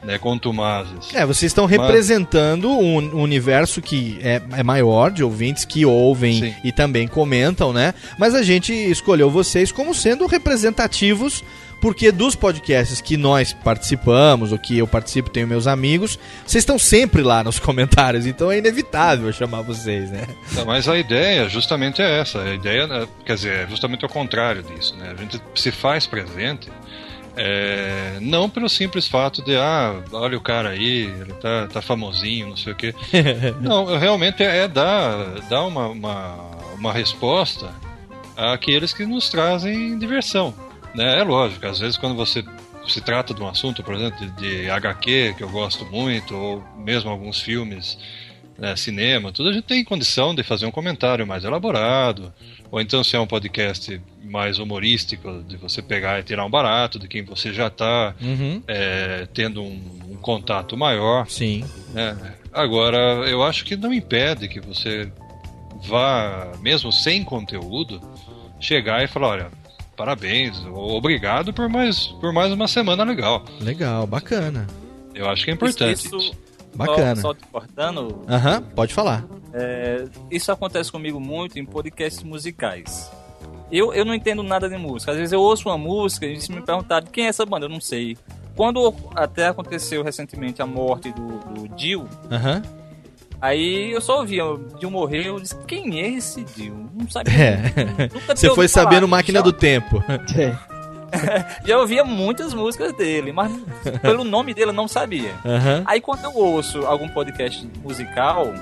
né, 0.06 0.18
contumazes. 0.18 1.12
É, 1.12 1.26
vocês 1.26 1.50
estão 1.50 1.64
Mas- 1.64 1.72
representando 1.72 2.70
um 2.70 3.20
universo 3.20 3.82
que 3.82 4.18
é, 4.22 4.40
é 4.56 4.62
maior 4.62 5.10
de 5.10 5.22
ouvintes 5.24 5.64
que 5.64 5.84
ouvem 5.84 6.54
e 6.62 6.70
também 6.72 7.08
comentam, 7.08 7.72
né? 7.72 7.92
Mas 8.18 8.34
a 8.34 8.42
gente 8.42 8.72
escolheu 8.72 9.28
vocês 9.30 9.72
como 9.72 9.92
sendo 9.94 10.24
representativos, 10.26 11.42
porque 11.80 12.10
dos 12.10 12.34
podcasts 12.34 13.00
que 13.00 13.16
nós 13.16 13.52
participamos, 13.52 14.52
ou 14.52 14.58
que 14.58 14.78
eu 14.78 14.86
participo, 14.86 15.28
tenho 15.28 15.46
meus 15.46 15.66
amigos, 15.66 16.18
vocês 16.46 16.62
estão 16.62 16.78
sempre 16.78 17.22
lá 17.22 17.44
nos 17.44 17.58
comentários, 17.60 18.26
então 18.26 18.50
é 18.50 18.58
inevitável 18.58 19.30
chamar 19.32 19.62
vocês, 19.62 20.10
né? 20.10 20.26
Não, 20.52 20.64
mas 20.64 20.88
a 20.88 20.96
ideia 20.96 21.48
justamente 21.48 22.00
é 22.00 22.20
essa. 22.20 22.40
A 22.40 22.54
ideia, 22.54 22.86
né, 22.86 23.06
quer 23.24 23.34
dizer, 23.34 23.52
é 23.52 23.66
justamente 23.68 24.04
o 24.06 24.08
contrário 24.08 24.62
disso. 24.62 24.94
Né? 24.96 25.14
A 25.16 25.20
gente 25.20 25.40
se 25.54 25.70
faz 25.70 26.06
presente 26.06 26.68
é, 27.36 28.18
não 28.20 28.48
pelo 28.48 28.68
simples 28.68 29.06
fato 29.06 29.42
de, 29.42 29.54
ah, 29.56 30.02
olha 30.10 30.38
o 30.38 30.40
cara 30.40 30.70
aí, 30.70 31.02
ele 31.02 31.34
tá, 31.34 31.66
tá 31.66 31.82
famosinho, 31.82 32.48
não 32.48 32.56
sei 32.56 32.72
o 32.72 32.76
quê. 32.76 32.94
Não, 33.60 33.98
realmente 33.98 34.42
é 34.42 34.66
dar, 34.66 35.40
dar 35.48 35.64
uma, 35.64 35.88
uma, 35.88 36.34
uma 36.74 36.92
resposta 36.92 37.70
àqueles 38.36 38.92
que 38.92 39.04
nos 39.04 39.28
trazem 39.28 39.98
diversão. 39.98 40.54
Né? 40.94 41.18
É 41.18 41.22
lógico, 41.22 41.66
às 41.66 41.78
vezes 41.78 41.98
quando 41.98 42.14
você 42.14 42.42
se 42.88 43.00
trata 43.00 43.34
de 43.34 43.42
um 43.42 43.48
assunto, 43.48 43.82
por 43.82 43.94
exemplo, 43.94 44.26
de, 44.30 44.62
de 44.62 44.70
HQ, 44.70 45.34
que 45.36 45.42
eu 45.42 45.50
gosto 45.50 45.84
muito, 45.86 46.34
ou 46.34 46.64
mesmo 46.78 47.10
alguns 47.10 47.40
filmes, 47.40 47.98
né, 48.56 48.74
cinema, 48.76 49.32
tudo, 49.32 49.50
a 49.50 49.52
gente 49.52 49.64
tem 49.64 49.84
condição 49.84 50.34
de 50.34 50.42
fazer 50.42 50.66
um 50.66 50.70
comentário 50.70 51.26
mais 51.26 51.44
elaborado, 51.44 52.32
ou 52.70 52.80
então 52.80 53.02
se 53.04 53.16
é 53.16 53.20
um 53.20 53.26
podcast 53.26 54.00
mais 54.24 54.58
humorístico, 54.58 55.42
de 55.46 55.56
você 55.56 55.80
pegar 55.80 56.18
e 56.18 56.22
tirar 56.22 56.44
um 56.44 56.50
barato 56.50 56.98
de 56.98 57.06
quem 57.08 57.22
você 57.22 57.52
já 57.52 57.68
está 57.68 58.14
Uhum. 58.20 58.62
tendo 59.32 59.62
um, 59.62 59.80
um 60.10 60.16
contato 60.16 60.76
maior. 60.76 61.28
Sim. 61.28 61.64
Né? 61.94 62.16
Agora, 62.52 62.98
eu 63.28 63.42
acho 63.42 63.64
que 63.64 63.76
não 63.76 63.92
impede 63.94 64.48
que 64.48 64.60
você 64.60 65.10
vá, 65.86 66.52
mesmo 66.60 66.92
sem 66.92 67.22
conteúdo, 67.22 68.00
chegar 68.58 69.04
e 69.04 69.06
falar, 69.06 69.28
olha, 69.28 69.46
parabéns, 69.96 70.58
obrigado 70.74 71.52
por 71.52 71.68
mais, 71.68 72.06
por 72.20 72.32
mais 72.32 72.52
uma 72.52 72.66
semana 72.66 73.04
legal. 73.04 73.44
Legal, 73.60 74.06
bacana. 74.06 74.66
Eu 75.14 75.28
acho 75.28 75.44
que 75.44 75.50
é 75.50 75.54
importante. 75.54 76.06
Isso, 76.06 76.32
Bacana. 76.76 77.16
Só, 77.16 77.28
só 77.28 77.34
te 77.34 77.44
cortando, 77.46 78.22
Aham, 78.28 78.62
pode 78.74 78.92
falar. 78.94 79.24
É, 79.52 80.04
isso 80.30 80.52
acontece 80.52 80.92
comigo 80.92 81.18
muito 81.18 81.58
em 81.58 81.64
podcasts 81.64 82.22
musicais. 82.22 83.10
Eu, 83.72 83.92
eu 83.92 84.04
não 84.04 84.14
entendo 84.14 84.42
nada 84.42 84.68
de 84.68 84.76
música. 84.76 85.10
Às 85.12 85.18
vezes 85.18 85.32
eu 85.32 85.40
ouço 85.40 85.68
uma 85.68 85.76
música 85.78 86.24
e 86.26 86.40
se 86.40 86.52
me 86.52 86.60
perguntar 86.62 87.00
de 87.00 87.10
quem 87.10 87.24
é 87.26 87.28
essa 87.28 87.44
banda, 87.44 87.66
eu 87.66 87.70
não 87.70 87.80
sei. 87.80 88.16
Quando 88.54 88.94
até 89.14 89.48
aconteceu 89.48 90.02
recentemente 90.04 90.62
a 90.62 90.66
morte 90.66 91.12
do, 91.12 91.38
do 91.52 91.68
Dio, 91.76 92.08
Aham. 92.30 92.62
aí 93.40 93.90
eu 93.92 94.00
só 94.00 94.20
ouvia, 94.20 94.44
o 94.46 94.56
Dio 94.78 94.90
morreu, 94.90 95.34
eu 95.34 95.40
disse, 95.40 95.56
quem 95.66 96.00
é 96.00 96.08
esse 96.08 96.42
Dio? 96.44 96.88
Não 96.94 97.08
sabia. 97.10 97.34
É. 97.34 97.56
Nunca 98.14 98.34
Você 98.36 98.46
foi 98.46 98.50
ouvido 98.50 98.68
falar. 98.70 98.84
sabendo 98.84 99.08
máquina 99.08 99.40
Já- 99.40 99.44
do 99.44 99.52
tempo. 99.52 100.02
Já 101.64 101.78
ouvia 101.78 102.04
muitas 102.04 102.52
músicas 102.54 102.92
dele, 102.94 103.32
mas 103.32 103.52
pelo 104.02 104.24
nome 104.24 104.52
dele 104.54 104.70
eu 104.70 104.74
não 104.74 104.88
sabia. 104.88 105.32
Aham. 105.44 105.82
Aí 105.86 106.00
quando 106.00 106.24
eu 106.24 106.34
ouço 106.34 106.84
algum 106.86 107.08
podcast 107.08 107.68
musical, 107.82 108.52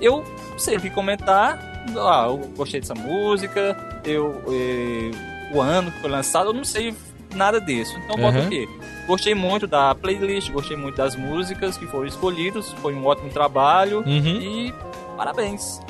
eu 0.00 0.24
sempre 0.56 0.90
comentar, 0.90 1.58
ah, 1.96 2.24
eu 2.28 2.38
gostei 2.56 2.80
dessa 2.80 2.94
música, 2.94 3.76
eu 4.04 4.42
eh, 4.48 5.10
o 5.54 5.60
ano 5.60 5.90
que 5.90 6.00
foi 6.00 6.10
lançado, 6.10 6.50
eu 6.50 6.52
não 6.54 6.64
sei 6.64 6.94
nada 7.34 7.60
disso. 7.60 7.94
Então 8.04 8.16
boto 8.16 8.38
Aham. 8.38 8.46
o 8.46 8.50
quê? 8.50 8.68
Gostei 9.06 9.34
muito 9.34 9.66
da 9.66 9.94
playlist, 9.94 10.50
gostei 10.50 10.76
muito 10.76 10.96
das 10.96 11.16
músicas 11.16 11.76
que 11.78 11.86
foram 11.86 12.06
escolhidas, 12.06 12.70
foi 12.82 12.94
um 12.94 13.06
ótimo 13.06 13.30
trabalho 13.30 14.00
Uhum. 14.06 14.40
e 14.40 14.74
parabéns. 15.16 15.80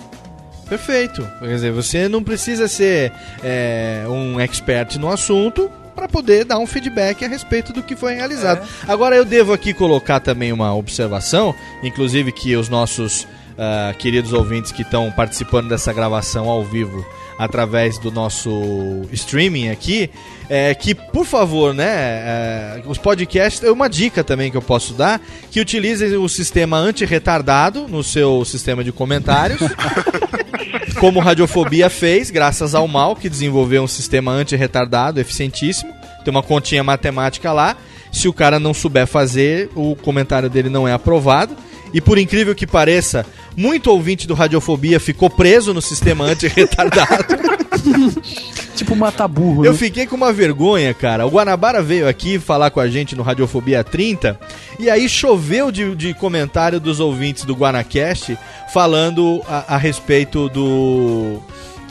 Perfeito. 0.68 1.26
Quer 1.40 1.46
dizer, 1.46 1.72
você 1.72 2.08
não 2.08 2.22
precisa 2.22 2.68
ser 2.68 3.12
é, 3.42 4.04
um 4.08 4.38
expert 4.38 4.96
no 4.98 5.10
assunto 5.10 5.70
para 5.94 6.08
poder 6.08 6.44
dar 6.44 6.58
um 6.58 6.66
feedback 6.66 7.24
a 7.24 7.28
respeito 7.28 7.72
do 7.72 7.82
que 7.82 7.96
foi 7.96 8.14
realizado. 8.14 8.66
Agora 8.86 9.16
eu 9.16 9.24
devo 9.24 9.52
aqui 9.52 9.74
colocar 9.74 10.20
também 10.20 10.52
uma 10.52 10.72
observação, 10.74 11.52
inclusive 11.82 12.30
que 12.30 12.54
os 12.54 12.68
nossos 12.68 13.26
ah, 13.58 13.92
queridos 13.98 14.32
ouvintes 14.32 14.70
que 14.70 14.82
estão 14.82 15.10
participando 15.10 15.68
dessa 15.68 15.92
gravação 15.92 16.48
ao 16.48 16.64
vivo 16.64 17.04
através 17.38 17.98
do 17.98 18.10
nosso 18.10 19.02
streaming 19.12 19.68
aqui, 19.68 20.10
é, 20.50 20.74
que 20.74 20.94
por 20.94 21.24
favor, 21.24 21.72
né, 21.72 21.86
é, 21.86 22.82
os 22.86 22.98
podcasts, 22.98 23.62
é 23.62 23.70
uma 23.70 23.88
dica 23.88 24.24
também 24.24 24.50
que 24.50 24.56
eu 24.56 24.62
posso 24.62 24.92
dar, 24.94 25.20
que 25.50 25.60
utilizem 25.60 26.16
o 26.16 26.28
sistema 26.28 26.76
anti-retardado 26.76 27.86
no 27.86 28.02
seu 28.02 28.44
sistema 28.44 28.82
de 28.82 28.90
comentários. 28.90 29.60
como 30.98 31.20
Radiofobia 31.20 31.88
fez, 31.88 32.30
graças 32.30 32.74
ao 32.74 32.88
Mal, 32.88 33.14
que 33.14 33.28
desenvolveu 33.28 33.84
um 33.84 33.88
sistema 33.88 34.32
anti-retardado 34.32 35.20
eficientíssimo. 35.20 35.92
Tem 36.24 36.30
uma 36.30 36.42
continha 36.42 36.82
matemática 36.82 37.52
lá. 37.52 37.76
Se 38.10 38.26
o 38.26 38.32
cara 38.32 38.58
não 38.58 38.74
souber 38.74 39.06
fazer, 39.06 39.70
o 39.74 39.94
comentário 39.94 40.50
dele 40.50 40.68
não 40.68 40.88
é 40.88 40.92
aprovado. 40.92 41.54
E 41.92 42.00
por 42.00 42.18
incrível 42.18 42.54
que 42.54 42.66
pareça, 42.66 43.24
muito 43.56 43.90
ouvinte 43.90 44.26
do 44.26 44.34
Radiofobia 44.34 45.00
ficou 45.00 45.30
preso 45.30 45.72
no 45.72 45.80
sistema 45.80 46.24
anti-retardado. 46.24 47.36
tipo 48.78 48.94
mata-burro. 48.94 49.64
Eu 49.64 49.72
né? 49.72 49.78
fiquei 49.78 50.06
com 50.06 50.16
uma 50.16 50.32
vergonha, 50.32 50.94
cara. 50.94 51.26
O 51.26 51.30
Guanabara 51.30 51.82
veio 51.82 52.08
aqui 52.08 52.38
falar 52.38 52.70
com 52.70 52.80
a 52.80 52.88
gente 52.88 53.16
no 53.16 53.22
Radiofobia 53.22 53.82
30 53.82 54.38
e 54.78 54.88
aí 54.88 55.08
choveu 55.08 55.70
de, 55.70 55.94
de 55.94 56.14
comentário 56.14 56.78
dos 56.78 57.00
ouvintes 57.00 57.44
do 57.44 57.54
Guanacast 57.54 58.38
falando 58.72 59.42
a, 59.48 59.74
a 59.74 59.76
respeito 59.76 60.48
do, 60.48 61.40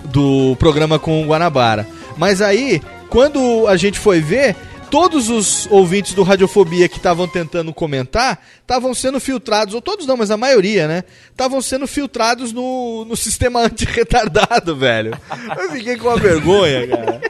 do 0.05 0.55
programa 0.57 0.97
com 0.97 1.21
o 1.21 1.25
Guanabara. 1.25 1.87
Mas 2.17 2.41
aí, 2.41 2.81
quando 3.09 3.67
a 3.67 3.75
gente 3.75 3.99
foi 3.99 4.21
ver, 4.21 4.55
todos 4.89 5.29
os 5.29 5.67
ouvintes 5.71 6.13
do 6.13 6.23
Radiofobia 6.23 6.87
que 6.89 6.97
estavam 6.97 7.27
tentando 7.27 7.73
comentar 7.73 8.43
estavam 8.61 8.93
sendo 8.93 9.19
filtrados, 9.19 9.73
ou 9.73 9.81
todos 9.81 10.05
não, 10.05 10.17
mas 10.17 10.31
a 10.31 10.37
maioria, 10.37 10.87
né? 10.87 11.03
Estavam 11.29 11.61
sendo 11.61 11.87
filtrados 11.87 12.51
no, 12.51 13.05
no 13.05 13.15
sistema 13.15 13.61
anti-retardado, 13.61 14.75
velho. 14.75 15.17
Eu 15.57 15.71
fiquei 15.71 15.97
com 15.97 16.07
uma 16.07 16.17
vergonha, 16.17 16.87
cara. 16.87 17.21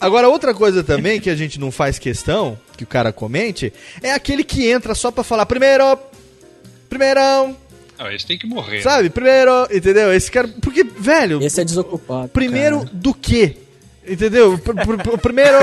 Agora, 0.00 0.28
outra 0.28 0.54
coisa 0.54 0.82
também 0.82 1.20
que 1.20 1.30
a 1.30 1.34
gente 1.34 1.58
não 1.58 1.70
faz 1.70 1.98
questão 1.98 2.58
que 2.76 2.84
o 2.84 2.86
cara 2.86 3.12
comente 3.12 3.72
é 4.02 4.12
aquele 4.12 4.44
que 4.44 4.66
entra 4.70 4.94
só 4.94 5.10
pra 5.10 5.24
falar 5.24 5.46
primeiro. 5.46 5.98
Primeirão, 6.88 7.56
Ah, 7.98 8.12
esse 8.14 8.26
tem 8.26 8.36
que 8.38 8.46
morrer. 8.46 8.82
sabe? 8.82 9.08
Primeiro, 9.08 9.66
entendeu? 9.72 10.12
Esse 10.12 10.30
cara. 10.30 10.46
Porque, 10.60 10.84
velho. 10.84 11.42
Esse 11.42 11.60
é 11.60 11.64
desocupado. 11.64 12.28
Primeiro 12.28 12.78
cara. 12.80 12.90
do 12.92 13.14
quê? 13.14 13.56
Entendeu? 14.06 14.58
Pr- 14.58 15.18
primeiro, 15.18 15.58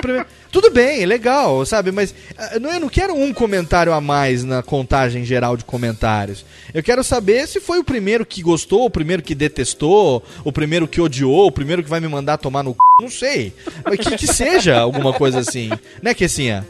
primeiro. 0.00 0.26
Tudo 0.50 0.70
bem, 0.70 1.04
legal, 1.04 1.66
sabe? 1.66 1.92
Mas 1.92 2.14
ah, 2.38 2.58
não- 2.58 2.70
eu 2.72 2.80
não 2.80 2.88
quero 2.88 3.14
um 3.14 3.32
comentário 3.32 3.92
a 3.92 4.00
mais 4.00 4.42
na 4.42 4.62
contagem 4.62 5.22
geral 5.24 5.54
de 5.54 5.64
comentários. 5.64 6.46
Eu 6.72 6.82
quero 6.82 7.04
saber 7.04 7.46
se 7.46 7.60
foi 7.60 7.78
o 7.78 7.84
primeiro 7.84 8.24
que 8.24 8.40
gostou, 8.42 8.86
o 8.86 8.90
primeiro 8.90 9.22
que 9.22 9.34
detestou, 9.34 10.22
o 10.42 10.50
primeiro 10.50 10.88
que 10.88 10.98
odiou, 11.00 11.46
o 11.46 11.52
primeiro 11.52 11.82
que 11.82 11.90
vai 11.90 12.00
me 12.00 12.08
mandar 12.08 12.38
tomar 12.38 12.62
no 12.62 12.70
c... 12.70 12.76
Não 13.02 13.10
sei. 13.10 13.52
Mas 13.84 13.98
que, 13.98 14.16
que 14.16 14.26
seja 14.26 14.78
alguma 14.80 15.12
coisa 15.12 15.40
assim. 15.40 15.70
Né, 16.02 16.14
Kessinha? 16.14 16.66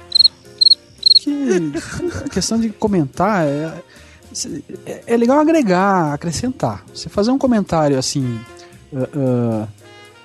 que 1.23 1.31
a 2.24 2.28
questão 2.28 2.59
de 2.61 2.69
comentar 2.70 3.47
é, 3.47 3.73
é, 4.85 5.03
é 5.07 5.16
legal 5.16 5.39
agregar, 5.39 6.12
acrescentar. 6.12 6.85
Você 6.93 7.09
fazer 7.09 7.31
um 7.31 7.39
comentário 7.39 7.97
assim, 7.99 8.39
ah, 8.95 9.09
ah, 9.16 9.69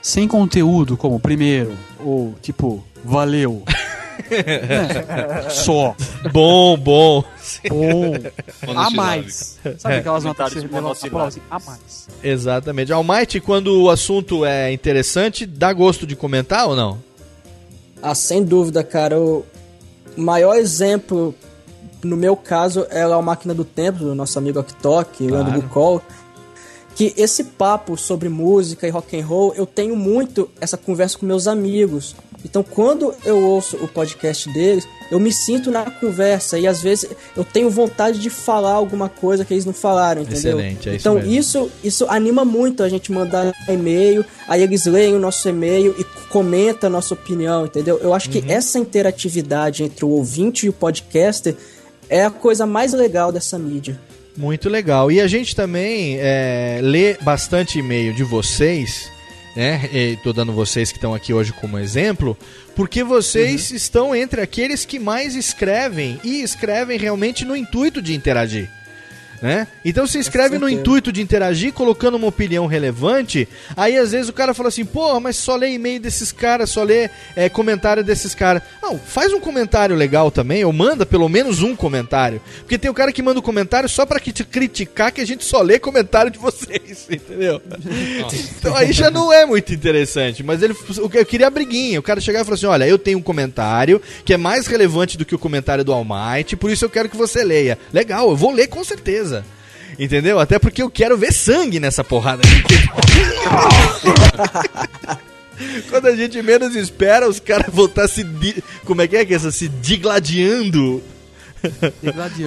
sem 0.01 0.27
conteúdo, 0.27 0.95
como 0.97 1.19
primeiro, 1.19 1.73
ou 1.99 2.34
tipo, 2.41 2.84
valeu. 3.03 3.63
né? 4.30 5.49
Só. 5.49 5.95
Bom, 6.31 6.77
bom. 6.77 7.23
Bom. 7.69 8.13
A 8.76 8.89
mais. 8.89 9.57
Sabe 9.77 9.95
aquelas 9.95 10.23
notas 10.23 10.53
que 10.53 10.59
assim? 10.59 11.41
A 11.49 11.59
mais. 11.59 12.07
Exatamente. 12.23 12.91
Almighty, 12.91 13.39
quando 13.39 13.81
o 13.81 13.89
assunto 13.89 14.45
é 14.45 14.71
interessante, 14.71 15.45
dá 15.45 15.71
gosto 15.73 16.05
de 16.05 16.15
comentar 16.15 16.67
ou 16.67 16.76
não? 16.76 16.99
Ah, 18.01 18.15
sem 18.15 18.43
dúvida, 18.43 18.84
cara. 18.84 19.19
O 19.19 19.45
maior 20.15 20.55
exemplo, 20.55 21.34
no 22.03 22.15
meu 22.17 22.35
caso, 22.35 22.85
é 22.89 23.01
a 23.01 23.21
Máquina 23.21 23.53
do 23.53 23.65
Tempo, 23.65 23.99
do 23.99 24.15
nosso 24.15 24.38
amigo 24.38 24.59
Leandro 25.27 25.53
Claro. 25.53 25.61
Bucol. 25.61 26.01
Que 26.99 27.13
esse 27.15 27.45
papo 27.45 27.95
sobre 27.95 28.27
música 28.27 28.85
e 28.85 28.89
rock 28.89 29.17
and 29.17 29.26
roll, 29.26 29.53
eu 29.55 29.65
tenho 29.65 29.95
muito 29.95 30.49
essa 30.59 30.76
conversa 30.76 31.17
com 31.17 31.26
meus 31.26 31.47
amigos. 31.47 32.13
Então, 32.43 32.61
quando 32.61 33.15
eu 33.23 33.41
ouço 33.41 33.77
o 33.77 33.88
podcast 33.88 34.51
deles, 34.51 34.85
eu 35.09 35.17
me 35.17 35.31
sinto 35.31 35.71
na 35.71 35.89
conversa 35.89 36.59
e 36.59 36.67
às 36.67 36.81
vezes 36.81 37.09
eu 37.38 37.45
tenho 37.45 37.69
vontade 37.69 38.19
de 38.19 38.30
falar 38.30 38.73
alguma 38.73 39.07
coisa 39.07 39.45
que 39.45 39.53
eles 39.53 39.63
não 39.63 39.71
falaram, 39.71 40.23
entendeu? 40.23 40.59
Excelente, 40.59 40.89
é 40.89 40.95
isso 40.97 41.03
então, 41.07 41.15
mesmo. 41.15 41.31
isso, 41.31 41.71
isso 41.85 42.05
anima 42.09 42.43
muito 42.43 42.84
a 42.84 42.89
gente 42.89 43.13
mandar 43.13 43.53
e-mail, 43.69 44.26
aí 44.45 44.61
eles 44.61 44.85
leem 44.85 45.15
o 45.15 45.19
nosso 45.19 45.47
e-mail 45.47 45.95
e 45.97 46.03
comentam 46.27 46.88
a 46.88 46.91
nossa 46.91 47.13
opinião, 47.13 47.65
entendeu? 47.65 47.97
Eu 47.99 48.13
acho 48.13 48.27
Uhum. 48.30 48.41
que 48.41 48.51
essa 48.51 48.77
interatividade 48.77 49.85
entre 49.85 50.03
o 50.03 50.09
ouvinte 50.09 50.65
e 50.65 50.69
o 50.69 50.73
podcaster 50.73 51.55
é 52.09 52.26
a 52.26 52.30
coisa 52.30 52.65
mais 52.65 52.91
legal 52.91 53.31
dessa 53.31 53.57
mídia. 53.57 53.97
Muito 54.40 54.70
legal. 54.70 55.11
E 55.11 55.20
a 55.20 55.28
gente 55.28 55.53
também 55.53 56.18
é, 56.18 56.80
lê 56.82 57.16
bastante 57.16 57.78
e-mail 57.78 58.14
de 58.14 58.24
vocês, 58.24 59.11
né? 59.53 59.90
E 59.91 60.18
tô 60.24 60.32
dando 60.32 60.53
vocês 60.53 60.94
que 60.94 60.98
estão 60.98 61.14
aqui 61.14 61.34
hoje 61.34 61.52
como 61.52 61.78
exemplo, 61.78 62.38
porque 62.74 63.03
vocês 63.03 63.70
estão 63.70 64.16
entre 64.16 64.40
aqueles 64.40 64.86
que 64.86 64.98
mais 64.98 65.36
escrevem 65.36 66.18
e 66.24 66.41
escrevem 66.41 66.98
realmente 66.98 67.44
no 67.44 67.53
intuito 67.53 68.02
de 68.02 68.16
interagir. 68.16 68.70
Né? 69.41 69.68
Então 69.86 70.06
se 70.06 70.18
inscreve 70.18 70.57
no 70.60 70.68
intuito 70.82 71.11
de 71.11 71.22
interagir, 71.22 71.72
colocando 71.72 72.16
uma 72.16 72.28
opinião 72.28 72.66
relevante. 72.68 73.48
Aí 73.78 73.98
às 73.98 74.11
vezes 74.11 74.28
o 74.30 74.34
cara 74.34 74.53
fala 74.53 74.68
assim: 74.70 74.84
porra, 74.84 75.20
mas 75.20 75.38
só 75.38 75.56
lê 75.56 75.72
e-mail 75.72 75.99
desses 75.99 76.32
caras, 76.32 76.70
só 76.70 76.84
lê 76.84 77.10
é, 77.36 77.48
comentário 77.48 78.03
desses 78.03 78.36
caras. 78.36 78.61
Não, 78.82 78.98
faz 78.99 79.32
um 79.34 79.40
comentário 79.40 79.95
legal 79.95 80.30
também, 80.30 80.66
ou 80.66 80.74
manda 80.74 81.06
pelo 81.06 81.30
menos 81.30 81.61
um 81.61 81.76
comentário. 81.76 82.41
Porque 82.60 82.78
tem 82.78 82.91
o 82.91 82.94
cara 82.94 83.11
que 83.14 83.22
manda 83.22 83.40
um 83.40 83.44
comentário 83.44 83.88
só 83.88 84.06
pra 84.06 84.20
que 84.20 84.34
te 84.34 84.44
criticar 84.44 85.11
que 85.11 85.22
a 85.22 85.26
gente 85.26 85.45
só 85.45 85.61
lê 85.61 85.80
comentário 85.80 86.30
de 86.30 86.38
vocês, 86.38 87.07
entendeu? 87.10 87.61
Então 88.60 88.76
aí 88.76 88.91
já 88.91 89.10
não 89.10 89.32
é 89.32 89.45
muito 89.45 89.74
interessante. 89.74 90.44
Mas 90.44 90.61
ele, 90.61 90.74
o 91.02 91.10
que- 91.10 91.18
eu 91.20 91.26
queria 91.26 91.48
a 91.48 91.49
briguinha. 91.52 91.99
O 91.99 92.03
cara 92.03 92.20
chegar 92.20 92.41
e 92.41 92.44
falar 92.44 92.56
assim: 92.56 92.66
olha, 92.66 92.88
eu 92.88 92.98
tenho 92.98 93.18
um 93.20 93.22
comentário 93.22 94.02
que 94.26 94.34
é 94.34 94.38
mais 94.38 94.68
relevante 94.68 95.18
do 95.18 95.26
que 95.26 95.36
o 95.36 95.40
comentário 95.40 95.84
do 95.84 95.94
Almighty, 95.94 96.56
por 96.56 96.70
isso 96.70 96.84
eu 96.86 96.90
quero 96.90 97.07
que 97.10 97.16
você 97.18 97.44
leia. 97.44 97.78
Legal, 97.94 98.30
eu 98.30 98.36
vou 98.36 98.52
ler 98.52 98.68
com 98.68 98.84
certeza. 98.84 99.28
Entendeu? 99.97 100.39
Até 100.39 100.57
porque 100.60 100.81
eu 100.81 100.89
quero 100.89 101.18
ver 101.18 101.34
sangue 101.34 101.80
nessa 101.80 102.03
porrada. 102.03 102.41
Quando 105.89 106.07
a 106.07 106.15
gente 106.15 106.41
menos 106.41 106.73
espera, 106.76 107.27
os 107.27 107.39
caras 107.39 107.73
vão 107.73 107.85
estar 107.85 108.07
se. 108.07 108.23
di- 108.23 108.64
Como 108.85 109.01
é 109.01 109.07
que 109.07 109.18
é 109.18 109.26
que 109.26 109.34
é 109.34 109.35
essa? 109.35 109.51
Se 109.51 109.68
digladiando. 109.68 111.03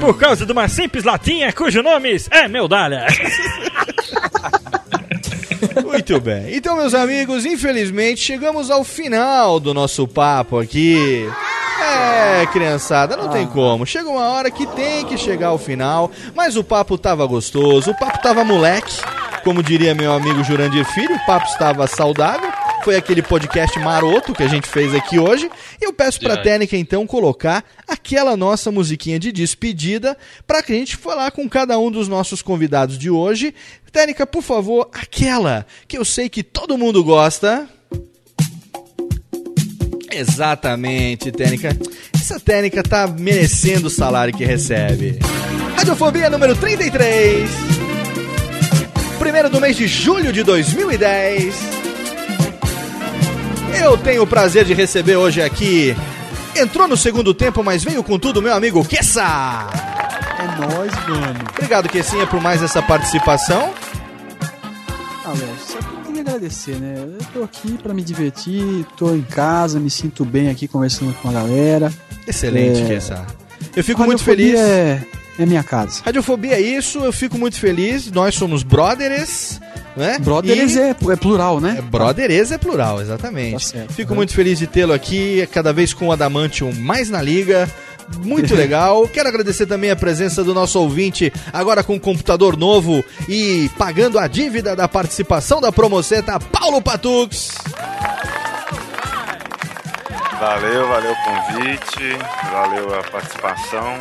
Por 0.01 0.17
causa 0.19 0.47
de 0.47 0.53
uma 0.53 0.67
simples 0.69 1.05
latinha 1.05 1.53
cujo 1.53 1.83
nome 1.83 2.17
é 2.31 2.49
Meldalha. 2.49 3.07
Muito 5.85 6.19
bem. 6.21 6.55
Então, 6.57 6.77
meus 6.77 6.95
amigos, 6.95 7.45
infelizmente 7.45 8.21
chegamos 8.21 8.71
ao 8.71 8.83
final 8.83 9.61
do 9.61 9.75
nosso 9.75 10.09
papo 10.09 10.59
aqui. 10.59 11.29
É, 11.83 12.47
criançada, 12.47 13.17
não 13.17 13.29
tem 13.29 13.47
como. 13.47 13.85
Chega 13.85 14.09
uma 14.09 14.29
hora 14.29 14.51
que 14.51 14.67
tem 14.69 15.05
que 15.05 15.19
chegar 15.19 15.49
ao 15.49 15.59
final, 15.59 16.11
mas 16.35 16.57
o 16.57 16.63
papo 16.63 16.97
tava 16.97 17.27
gostoso, 17.27 17.91
o 17.91 17.99
papo 17.99 18.23
tava 18.23 18.45
moleque, 18.45 18.97
como 19.43 19.63
diria 19.63 19.95
meu 19.95 20.13
amigo 20.13 20.45
Jurandir 20.45 20.85
Filho, 20.85 21.17
o 21.17 21.27
papo 21.27 21.47
estava 21.47 21.87
saudável. 21.87 22.51
Foi 22.85 22.97
aquele 22.97 23.23
podcast 23.23 23.79
maroto 23.79 24.33
que 24.33 24.43
a 24.43 24.49
gente 24.49 24.67
fez 24.67 24.93
aqui 24.93 25.17
hoje. 25.17 25.49
E 25.81 25.85
eu 25.85 25.93
peço 25.93 26.19
pra. 26.19 26.37
Técnica 26.37 26.77
então 26.77 27.07
colocar 27.07 27.65
aquela 27.87 28.37
nossa 28.37 28.73
musiquinha 28.73 29.21
de 29.21 29.31
despedida 29.31 30.17
pra 30.49 30.65
que 30.65 30.73
a 30.73 30.75
gente 30.75 30.97
falar 30.97 31.31
com 31.31 31.49
cada 31.49 31.79
um 31.79 31.93
dos 31.93 32.09
nossos 32.09 32.43
convidados 32.43 32.99
de 32.99 33.09
hoje. 33.09 33.55
Técnica, 33.93 34.27
por 34.27 34.43
favor, 34.43 34.91
aquela 34.93 35.65
que 35.87 35.97
eu 35.97 36.05
sei 36.05 36.29
que 36.29 36.43
todo 36.43 36.77
mundo 36.77 37.05
gosta. 37.05 37.69
Exatamente, 40.13 41.33
Técnica. 41.33 41.77
Essa 42.15 42.39
técnica 42.39 42.83
tá 42.83 43.07
merecendo 43.07 43.89
o 43.89 43.91
salário 43.91 44.33
que 44.33 44.45
recebe. 44.45 45.19
Radiofobia 45.77 46.31
número 46.31 46.55
33. 46.55 47.51
Primeiro 49.19 49.49
do 49.51 49.61
mês 49.61 49.77
de 49.77 49.87
julho 49.87 50.33
de 50.33 50.43
2010. 50.43 51.55
Eu 53.83 53.97
tenho 53.97 54.23
o 54.23 54.27
prazer 54.27 54.65
de 54.65 54.75
receber 54.75 55.17
hoje 55.17 55.41
aqui. 55.41 55.97
Entrou 56.55 56.87
no 56.87 56.97
segundo 56.97 57.33
tempo, 57.33 57.65
mas 57.65 57.83
veio 57.83 58.03
com 58.03 58.19
tudo, 58.19 58.43
meu 58.43 58.55
amigo 58.55 58.85
Kessa. 58.85 59.67
É 60.39 60.61
nóis, 60.61 60.93
mano. 61.09 61.41
Obrigado, 61.55 61.89
Kessinha, 61.89 62.27
por 62.27 62.41
mais 62.41 62.63
essa 62.63 62.83
participação. 62.83 63.73
Ah, 65.25 65.33
Agradecer, 66.37 66.77
né? 66.77 66.95
Eu 66.99 67.19
tô 67.33 67.43
aqui 67.43 67.77
pra 67.83 67.93
me 67.93 68.03
divertir, 68.03 68.87
tô 68.97 69.15
em 69.15 69.21
casa, 69.23 69.79
me 69.79 69.91
sinto 69.91 70.25
bem 70.25 70.49
aqui 70.49 70.67
conversando 70.67 71.13
com 71.21 71.29
a 71.29 71.33
galera. 71.33 71.93
Excelente, 72.27 72.81
É. 72.83 72.87
Kessa. 72.89 73.27
Eu 73.77 73.85
fico 73.85 74.03
muito 74.05 74.23
feliz. 74.25 74.59
É, 74.59 75.03
é 75.39 75.45
minha 75.47 75.63
casa. 75.63 76.01
Radiofobia 76.05 76.55
é 76.55 76.61
isso, 76.61 77.01
eu 77.01 77.13
fico 77.13 77.37
muito 77.37 77.59
feliz. 77.59 78.11
Nós 78.11 78.35
somos 78.35 78.63
brothers, 78.63 79.61
né? 79.95 80.19
Brothers 80.19 80.75
E- 80.75 80.81
é, 80.81 80.89
é 81.11 81.17
plural, 81.17 81.61
né? 81.61 81.83
Brothers 81.91 82.51
é 82.51 82.57
plural, 82.57 83.03
exatamente. 83.03 83.53
Tá 83.53 83.59
certo, 83.79 83.93
Fico 83.93 84.13
né? 84.13 84.17
muito 84.17 84.33
feliz 84.35 84.59
de 84.59 84.67
tê-lo 84.67 84.93
aqui, 84.95 85.47
cada 85.53 85.71
vez 85.73 85.93
com 85.93 86.09
o 86.09 86.13
Adamantium 86.13 86.73
mais 86.73 87.11
na 87.11 87.21
liga. 87.21 87.69
Muito 88.19 88.55
legal. 88.55 89.07
Quero 89.09 89.29
agradecer 89.29 89.67
também 89.67 89.91
a 89.91 89.97
presença 89.97 90.45
do 90.45 90.55
nosso 90.55 90.79
ouvinte, 90.81 91.33
agora 91.53 91.83
com 91.83 91.95
um 91.95 91.99
computador 91.99 92.57
novo 92.57 93.05
e 93.29 93.71
pagando 93.79 94.19
a 94.19 94.27
dívida 94.27 94.77
da 94.77 94.89
participação 94.89 95.61
da 95.61 95.73
Promoceta, 95.73 96.39
Paulo 96.39 96.81
Patux. 96.81 97.59
Valeu, 100.39 100.89
valeu 100.89 101.13
o 101.13 101.25
convite, 101.25 102.19
valeu 102.51 102.99
a 102.99 103.03
participação. 103.05 104.01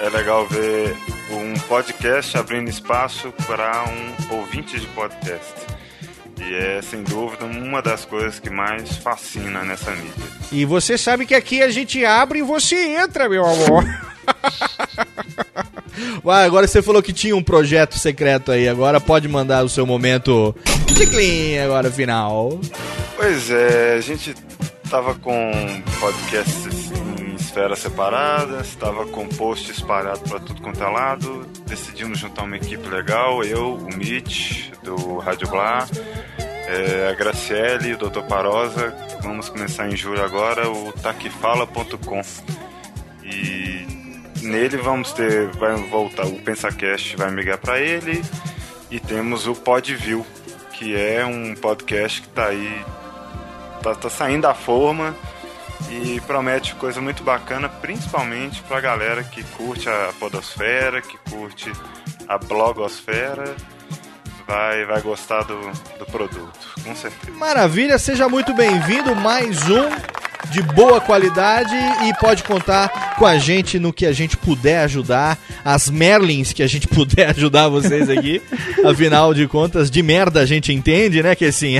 É 0.00 0.08
legal 0.08 0.46
ver 0.48 0.96
um 1.30 1.54
podcast 1.60 2.36
abrindo 2.36 2.68
espaço 2.68 3.32
para 3.46 3.84
um 3.84 4.36
ouvinte 4.36 4.80
de 4.80 4.86
podcast. 4.88 5.75
E 6.40 6.54
é, 6.54 6.80
sem 6.82 7.02
dúvida, 7.02 7.44
uma 7.44 7.80
das 7.80 8.04
coisas 8.04 8.38
que 8.38 8.50
mais 8.50 8.96
fascina 8.96 9.64
nessa 9.64 9.90
mídia. 9.90 10.12
E 10.52 10.64
você 10.64 10.98
sabe 10.98 11.26
que 11.26 11.34
aqui 11.34 11.62
a 11.62 11.70
gente 11.70 12.04
abre 12.04 12.40
e 12.40 12.42
você 12.42 12.96
entra, 12.96 13.28
meu 13.28 13.44
amor. 13.44 13.84
Vai, 16.22 16.44
agora 16.44 16.66
você 16.66 16.82
falou 16.82 17.02
que 17.02 17.12
tinha 17.12 17.34
um 17.34 17.42
projeto 17.42 17.98
secreto 17.98 18.52
aí, 18.52 18.68
agora 18.68 19.00
pode 19.00 19.26
mandar 19.28 19.64
o 19.64 19.68
seu 19.68 19.86
momento 19.86 20.54
ciclinho 20.94 21.64
agora 21.64 21.90
final. 21.90 22.60
Pois 23.16 23.50
é, 23.50 23.94
a 23.94 24.00
gente 24.00 24.34
tava 24.90 25.14
com 25.14 25.82
podcasts 25.98 26.90
em 27.56 27.58
esferas 27.58 27.78
separadas, 27.78 28.74
tava 28.74 29.06
com 29.06 29.26
post 29.26 29.70
espalhado 29.70 30.20
para 30.28 30.38
tudo 30.38 30.60
quanto 30.60 30.82
é 30.82 30.88
lado, 30.88 31.46
decidimos 31.66 32.18
juntar 32.18 32.42
uma 32.42 32.56
equipe 32.56 32.86
legal, 32.86 33.42
eu, 33.42 33.76
o 33.76 33.96
Mitch, 33.96 34.70
do 34.82 35.16
Rádio 35.18 35.48
Blá, 35.48 35.86
é, 36.38 37.08
a 37.10 37.14
Graciele, 37.14 37.94
o 37.94 37.96
Dr. 37.96 38.20
Parosa, 38.28 38.94
vamos 39.22 39.48
começar 39.48 39.88
em 39.88 39.96
julho 39.96 40.22
agora 40.22 40.70
o 40.70 40.92
taquifala.com. 40.92 42.20
E 43.24 43.86
nele 44.42 44.76
vamos 44.76 45.12
ter, 45.12 45.48
vai 45.52 45.76
voltar 45.88 46.26
o 46.26 46.38
PensaCast 46.38 47.16
vai 47.16 47.30
migrar 47.30 47.58
para 47.58 47.80
ele 47.80 48.22
e 48.90 49.00
temos 49.00 49.46
o 49.46 49.54
Podview, 49.54 50.26
que 50.72 50.94
é 50.94 51.24
um 51.24 51.54
podcast 51.54 52.20
que 52.20 52.28
tá 52.28 52.48
aí 52.48 52.84
tá, 53.82 53.94
tá 53.94 54.10
saindo 54.10 54.42
da 54.42 54.52
forma 54.54 55.16
e 55.90 56.20
promete 56.22 56.74
coisa 56.74 57.00
muito 57.00 57.22
bacana, 57.22 57.68
principalmente 57.68 58.62
pra 58.62 58.80
galera 58.80 59.22
que 59.22 59.42
curte 59.42 59.88
a 59.88 60.12
podosfera, 60.18 61.00
que 61.00 61.16
curte 61.30 61.70
a 62.28 62.38
blogosfera, 62.38 63.54
vai 64.46 64.84
vai 64.84 65.00
gostar 65.00 65.42
do, 65.42 65.58
do 65.98 66.06
produto, 66.06 66.74
com 66.82 66.94
certeza. 66.94 67.36
Maravilha, 67.36 67.98
seja 67.98 68.28
muito 68.28 68.54
bem-vindo. 68.54 69.14
Mais 69.14 69.62
um 69.68 70.16
de 70.50 70.62
boa 70.62 71.00
qualidade 71.00 71.74
e 72.04 72.14
pode 72.14 72.44
contar 72.44 73.16
com 73.16 73.26
a 73.26 73.38
gente 73.38 73.78
no 73.78 73.92
que 73.92 74.06
a 74.06 74.12
gente 74.12 74.36
puder 74.36 74.80
ajudar, 74.80 75.38
as 75.64 75.90
Merlins 75.90 76.52
que 76.52 76.62
a 76.62 76.66
gente 76.66 76.86
puder 76.88 77.30
ajudar 77.30 77.68
vocês 77.68 78.08
aqui. 78.08 78.40
Afinal 78.84 79.34
de 79.34 79.46
contas, 79.46 79.90
de 79.90 80.02
merda 80.02 80.40
a 80.40 80.46
gente 80.46 80.72
entende, 80.72 81.22
né, 81.22 81.34
que 81.34 81.46
assim. 81.46 81.74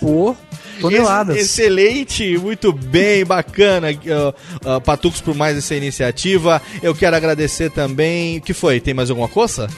Pô, 0.00 0.36
toneladas. 0.80 1.36
Ex- 1.36 1.46
Excelente, 1.46 2.38
muito 2.38 2.72
bem, 2.72 3.24
bacana. 3.24 3.88
Uh, 3.90 4.68
uh, 4.76 4.80
Patucos 4.80 5.20
por 5.20 5.34
mais 5.34 5.56
essa 5.56 5.74
iniciativa. 5.74 6.60
Eu 6.82 6.94
quero 6.94 7.16
agradecer 7.16 7.70
também. 7.70 8.38
O 8.38 8.40
que 8.40 8.52
foi? 8.54 8.80
Tem 8.80 8.94
mais 8.94 9.10
alguma 9.10 9.28
coisa? 9.28 9.68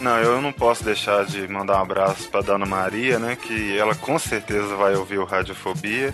Não, 0.00 0.18
eu 0.18 0.42
não 0.42 0.52
posso 0.52 0.84
deixar 0.84 1.24
de 1.24 1.46
mandar 1.48 1.78
um 1.78 1.82
abraço 1.82 2.28
pra 2.28 2.42
Dona 2.42 2.66
Maria, 2.66 3.18
né? 3.18 3.38
Que 3.40 3.78
ela 3.78 3.94
com 3.94 4.18
certeza 4.18 4.74
vai 4.76 4.94
ouvir 4.94 5.18
o 5.18 5.24
Radiofobia. 5.24 6.12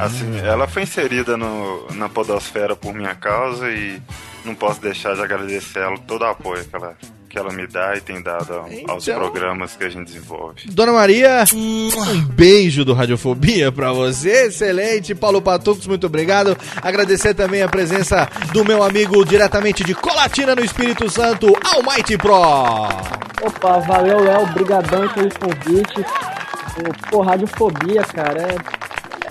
Assim, 0.00 0.38
ela 0.38 0.66
foi 0.66 0.82
inserida 0.82 1.36
no, 1.36 1.86
na 1.92 2.08
podosfera 2.08 2.74
por 2.74 2.92
minha 2.94 3.14
causa 3.14 3.70
e 3.70 4.00
não 4.44 4.54
posso 4.54 4.80
deixar 4.80 5.14
de 5.14 5.22
agradecer 5.22 5.78
ela 5.80 5.98
todo 5.98 6.22
o 6.22 6.26
apoio 6.26 6.64
que 6.64 6.74
ela, 6.74 6.96
que 7.30 7.38
ela 7.38 7.52
me 7.52 7.64
dá 7.66 7.96
e 7.96 8.00
tem 8.00 8.20
dado 8.20 8.52
ao- 8.52 8.68
aos 8.88 9.06
Então- 9.06 9.20
programas 9.20 9.76
que 9.76 9.84
a 9.84 9.88
gente 9.88 10.08
desenvolve. 10.08 10.68
Dona 10.68 10.92
Maria, 10.92 11.44
um 11.54 11.88
beijo 12.34 12.84
do 12.84 12.92
Radiofobia 12.92 13.70
pra 13.70 13.92
você, 13.92 14.46
excelente. 14.48 15.14
Paulo 15.14 15.40
Patucos, 15.40 15.86
muito 15.86 16.06
obrigado. 16.08 16.58
Agradecer 16.82 17.32
também 17.34 17.62
a 17.62 17.68
presença 17.68 18.28
do 18.52 18.64
meu 18.64 18.82
amigo 18.82 19.24
diretamente 19.24 19.84
de 19.84 19.94
Colatina 19.94 20.56
no 20.56 20.64
Espírito 20.64 21.08
Santo, 21.08 21.46
Almighty 21.76 22.18
Pro. 22.18 22.34
Opa, 22.34 23.78
valeu, 23.86 24.18
Léo. 24.24 24.46
Brigadão 24.48 25.08
pelo 25.10 25.30
convite. 25.38 26.00
O, 26.00 27.10
pô, 27.10 27.22
radiofobia, 27.22 28.02
cara, 28.02 28.42
é, 28.42 28.54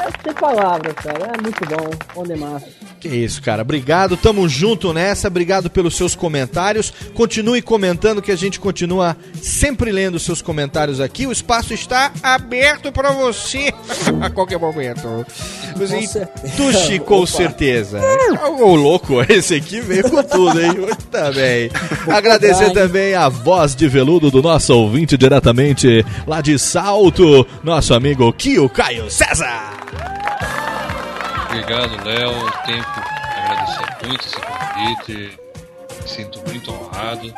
é 0.03 0.09
sem 0.23 0.33
palavras, 0.33 0.93
cara. 0.95 1.31
É 1.37 1.41
muito 1.41 1.65
bom. 1.67 1.89
Bom 2.15 2.23
demais. 2.23 2.63
Que 2.99 3.07
isso, 3.07 3.41
cara. 3.41 3.61
Obrigado, 3.61 4.17
tamo 4.17 4.47
junto 4.49 4.91
nessa. 4.93 5.29
Obrigado 5.29 5.69
pelos 5.69 5.95
seus 5.95 6.15
comentários. 6.15 6.93
Continue 7.13 7.61
comentando 7.61 8.21
que 8.21 8.31
a 8.31 8.35
gente 8.35 8.59
continua 8.59 9.15
sempre 9.41 9.91
lendo 9.91 10.19
seus 10.19 10.41
comentários 10.41 10.99
aqui. 10.99 11.25
O 11.25 11.31
espaço 11.31 11.73
está 11.73 12.11
aberto 12.21 12.91
pra 12.91 13.11
você 13.11 13.73
a 14.21 14.29
qualquer 14.29 14.59
momento. 14.59 15.25
Tuxi, 16.57 16.99
com 16.99 17.25
certeza. 17.25 18.01
Ô, 18.59 18.75
louco, 18.75 19.21
esse 19.29 19.55
aqui 19.55 19.79
veio 19.79 20.09
com 20.09 20.21
tudo, 20.21 20.59
hein? 20.59 20.73
Muito 20.73 21.33
bem. 21.33 21.69
Agradecer 22.13 22.65
Vai. 22.65 22.73
também 22.73 23.15
a 23.15 23.29
voz 23.29 23.75
de 23.75 23.87
veludo 23.87 24.29
do 24.29 24.41
nosso 24.41 24.73
ouvinte 24.73 25.17
diretamente 25.17 26.05
lá 26.27 26.41
de 26.41 26.59
Salto, 26.59 27.47
nosso 27.63 27.93
amigo 27.93 28.31
Kio 28.33 28.67
Caio 28.67 29.09
César. 29.09 30.18
Obrigado, 31.61 32.05
Léo. 32.05 32.31
Tenho 32.65 32.83
que 32.83 32.99
agradecer 33.37 34.07
muito 34.07 34.25
esse 34.25 34.35
convite. 34.39 35.39
Me 36.01 36.07
sinto 36.07 36.41
muito 36.47 36.71
honrado. 36.71 37.33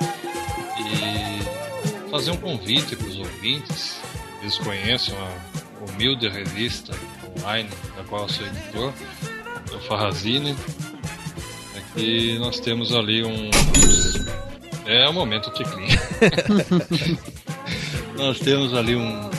E 0.77 2.09
fazer 2.11 2.29
um 2.29 2.37
convite 2.37 2.95
para 2.95 3.07
os 3.07 3.17
ouvintes. 3.17 3.99
Eles 4.39 4.59
conheçam 4.59 5.15
a 5.17 5.91
humilde 5.91 6.29
revista 6.29 6.93
online 7.39 7.67
da 7.97 8.03
qual 8.03 8.21
eu 8.23 8.29
sou 8.29 8.45
editor, 8.45 8.93
o 9.73 9.79
Farrazine. 9.79 10.55
E 11.97 12.37
nós 12.37 12.59
temos 12.59 12.93
ali 12.93 13.25
um. 13.25 13.49
É 14.85 15.09
o 15.09 15.13
momento 15.13 15.49
Ticlin. 15.49 15.87
nós 18.15 18.39
temos 18.39 18.75
ali 18.75 18.95
um, 18.95 19.31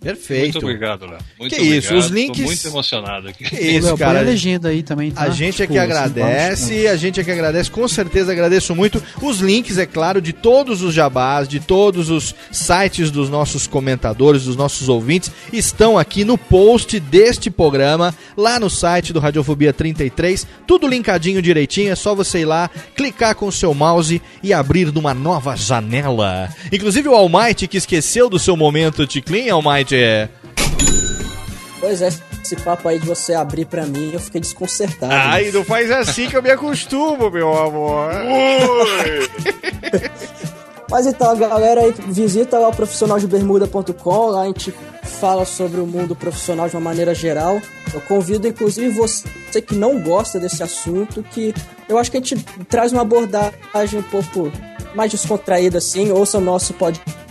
Perfeito. 0.05 0.43
Muito 0.55 0.59
obrigado, 0.59 1.07
Léo. 1.07 1.19
Muito 1.39 1.55
Que 1.57 1.61
isso, 1.63 1.89
obrigado. 1.89 2.05
os 2.05 2.11
links- 2.11 2.39
Tô 2.41 2.47
muito 2.47 2.69
emocionado 2.69 3.29
aqui. 3.29 3.45
Que 3.45 3.57
isso, 3.57 3.87
Léo, 3.87 3.97
põe 3.99 4.07
cara. 4.07 4.19
a 4.21 4.23
legenda 4.23 4.69
aí 4.69 4.83
também, 4.83 5.11
tá? 5.11 5.23
A 5.23 5.31
gente 5.31 5.63
é 5.63 5.67
que 5.67 5.77
assim, 5.79 5.93
agradece, 5.93 6.87
a 6.89 6.97
gente 6.97 7.21
é 7.21 7.25
que 7.25 7.31
agradece, 7.31 7.71
com 7.71 7.87
certeza 7.89 8.33
agradeço 8.33 8.75
muito. 8.75 9.03
Os 9.21 9.41
links, 9.41 9.79
é 9.79 9.87
claro, 9.87 10.21
de 10.21 10.33
todos 10.33 10.83
os 10.83 10.95
jabás, 10.95 11.49
de 11.49 11.59
todos 11.61 12.11
os 12.11 12.35
sites 12.53 13.11
dos 13.11 13.29
nossos 13.29 13.67
comentadores, 13.67 14.45
dos 14.45 14.57
nossos 14.57 14.89
ouvintes, 14.89 15.31
estão 15.53 15.99
aqui 15.99 16.25
no 16.25 16.37
post 16.39 17.01
deste 17.01 17.51
programa, 17.51 18.15
lá 18.37 18.61
no 18.61 18.69
site 18.71 19.13
do 19.13 19.21
Radiofobia 19.21 19.73
33. 19.73 20.47
Tudo 20.67 20.87
linkadinho 20.87 21.41
direitinho, 21.43 21.91
é 21.93 21.95
só 21.97 22.15
você 22.15 22.41
ir 22.41 22.45
lá, 22.45 22.71
clicar 22.97 23.35
com 23.35 23.47
o 23.47 23.53
seu 23.53 23.73
mouse 23.75 24.21
e 24.43 24.53
abrir 24.53 24.93
numa 24.93 25.15
nova 25.15 25.57
janela. 25.57 26.49
Inclusive 26.73 27.09
o 27.09 27.15
Almighty, 27.15 27.67
que 27.67 27.77
esqueceu 27.77 28.29
do 28.29 28.39
seu 28.39 28.57
momento 28.57 29.07
Ticlin, 29.07 29.49
Almighty, 29.49 29.94
é... 30.03 30.29
Pois 31.81 32.01
é, 32.01 32.09
esse 32.43 32.57
papo 32.57 32.89
aí 32.89 32.99
de 32.99 33.07
você 33.07 33.35
abrir 33.35 33.67
pra 33.67 33.85
mim, 33.87 34.11
eu 34.13 34.21
fiquei 34.21 34.41
desconcertado. 34.41 35.13
Ai, 35.13 35.51
não 35.51 35.65
faz 35.65 35.91
assim 35.91 36.29
que 36.29 36.37
eu 36.37 36.43
me 36.43 36.51
acostumo, 36.51 37.31
meu 37.31 37.57
amor. 37.57 38.11
Mas 40.91 41.07
então, 41.07 41.37
galera 41.37 41.81
aí, 41.81 41.95
visita 42.09 42.59
lá 42.59 42.69
o 42.69 42.75
profissionaldebermuda.com, 42.75 44.27
lá 44.27 44.43
a 44.43 44.47
gente 44.47 44.73
fala 45.03 45.45
sobre 45.45 45.81
o 45.81 45.87
mundo 45.87 46.15
profissional 46.15 46.69
de 46.69 46.77
uma 46.77 46.83
maneira 46.83 47.15
geral. 47.15 47.61
Eu 47.93 48.01
convido, 48.03 48.47
inclusive, 48.47 48.91
você 48.91 49.63
que 49.63 49.75
não 49.75 50.01
gosta 50.01 50.39
desse 50.39 50.63
assunto, 50.63 51.23
que 51.23 51.55
eu 51.89 51.99
acho 51.99 52.11
que 52.11 52.17
a 52.19 52.21
gente 52.21 52.37
traz 52.69 52.93
uma 52.93 53.03
abordagem 53.03 53.99
um 53.99 54.03
pouco 54.03 54.53
mais 54.95 55.11
descontraída, 55.11 55.79
assim. 55.79 56.11
Ouça 56.13 56.39
o 56.39 56.41
nosso 56.41 56.75
podcast 56.75 57.25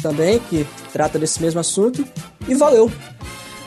também, 0.00 0.38
que 0.38 0.66
trata 0.92 1.18
desse 1.18 1.40
mesmo 1.42 1.60
assunto. 1.60 2.06
E 2.48 2.54
valeu! 2.54 2.90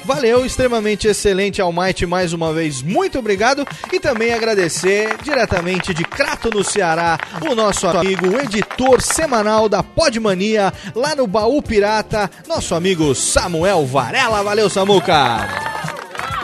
Valeu, 0.06 0.46
extremamente 0.46 1.06
excelente 1.06 1.62
Almighty 1.62 2.06
mais 2.06 2.32
uma 2.32 2.54
vez, 2.54 2.82
muito 2.82 3.20
obrigado 3.20 3.68
e 3.92 4.00
também 4.00 4.34
agradecer 4.34 5.18
diretamente 5.22 5.94
de 5.94 6.06
Crato 6.06 6.50
no 6.50 6.64
Ceará 6.64 7.18
o 7.42 7.54
nosso 7.54 7.86
amigo, 7.88 8.26
o 8.30 8.40
editor 8.40 9.02
semanal 9.02 9.68
da 9.68 9.84
Podmania 9.84 10.74
lá 10.96 11.14
no 11.14 11.28
Baú 11.28 11.62
Pirata, 11.62 12.32
nosso 12.48 12.74
amigo 12.74 13.14
Samuel 13.14 13.86
Varela, 13.86 14.42
valeu 14.42 14.70
Samuca! 14.70 15.46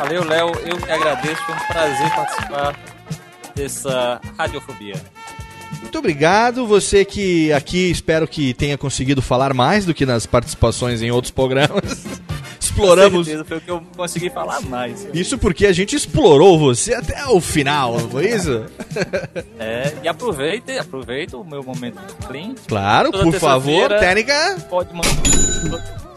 Valeu, 0.03 0.25
Léo. 0.25 0.51
Eu 0.65 0.77
que 0.77 0.91
agradeço. 0.91 1.41
Foi 1.43 1.55
um 1.55 1.67
prazer 1.67 2.09
participar 2.13 2.75
dessa 3.55 4.19
radiofobia. 4.37 4.95
Muito 5.83 5.99
obrigado, 5.99 6.65
você 6.65 7.05
que 7.05 7.53
aqui 7.53 7.91
espero 7.91 8.27
que 8.27 8.53
tenha 8.53 8.77
conseguido 8.77 9.21
falar 9.21 9.53
mais 9.53 9.85
do 9.85 9.93
que 9.93 10.05
nas 10.05 10.25
participações 10.25 11.01
em 11.01 11.11
outros 11.11 11.31
programas. 11.31 12.03
Exploramos 12.59 13.19
Com 13.19 13.23
certeza 13.25 13.45
foi 13.45 13.57
o 13.57 13.61
que 13.61 13.69
eu 13.69 13.83
consegui 13.95 14.29
falar 14.31 14.59
mais. 14.61 15.07
isso 15.13 15.37
porque 15.37 15.67
a 15.67 15.71
gente 15.73 15.95
explorou 15.95 16.57
você 16.57 16.95
até 16.95 17.23
o 17.27 17.39
final, 17.39 17.99
não 17.99 18.09
foi 18.09 18.29
isso? 18.29 18.65
É, 19.59 19.93
e 20.03 20.07
aproveita, 20.07 20.79
aproveita 20.81 21.37
o 21.37 21.43
meu 21.43 21.63
momento 21.63 21.99
clean. 22.27 22.55
Claro, 22.67 23.11
Toda 23.11 23.23
por 23.23 23.33
favor, 23.33 23.89
técnica. 23.89 24.57
Pode 24.69 24.93
mandar. 24.93 25.09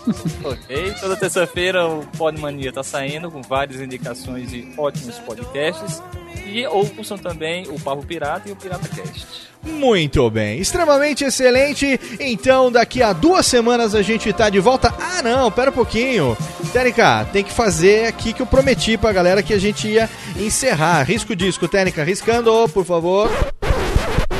ok, 0.44 0.94
toda 1.00 1.16
terça-feira 1.16 1.86
o 1.86 2.04
Podmania 2.16 2.72
tá 2.72 2.82
saindo 2.82 3.30
com 3.30 3.42
várias 3.42 3.80
indicações 3.80 4.50
de 4.50 4.72
ótimos 4.76 5.18
podcasts. 5.18 6.02
E 6.46 6.66
ouçam 6.66 7.18
também 7.18 7.66
o 7.68 7.80
Papo 7.80 8.04
Pirata 8.06 8.48
e 8.48 8.52
o 8.52 8.56
Pirata 8.56 8.88
Cast. 8.88 9.26
Muito 9.66 10.30
bem, 10.30 10.58
extremamente 10.58 11.24
excelente. 11.24 12.00
Então, 12.20 12.70
daqui 12.70 13.02
a 13.02 13.12
duas 13.12 13.46
semanas 13.46 13.94
a 13.94 14.02
gente 14.02 14.32
tá 14.32 14.48
de 14.48 14.60
volta. 14.60 14.94
Ah, 14.98 15.22
não, 15.22 15.50
pera 15.50 15.70
um 15.70 15.74
pouquinho. 15.74 16.36
Técnica, 16.72 17.26
tem 17.32 17.42
que 17.42 17.52
fazer 17.52 18.06
aqui 18.06 18.32
que 18.32 18.42
eu 18.42 18.46
prometi 18.46 18.96
pra 18.96 19.12
galera 19.12 19.42
que 19.42 19.54
a 19.54 19.58
gente 19.58 19.88
ia 19.88 20.08
encerrar. 20.38 21.02
Risco 21.02 21.34
disco, 21.34 21.66
Técnica, 21.66 22.04
riscando, 22.04 22.68
por 22.68 22.84
favor. 22.84 23.30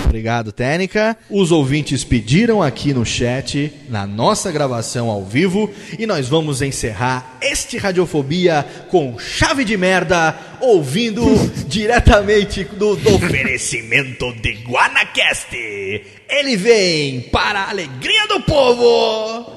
Obrigado, 0.06 0.52
Técnica. 0.52 1.16
Os 1.28 1.50
ouvintes 1.50 2.04
pediram 2.04 2.62
aqui 2.62 2.94
no 2.94 3.04
chat, 3.04 3.72
na 3.88 4.06
nossa 4.06 4.52
gravação 4.52 5.10
ao 5.10 5.24
vivo, 5.24 5.68
e 5.98 6.06
nós 6.06 6.28
vamos 6.28 6.62
encerrar 6.62 7.36
este 7.42 7.76
Radiofobia 7.76 8.64
com 8.88 9.18
chave 9.18 9.64
de 9.64 9.76
merda, 9.76 10.34
ouvindo 10.60 11.22
diretamente 11.66 12.64
do, 12.64 12.96
do 12.96 13.14
oferecimento 13.16 14.32
de 14.34 14.52
Guanacast. 14.64 15.52
Ele 16.28 16.56
vem 16.56 17.20
para 17.22 17.60
a 17.60 17.70
alegria 17.70 18.26
do 18.28 18.40
povo. 18.42 19.52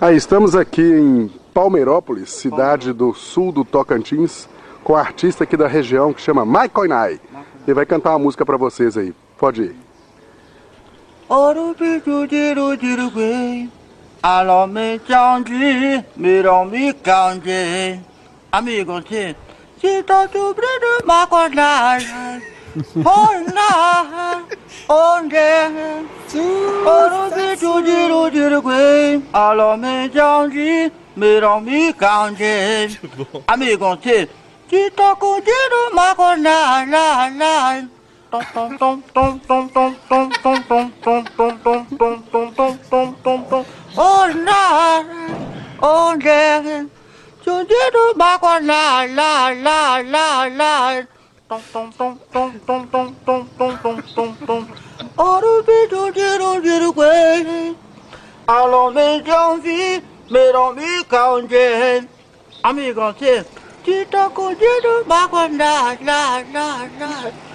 Aí 0.00 0.16
estamos 0.16 0.56
aqui 0.56 0.82
em 0.82 1.30
Palmeirópolis, 1.52 2.30
cidade 2.30 2.92
do 2.92 3.12
sul 3.12 3.52
do 3.52 3.64
Tocantins, 3.64 4.48
com 4.82 4.94
um 4.94 4.96
artista 4.96 5.44
aqui 5.44 5.56
da 5.58 5.68
região 5.68 6.12
que 6.12 6.22
chama 6.22 6.46
Mike 6.46 6.74
Koinai. 6.74 7.20
Ele 7.66 7.74
vai 7.74 7.84
cantar 7.84 8.10
uma 8.10 8.18
música 8.18 8.46
pra 8.46 8.56
vocês 8.56 8.96
aí. 8.96 9.14
Pode 9.38 9.62
ir. 9.62 9.89
Oru 11.30 11.74
biru 11.78 12.26
diru 12.26 12.76
diru 12.76 13.08
bem. 13.16 13.70
Alô 14.20 14.66
me 14.66 14.98
candy, 14.98 16.04
mirou 16.16 16.64
me 16.64 16.92
candy. 16.92 18.00
Amigo, 18.50 19.00
se 19.08 19.36
se 19.80 20.02
tá 20.02 20.26
sobrando 20.26 21.04
uma 21.04 21.28
cornada. 21.28 22.42
Cornada, 23.04 24.42
onde? 24.88 25.50
Oru 26.96 27.22
biru 27.36 27.80
diru 27.84 28.30
diru 28.32 28.60
bem. 28.62 29.24
Alô 29.32 29.76
me 29.76 30.08
candy, 30.08 30.92
mirou 31.14 31.60
me 31.60 31.92
candy. 31.92 32.98
Amigo, 33.46 33.96
se 34.02 34.28
se 34.68 34.90
tá 34.90 35.16
sobrando 35.20 35.78
uma. 35.92 36.12
Oh, 38.32 38.38
no. 44.36 45.04
Oh, 45.82 46.16
yeah. 46.22 46.86
You 47.44 47.66
get 47.66 47.94
a 47.94 48.14
back 48.16 48.42
on 48.44 48.66
la, 48.68 49.02
la, 49.02 49.48
la, 49.48 49.98
la, 49.98 50.44
la. 50.44 51.02
Oh, 55.18 55.40
the 55.40 55.62
bit 55.66 55.90
you 55.90 56.12
did, 56.12 56.40
you 56.40 56.62
did 56.62 56.82
away. 56.84 57.74
I'll 58.46 58.74
only 58.74 59.22
don't 59.22 59.62
see, 59.64 60.00
made 60.30 60.54
on 60.54 60.76
me 60.76 61.02
counting. 61.04 62.08
I'm 62.62 62.76
going 62.76 63.14
to 63.14 63.18
say, 63.18 63.44
Tita, 63.82 64.30
go 64.32 64.54
did 64.54 64.84
a 64.84 65.04
back 65.08 65.32
on 65.32 65.58
la, 65.58 65.96
la, 66.00 66.44
la, 66.52 66.88
la. 67.00 67.49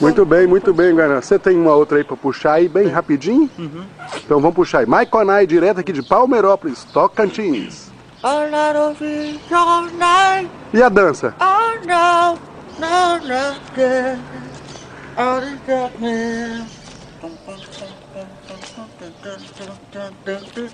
Muito 0.00 0.24
bem, 0.24 0.46
muito 0.46 0.72
bem, 0.74 0.94
Guaraná. 0.94 1.20
Você 1.22 1.38
tem 1.38 1.56
uma 1.56 1.74
outra 1.74 1.98
aí 1.98 2.04
pra 2.04 2.16
puxar 2.16 2.54
aí 2.54 2.68
bem 2.68 2.88
rapidinho? 2.88 3.50
Então 4.24 4.40
vamos 4.40 4.54
puxar 4.54 4.80
aí. 4.80 4.86
Mike 4.86 5.10
Konai, 5.10 5.46
direto 5.46 5.80
aqui 5.80 5.92
de 5.92 6.02
Palmeirópolis, 6.02 6.84
Tocantins. 6.92 7.90
E 10.72 10.82
a 10.82 10.88
dança? 10.88 11.34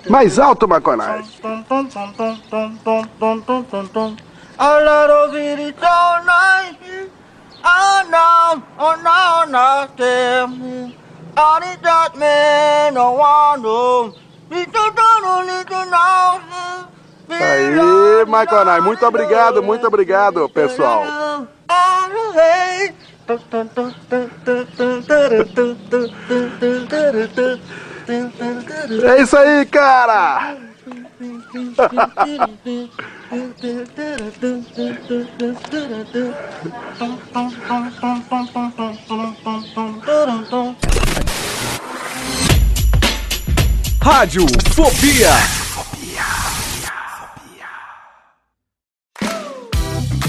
Mais 0.09 0.39
alto, 0.39 0.69
Mike 0.69 0.81
Konai. 0.83 1.25
A 4.59 4.79
lot 4.81 5.11
of 5.11 5.35
it 5.37 5.77
all 5.83 6.25
night. 6.25 7.11
Oh 7.65 8.03
no, 8.11 8.63
oh 8.79 8.97
no, 8.97 9.47
no, 9.47 9.89
damn. 9.97 10.95
All 11.37 11.61
the 11.61 11.79
darkness, 11.83 12.93
no 12.93 13.13
one 13.13 13.63
knows. 13.63 14.15
Little 14.51 14.91
don't 14.93 15.47
little 15.47 15.87
know. 15.87 16.41
Aí. 17.31 18.83
Muito 18.83 19.07
obrigado, 19.07 19.63
muito 19.63 19.87
obrigado, 19.87 20.49
pessoal. 20.49 21.05
É 29.05 29.23
isso 29.23 29.37
aí, 29.37 29.65
cara! 29.67 30.72
Rádio 44.01 44.47
Fobia. 44.75 45.63